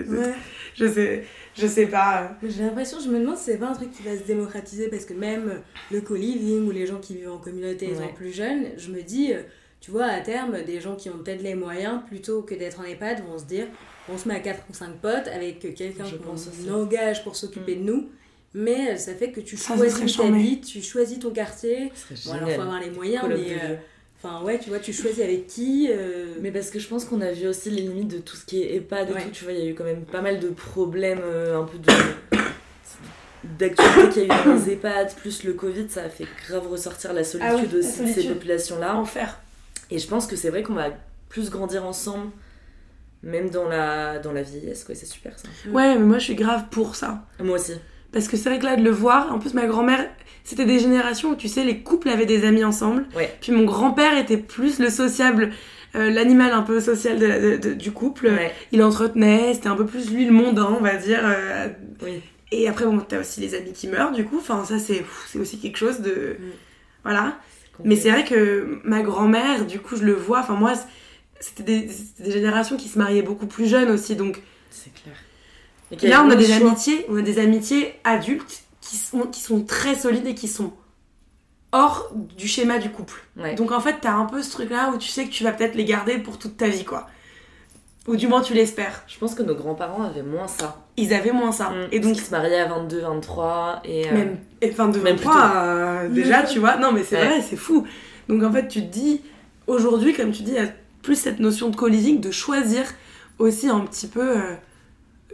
Je 0.75 0.87
sais, 0.87 1.25
je 1.57 1.67
sais 1.67 1.87
pas. 1.87 2.37
J'ai 2.41 2.63
l'impression, 2.63 2.99
je 2.99 3.09
me 3.09 3.19
demande 3.19 3.37
si 3.37 3.45
c'est 3.45 3.57
pas 3.57 3.69
un 3.69 3.73
truc 3.73 3.91
qui 3.91 4.03
va 4.03 4.15
se 4.15 4.23
démocratiser 4.23 4.87
parce 4.87 5.03
que 5.03 5.13
même 5.13 5.61
le 5.91 6.01
co-living 6.01 6.67
ou 6.67 6.71
les 6.71 6.85
gens 6.85 6.99
qui 6.99 7.15
vivent 7.15 7.31
en 7.31 7.37
communauté 7.37 7.91
étant 7.91 8.07
plus 8.13 8.31
jeunes, 8.31 8.67
je 8.77 8.91
me 8.91 9.01
dis, 9.01 9.33
euh, 9.33 9.41
tu 9.81 9.91
vois, 9.91 10.05
à 10.05 10.19
terme, 10.21 10.61
des 10.63 10.79
gens 10.79 10.95
qui 10.95 11.09
ont 11.09 11.17
peut-être 11.17 11.41
les 11.41 11.55
moyens, 11.55 12.01
plutôt 12.07 12.41
que 12.43 12.53
d'être 12.53 12.79
en 12.79 12.83
EHPAD, 12.83 13.25
vont 13.25 13.39
se 13.39 13.45
dire 13.45 13.67
on 14.11 14.17
se 14.17 14.27
met 14.27 14.35
à 14.35 14.39
4 14.39 14.63
ou 14.69 14.73
5 14.73 14.95
potes 15.01 15.27
avec 15.27 15.59
quelqu'un 15.75 16.05
qu'on 16.05 16.73
engage 16.73 17.23
pour 17.23 17.35
s'occuper 17.35 17.75
mm. 17.75 17.79
de 17.79 17.91
nous. 17.91 18.09
Mais 18.53 18.97
ça 18.97 19.13
fait 19.13 19.31
que 19.31 19.41
tu 19.41 19.57
choisis 19.57 20.17
ta 20.17 20.29
vie, 20.31 20.59
tu 20.61 20.81
choisis 20.81 21.19
ton 21.19 21.31
quartier. 21.31 21.91
Bon, 22.25 22.33
alors 22.33 22.49
faut 22.49 22.61
avoir 22.61 22.79
les 22.79 22.89
moyens, 22.89 23.25
mais. 23.27 23.53
Euh, 23.63 23.75
enfin, 24.17 24.43
ouais, 24.43 24.57
tu 24.59 24.69
vois, 24.69 24.79
tu 24.79 24.91
choisis 24.91 25.23
avec 25.23 25.47
qui. 25.47 25.87
Euh. 25.91 26.33
Mais 26.41 26.51
parce 26.51 26.71
que 26.71 26.79
je 26.79 26.87
pense 26.87 27.05
qu'on 27.05 27.21
a 27.21 27.31
vu 27.31 27.47
aussi 27.47 27.69
les 27.69 27.83
limites 27.83 28.07
de 28.07 28.17
tout 28.17 28.35
ce 28.35 28.45
qui 28.45 28.63
est 28.63 28.75
EHPAD 28.75 29.09
et 29.11 29.13
tout. 29.13 29.29
Tu 29.31 29.43
vois, 29.43 29.53
il 29.53 29.59
y 29.59 29.67
a 29.67 29.69
eu 29.69 29.75
quand 29.75 29.83
même 29.83 30.03
pas 30.03 30.21
mal 30.21 30.39
de 30.39 30.49
problèmes, 30.49 31.21
euh, 31.23 31.61
un 31.61 31.63
peu 31.63 31.77
de. 31.77 32.37
d'actualité 33.59 34.09
qu'il 34.09 34.27
y 34.27 34.31
a 34.31 34.41
eu 34.41 34.45
dans 34.45 34.55
les 34.55 34.71
EHPAD, 34.71 35.15
plus 35.15 35.43
le 35.43 35.53
Covid, 35.53 35.87
ça 35.89 36.03
a 36.03 36.09
fait 36.09 36.25
grave 36.47 36.67
ressortir 36.67 37.13
la 37.13 37.23
solitude 37.23 37.69
ah 37.71 37.77
aussi 37.77 38.01
de 38.01 38.07
ces 38.07 38.27
populations-là. 38.27 38.95
Enfer. 38.95 39.39
Et 39.91 39.99
je 39.99 40.07
pense 40.07 40.25
que 40.25 40.35
c'est 40.35 40.49
vrai 40.49 40.63
qu'on 40.63 40.73
va 40.73 40.89
plus 41.29 41.51
grandir 41.51 41.85
ensemble 41.85 42.31
même 43.21 43.49
dans 43.49 43.67
la, 43.67 44.19
dans 44.19 44.31
la 44.31 44.41
vieillesse, 44.41 44.83
quoi, 44.83 44.95
c'est 44.95 45.05
super 45.05 45.37
ça. 45.37 45.47
Ouais, 45.69 45.95
mais 45.95 46.05
moi 46.05 46.19
je 46.19 46.25
suis 46.25 46.35
grave 46.35 46.65
pour 46.71 46.95
ça. 46.95 47.25
Moi 47.39 47.57
aussi. 47.57 47.73
Parce 48.11 48.27
que 48.27 48.37
c'est 48.37 48.49
vrai 48.49 48.59
que 48.59 48.65
là, 48.65 48.75
de 48.75 48.83
le 48.83 48.89
voir, 48.89 49.33
en 49.33 49.39
plus 49.39 49.53
ma 49.53 49.67
grand-mère, 49.67 50.07
c'était 50.43 50.65
des 50.65 50.79
générations 50.79 51.31
où 51.31 51.35
tu 51.35 51.47
sais, 51.47 51.63
les 51.63 51.79
couples 51.79 52.09
avaient 52.09 52.25
des 52.25 52.45
amis 52.45 52.63
ensemble. 52.63 53.05
Ouais. 53.15 53.31
Puis 53.41 53.51
mon 53.51 53.65
grand-père 53.65 54.17
était 54.17 54.37
plus 54.37 54.79
le 54.79 54.89
sociable, 54.89 55.51
euh, 55.95 56.09
l'animal 56.09 56.51
un 56.53 56.63
peu 56.63 56.79
social 56.79 57.19
de, 57.19 57.73
du 57.73 57.91
couple. 57.91 58.31
Il 58.71 58.81
entretenait, 58.81 59.53
c'était 59.53 59.67
un 59.67 59.75
peu 59.75 59.85
plus 59.85 60.11
lui 60.11 60.25
le 60.25 60.31
mondain, 60.31 60.75
on 60.77 60.81
va 60.81 60.95
dire. 60.95 61.21
Euh, 61.23 61.67
oui. 62.03 62.21
Et 62.51 62.67
après, 62.67 62.85
bon, 62.85 62.99
t'as 62.99 63.19
aussi 63.19 63.41
les 63.41 63.53
amis 63.53 63.73
qui 63.73 63.87
meurent, 63.87 64.11
du 64.11 64.25
coup. 64.25 64.37
Enfin, 64.39 64.65
ça, 64.65 64.79
c'est 64.79 65.03
aussi 65.39 65.59
quelque 65.59 65.77
chose 65.77 65.99
de. 65.99 66.37
Mm. 66.39 66.43
Voilà. 67.03 67.37
Mais 67.83 67.95
c'est 67.95 68.09
vrai 68.09 68.25
que 68.25 68.79
ma 68.83 69.01
grand-mère, 69.01 69.65
du 69.65 69.79
coup, 69.79 69.95
je 69.95 70.03
le 70.03 70.13
vois. 70.13 70.39
Enfin, 70.39 70.55
moi, 70.55 70.73
c'était 71.39 71.63
des, 71.63 71.89
des, 72.19 72.31
générations 72.31 72.75
qui 72.75 72.89
se 72.89 72.97
mariaient 72.97 73.21
beaucoup 73.21 73.45
plus 73.45 73.67
jeunes 73.67 73.91
aussi, 73.91 74.15
donc. 74.15 74.41
C'est 74.71 74.93
clair. 74.93 75.15
Et 75.91 76.07
là, 76.07 76.23
on 76.23 76.29
a 76.29 76.35
des 76.35 76.51
amitiés, 76.51 77.05
on 77.09 77.17
a 77.17 77.21
des 77.21 77.39
amitiés 77.39 77.95
adultes 78.03 78.63
qui 78.81 78.97
sont, 78.97 79.21
qui 79.21 79.41
sont 79.41 79.63
très 79.63 79.95
solides 79.95 80.27
et 80.27 80.35
qui 80.35 80.47
sont 80.47 80.73
hors 81.71 82.11
du 82.37 82.47
schéma 82.47 82.79
du 82.79 82.89
couple. 82.89 83.21
Donc 83.57 83.71
en 83.71 83.79
fait, 83.79 83.97
t'as 84.01 84.13
un 84.13 84.25
peu 84.25 84.41
ce 84.41 84.51
truc-là 84.51 84.91
où 84.93 84.97
tu 84.97 85.07
sais 85.07 85.25
que 85.25 85.31
tu 85.31 85.43
vas 85.43 85.51
peut-être 85.51 85.75
les 85.75 85.85
garder 85.85 86.17
pour 86.17 86.37
toute 86.37 86.57
ta 86.57 86.67
vie, 86.67 86.85
quoi. 86.85 87.07
Ou 88.07 88.15
du 88.15 88.27
moins, 88.27 88.41
tu 88.41 88.55
l'espères. 88.55 89.03
Je 89.07 89.19
pense 89.19 89.35
que 89.35 89.43
nos 89.43 89.53
grands-parents 89.53 90.01
avaient 90.01 90.23
moins 90.23 90.47
ça. 90.47 90.83
Ils 90.97 91.13
avaient 91.13 91.31
moins 91.31 91.51
ça. 91.51 91.69
Mm. 91.69 91.87
Et 91.91 91.99
donc. 91.99 92.17
Ils 92.17 92.21
se 92.21 92.31
mariaient 92.31 92.61
à 92.61 92.67
22, 92.67 93.01
23 93.01 93.81
et. 93.85 94.07
Euh, 94.07 94.11
même. 94.11 94.37
Et 94.61 94.69
22, 94.69 94.99
23, 94.99 95.51
euh, 95.55 96.09
déjà, 96.09 96.43
tu 96.43 96.57
vois. 96.57 96.77
Non, 96.77 96.91
mais 96.91 97.03
c'est 97.03 97.17
vrai, 97.17 97.41
c'est 97.47 97.55
fou. 97.55 97.85
Donc 98.27 98.41
en 98.41 98.51
fait, 98.51 98.67
tu 98.67 98.81
te 98.81 98.87
dis, 98.91 99.21
aujourd'hui, 99.67 100.13
comme 100.13 100.31
tu 100.31 100.41
dis, 100.41 100.55
plus 101.03 101.15
cette 101.15 101.39
notion 101.39 101.69
de 101.69 101.75
co-living, 101.75 102.19
de 102.19 102.31
choisir 102.31 102.83
aussi 103.37 103.69
un 103.69 103.81
petit 103.81 104.07
peu. 104.07 104.37
Euh, 104.37 104.55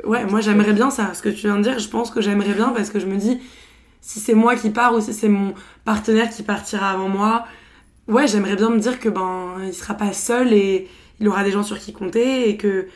ouais, 0.04 0.26
moi 0.26 0.42
j'aimerais 0.42 0.74
bien 0.74 0.90
ça. 0.90 1.14
Ce 1.14 1.22
que 1.22 1.30
tu 1.30 1.48
viens 1.48 1.58
de 1.58 1.64
dire, 1.64 1.80
je 1.80 1.90
pense 1.90 2.12
que 2.12 2.22
j'aimerais 2.22 2.54
bien 2.54 2.70
parce 2.70 2.90
que 2.90 3.00
je 3.00 3.06
me 3.06 3.18
dis, 3.18 3.40
si 4.02 4.20
c'est 4.20 4.34
moi 4.34 4.56
qui 4.56 4.70
pars 4.70 4.94
ou 4.94 5.02
si 5.02 5.14
c'est 5.14 5.30
mon 5.30 5.54
partenaire 5.84 6.30
qui 6.30 6.44
partira 6.44 6.92
avant 6.92 7.10
moi, 7.10 7.46
ouais, 8.08 8.28
j'aimerais 8.28 8.56
bien 8.56 8.70
me 8.70 8.80
dire 8.80 9.00
que 9.00 9.10
ben 9.10 9.56
il 9.66 9.74
sera 9.74 9.94
pas 9.94 10.14
seul 10.14 10.54
et 10.54 10.88
il 11.20 11.28
aura 11.28 11.44
des 11.44 11.52
gens 11.52 11.64
sur 11.64 11.80
qui 11.80 11.94
compter 11.94 12.50
et 12.50 12.58
que 12.58 12.88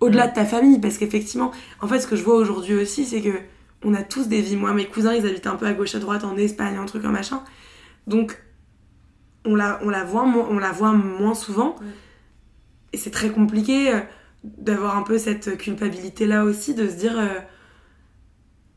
au-delà 0.00 0.28
de 0.28 0.34
ta 0.34 0.44
famille, 0.44 0.78
parce 0.78 0.98
qu'effectivement, 0.98 1.50
en 1.80 1.88
fait, 1.88 2.00
ce 2.00 2.06
que 2.06 2.16
je 2.16 2.22
vois 2.22 2.36
aujourd'hui 2.36 2.74
aussi, 2.74 3.04
c'est 3.04 3.22
que 3.22 3.38
on 3.84 3.94
a 3.94 4.02
tous 4.02 4.28
des 4.28 4.40
vies. 4.40 4.56
Moi, 4.56 4.72
mes 4.72 4.86
cousins, 4.86 5.12
ils 5.12 5.26
habitent 5.26 5.46
un 5.46 5.56
peu 5.56 5.66
à 5.66 5.72
gauche 5.72 5.94
à 5.94 5.98
droite 5.98 6.24
en 6.24 6.36
Espagne, 6.36 6.76
un 6.76 6.86
truc, 6.86 7.04
un 7.04 7.10
machin. 7.10 7.42
Donc, 8.06 8.42
on 9.44 9.54
la, 9.54 9.78
on 9.82 9.90
la, 9.90 10.04
voit, 10.04 10.24
on 10.24 10.58
la 10.58 10.72
voit 10.72 10.92
moins 10.92 11.34
souvent. 11.34 11.76
Et 12.92 12.96
c'est 12.96 13.10
très 13.10 13.28
compliqué 13.28 13.92
euh, 13.92 14.00
d'avoir 14.44 14.96
un 14.96 15.02
peu 15.02 15.18
cette 15.18 15.56
culpabilité-là 15.56 16.44
aussi, 16.44 16.74
de 16.74 16.88
se 16.88 16.94
dire... 16.94 17.18
Euh, 17.18 17.40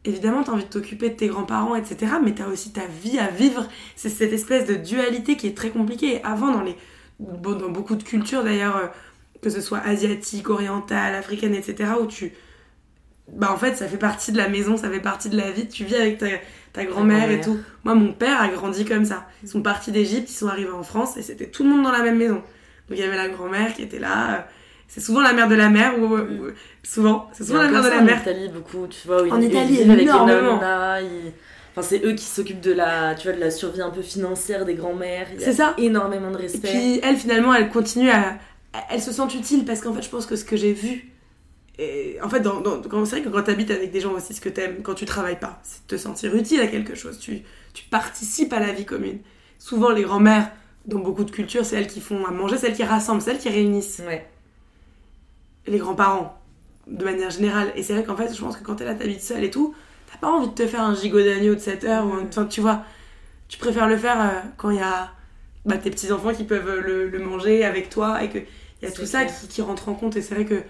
évidemment, 0.05 0.43
t'as 0.43 0.53
envie 0.53 0.63
de 0.63 0.70
t'occuper 0.70 1.09
de 1.09 1.15
tes 1.15 1.28
grands-parents, 1.28 1.76
etc. 1.76 2.13
Mais 2.24 2.34
t'as 2.34 2.47
aussi 2.47 2.72
ta 2.72 2.86
vie 2.86 3.20
à 3.20 3.28
vivre. 3.28 3.68
C'est 3.95 4.09
cette 4.09 4.34
espèce 4.34 4.65
de 4.65 4.76
dualité 4.76 5.36
qui 5.36 5.47
est 5.47 5.57
très 5.57 5.70
compliquée. 5.70 6.24
Avant, 6.24 6.51
dans, 6.51 6.61
les, 6.61 6.76
dans 7.20 7.70
beaucoup 7.70 7.95
de 7.95 8.03
cultures 8.03 8.43
d'ailleurs, 8.43 8.78
euh, 8.78 8.88
que 9.41 9.49
ce 9.49 9.61
soit 9.61 9.80
asiatique, 9.80 10.49
orientale, 10.49 11.13
africaine, 11.15 11.53
etc., 11.53 11.91
où 12.01 12.07
tu 12.07 12.32
bah 13.34 13.51
en 13.51 13.57
fait, 13.57 13.76
ça 13.76 13.89
fait 13.89 13.97
partie 13.97 14.32
de 14.32 14.38
la 14.38 14.47
maison, 14.47 14.78
ça 14.78 14.89
fait 14.89 15.01
partie 15.01 15.28
de 15.28 15.36
la 15.36 15.51
vie. 15.51 15.68
Tu 15.68 15.84
vis 15.84 15.95
avec 15.95 16.18
ta, 16.18 16.28
ta 16.72 16.86
grand-mère 16.86 17.30
et 17.30 17.41
tout. 17.41 17.59
Moi, 17.84 17.93
mon 17.93 18.13
père 18.13 18.41
a 18.41 18.47
grandi 18.47 18.86
comme 18.86 19.03
ça. 19.03 19.28
Ils 19.43 19.49
sont 19.49 19.61
partis 19.61 19.91
d'Égypte, 19.91 20.32
ils 20.32 20.36
sont 20.36 20.47
arrivés 20.47 20.72
en 20.72 20.84
France 20.84 21.18
et 21.18 21.22
c'était 21.22 21.47
tout 21.47 21.63
le 21.63 21.70
monde 21.70 21.84
dans 21.84 21.91
la 21.91 22.03
même 22.03 22.18
maison. 22.18 22.36
Donc 22.36 22.97
il 22.97 22.99
y 22.99 23.03
avait 23.03 23.18
la 23.18 23.28
grand-mère 23.28 23.74
qui 23.74 23.82
était 23.82 23.99
là. 23.99 24.47
C'est 24.88 25.01
souvent 25.01 25.21
la 25.21 25.33
mère 25.33 25.47
de 25.49 25.55
la 25.55 25.69
mère 25.69 25.99
ou, 25.99 26.15
ou- 26.17 26.47
souvent, 26.83 27.29
c'est 27.33 27.43
souvent 27.43 27.61
la 27.61 27.69
mère 27.69 27.83
de 27.83 27.89
la 27.89 27.99
En 27.99 28.03
mère. 28.03 28.21
Italie, 28.21 28.49
beaucoup, 28.49 28.88
tu 28.88 29.05
vois, 29.07 29.21
où 29.23 29.29
En 29.31 29.39
ils, 29.41 29.49
Italie, 29.49 29.67
ils 29.73 29.77
vivent 29.79 29.91
avec 29.91 29.97
les 29.97 30.03
énormément. 30.03 30.59
Enfin, 30.59 31.88
c'est 31.88 32.03
eux 32.03 32.13
qui 32.13 32.23
s'occupent 32.25 32.61
de 32.61 32.71
la, 32.73 33.13
tu 33.13 33.27
vois, 33.27 33.35
de 33.35 33.41
la 33.41 33.51
survie 33.51 33.81
un 33.81 33.91
peu 33.91 34.01
financière 34.01 34.65
des 34.65 34.73
grands-mères. 34.73 35.27
C'est 35.38 35.53
ça. 35.53 35.75
Énormément 35.77 36.31
de 36.31 36.38
Et 36.39 36.41
respect. 36.43 36.67
puis 36.69 36.99
elle, 37.03 37.17
finalement, 37.17 37.53
elle 37.53 37.69
continue 37.69 38.09
à. 38.09 38.38
Elle 38.89 39.01
se 39.01 39.11
sent 39.11 39.23
utile 39.35 39.65
parce 39.65 39.81
qu'en 39.81 39.93
fait, 39.93 40.01
je 40.01 40.09
pense 40.09 40.25
que 40.25 40.35
ce 40.35 40.43
que 40.45 40.55
j'ai 40.57 40.73
vu. 40.73 41.11
Et 41.79 42.17
en 42.23 42.29
fait, 42.29 42.39
dans, 42.39 42.61
dans- 42.61 42.81
quand- 42.81 43.05
c'est 43.05 43.17
vrai 43.19 43.21
que 43.25 43.29
quand 43.29 43.43
tu 43.43 43.51
habites 43.51 43.69
avec 43.69 43.91
des 43.91 43.99
gens 43.99 44.13
aussi, 44.13 44.33
ce 44.33 44.41
que 44.41 44.49
t'aimes 44.49 44.77
quand 44.81 44.95
tu 44.95 45.05
travailles 45.05 45.39
pas, 45.39 45.59
c'est 45.63 45.85
te 45.85 45.95
sentir 45.97 46.33
utile 46.35 46.59
à 46.61 46.67
quelque 46.67 46.95
chose. 46.95 47.19
Tu, 47.19 47.41
tu 47.73 47.83
participes 47.91 48.51
à 48.53 48.59
la 48.59 48.71
vie 48.71 48.85
commune. 48.85 49.19
Souvent, 49.59 49.91
les 49.91 50.01
grands-mères, 50.01 50.49
dans 50.88 50.99
beaucoup 50.99 51.23
de 51.23 51.29
cultures, 51.31 51.65
c'est 51.65 51.75
elles 51.75 51.88
qui 51.88 52.01
font 52.01 52.25
à 52.25 52.31
manger, 52.31 52.57
c'est 52.57 52.67
elles 52.69 52.75
qui 52.75 52.83
rassemblent, 52.83 53.21
c'est 53.21 53.29
elles 53.31 53.38
qui 53.38 53.49
réunissent. 53.49 54.01
Ouais. 54.07 54.25
Les 55.68 55.78
grands-parents, 55.78 56.39
de 56.88 57.03
manière 57.03 57.30
générale. 57.30 57.72
Et 57.76 57.84
c'est 57.84 57.93
vrai 57.93 58.03
qu'en 58.03 58.15
fait, 58.15 58.34
je 58.34 58.39
pense 58.39 58.57
que 58.57 58.63
quand 58.63 58.76
t'es 58.76 58.86
là, 58.86 58.95
t'habites 58.95 59.22
seule 59.22 59.43
et 59.43 59.51
tout, 59.51 59.76
t'as 60.11 60.18
pas 60.18 60.32
envie 60.32 60.47
de 60.47 60.53
te 60.53 60.65
faire 60.65 60.82
un 60.82 60.95
gigot 60.95 61.22
d'agneau 61.22 61.55
de 61.55 61.59
7 61.59 61.84
heures. 61.84 62.05
Enfin, 62.28 62.45
tu 62.45 62.61
vois, 62.61 62.84
tu 63.47 63.57
préfères 63.57 63.88
le 63.88 63.97
faire 63.97 64.20
euh, 64.20 64.39
quand 64.57 64.70
il 64.70 64.78
y 64.78 64.82
a 64.82 65.11
bah, 65.65 65.78
tes 65.78 65.89
petits-enfants 65.89 66.34
qui 66.34 66.43
peuvent 66.43 66.68
euh, 66.68 66.82
le, 66.82 67.09
le 67.09 67.20
manger 67.20 67.63
avec 67.65 67.89
toi 67.89 68.24
et 68.24 68.30
qu'il 68.30 68.45
y 68.82 68.86
a 68.86 68.91
tout 68.91 69.05
ça 69.05 69.26
qui, 69.26 69.47
qui 69.47 69.61
rentre 69.61 69.89
en 69.89 69.93
compte. 69.93 70.15
Et 70.15 70.22
c'est 70.22 70.36
vrai 70.36 70.45
que 70.45 70.61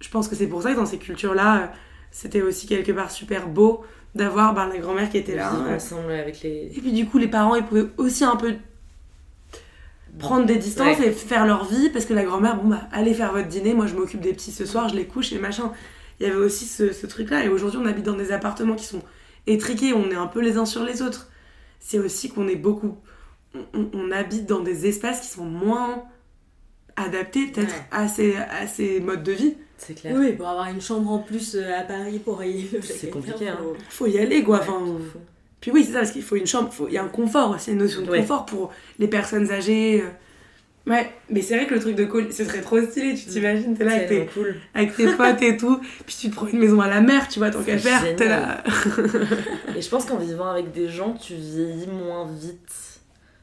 je 0.00 0.08
pense 0.08 0.28
que 0.28 0.34
c'est 0.34 0.46
pour 0.46 0.62
ça 0.62 0.72
que 0.72 0.76
dans 0.76 0.86
ces 0.86 0.98
cultures-là, 0.98 1.62
euh, 1.62 1.66
c'était 2.10 2.42
aussi 2.42 2.66
quelque 2.66 2.92
part 2.92 3.10
super 3.10 3.48
beau 3.48 3.84
d'avoir 4.14 4.54
bah, 4.54 4.68
la 4.72 4.78
grand-mère 4.78 5.10
qui 5.10 5.18
était 5.18 5.36
là. 5.36 5.50
Vivre 5.50 5.70
ensemble 5.70 6.12
avec 6.12 6.42
les. 6.42 6.72
et 6.74 6.80
puis 6.80 6.92
du 6.92 7.06
coup, 7.06 7.18
les 7.18 7.28
parents, 7.28 7.54
ils 7.54 7.64
pouvaient 7.64 7.86
aussi 7.96 8.24
un 8.24 8.36
peu 8.36 8.54
prendre 10.18 10.46
des 10.46 10.56
distances 10.56 10.98
Ouais. 10.98 11.08
et 11.08 11.12
faire 11.12 11.46
leur 11.46 11.64
vie 11.64 11.88
parce 11.90 12.04
que 12.04 12.14
la 12.14 12.24
grand-mère, 12.24 12.56
bon 12.60 12.68
bah, 12.68 12.82
allez 12.92 13.14
faire 13.14 13.32
votre 13.32 13.48
dîner, 13.48 13.74
moi 13.74 13.86
je 13.86 13.94
m'occupe 13.94 14.20
des 14.20 14.32
petits 14.32 14.52
ce 14.52 14.66
soir, 14.66 14.88
je 14.88 14.94
les 14.96 15.06
couche 15.06 15.32
et 15.32 15.38
machin. 15.38 15.72
Il 16.18 16.26
y 16.26 16.30
avait 16.30 16.36
aussi 16.38 16.66
ce, 16.66 16.92
ce 16.92 17.06
truc-là. 17.06 17.44
Et 17.44 17.48
aujourd'hui, 17.48 17.80
on 17.82 17.86
habite 17.86 18.04
dans 18.04 18.16
des 18.16 18.30
appartements 18.32 18.74
qui 18.76 18.84
sont 18.84 19.02
étriqués, 19.46 19.94
on 19.94 20.10
est 20.10 20.14
un 20.16 20.26
peu 20.26 20.40
les 20.40 20.58
uns 20.58 20.66
sur 20.66 20.84
les 20.84 21.00
autres. 21.00 21.28
C'est 21.78 21.98
aussi 21.98 22.28
qu'on 22.28 22.46
est 22.48 22.56
beaucoup. 22.56 22.98
On, 23.54 23.60
on- 23.74 23.90
on 23.94 24.10
habite 24.10 24.46
dans 24.46 24.60
des 24.60 24.86
espaces 24.86 25.20
qui 25.22 25.28
sont 25.28 25.44
moins 25.46 26.04
adaptés 26.96 27.46
peut-être 27.46 27.68
Ouais. 27.68 27.84
à, 27.90 28.08
ces, 28.08 28.36
à 28.36 28.66
ces 28.66 29.00
modes 29.00 29.22
de 29.22 29.32
vie. 29.32 29.54
C'est 29.78 29.94
clair. 29.94 30.14
Oui, 30.18 30.32
pour 30.32 30.46
avoir 30.46 30.66
une 30.68 30.82
chambre 30.82 31.10
en 31.10 31.20
plus 31.20 31.54
euh, 31.54 31.78
à 31.78 31.82
Paris 31.82 32.18
pour 32.18 32.44
y 32.44 32.68
C'est 32.82 33.08
compliqué, 33.08 33.48
hein. 33.48 33.58
faut- 33.88 34.06
y 34.06 34.18
aller 34.18 34.42
quoi. 34.44 34.56
Ouais, 34.58 34.62
Enfin, 34.68 34.84
Fou. 35.12 35.18
Puis 35.60 35.70
oui, 35.70 35.84
c'est 35.84 35.92
ça, 35.92 35.98
parce 36.00 36.12
qu'il 36.12 36.22
faut 36.22 36.36
une 36.36 36.46
chambre, 36.46 36.72
il 36.88 36.94
y 36.94 36.98
a 36.98 37.02
un 37.02 37.08
confort 37.08 37.50
aussi, 37.50 37.72
une 37.72 37.78
notion 37.78 38.02
de 38.02 38.10
Ouais. 38.10 38.20
confort 38.20 38.46
pour 38.46 38.72
les 38.98 39.08
personnes 39.08 39.50
âgées. 39.50 40.02
euh. 40.02 40.08
Ouais, 40.90 41.10
mais 41.28 41.42
c'est 41.42 41.56
vrai 41.56 41.66
que 41.66 41.74
le 41.74 41.80
truc 41.80 41.94
de 41.94 42.06
colonie, 42.06 42.32
ce 42.32 42.42
serait 42.44 42.62
trop 42.62 42.80
stylé, 42.80 43.14
tu 43.14 43.26
t'imagines, 43.26 43.76
t'es 43.76 43.84
là 43.84 43.92
avec 43.92 44.08
tes, 44.08 44.26
cool. 44.32 44.54
avec 44.74 44.96
tes 44.96 45.06
potes 45.14 45.42
et 45.42 45.56
tout, 45.58 45.78
puis 46.06 46.16
tu 46.18 46.30
te 46.30 46.34
prends 46.34 46.46
une 46.46 46.58
maison 46.58 46.80
à 46.80 46.88
la 46.88 47.02
mer, 47.02 47.28
tu 47.28 47.38
vois, 47.38 47.50
tant 47.50 47.62
qu'à 47.62 47.78
C'est 47.78 47.88
faire, 47.90 48.16
t'es 48.16 48.26
là. 48.28 48.64
Et 49.76 49.82
je 49.82 49.88
pense 49.90 50.06
qu'en 50.06 50.16
vivant 50.16 50.48
avec 50.48 50.72
des 50.72 50.88
gens, 50.88 51.12
tu 51.12 51.34
vieillis 51.34 51.86
moins 51.86 52.26
vite. 52.32 52.72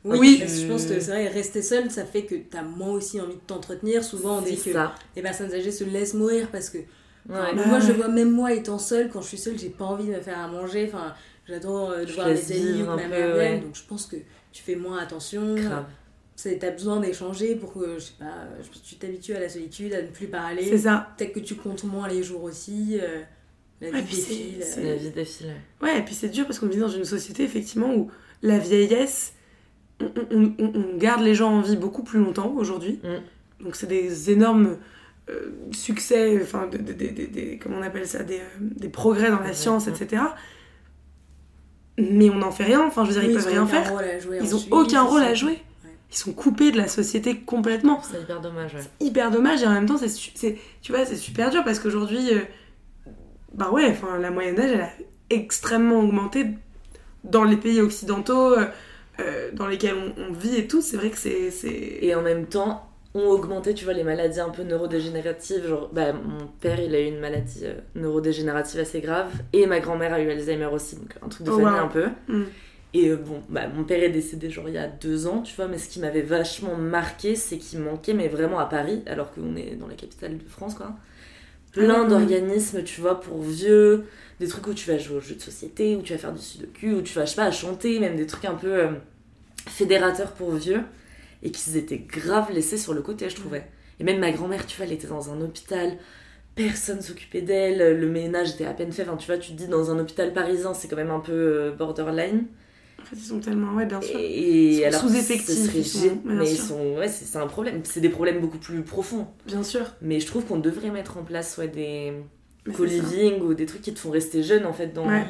Oui, 0.03 0.17
Oui. 0.19 0.37
parce 0.39 0.53
que 0.53 0.59
je 0.61 0.67
pense 0.67 0.85
que 0.85 0.99
c'est 0.99 1.11
vrai, 1.11 1.27
rester 1.27 1.61
seul, 1.61 1.91
ça 1.91 2.05
fait 2.05 2.23
que 2.23 2.35
t'as 2.35 2.63
moins 2.63 2.89
aussi 2.91 3.19
envie 3.21 3.35
de 3.35 3.39
t'entretenir. 3.45 4.03
Souvent, 4.03 4.39
on 4.39 4.41
dit 4.41 4.55
C'est 4.57 4.71
que 4.71 4.73
ça. 4.75 4.95
les 5.15 5.21
personnes 5.21 5.53
âgées 5.53 5.71
se 5.71 5.83
laissent 5.83 6.13
mourir 6.15 6.47
parce 6.51 6.69
que 6.71 6.79
Ouais. 7.29 7.35
Enfin, 7.41 7.55
Bah 7.57 7.63
moi, 7.67 7.79
je 7.81 7.91
vois 7.91 8.07
même 8.07 8.31
moi 8.31 8.53
étant 8.53 8.79
seule, 8.79 9.09
quand 9.11 9.19
je 9.21 9.27
suis 9.27 9.37
seule, 9.37 9.59
j'ai 9.59 9.67
pas 9.69 9.83
envie 9.83 10.05
de 10.07 10.13
me 10.13 10.21
faire 10.21 10.39
à 10.39 10.47
manger. 10.47 10.89
Enfin, 10.91 11.13
j'adore 11.47 11.91
euh, 11.91 12.01
de 12.03 12.07
Je 12.07 12.13
voir 12.13 12.27
mes 12.27 12.51
amis 12.51 12.81
ou 12.81 12.85
ma 12.85 12.95
mère 13.07 13.35
ouais. 13.35 13.59
donc 13.59 13.75
je 13.75 13.83
pense 13.87 14.05
que 14.05 14.15
tu 14.51 14.63
fais 14.63 14.75
moins 14.75 14.97
attention. 14.99 15.55
Grave. 15.55 15.85
C'est- 16.35 16.59
T'as 16.59 16.69
besoin 16.71 16.99
d'échanger 16.99 17.55
pour 17.55 17.73
que, 17.73 17.95
je 17.95 17.99
sais 17.99 18.13
pas, 18.19 18.25
euh, 18.25 18.57
je 18.61 18.67
pense 18.67 18.79
que 18.81 18.85
tu 18.87 18.95
t'habitues 18.95 19.33
à 19.33 19.39
la 19.39 19.49
solitude, 19.49 19.93
à 19.93 20.01
ne 20.03 20.07
plus 20.07 20.25
C'est 20.25 20.31
parler. 20.31 20.77
ça. 20.77 21.07
Peut-être 21.17 21.33
que 21.33 21.39
tu 21.39 21.55
comptes 21.55 21.83
moins 21.83 22.07
les 22.07 22.21
jours 22.23 22.43
aussi. 22.43 22.99
euh, 23.01 23.21
la 23.81 23.89
Ouais, 23.89 24.01
vie 24.01 24.15
c'est- 24.15 24.29
défile. 24.29 24.63
c'est- 24.63 24.83
La 24.83 24.95
vie 24.95 25.09
défile. 25.11 25.53
Ouais, 25.81 25.99
et 25.99 26.01
puis 26.03 26.13
c'est 26.15 26.29
dur 26.29 26.45
parce 26.45 26.59
qu'on 26.59 26.67
vit 26.67 26.77
dans 26.77 26.89
une 26.89 27.05
société, 27.05 27.43
effectivement, 27.43 27.93
où 27.95 28.09
la 28.43 28.57
vieillesse, 28.59 29.33
on, 29.99 30.11
on- 30.31 30.53
on- 30.59 30.71
on 30.93 30.97
garde 30.97 31.21
les 31.23 31.33
gens 31.35 31.51
en 31.51 31.61
vie 31.61 31.75
beaucoup 31.75 32.03
plus 32.03 32.19
longtemps 32.19 32.51
aujourd'hui. 32.55 32.99
Mm. 33.03 33.63
Donc 33.63 33.75
c'est 33.75 33.87
des 33.87 34.29
énormes 34.31 34.77
euh, 35.29 35.51
succès, 35.73 36.39
enfin, 36.41 36.67
des, 36.67 36.77
des- 36.77 37.09
des- 37.11 37.27
des- 37.27 37.59
comment 37.61 37.77
on 37.79 37.81
appelle 37.81 38.07
ça, 38.07 38.23
des, 38.23 38.37
euh, 38.39 38.43
des 38.61 38.87
progrès 38.89 39.29
dans 39.29 39.39
la 39.41 39.51
science, 39.53 39.87
mm. 39.87 39.89
Mais 41.97 42.29
on 42.29 42.35
n'en 42.35 42.51
fait 42.51 42.63
rien, 42.65 42.85
enfin, 42.85 43.03
je 43.05 43.09
veux 43.11 43.13
dire, 43.19 43.23
Oui, 43.29 43.29
ils 43.31 43.35
peuvent 43.35 43.47
rien 43.47 43.65
faire. 43.67 43.91
Ils 44.41 44.55
ont 44.55 44.63
aucun 44.71 45.01
rôle 45.03 45.23
à 45.23 45.29
c'est- 45.29 45.35
jouer. 45.35 45.59
Ils 46.11 46.15
sont 46.17 46.31
coupés 46.31 46.71
de 46.71 46.77
la 46.77 46.87
société 46.87 47.35
complètement. 47.37 48.01
C'est 48.01 48.21
hyper 48.21 48.39
dommage, 48.39 48.73
ouais. 48.75 48.81
Hyper 49.01 49.29
dommage 49.31 49.61
et 49.63 49.67
en 49.67 49.71
même 49.73 49.87
temps, 49.87 49.97
c'est, 49.97 50.07
su- 50.07 50.31
c'est- 50.35 50.57
tu 50.81 50.93
vois, 50.93 51.05
c'est 51.05 51.15
super 51.17 51.49
dur 51.49 51.63
parce 51.65 51.79
qu'aujourd'hui, 51.79 52.33
euh, 52.33 52.39
bah 53.53 53.71
ouais, 53.71 53.87
enfin, 53.89 54.17
la 54.17 54.31
moyenne 54.31 54.55
d'âge, 54.55 54.71
elle 54.71 54.81
a 54.81 54.89
extrêmement 55.29 55.99
augmenté 55.99 56.45
dans 57.23 57.43
les 57.43 57.57
pays 57.57 57.81
occidentaux 57.81 58.53
euh, 58.53 58.67
euh, 59.19 59.49
dans 59.51 59.67
lesquels 59.67 59.95
on, 59.95 60.29
on 60.29 60.33
vit 60.33 60.55
et 60.55 60.67
tout. 60.67 60.81
C'est 60.81 60.95
vrai 60.97 61.09
que 61.09 61.17
c'est. 61.17 61.51
c'est... 61.51 61.97
Et 62.01 62.15
en 62.15 62.21
même 62.21 62.45
temps, 62.45 62.86
ont 63.15 63.27
augmenté, 63.29 63.73
tu 63.73 63.85
vois, 63.85 63.93
les 63.93 64.03
maladies 64.03 64.39
un 64.39 64.49
peu 64.49 64.63
neurodégénératives. 64.63 65.67
Genre, 65.67 65.89
bah, 65.91 66.13
mon 66.13 66.47
père, 66.61 66.79
il 66.79 66.93
a 66.95 66.99
eu 67.01 67.05
une 67.07 67.19
maladie 67.19 67.61
euh, 67.63 67.75
neurodégénérative 67.95 68.79
assez 68.79 69.01
grave. 69.01 69.31
Et 69.53 69.65
ma 69.65 69.79
grand-mère 69.79 70.13
a 70.13 70.21
eu 70.21 70.29
Alzheimer 70.29 70.65
aussi. 70.67 70.95
Donc, 70.97 71.13
un 71.23 71.27
truc 71.29 71.45
de 71.47 71.51
Oh, 71.51 71.55
famille 71.59 71.79
wow. 71.79 71.79
un 71.79 71.87
peu. 71.87 72.07
Mm. 72.27 72.43
Et 72.93 73.09
euh, 73.09 73.17
bon, 73.17 73.41
bah, 73.49 73.67
mon 73.67 73.83
père 73.83 74.01
est 74.03 74.09
décédé 74.09 74.49
genre 74.49 74.69
il 74.69 74.75
y 74.75 74.77
a 74.77 74.87
deux 74.87 75.27
ans, 75.27 75.41
tu 75.41 75.55
vois, 75.55 75.67
mais 75.67 75.77
ce 75.77 75.89
qui 75.89 75.99
m'avait 75.99 76.21
vachement 76.21 76.75
marqué, 76.75 77.35
c'est 77.35 77.57
qu'il 77.57 77.79
manquait, 77.79 78.13
mais 78.13 78.27
vraiment 78.29 78.59
à 78.59 78.65
Paris, 78.65 79.03
alors 79.07 79.31
qu'on 79.33 79.55
est 79.55 79.75
dans 79.75 79.87
la 79.87 79.95
capitale 79.95 80.37
de 80.37 80.43
France, 80.49 80.73
quoi. 80.75 80.93
Plein 81.73 82.05
Ah, 82.05 82.09
d'organismes, 82.09 82.83
tu 82.83 83.01
vois, 83.01 83.19
pour 83.19 83.41
vieux, 83.41 84.05
des 84.39 84.47
trucs 84.47 84.67
où 84.67 84.73
tu 84.73 84.89
vas 84.89 84.97
jouer 84.97 85.17
aux 85.17 85.21
jeux 85.21 85.35
de 85.35 85.41
société, 85.41 85.95
où 85.95 86.01
tu 86.01 86.13
vas 86.13 86.19
faire 86.19 86.33
du 86.33 86.41
sudoku, 86.41 86.87
où 86.87 87.01
tu 87.01 87.13
vas, 87.13 87.25
je 87.25 87.31
sais 87.31 87.35
pas, 87.35 87.51
chanter, 87.51 87.99
même 87.99 88.15
des 88.15 88.25
trucs 88.25 88.45
un 88.45 88.55
peu 88.55 88.73
euh, 88.73 88.89
fédérateurs 89.67 90.31
pour 90.31 90.51
vieux, 90.51 90.81
et 91.43 91.51
qu'ils 91.51 91.77
étaient 91.77 91.99
grave 91.99 92.51
laissés 92.51 92.77
sur 92.77 92.93
le 92.93 93.01
côté, 93.01 93.29
je 93.29 93.35
trouvais. 93.35 93.65
Et 93.99 94.03
même 94.03 94.19
ma 94.19 94.31
grand-mère, 94.31 94.65
tu 94.65 94.77
vois, 94.77 94.85
elle 94.85 94.91
était 94.93 95.07
dans 95.07 95.31
un 95.31 95.41
hôpital, 95.41 95.97
personne 96.55 97.01
s'occupait 97.01 97.41
d'elle, 97.41 97.99
le 97.99 98.07
ménage 98.09 98.51
était 98.51 98.65
à 98.65 98.73
peine 98.73 98.91
fait, 98.91 99.03
enfin, 99.03 99.17
tu 99.17 99.27
vois, 99.27 99.37
tu 99.37 99.51
te 99.51 99.57
dis, 99.57 99.67
dans 99.67 99.91
un 99.91 99.99
hôpital 99.99 100.33
parisien, 100.33 100.73
c'est 100.73 100.87
quand 100.87 100.95
même 100.95 101.11
un 101.11 101.19
peu 101.19 101.31
euh, 101.33 101.71
borderline. 101.71 102.45
En 103.01 103.05
fait, 103.05 103.15
ils 103.15 103.21
sont 103.25 103.39
tellement. 103.39 103.73
Ouais, 103.75 103.85
bien 103.85 104.01
sûr. 104.01 104.19
Et, 104.19 104.69
Ils 104.73 104.77
sont 104.79 104.85
alors, 104.87 105.01
sous-effectifs, 105.01 105.71
ils 105.75 105.85
sont- 105.85 106.21
mais 106.25 106.49
ils 106.51 106.57
sont, 106.57 106.95
ouais, 106.97 107.07
c'est 107.07 107.37
un 107.37 107.47
problème. 107.47 107.81
C'est 107.83 108.01
des 108.01 108.09
problèmes 108.09 108.39
beaucoup 108.41 108.57
plus 108.57 108.81
profonds. 108.81 109.27
Bien 109.45 109.63
sûr. 109.63 109.93
Mais 110.01 110.19
je 110.19 110.25
trouve 110.25 110.45
qu'on 110.45 110.57
devrait 110.59 110.89
mettre 110.89 111.17
en 111.17 111.23
place 111.23 111.57
ouais, 111.57 111.67
des 111.67 112.13
co-living 112.75 113.41
ou 113.41 113.53
des 113.53 113.65
trucs 113.65 113.81
qui 113.81 113.93
te 113.93 113.99
font 113.99 114.09
rester 114.11 114.43
jeune 114.43 114.65
en 114.65 114.73
fait 114.73 114.87
dans 114.87 115.07
Ouais. 115.07 115.23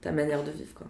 ta 0.00 0.12
manière 0.12 0.42
de 0.42 0.50
vivre 0.50 0.74
quoi. 0.74 0.86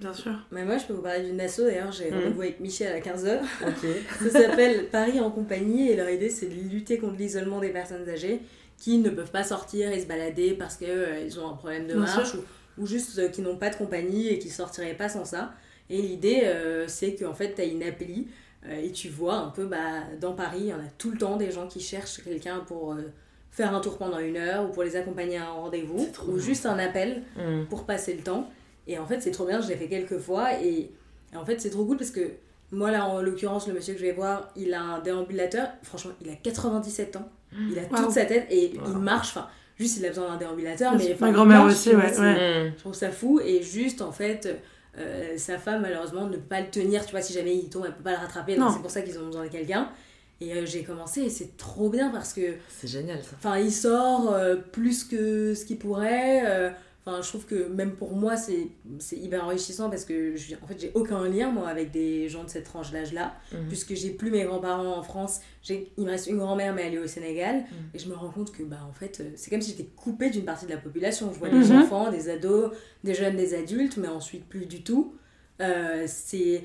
Bien 0.00 0.12
sûr. 0.14 0.32
Mais 0.50 0.64
moi, 0.64 0.78
je 0.78 0.86
peux 0.86 0.94
vous 0.94 1.02
parler 1.02 1.24
d'une 1.30 1.40
asso. 1.40 1.60
D'ailleurs, 1.60 1.92
j'ai 1.92 2.10
Mhm. 2.10 2.16
rendez-vous 2.18 2.40
avec 2.42 2.58
Michel 2.60 2.92
à 2.92 3.00
15h. 3.00 3.40
Ok. 3.66 3.86
Ça 4.22 4.30
s'appelle 4.30 4.88
Paris 4.88 5.20
en 5.20 5.30
compagnie 5.30 5.90
et 5.90 5.96
leur 5.96 6.08
idée 6.10 6.30
c'est 6.30 6.46
de 6.46 6.54
lutter 6.54 6.98
contre 6.98 7.16
l'isolement 7.18 7.60
des 7.60 7.68
personnes 7.68 8.08
âgées 8.08 8.40
qui 8.78 8.96
ne 8.98 9.10
peuvent 9.10 9.30
pas 9.30 9.44
sortir 9.44 9.92
et 9.92 10.00
se 10.00 10.06
balader 10.06 10.52
parce 10.54 10.76
qu'ils 10.76 11.38
ont 11.38 11.50
un 11.50 11.54
problème 11.54 11.86
de 11.86 11.92
Bien 11.92 12.00
marche 12.02 12.34
ou, 12.34 12.82
ou 12.82 12.86
juste 12.86 13.18
euh, 13.18 13.28
qui 13.28 13.42
n'ont 13.42 13.56
pas 13.56 13.68
de 13.68 13.76
compagnie 13.76 14.28
et 14.28 14.38
qui 14.38 14.48
sortiraient 14.48 14.94
pas 14.94 15.10
sans 15.10 15.26
ça. 15.26 15.52
Et 15.90 16.00
l'idée 16.00 16.40
euh, 16.44 16.88
c'est 16.88 17.14
qu'en 17.14 17.34
fait 17.34 17.54
tu 17.54 17.60
as 17.60 17.64
une 17.64 17.82
appli 17.82 18.28
euh, 18.66 18.80
et 18.82 18.90
tu 18.92 19.08
vois 19.10 19.34
un 19.34 19.48
peu 19.50 19.66
bah, 19.66 20.04
dans 20.18 20.32
Paris, 20.32 20.60
il 20.60 20.66
y 20.68 20.72
en 20.72 20.78
a 20.78 20.88
tout 20.96 21.10
le 21.10 21.18
temps 21.18 21.36
des 21.36 21.50
gens 21.50 21.66
qui 21.66 21.80
cherchent 21.80 22.22
quelqu'un 22.24 22.60
pour 22.60 22.94
euh, 22.94 23.02
faire 23.50 23.74
un 23.74 23.80
tour 23.80 23.98
pendant 23.98 24.18
une 24.18 24.38
heure 24.38 24.64
ou 24.64 24.68
pour 24.72 24.82
les 24.82 24.96
accompagner 24.96 25.36
à 25.36 25.44
un 25.48 25.52
rendez-vous 25.52 26.08
ou 26.26 26.32
bien. 26.32 26.38
juste 26.42 26.64
un 26.64 26.78
appel 26.78 27.22
Mm. 27.36 27.64
pour 27.68 27.84
passer 27.84 28.14
le 28.14 28.22
temps. 28.22 28.50
Et 28.90 28.98
en 28.98 29.06
fait, 29.06 29.20
c'est 29.20 29.30
trop 29.30 29.46
bien, 29.46 29.60
je 29.60 29.68
l'ai 29.68 29.76
fait 29.76 29.88
quelques 29.88 30.18
fois. 30.18 30.60
Et, 30.60 30.90
et 31.32 31.36
en 31.36 31.44
fait, 31.44 31.60
c'est 31.60 31.70
trop 31.70 31.84
cool 31.84 31.96
parce 31.96 32.10
que 32.10 32.32
moi, 32.72 32.90
là, 32.90 33.06
en 33.06 33.22
l'occurrence, 33.22 33.68
le 33.68 33.74
monsieur 33.74 33.94
que 33.94 34.00
je 34.00 34.04
vais 34.04 34.12
voir, 34.12 34.48
il 34.56 34.74
a 34.74 34.80
un 34.82 34.98
déambulateur. 35.00 35.68
Franchement, 35.82 36.12
il 36.20 36.28
a 36.30 36.34
97 36.34 37.16
ans. 37.16 37.28
Il 37.70 37.78
a 37.78 37.84
toute 37.84 38.10
sa 38.12 38.24
tête 38.24 38.46
et 38.50 38.72
Wow. 38.76 38.82
il 38.92 38.98
marche. 38.98 39.28
Enfin, 39.30 39.48
juste, 39.78 39.98
il 39.98 40.06
a 40.06 40.08
besoin 40.08 40.28
d'un 40.30 40.36
déambulateur. 40.36 40.94
Mais, 40.96 41.16
Ma 41.20 41.30
grand-mère 41.30 41.64
aussi, 41.64 41.90
ouais. 41.94 42.10
Mm. 42.10 42.72
Je 42.76 42.80
trouve 42.80 42.94
ça 42.94 43.10
fou. 43.10 43.40
Et 43.44 43.62
juste, 43.62 44.02
en 44.02 44.12
fait, 44.12 44.48
euh, 44.98 45.34
sa 45.36 45.58
femme, 45.58 45.82
malheureusement, 45.82 46.26
ne 46.26 46.36
peut 46.36 46.42
pas 46.42 46.60
le 46.60 46.68
tenir. 46.70 47.04
Tu 47.04 47.12
vois, 47.12 47.22
si 47.22 47.32
jamais 47.32 47.54
il 47.56 47.68
tombe, 47.70 47.84
elle 47.86 47.94
peut 47.94 48.02
pas 48.02 48.12
le 48.12 48.18
rattraper. 48.18 48.56
Donc, 48.56 48.72
c'est 48.72 48.82
pour 48.82 48.90
ça 48.90 49.02
qu'ils 49.02 49.18
ont 49.18 49.26
besoin 49.26 49.44
de 49.44 49.50
quelqu'un. 49.50 49.88
Et 50.40 50.54
euh, 50.54 50.64
j'ai 50.64 50.82
commencé 50.84 51.20
et 51.20 51.28
c'est 51.28 51.56
trop 51.58 51.90
bien 51.90 52.08
parce 52.08 52.32
que 52.32 52.40
C'est 52.68 52.88
génial 52.88 53.22
ça. 53.22 53.32
Enfin, 53.36 53.58
il 53.58 53.70
sort 53.70 54.32
euh, 54.32 54.56
plus 54.56 55.04
que 55.04 55.54
ce 55.54 55.64
qu'il 55.66 55.78
pourrait. 55.78 56.72
Enfin, 57.10 57.22
je 57.22 57.28
trouve 57.28 57.44
que 57.46 57.66
même 57.68 57.92
pour 57.96 58.14
moi, 58.14 58.36
c'est 58.36 58.68
c'est 58.98 59.16
hyper 59.16 59.44
enrichissant 59.44 59.90
parce 59.90 60.04
que 60.04 60.36
je, 60.36 60.54
en 60.62 60.66
fait, 60.66 60.78
j'ai 60.80 60.90
aucun 60.94 61.26
lien 61.28 61.50
moi 61.50 61.68
avec 61.68 61.90
des 61.90 62.28
gens 62.28 62.44
de 62.44 62.48
cette 62.50 62.64
tranche 62.64 62.90
d'âge-là, 62.92 63.34
Mhm. 63.52 63.66
puisque 63.68 63.94
j'ai 63.94 64.10
plus 64.10 64.30
mes 64.30 64.44
grands-parents 64.44 64.96
en 64.96 65.02
France. 65.02 65.40
J'ai, 65.62 65.90
il 65.98 66.04
me 66.04 66.10
reste 66.10 66.28
une 66.28 66.38
grand-mère, 66.38 66.72
mais 66.74 66.82
elle 66.86 66.94
est 66.94 66.98
au 66.98 67.06
Sénégal. 67.06 67.56
Mhm. 67.56 67.64
Et 67.94 67.98
je 67.98 68.08
me 68.08 68.14
rends 68.14 68.30
compte 68.30 68.52
que, 68.52 68.62
bah, 68.62 68.78
en 68.88 68.92
fait, 68.92 69.20
euh, 69.20 69.30
c'est 69.36 69.50
comme 69.50 69.60
si 69.60 69.70
j'étais 69.72 69.88
coupée 69.96 70.30
d'une 70.30 70.44
partie 70.44 70.66
de 70.66 70.70
la 70.70 70.76
population. 70.76 71.32
Je 71.32 71.38
vois 71.38 71.48
Mhm. 71.50 71.60
des 71.62 71.72
enfants, 71.72 72.10
des 72.10 72.28
ados, 72.28 72.70
des 73.02 73.14
jeunes, 73.14 73.36
des 73.36 73.54
adultes, 73.54 73.96
mais 73.96 74.08
ensuite 74.08 74.44
plus 74.48 74.66
du 74.66 74.82
tout. 74.82 75.14
Euh, 75.60 76.04
c'est. 76.06 76.62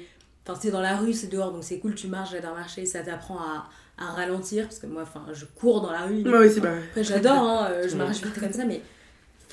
Enfin, 0.48 0.60
c'est 0.62 0.70
dans 0.72 0.82
la 0.82 0.96
rue, 0.96 1.12
c'est 1.14 1.28
dehors, 1.28 1.52
donc 1.52 1.64
c'est 1.64 1.80
cool, 1.80 1.96
tu 1.96 2.08
marches, 2.08 2.32
j'adore 2.34 2.54
marcher, 2.54 2.86
ça 2.86 3.02
t'apprend 3.02 3.40
à, 3.40 3.68
à 3.98 4.12
ralentir, 4.12 4.66
parce 4.66 4.78
que 4.78 4.86
moi, 4.86 5.02
enfin, 5.02 5.26
je 5.34 5.46
cours 5.46 5.82
dans 5.82 5.92
la 5.92 6.02
rue. 6.02 6.22
Bah. 6.22 6.30
Après, 6.90 7.04
j'adore, 7.04 7.34
hein, 7.42 7.68
euh, 7.72 7.88
je 7.90 7.96
marche 7.98 8.22
vite 8.22 8.40
comme 8.40 8.54
ça, 8.54 8.64
mais 8.64 8.82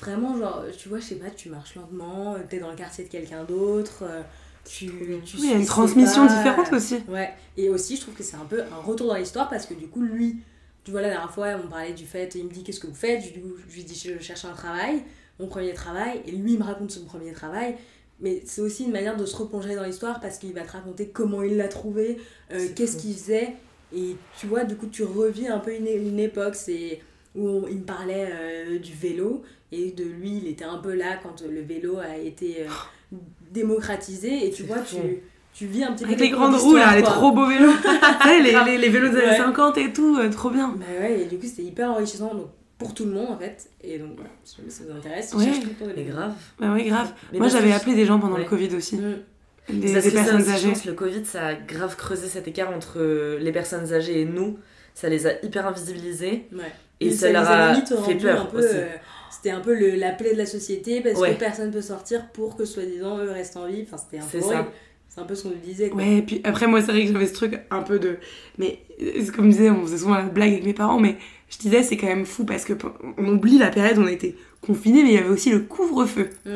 vraiment, 0.03 0.37
genre, 0.37 0.63
tu 0.77 0.89
vois, 0.89 0.99
je 0.99 1.05
sais 1.05 1.15
pas, 1.15 1.29
tu 1.29 1.49
marches 1.49 1.75
lentement, 1.75 2.35
euh, 2.35 2.39
t'es 2.49 2.59
dans 2.59 2.69
le 2.69 2.75
quartier 2.75 3.03
de 3.05 3.09
quelqu'un 3.09 3.43
d'autre, 3.43 4.03
euh, 4.03 4.21
tu, 4.65 4.87
tu 5.25 5.37
Oui, 5.37 5.43
il 5.43 5.49
y 5.49 5.53
a 5.53 5.57
une 5.57 5.65
transmission 5.65 6.27
pas, 6.27 6.35
différente 6.35 6.67
euh, 6.71 6.77
aussi. 6.77 6.97
Ouais, 7.07 7.33
et 7.57 7.69
aussi, 7.69 7.95
je 7.95 8.01
trouve 8.01 8.13
que 8.13 8.23
c'est 8.23 8.35
un 8.37 8.45
peu 8.45 8.61
un 8.63 8.81
retour 8.83 9.07
dans 9.07 9.15
l'histoire 9.15 9.49
parce 9.49 9.65
que 9.65 9.73
du 9.73 9.87
coup, 9.87 10.01
lui, 10.01 10.37
tu 10.83 10.91
vois, 10.91 11.01
la 11.01 11.09
dernière 11.09 11.31
fois, 11.33 11.47
on 11.63 11.67
parlait 11.69 11.93
du 11.93 12.05
fait, 12.05 12.35
il 12.35 12.45
me 12.45 12.49
dit 12.51 12.63
qu'est-ce 12.63 12.79
que 12.79 12.87
vous 12.87 12.95
faites, 12.95 13.21
je, 13.23 13.39
lui- 13.39 13.53
je 13.69 13.75
lui 13.75 13.83
dis 13.83 13.95
je 13.95 14.21
cherche 14.23 14.45
un 14.45 14.53
travail, 14.53 15.03
mon 15.39 15.47
premier 15.47 15.73
travail, 15.73 16.21
et 16.27 16.31
lui, 16.31 16.53
il 16.53 16.59
me 16.59 16.63
raconte 16.63 16.91
son 16.91 17.05
premier 17.05 17.31
travail. 17.31 17.75
Mais 18.19 18.41
c'est 18.45 18.61
aussi 18.61 18.83
une 18.85 18.91
manière 18.91 19.17
de 19.17 19.25
se 19.25 19.35
replonger 19.35 19.75
dans 19.75 19.83
l'histoire 19.83 20.19
parce 20.19 20.37
qu'il 20.37 20.53
va 20.53 20.61
te 20.61 20.71
raconter 20.71 21.07
comment 21.09 21.41
il 21.41 21.57
l'a 21.57 21.67
trouvé, 21.67 22.19
euh, 22.51 22.67
qu'est-ce 22.75 22.97
qu'il 22.97 23.13
faisait. 23.15 23.53
Et 23.95 24.15
tu 24.39 24.47
vois, 24.47 24.63
du 24.63 24.75
coup, 24.75 24.87
tu 24.87 25.03
revis 25.03 25.47
un 25.47 25.59
peu 25.59 25.73
une, 25.75 25.87
une 25.87 26.19
époque 26.19 26.55
c'est 26.55 26.99
où 27.35 27.47
on- 27.47 27.67
il 27.67 27.77
me 27.79 27.83
parlait 27.85 28.29
euh, 28.31 28.79
du 28.79 28.93
vélo 28.93 29.41
et 29.71 29.91
de 29.91 30.03
lui, 30.03 30.37
il 30.43 30.47
était 30.47 30.65
un 30.65 30.77
peu 30.77 30.93
là 30.93 31.17
quand 31.21 31.41
le 31.49 31.61
vélo 31.61 31.97
a 31.99 32.17
été 32.17 32.61
euh, 32.61 33.15
démocratisé. 33.51 34.47
Et 34.47 34.51
tu 34.51 34.63
vois, 34.63 34.77
fou. 34.77 34.97
tu, 34.97 35.19
tu 35.53 35.65
vis 35.65 35.83
un 35.83 35.93
petit 35.93 36.03
Avec 36.05 36.17
peu 36.17 36.23
les 36.23 36.29
des 36.29 36.35
grandes 36.35 36.55
roues, 36.55 36.75
là, 36.75 36.95
les 36.95 37.03
trop 37.03 37.31
beaux 37.31 37.47
vélos. 37.47 37.71
Ouais, 38.25 38.41
les, 38.41 38.51
les, 38.65 38.77
les 38.77 38.89
vélos 38.89 39.09
des 39.09 39.17
années 39.17 39.27
Ouais. 39.29 39.37
50 39.37 39.77
et 39.77 39.93
tout, 39.93 40.17
euh, 40.17 40.29
trop 40.29 40.49
bien. 40.49 40.73
Bah 40.77 40.85
ouais, 40.99 41.21
et 41.21 41.25
du 41.25 41.37
coup, 41.37 41.45
c'était 41.45 41.63
hyper 41.63 41.91
enrichissant 41.91 42.33
donc, 42.33 42.47
pour 42.77 42.93
tout 42.93 43.05
le 43.05 43.11
monde 43.11 43.29
en 43.31 43.37
fait. 43.37 43.69
Et 43.83 43.97
donc 43.97 44.11
voilà, 44.15 44.29
si 44.43 44.57
ça 44.69 44.83
vous 44.87 44.97
intéresse, 44.97 45.33
Ouais. 45.33 45.45
tout 45.51 45.85
le 45.87 46.03
temps 46.03 46.11
grave. 46.11 46.33
Bah 46.59 46.71
oui, 46.73 46.85
grave. 46.87 47.11
Mais 47.31 47.39
Moi, 47.39 47.47
j'avais 47.49 47.71
appelé 47.71 47.95
des 47.95 48.05
gens 48.05 48.19
pendant 48.19 48.37
le. 48.37 48.45
Covid 48.45 48.75
aussi. 48.75 48.97
Mm. 48.97 49.15
Des, 49.69 49.87
ça 49.87 50.11
personnes 50.11 50.41
aussi, 50.41 50.49
je 50.49 50.51
âgées. 50.55 50.67
pense 50.69 50.81
que 50.81 50.89
le 50.89 50.93
Covid, 50.95 51.25
ça 51.25 51.47
a 51.47 51.53
grave 51.53 51.95
creusé 51.95 52.27
cet 52.27 52.47
écart 52.49 52.69
entre 52.75 53.37
les 53.39 53.51
personnes 53.53 53.93
âgées 53.93 54.21
et 54.21 54.25
nous. 54.25 54.57
Ça 54.93 55.07
les 55.09 55.25
a 55.25 55.43
hyper 55.43 55.65
invisibilisés. 55.67 56.47
Ouais. 56.51 56.71
Et, 57.07 57.11
ça, 57.11 57.31
leur 57.31 57.49
a 57.49 57.73
fait 57.75 58.15
peur 58.15 58.41
un 58.41 58.45
peu, 58.45 58.57
aussi. 58.59 58.67
euh, 58.75 58.85
c'était 59.31 59.51
un 59.51 59.59
peu 59.61 59.73
le, 59.77 59.95
la 59.95 60.11
plaie 60.11 60.33
de 60.33 60.37
la 60.37 60.45
société 60.45 61.01
parce 61.01 61.19
Ouais. 61.19 61.33
que 61.33 61.39
personne 61.39 61.71
peut 61.71 61.81
sortir 61.81 62.27
pour 62.33 62.55
que 62.55 62.65
soi-disant 62.65 63.17
eux 63.19 63.29
restent 63.31 63.57
en 63.57 63.67
vie. 63.67 63.83
Enfin, 63.87 63.97
c'était 63.97 64.21
un 64.23 64.25
peu 64.25 64.39
C'est 64.39 64.41
ça. 64.41 64.53
horrible. 64.55 64.69
C'est 65.09 65.21
un 65.21 65.25
peu 65.25 65.35
ce 65.35 65.43
qu'on 65.43 65.49
nous 65.49 65.55
disait. 65.63 65.89
Quoi. 65.89 66.01
Ouais, 66.01 66.17
et 66.17 66.21
puis 66.23 66.41
après, 66.43 66.65
moi, 66.65 66.81
c'est 66.81 66.91
vrai 66.91 67.05
que 67.05 67.13
j'avais 67.13 67.27
ce 67.27 67.33
truc 67.33 67.59
un 67.69 67.81
peu 67.83 67.99
de. 67.99 68.17
Mais 68.57 68.79
euh, 69.01 69.11
c'est 69.19 69.31
comme 69.31 69.45
je 69.45 69.57
disais, 69.57 69.69
on 69.69 69.83
faisait 69.83 69.99
souvent 69.99 70.15
la 70.15 70.23
blague 70.23 70.53
avec 70.53 70.65
mes 70.65 70.73
parents, 70.73 70.99
mais 70.99 71.17
je 71.49 71.57
disais, 71.59 71.83
c'est 71.83 71.97
quand 71.97 72.07
même 72.07 72.25
fou 72.25 72.45
parce 72.45 72.65
que 72.65 72.73
on 73.19 73.27
oublie 73.27 73.59
la 73.59 73.69
période 73.69 73.99
où 73.99 74.01
on 74.01 74.07
a 74.07 74.11
été 74.11 74.35
confinés, 74.65 75.03
mais 75.03 75.09
il 75.09 75.15
y 75.15 75.17
avait 75.19 75.29
aussi 75.29 75.51
le 75.51 75.59
couvre-feu. 75.59 76.29
Mm. 76.45 76.49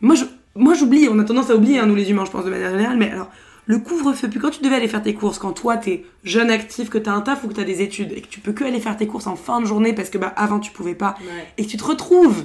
Moi, 0.00 0.16
je, 0.16 0.24
moi, 0.56 0.74
j'oublie, 0.74 1.06
on 1.08 1.18
a 1.20 1.24
tendance 1.24 1.50
à 1.50 1.54
oublier, 1.54 1.78
hein, 1.78 1.86
nous 1.86 1.94
les 1.94 2.10
humains, 2.10 2.24
je 2.24 2.30
pense, 2.32 2.44
de 2.44 2.50
manière 2.50 2.70
générale, 2.72 2.96
mais 2.98 3.10
alors, 3.10 3.30
le 3.66 3.78
couvre-feu, 3.78 4.28
puis 4.28 4.40
quand 4.40 4.50
tu 4.50 4.60
devais 4.62 4.74
aller 4.76 4.88
faire 4.88 5.02
tes 5.02 5.14
courses, 5.14 5.38
quand 5.38 5.52
toi, 5.52 5.76
t'es 5.76 6.04
jeune 6.24 6.50
actif, 6.50 6.90
que 6.90 6.98
t'as 6.98 7.12
un 7.12 7.20
taf 7.20 7.44
ou 7.44 7.48
que 7.48 7.54
t'as 7.54 7.64
des 7.64 7.80
études, 7.80 8.12
et 8.12 8.20
que 8.20 8.26
tu 8.26 8.40
peux 8.40 8.52
que 8.52 8.64
aller 8.64 8.80
faire 8.80 8.96
tes 8.96 9.06
courses 9.06 9.26
en 9.28 9.36
fin 9.36 9.60
de 9.60 9.66
journée 9.66 9.92
parce 9.92 10.10
que, 10.10 10.18
bah, 10.18 10.32
avant, 10.36 10.58
tu 10.58 10.72
pouvais 10.72 10.94
pas, 10.96 11.14
Ouais. 11.20 11.46
et 11.58 11.64
que 11.64 11.70
tu 11.70 11.76
te 11.76 11.84
retrouves 11.84 12.44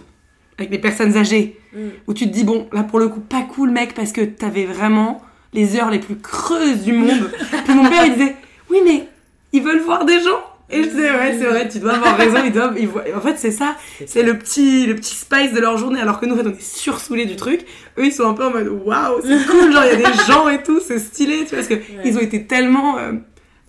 avec 0.59 0.69
des 0.69 0.77
personnes 0.79 1.17
âgées, 1.17 1.59
Mm. 1.73 1.79
où 2.07 2.13
tu 2.13 2.25
te 2.25 2.33
dis, 2.33 2.43
bon, 2.43 2.67
là, 2.71 2.83
pour 2.83 2.99
le 2.99 3.07
coup, 3.09 3.19
pas 3.19 3.41
cool, 3.41 3.71
mec, 3.71 3.93
parce 3.95 4.11
que 4.11 4.21
t'avais 4.21 4.65
vraiment 4.65 5.21
les 5.53 5.75
heures 5.75 5.89
les 5.91 5.99
plus 5.99 6.17
creuses 6.17 6.83
du 6.83 6.93
monde. 6.93 7.31
puis 7.65 7.73
mon 7.73 7.89
père, 7.89 8.05
il 8.05 8.13
disait, 8.13 8.35
oui, 8.69 8.77
mais 8.85 9.07
ils 9.53 9.61
veulent 9.63 9.81
voir 9.81 10.05
des 10.05 10.19
gens. 10.21 10.41
Et 10.69 10.83
je 10.83 10.89
disais, 10.89 11.11
ouais, 11.11 11.37
c'est 11.37 11.45
vrai, 11.45 11.69
tu 11.69 11.79
dois 11.79 11.93
avoir 11.93 12.17
raison, 12.17 12.39
ils 12.45 12.51
doivent, 12.51 12.75
ils 12.77 12.87
voient. 12.87 13.03
En 13.15 13.21
fait, 13.21 13.37
c'est 13.37 13.51
ça, 13.51 13.77
c'est 14.05 14.23
le 14.23 14.37
petit, 14.37 14.85
le 14.85 14.95
petit 14.95 15.15
spice 15.15 15.53
de 15.53 15.61
leur 15.61 15.77
journée, 15.77 16.01
alors 16.01 16.19
que 16.19 16.25
nous, 16.25 16.35
en 16.35 16.37
fait, 16.37 16.47
on 16.47 16.51
est 16.51 16.61
sursoulés 16.61 17.25
du 17.25 17.37
truc. 17.37 17.61
Eux, 17.97 18.05
ils 18.05 18.11
sont 18.11 18.27
un 18.27 18.33
peu 18.33 18.45
en 18.45 18.51
mode, 18.51 18.67
waouh, 18.67 19.21
c'est 19.21 19.45
cool, 19.49 19.71
genre, 19.71 19.85
il 19.85 20.01
y 20.01 20.05
a 20.05 20.11
des 20.11 20.23
gens 20.27 20.49
et 20.49 20.61
tout, 20.63 20.81
c'est 20.85 20.99
stylé, 20.99 21.45
tu 21.45 21.55
vois, 21.55 21.59
parce 21.59 21.67
que 21.67 21.75
ils 22.03 22.17
ont 22.17 22.21
été 22.21 22.45
tellement, 22.45 22.97
euh, 22.97 23.13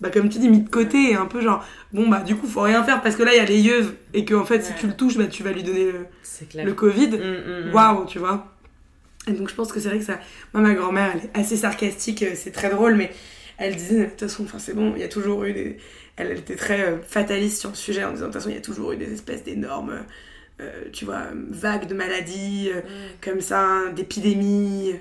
bah, 0.01 0.09
comme 0.09 0.27
tu 0.27 0.39
dis, 0.39 0.49
mis 0.49 0.59
de 0.59 0.69
côté, 0.69 1.11
et 1.11 1.15
un 1.15 1.25
peu 1.25 1.39
genre, 1.39 1.63
bon, 1.93 2.09
bah, 2.09 2.19
du 2.19 2.35
coup, 2.35 2.47
faut 2.47 2.61
rien 2.61 2.83
faire, 2.83 3.01
parce 3.01 3.15
que 3.15 3.23
là, 3.23 3.33
il 3.33 3.37
y 3.37 3.41
a 3.41 3.45
les 3.45 3.61
yeux, 3.61 3.97
et 4.13 4.25
que, 4.25 4.35
en 4.35 4.43
fait, 4.43 4.61
si 4.61 4.73
tu 4.73 4.85
le 4.85 4.93
touches, 4.93 5.17
bah, 5.17 5.27
tu 5.27 5.41
vas 5.41 5.53
lui 5.53 5.63
donner 5.63 5.85
le, 5.85 6.63
le 6.63 6.73
Covid. 6.73 7.07
Mm, 7.07 7.13
mm, 7.13 7.69
mm. 7.69 7.73
Waouh, 7.73 8.05
tu 8.07 8.19
vois. 8.19 8.45
Et 9.27 9.31
donc, 9.31 9.49
je 9.49 9.55
pense 9.55 9.71
que 9.71 9.79
c'est 9.79 9.89
vrai 9.89 9.99
que 9.99 10.05
ça. 10.05 10.19
Moi, 10.53 10.63
ma 10.63 10.73
grand-mère, 10.73 11.11
elle 11.13 11.21
est 11.29 11.39
assez 11.39 11.55
sarcastique, 11.55 12.23
euh, 12.23 12.31
c'est 12.35 12.51
très 12.51 12.69
drôle, 12.69 12.95
mais 12.95 13.11
elle 13.57 13.75
disait, 13.75 13.99
de 13.99 14.05
toute 14.05 14.19
façon, 14.21 14.43
enfin, 14.43 14.59
c'est 14.59 14.73
bon, 14.73 14.93
il 14.95 15.01
y 15.01 15.05
a 15.05 15.07
toujours 15.07 15.43
eu 15.43 15.53
des. 15.53 15.77
Elle, 16.19 16.31
elle 16.31 16.37
était 16.39 16.55
très 16.55 16.81
euh, 16.81 16.97
fataliste 17.07 17.59
sur 17.59 17.69
le 17.69 17.75
sujet 17.75 18.03
en 18.03 18.11
disant, 18.11 18.27
de 18.27 18.31
toute 18.31 18.33
façon, 18.41 18.49
il 18.49 18.55
y 18.55 18.57
a 18.59 18.61
toujours 18.61 18.91
eu 18.91 18.97
des 18.97 19.11
espèces 19.13 19.43
d'énormes, 19.43 19.99
euh, 20.61 20.69
tu 20.93 21.05
vois, 21.05 21.21
vagues 21.49 21.87
de 21.87 21.93
maladies, 21.93 22.69
euh, 22.73 22.81
Mm. 22.81 23.21
comme 23.21 23.41
ça, 23.41 23.89
d'épidémies. 23.95 24.93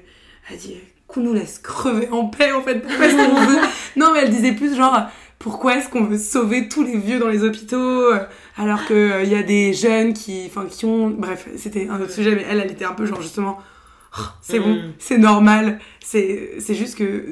Elle 0.50 0.56
dit, 0.58 0.76
qu'on 1.06 1.20
nous 1.20 1.34
laisse 1.34 1.58
crever 1.58 2.08
en 2.10 2.26
paix, 2.26 2.52
en 2.52 2.62
fait. 2.62 2.80
Pourquoi 2.80 3.06
est-ce 3.06 3.16
qu'on 3.16 3.34
veut. 3.46 3.58
Non, 3.96 4.12
mais 4.14 4.20
elle 4.22 4.30
disait 4.30 4.52
plus 4.52 4.76
genre, 4.76 5.08
pourquoi 5.38 5.76
est-ce 5.76 5.88
qu'on 5.88 6.04
veut 6.04 6.18
sauver 6.18 6.68
tous 6.68 6.84
les 6.84 6.96
vieux 6.96 7.18
dans 7.18 7.28
les 7.28 7.42
hôpitaux 7.42 7.76
euh, 8.12 8.20
alors 8.56 8.84
qu'il 8.86 8.96
il 9.24 9.28
y 9.28 9.34
a 9.34 9.42
des 9.42 9.72
jeunes 9.72 10.12
qui, 10.12 10.44
enfin, 10.46 10.66
qui 10.70 10.84
ont. 10.84 11.10
Bref, 11.10 11.48
c'était 11.56 11.88
un 11.88 12.00
autre 12.00 12.12
sujet, 12.12 12.34
mais 12.36 12.44
elle, 12.48 12.60
elle 12.60 12.70
était 12.70 12.84
un 12.84 12.92
peu 12.94 13.06
genre 13.06 13.20
justement, 13.22 13.58
Oh, 14.18 14.22
c'est 14.40 14.58
bon, 14.58 14.74
Mm. 14.76 14.92
c'est 14.98 15.18
normal. 15.18 15.78
C'est 16.00 16.52
c'est 16.60 16.74
juste 16.74 16.96
que 16.96 17.24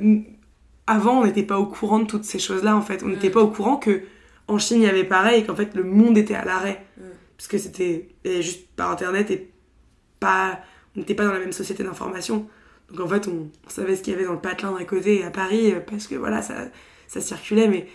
avant, 0.86 1.20
on 1.20 1.24
n'était 1.24 1.42
pas 1.42 1.58
au 1.58 1.66
courant 1.66 1.98
de 2.00 2.06
toutes 2.06 2.24
ces 2.24 2.38
choses-là, 2.38 2.76
en 2.76 2.82
fait. 2.82 3.02
On 3.02 3.08
n'était 3.08 3.28
Mm. 3.28 3.32
pas 3.32 3.42
au 3.42 3.48
courant 3.48 3.76
que 3.76 4.02
en 4.48 4.58
Chine, 4.58 4.78
il 4.82 4.84
y 4.84 4.88
avait 4.88 5.04
pareil, 5.04 5.40
et 5.42 5.44
qu'en 5.44 5.56
fait, 5.56 5.74
le 5.74 5.82
monde 5.84 6.16
était 6.16 6.34
à 6.34 6.44
l'arrêt. 6.44 6.84
Mm. 6.98 7.02
Parce 7.36 7.48
que 7.48 7.58
c'était 7.58 8.08
juste 8.24 8.68
par 8.76 8.90
internet 8.90 9.30
et 9.30 9.50
pas. 10.20 10.60
On 10.96 11.00
n'était 11.00 11.14
pas 11.14 11.24
dans 11.24 11.32
la 11.32 11.38
même 11.40 11.52
société 11.52 11.82
d'information. 11.84 12.46
Donc 12.90 13.00
en 13.00 13.08
fait, 13.08 13.26
on, 13.28 13.50
on 13.66 13.68
savait 13.68 13.96
ce 13.96 14.02
qu'il 14.02 14.12
y 14.12 14.16
avait 14.16 14.24
dans 14.24 14.32
le 14.32 14.38
patelin 14.40 14.74
à 14.76 14.84
côté 14.84 15.24
à 15.24 15.30
Paris, 15.30 15.72
euh, 15.72 15.80
parce 15.80 16.06
que 16.06 16.14
voilà, 16.14 16.40
ça, 16.40 16.54
ça 17.08 17.20
circulait, 17.20 17.66
mais 17.68 17.88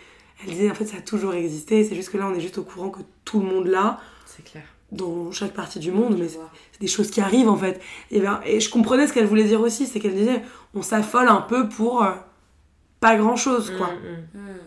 elle 0.44 0.52
disait 0.54 0.70
en 0.70 0.74
fait, 0.76 0.86
ça 0.86 0.98
a 0.98 1.02
toujours 1.02 1.34
existé. 1.34 1.84
C'est 1.86 1.96
juste 1.96 2.10
que 2.12 2.18
là, 2.18 2.28
on 2.30 2.36
est 2.36 2.42
juste 2.42 2.58
au 2.58 2.64
courant 2.64 2.90
que 2.90 3.00
tout 3.26 3.40
le 3.40 3.46
monde 3.48 3.68
l'a, 3.68 4.00
C'est 4.26 4.44
clair. 4.44 4.64
dans 4.92 5.32
chaque 5.32 5.54
partie 5.54 5.80
du 5.80 5.92
monde, 5.92 6.18
mais 6.20 6.28
c'est 6.28 6.82
des 6.82 6.88
choses 6.88 7.10
qui 7.10 7.22
arrivent 7.22 7.48
en 7.50 7.56
fait. 7.56 7.80
Et, 8.12 8.20
ben, 8.20 8.42
et 8.46 8.60
je 8.60 8.70
comprenais 8.70 9.08
ce 9.08 9.14
qu'elle 9.14 9.26
voulait 9.28 9.46
dire 9.46 9.62
aussi, 9.62 9.88
c'est 9.88 10.00
qu'elle 10.02 10.14
disait 10.16 10.42
on 10.76 10.82
s'affole 10.82 11.30
un 11.30 11.42
peu 11.42 11.70
pour 11.70 12.04
euh, 12.04 12.12
pas 13.02 13.16
grand 13.18 13.36
chose 13.36 13.74
quoi. 13.78 13.88
Mm, 13.88 14.38
mm. 14.38 14.42
Mm. 14.42 14.58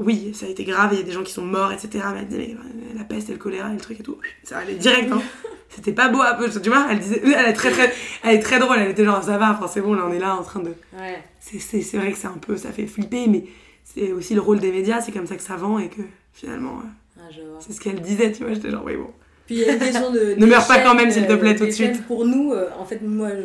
Oui, 0.00 0.32
ça 0.32 0.46
a 0.46 0.48
été 0.48 0.64
grave, 0.64 0.90
il 0.92 0.98
y 0.98 1.02
a 1.02 1.04
des 1.04 1.10
gens 1.12 1.24
qui 1.24 1.32
sont 1.32 1.42
morts, 1.44 1.72
etc. 1.72 2.04
Mais 2.12 2.20
elle 2.20 2.28
disait 2.28 2.56
mais, 2.56 2.94
euh, 2.94 2.98
la 2.98 3.04
peste 3.04 3.28
et 3.30 3.32
le 3.32 3.38
choléra 3.38 3.68
et 3.70 3.74
le 3.74 3.80
truc 3.80 3.98
et 3.98 4.02
tout, 4.02 4.18
ça 4.44 4.58
allait 4.58 4.74
direct. 4.74 5.10
Hein. 5.12 5.20
C'était 5.70 5.92
pas 5.92 6.08
beau 6.08 6.22
un 6.22 6.34
peu, 6.34 6.48
tu 6.48 6.70
vois, 6.70 6.86
elle 6.90 6.98
disait, 6.98 7.20
elle 7.24 7.46
est 7.48 7.52
très 7.52 7.70
très, 7.70 7.92
elle 8.24 8.36
est 8.36 8.40
très 8.40 8.58
drôle, 8.58 8.78
elle 8.78 8.90
était 8.90 9.04
genre 9.04 9.22
ça 9.22 9.36
va, 9.36 9.52
enfin 9.52 9.66
c'est 9.68 9.82
bon, 9.82 9.94
là 9.94 10.04
on 10.08 10.12
est 10.12 10.18
là 10.18 10.34
en 10.34 10.42
train 10.42 10.60
de. 10.60 10.72
Ouais. 10.98 11.22
C'est, 11.40 11.58
vrai 11.98 12.12
que 12.12 12.18
c'est 12.18 12.26
un 12.26 12.38
peu, 12.38 12.56
ça 12.56 12.70
fait 12.72 12.86
flipper, 12.86 13.26
mais 13.28 13.44
c'est 13.84 14.12
aussi 14.12 14.34
le 14.34 14.40
rôle 14.40 14.60
des 14.60 14.72
médias, 14.72 15.00
c'est 15.00 15.12
comme 15.12 15.26
ça 15.26 15.36
que 15.36 15.42
ça 15.42 15.56
vend 15.56 15.78
et 15.78 15.88
que 15.88 16.02
finalement, 16.32 16.78
euh, 16.78 17.20
Ah, 17.20 17.30
je 17.30 17.42
vois. 17.42 17.58
c'est 17.60 17.72
ce 17.72 17.80
qu'elle 17.80 18.00
disait, 18.00 18.32
tu 18.32 18.44
vois, 18.44 18.54
j'étais 18.54 18.70
genre 18.70 18.84
oui 18.84 18.96
bon. 18.96 19.10
Puis 19.46 19.56
il 19.56 19.60
y 19.62 19.64
a 19.68 19.72
une 19.74 19.78
question 19.78 20.10
de. 20.10 20.34
Ne 20.38 20.46
meurs 20.46 20.66
pas 20.66 20.78
quand 20.78 20.94
même, 20.94 21.10
s'il 21.10 21.26
te 21.26 21.34
plaît, 21.34 21.56
tout 21.56 21.66
de 21.66 21.70
suite. 21.70 22.06
Pour 22.06 22.24
nous, 22.24 22.52
euh, 22.52 22.68
en 22.78 22.84
fait, 22.84 23.02
moi, 23.02 23.28
je- 23.30 23.42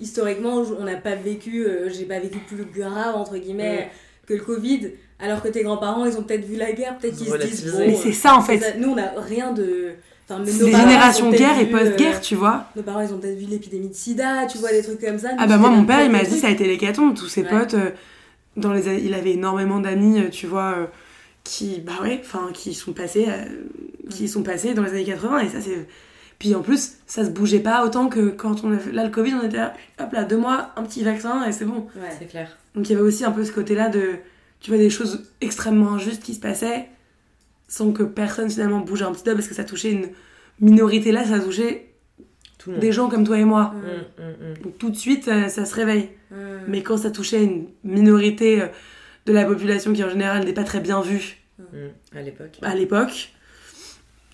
historiquement, 0.00 0.62
on 0.78 0.84
n'a 0.84 0.96
pas 0.96 1.14
vécu, 1.14 1.64
euh, 1.64 1.88
j'ai 1.90 2.04
pas 2.04 2.18
vécu 2.20 2.38
plus 2.38 2.64
grave, 2.64 3.14
entre 3.16 3.36
guillemets, 3.36 3.90
que 4.26 4.34
le 4.34 4.40
Covid. 4.40 4.90
Alors 5.20 5.42
que 5.42 5.48
tes 5.48 5.62
grands-parents, 5.62 6.04
ils 6.04 6.16
ont 6.16 6.22
peut-être 6.22 6.44
vu 6.44 6.56
la 6.56 6.72
guerre, 6.72 6.98
peut-être 6.98 7.16
qu'ils 7.16 7.28
se 7.28 7.36
disent. 7.38 7.72
Bon, 7.72 7.78
Mais 7.86 7.94
c'est 7.94 8.12
ça 8.12 8.34
en 8.34 8.42
fait. 8.42 8.58
ça. 8.58 8.66
Nous, 8.78 8.88
on 8.90 8.96
n'a 8.96 9.12
rien 9.16 9.52
de. 9.52 9.92
Enfin, 10.28 10.42
mais 10.44 10.50
C'est 10.50 10.64
nos 10.64 10.76
générations 10.76 11.30
guerre 11.30 11.58
et 11.60 11.66
post-guerre, 11.66 12.16
euh, 12.16 12.20
tu 12.20 12.34
vois. 12.34 12.66
Nos 12.76 12.82
parents, 12.82 13.00
ils 13.02 13.12
ont 13.12 13.18
peut-être 13.18 13.38
vu 13.38 13.46
l'épidémie 13.46 13.88
de 13.88 13.94
sida, 13.94 14.46
tu 14.46 14.58
vois, 14.58 14.72
des 14.72 14.82
trucs 14.82 15.00
comme 15.00 15.18
ça. 15.18 15.28
Ah 15.38 15.46
bah 15.46 15.58
moi 15.58 15.70
mon 15.70 15.84
père 15.84 16.02
il 16.04 16.10
m'a 16.10 16.24
dit 16.24 16.38
ça 16.38 16.46
a 16.48 16.50
été 16.50 16.66
l'hécatombe, 16.66 17.14
tous 17.14 17.28
ses 17.28 17.42
Ouais. 17.42 17.48
potes 17.50 17.74
euh, 17.74 17.90
dans 18.56 18.72
les 18.72 19.04
il 19.04 19.12
avait 19.14 19.32
énormément 19.32 19.80
d'amis 19.80 20.20
euh, 20.20 20.28
tu 20.30 20.46
vois 20.46 20.74
euh, 20.78 20.86
qui 21.44 21.80
bah 21.84 21.92
ouais 22.02 22.20
enfin 22.24 22.48
qui 22.54 22.72
sont 22.72 22.92
passés 22.92 23.26
euh, 23.28 23.44
qui 24.10 24.28
sont 24.28 24.42
passés 24.42 24.72
dans 24.74 24.82
les 24.82 24.90
années 24.90 25.04
80 25.04 25.40
et 25.40 25.48
ça 25.50 25.60
c'est 25.60 25.86
puis 26.38 26.54
en 26.54 26.62
plus 26.62 26.94
ça 27.06 27.24
se 27.24 27.30
bougeait 27.30 27.60
pas 27.60 27.84
autant 27.84 28.08
que 28.08 28.28
quand 28.30 28.64
on 28.64 28.72
a 28.72 28.78
fait 28.78 28.92
là 28.92 29.04
le 29.04 29.10
Covid 29.10 29.34
on 29.34 29.42
était 29.46 29.56
là 29.58 29.74
hop 30.00 30.12
là 30.12 30.24
deux 30.24 30.36
mois 30.36 30.70
un 30.76 30.82
petit 30.82 31.02
vaccin 31.02 31.44
et 31.46 31.52
c'est 31.52 31.64
bon. 31.64 31.86
Ouais. 31.96 32.10
C'est 32.18 32.26
clair. 32.26 32.56
donc 32.74 32.88
il 32.88 32.92
y 32.92 32.94
avait 32.94 33.04
aussi 33.04 33.24
un 33.24 33.30
peu 33.32 33.44
ce 33.44 33.52
côté 33.52 33.74
là 33.74 33.88
de 33.88 34.16
tu 34.60 34.70
vois 34.70 34.78
des 34.78 34.90
choses 34.90 35.24
extrêmement 35.40 35.92
injustes 35.94 36.22
qui 36.22 36.34
se 36.34 36.40
passaient 36.40 36.88
sans 37.68 37.92
que 37.92 38.02
personne 38.02 38.50
finalement 38.50 38.80
bouge 38.80 39.02
un 39.02 39.12
petit 39.12 39.24
peu 39.24 39.34
parce 39.34 39.48
que 39.48 39.54
ça 39.54 39.64
touchait 39.64 39.92
une 39.92 40.08
minorité 40.60 41.12
là 41.12 41.24
ça 41.24 41.38
touchait 41.40 41.86
Tout 42.58 42.70
le 42.70 42.76
monde. 42.76 42.80
des 42.82 42.92
gens 42.92 43.08
comme 43.08 43.24
toi 43.24 43.38
et 43.38 43.44
moi 43.44 43.74
Mm. 43.74 44.22
Mm, 44.22 44.24
mm, 44.24 44.50
mm. 44.52 44.62
donc 44.64 44.78
tout 44.78 44.90
de 44.90 44.96
suite 44.96 45.28
euh, 45.28 45.48
ça 45.48 45.64
se 45.64 45.74
réveille 45.74 46.10
mais 46.66 46.82
quand 46.82 46.96
ça 46.96 47.10
touchait 47.12 47.44
une 47.44 47.66
minorité 47.84 48.62
euh, 48.62 48.66
de 49.26 49.32
la 49.32 49.44
population 49.44 49.92
qui 49.92 50.02
en 50.02 50.08
général 50.10 50.44
n'est 50.44 50.52
pas 50.52 50.64
très 50.64 50.80
bien 50.80 51.00
vue. 51.00 51.36
À 52.14 52.20
l'époque. 52.22 52.58
à 52.62 52.74
l'époque, 52.74 53.32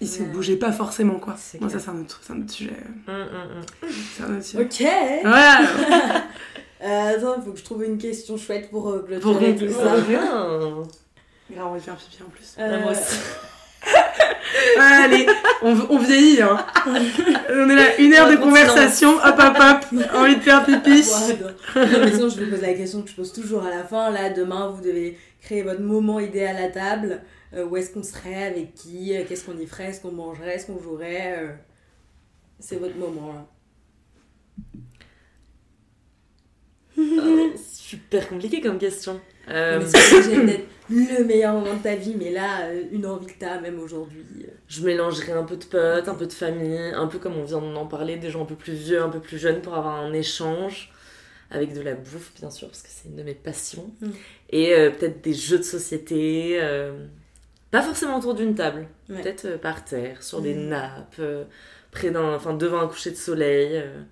ils 0.00 0.08
se 0.08 0.20
Ouais. 0.20 0.26
bougeaient 0.28 0.56
pas 0.56 0.72
forcément, 0.72 1.18
quoi. 1.18 1.34
C'est 1.38 1.60
Moi, 1.60 1.68
ça, 1.70 1.78
c'est 1.78 1.90
un, 1.90 2.00
autre- 2.00 2.20
un 2.30 2.40
autre 2.40 2.50
sujet. 2.52 2.70
Hum, 3.08 3.14
hum, 3.14 3.62
hum. 3.82 3.88
C'est 4.16 4.22
un 4.24 4.36
autre 4.36 4.44
sujet. 4.44 4.62
Ok. 4.62 5.22
Voilà 5.22 5.60
Euh, 6.82 7.14
attends, 7.14 7.42
faut 7.42 7.52
que 7.52 7.58
je 7.58 7.64
trouve 7.64 7.84
une 7.84 7.98
question 7.98 8.38
chouette 8.38 8.70
pour 8.70 8.88
euh, 8.88 9.06
Pour 9.20 9.36
clôturer 9.38 9.54
tout 9.68 9.74
ça. 9.74 9.96
Grave, 10.10 10.86
on 11.68 11.72
va 11.74 11.78
faire 11.78 11.96
pipi 11.96 12.22
en 12.22 12.30
plus. 12.30 12.54
Euh, 12.58 12.80
Moi 12.80 12.92
aussi. 12.92 13.16
Ouais, 14.76 14.82
allez, 15.04 15.26
on, 15.62 15.76
on 15.90 15.98
vieillit, 15.98 16.42
hein. 16.42 16.58
on 16.86 17.68
est 17.70 17.74
là, 17.74 17.96
une 17.98 18.12
heure 18.14 18.28
de 18.30 18.36
conversation, 18.36 19.16
hop 19.16 19.34
hop 19.38 19.56
hop, 19.58 20.02
envie 20.14 20.36
de 20.36 20.40
faire 20.40 20.64
pipi. 20.64 21.02
Ouais, 21.76 21.86
non. 21.86 21.98
Non, 22.00 22.10
sinon, 22.12 22.28
je 22.28 22.44
vous 22.44 22.50
pose 22.50 22.60
la 22.62 22.74
question 22.74 23.02
que 23.02 23.10
je 23.10 23.14
pose 23.14 23.32
toujours 23.32 23.64
à 23.64 23.70
la 23.70 23.84
fin. 23.84 24.10
Là, 24.10 24.30
demain, 24.30 24.68
vous 24.74 24.82
devez 24.82 25.18
créer 25.42 25.62
votre 25.62 25.80
moment 25.82 26.18
idéal 26.18 26.56
à 26.56 26.68
table. 26.68 27.20
Euh, 27.54 27.66
où 27.66 27.76
est-ce 27.76 27.92
qu'on 27.92 28.02
serait 28.02 28.44
Avec 28.44 28.74
qui 28.74 29.16
Euh, 29.16 29.24
Qu'est-ce 29.28 29.44
qu'on 29.44 29.58
y 29.58 29.66
ferait 29.66 29.86
Est-ce 29.86 30.00
qu'on 30.00 30.12
mangerait 30.12 30.54
Est-ce 30.54 30.66
qu'on 30.66 30.80
jouerait 30.80 31.38
Euh, 31.38 31.48
C'est 32.60 32.76
votre 32.76 32.96
moment, 32.96 33.32
là. 33.32 33.46
Euh, 36.98 37.50
super 37.56 38.28
compliqué 38.28 38.60
comme 38.60 38.78
question. 38.78 39.20
Euh, 39.48 39.80
Mais 39.80 39.86
d'être 40.90 41.18
le 41.18 41.24
meilleur 41.24 41.54
moment 41.54 41.74
de 41.74 41.82
ta 41.82 41.94
vie, 41.94 42.14
mais 42.18 42.30
là, 42.30 42.70
une 42.92 43.06
envie 43.06 43.26
que 43.26 43.38
t'as, 43.38 43.60
même 43.60 43.78
aujourd'hui. 43.80 44.24
je 44.68 44.82
mélangerai 44.84 45.32
un 45.32 45.44
peu 45.44 45.56
de 45.56 45.64
potes, 45.64 46.08
un 46.08 46.14
peu 46.14 46.26
de 46.26 46.32
famille, 46.32 46.78
un 46.78 47.06
peu 47.06 47.18
comme 47.18 47.36
on 47.36 47.44
vient 47.44 47.60
d'en 47.60 47.86
parler, 47.86 48.16
des 48.16 48.28
gens 48.30 48.42
un 48.42 48.46
peu 48.46 48.54
plus 48.54 48.74
vieux, 48.74 49.00
un 49.02 49.08
peu 49.08 49.20
plus 49.20 49.38
jeunes 49.38 49.62
pour 49.62 49.74
avoir 49.74 49.96
un 49.96 50.12
échange. 50.12 50.92
Avec 51.52 51.72
de 51.72 51.80
la 51.80 51.94
bouffe, 51.94 52.32
bien 52.38 52.50
sûr, 52.50 52.68
parce 52.68 52.82
que 52.82 52.88
c'est 52.90 53.08
une 53.08 53.16
de 53.16 53.22
mes 53.24 53.34
passions. 53.34 53.90
Mm. 54.00 54.10
Et 54.50 54.72
euh, 54.74 54.90
peut-être 54.90 55.20
des 55.20 55.34
jeux 55.34 55.58
de 55.58 55.64
société. 55.64 56.60
Pas 57.70 57.82
forcément 57.82 58.18
autour 58.18 58.34
d'une 58.34 58.54
table. 58.54 58.86
Ouais. 59.08 59.22
Peut-être 59.22 59.44
euh, 59.46 59.58
par 59.58 59.84
terre, 59.84 60.22
sur 60.22 60.40
des 60.42 60.54
Mm. 60.54 60.68
nappes, 60.68 61.16
euh, 61.20 61.44
près 61.92 62.10
d'un, 62.10 62.34
enfin 62.34 62.54
devant 62.54 62.80
un 62.80 62.88
coucher 62.88 63.10
de 63.10 63.16
soleil. 63.16 63.70
euh, 63.74 64.02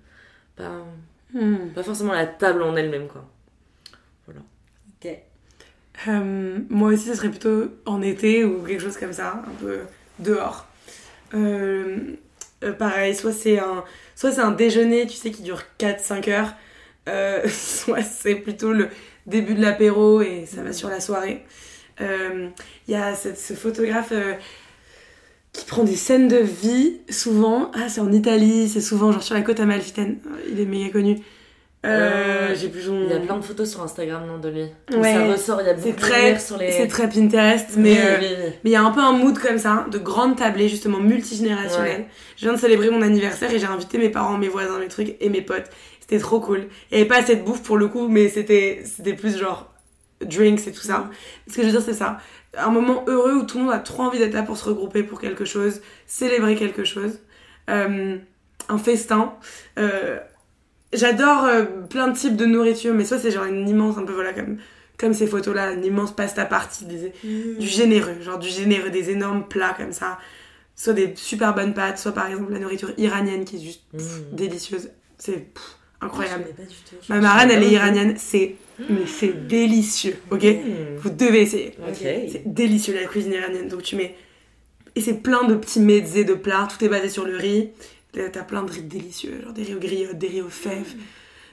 pas, 0.55 0.85
Hmm. 1.33 1.69
pas 1.75 1.83
forcément 1.83 2.13
la 2.13 2.25
table 2.25 2.63
en 2.63 2.75
elle-même, 2.75 3.07
quoi. 3.07 3.23
Ok. 4.27 5.09
Euh, 6.07 6.59
moi 6.69 6.89
aussi, 6.89 7.05
ce 7.07 7.15
serait 7.15 7.29
plutôt 7.29 7.65
en 7.85 8.01
été 8.01 8.43
ou 8.45 8.63
quelque 8.63 8.81
chose 8.81 8.97
comme 8.97 9.13
ça, 9.13 9.43
un 9.47 9.55
peu 9.61 9.79
dehors. 10.19 10.65
Euh, 11.33 12.15
pareil, 12.77 13.15
soit 13.15 13.31
c'est 13.33 13.59
un, 13.59 13.83
soit 14.15 14.31
c'est 14.31 14.41
un 14.41 14.51
déjeuner, 14.51 15.07
tu 15.07 15.15
sais, 15.15 15.31
qui 15.31 15.41
dure 15.43 15.61
4-5 15.77 16.27
heures, 16.29 16.53
euh, 17.07 17.47
soit 17.49 18.01
c'est 18.03 18.35
plutôt 18.35 18.73
le 18.73 18.89
début 19.25 19.53
de 19.55 19.61
l'apéro 19.61 20.21
et 20.21 20.45
ça 20.45 20.63
va 20.63 20.73
sur 20.73 20.89
la 20.89 20.99
soirée. 20.99 21.45
Euh, 22.01 22.47
Il 22.87 22.93
y 22.93 22.97
a 22.97 23.13
ce 23.15 23.53
photographe 23.53 24.09
euh, 24.11 24.33
qui 25.53 25.65
prend 25.65 25.83
des 25.83 25.95
scènes 25.95 26.27
de 26.27 26.37
vie, 26.37 26.99
souvent. 27.09 27.71
Ah, 27.73 27.89
c'est 27.89 28.01
en 28.01 28.11
Italie, 28.11 28.69
c'est 28.69 28.81
souvent 28.81 29.11
genre 29.11 29.23
sur 29.23 29.35
la 29.35 29.41
côte 29.41 29.59
amalfitaine. 29.59 30.17
Il 30.51 30.59
est 30.59 30.65
méga 30.65 30.89
connu. 30.91 31.17
Euh, 31.85 32.49
Euh, 32.51 32.55
J'ai 32.55 32.67
plus 32.67 32.81
son 32.81 33.03
Il 33.05 33.09
y 33.09 33.13
a 33.13 33.19
plein 33.19 33.37
de 33.37 33.41
photos 33.41 33.69
sur 33.71 33.81
Instagram, 33.81 34.23
non, 34.27 34.37
de 34.37 34.49
lui. 34.49 34.65
Ouais. 34.97 35.13
Ça 35.13 35.25
ressort, 35.31 35.61
il 35.61 35.67
y 35.67 35.69
a 35.69 35.73
beaucoup 35.73 35.89
de 35.89 35.95
très- 35.95 36.17
lumière 36.23 36.41
sur 36.41 36.57
les... 36.57 36.71
C'est 36.73 36.87
très 36.87 37.07
Pinterest, 37.07 37.69
mais 37.77 37.93
Oui, 37.93 37.97
euh, 38.01 38.17
oui, 38.19 38.25
oui. 38.29 38.51
mais 38.63 38.69
il 38.69 38.73
y 38.73 38.75
a 38.75 38.83
un 38.83 38.91
peu 38.91 38.99
un 38.99 39.13
mood 39.13 39.37
comme 39.39 39.57
ça, 39.57 39.85
de 39.89 39.97
grande 39.97 40.35
tablée, 40.35 40.67
justement 40.67 40.99
multigénérationnelle. 40.99 42.05
Je 42.35 42.41
viens 42.45 42.53
de 42.53 42.59
célébrer 42.59 42.89
mon 42.89 43.01
anniversaire 43.01 43.53
et 43.53 43.59
j'ai 43.59 43.65
invité 43.65 43.97
mes 43.97 44.09
parents, 44.09 44.37
mes 44.37 44.49
voisins, 44.49 44.77
mes 44.77 44.89
trucs 44.89 45.15
et 45.21 45.29
mes 45.29 45.41
potes. 45.41 45.69
C'était 46.01 46.19
trop 46.19 46.41
cool. 46.41 46.67
Il 46.91 46.97
y 46.97 47.01
avait 47.01 47.07
pas 47.07 47.19
assez 47.19 47.35
de 47.37 47.43
bouffe 47.43 47.63
pour 47.63 47.77
le 47.77 47.87
coup, 47.87 48.07
mais 48.09 48.27
c'était 48.29 48.81
c'était 48.83 49.13
plus 49.13 49.37
genre 49.37 49.71
drinks 50.21 50.67
et 50.67 50.71
tout 50.71 50.81
ça. 50.81 51.09
Ce 51.47 51.55
que 51.55 51.61
je 51.61 51.67
veux 51.67 51.71
dire, 51.73 51.81
c'est 51.81 51.93
ça. 51.93 52.19
Un 52.57 52.69
moment 52.71 53.03
heureux 53.07 53.33
où 53.35 53.43
tout 53.43 53.57
le 53.59 53.65
monde 53.65 53.73
a 53.73 53.79
trop 53.79 54.03
envie 54.03 54.19
d'être 54.19 54.33
là 54.33 54.43
pour 54.43 54.57
se 54.57 54.65
regrouper 54.65 55.03
pour 55.03 55.19
quelque 55.21 55.45
chose, 55.45 55.81
célébrer 56.07 56.55
quelque 56.55 56.83
chose. 56.83 57.19
Euh, 57.69 58.17
un 58.67 58.77
festin. 58.77 59.33
Euh, 59.77 60.17
J'adore 60.91 61.43
euh, 61.45 61.65
plein 61.87 62.07
de 62.07 62.17
types 62.17 62.35
de 62.35 62.45
nourriture, 62.45 62.95
mais 62.95 63.05
soit 63.05 63.19
c'est 63.19 63.29
genre 63.29 63.45
une 63.45 63.69
immense, 63.69 63.99
un 63.99 64.05
peu 64.05 64.13
voilà, 64.13 64.33
comme, 64.33 64.57
comme 64.97 65.13
ces 65.13 65.27
photos-là, 65.27 65.73
une 65.73 65.85
immense 65.85 66.15
pasta 66.15 66.45
party, 66.45 66.85
des, 66.85 67.13
du 67.23 67.67
généreux, 67.67 68.19
genre 68.21 68.39
du 68.39 68.49
généreux, 68.49 68.89
des 68.89 69.11
énormes 69.11 69.47
plats 69.47 69.75
comme 69.77 69.91
ça. 69.93 70.17
Soit 70.75 70.93
des 70.93 71.13
super 71.15 71.53
bonnes 71.53 71.75
pâtes, 71.75 71.99
soit 71.99 72.11
par 72.13 72.25
exemple 72.25 72.51
la 72.53 72.57
nourriture 72.59 72.91
iranienne 72.97 73.45
qui 73.45 73.57
est 73.57 73.59
juste 73.59 73.83
pff, 73.91 74.21
Mm. 74.31 74.35
délicieuse. 74.35 74.89
C'est 75.19 75.45
incroyable. 76.01 76.45
Pas 76.57 76.63
du 76.63 76.69
tout. 76.69 76.95
Ma 77.09 77.19
marraine, 77.19 77.51
elle 77.51 77.61
est 77.61 77.69
iranienne, 77.71 78.15
c'est 78.17 78.55
mais 78.89 79.05
c'est 79.07 79.47
délicieux, 79.47 80.17
ok? 80.31 80.43
Mm. 80.43 80.95
Vous 80.97 81.09
devez 81.09 81.41
essayer. 81.41 81.73
C'est 82.31 82.53
délicieux 82.53 82.93
la 82.93 83.05
cuisine 83.05 83.33
iranienne. 83.33 83.67
Donc 83.67 83.83
tu 83.83 83.95
mets 83.95 84.15
et 84.95 85.01
c'est 85.01 85.15
plein 85.21 85.43
de 85.45 85.55
petits 85.55 85.79
mezzés 85.79 86.23
de 86.25 86.33
plats. 86.33 86.67
Tout 86.69 86.83
est 86.83 86.89
basé 86.89 87.09
sur 87.09 87.25
le 87.25 87.35
riz. 87.37 87.69
T'as 88.11 88.43
plein 88.43 88.63
de 88.63 88.71
riz 88.71 88.81
délicieux, 88.81 89.39
genre 89.43 89.53
des 89.53 89.63
riz 89.63 89.75
aux 89.75 89.79
griottes, 89.79 90.17
des 90.17 90.27
riz 90.27 90.41
aux 90.41 90.49
fèves, 90.49 90.95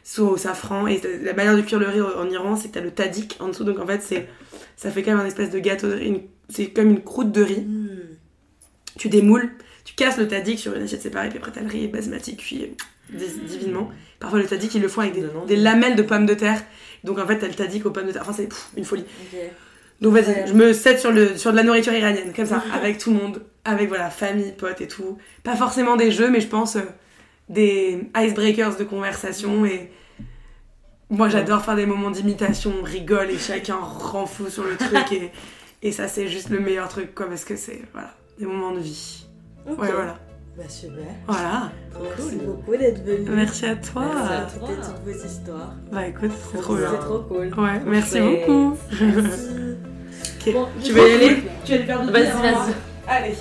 soit 0.02 0.30
au 0.30 0.36
safran. 0.38 0.86
Et 0.86 1.00
la 1.22 1.34
manière 1.34 1.54
de 1.54 1.60
cuire 1.60 1.78
le 1.78 1.86
riz 1.88 2.00
en 2.00 2.28
Iran, 2.30 2.56
c'est 2.56 2.68
que 2.68 2.74
t'as 2.74 2.80
le 2.80 2.90
tadik 2.92 3.36
en 3.40 3.48
dessous. 3.48 3.64
Donc 3.64 3.78
en 3.78 3.86
fait, 3.86 4.00
c'est 4.02 4.26
ça 4.76 4.90
fait 4.90 5.02
quand 5.02 5.10
même 5.12 5.20
un 5.20 5.26
espèce 5.26 5.50
de 5.50 5.58
gâteau. 5.58 5.88
de 5.88 5.94
riz, 5.94 6.22
C'est 6.48 6.70
comme 6.70 6.90
une 6.90 7.02
croûte 7.02 7.30
de 7.32 7.42
riz. 7.42 7.60
Mm. 7.60 7.88
Tu 8.98 9.08
démoules, 9.10 9.50
tu 9.84 9.94
casses 9.94 10.16
le 10.16 10.26
tadik 10.26 10.58
sur 10.58 10.74
une 10.74 10.82
assiette 10.82 11.02
séparée, 11.02 11.28
puis 11.28 11.36
après 11.38 11.52
t'as 11.52 11.60
le 11.60 11.68
riz 11.68 11.88
basmati 11.88 12.36
cuit 12.36 12.62
euh, 12.64 13.16
di- 13.18 13.40
divinement. 13.46 13.90
Parfois 14.18 14.38
le 14.38 14.46
tadik, 14.46 14.74
ils 14.74 14.80
le 14.80 14.88
font 14.88 15.02
avec 15.02 15.14
des 15.46 15.56
lamelles 15.56 15.96
de 15.96 16.02
pommes 16.02 16.24
de 16.24 16.32
terre. 16.32 16.62
Donc 17.04 17.18
en 17.18 17.26
fait, 17.26 17.38
t'as 17.38 17.48
le 17.48 17.54
tadik 17.54 17.86
aux 17.86 17.90
pommes 17.90 18.06
de 18.06 18.12
terre. 18.12 18.22
Enfin, 18.22 18.32
c'est 18.32 18.48
une 18.76 18.84
folie. 18.84 19.04
Donc 20.00 20.12
vas-y, 20.12 20.46
je 20.46 20.52
me 20.52 20.72
set 20.72 21.00
sur, 21.00 21.10
le, 21.10 21.36
sur 21.36 21.52
de 21.52 21.56
la 21.56 21.62
nourriture 21.62 21.92
iranienne, 21.92 22.32
comme 22.34 22.46
ça, 22.46 22.62
avec 22.74 22.98
tout 22.98 23.10
le 23.10 23.16
monde, 23.16 23.42
avec 23.64 23.88
voilà, 23.88 24.10
famille, 24.10 24.52
potes 24.52 24.80
et 24.80 24.88
tout. 24.88 25.18
Pas 25.42 25.56
forcément 25.56 25.96
des 25.96 26.10
jeux, 26.10 26.30
mais 26.30 26.40
je 26.40 26.48
pense 26.48 26.76
euh, 26.76 26.82
des 27.48 27.98
icebreakers 28.16 28.76
de 28.76 28.84
conversation 28.84 29.64
et. 29.64 29.90
Moi 31.08 31.28
j'adore 31.28 31.64
faire 31.64 31.76
des 31.76 31.86
moments 31.86 32.10
d'imitation, 32.10 32.72
on 32.80 32.82
rigole 32.82 33.30
et 33.30 33.38
chacun 33.38 33.76
rend 33.76 34.26
fou 34.26 34.48
sur 34.48 34.64
le 34.64 34.76
truc 34.76 35.12
et, 35.12 35.30
et 35.80 35.92
ça 35.92 36.08
c'est 36.08 36.26
juste 36.26 36.48
le 36.50 36.58
meilleur 36.58 36.88
truc 36.88 37.14
quoi 37.14 37.28
parce 37.28 37.44
que 37.44 37.54
c'est 37.54 37.80
voilà, 37.92 38.12
des 38.40 38.44
moments 38.44 38.72
de 38.72 38.80
vie. 38.80 39.24
Ouais 39.66 39.74
voilà. 39.76 40.18
Bah 40.56 40.64
super. 40.68 41.04
Voilà. 41.26 41.70
Merci 42.00 42.36
beaucoup 42.36 42.76
d'être 42.76 43.04
venu. 43.04 43.28
Merci 43.28 43.66
à 43.66 43.76
toi. 43.76 44.04
Merci 44.06 44.32
à 44.32 44.58
toi. 44.58 44.68
toutes 44.68 44.70
et 44.70 44.80
toutes 44.88 45.04
vos 45.14 45.26
histoires. 45.26 45.74
Bah 45.92 46.06
écoute, 46.06 46.30
c'est 46.52 46.58
trop 46.58 46.76
bien. 46.76 46.88
C'est 46.90 46.98
trop 46.98 47.18
cool. 47.20 47.54
Ouais, 47.58 47.80
merci 47.86 48.20
beaucoup. 48.20 48.76
Merci. 49.00 49.48
Ok, 50.46 50.52
Bon, 50.54 50.66
tu 50.82 50.92
veux 50.92 51.10
y 51.10 51.14
aller 51.14 51.42
Tu 51.64 51.72
vas 51.72 51.76
aller 51.76 51.84
faire 51.84 52.04
Vas-y, 52.10 52.26
hein 52.28 52.40
vas-y. 52.42 52.74
Allez. 53.06 53.34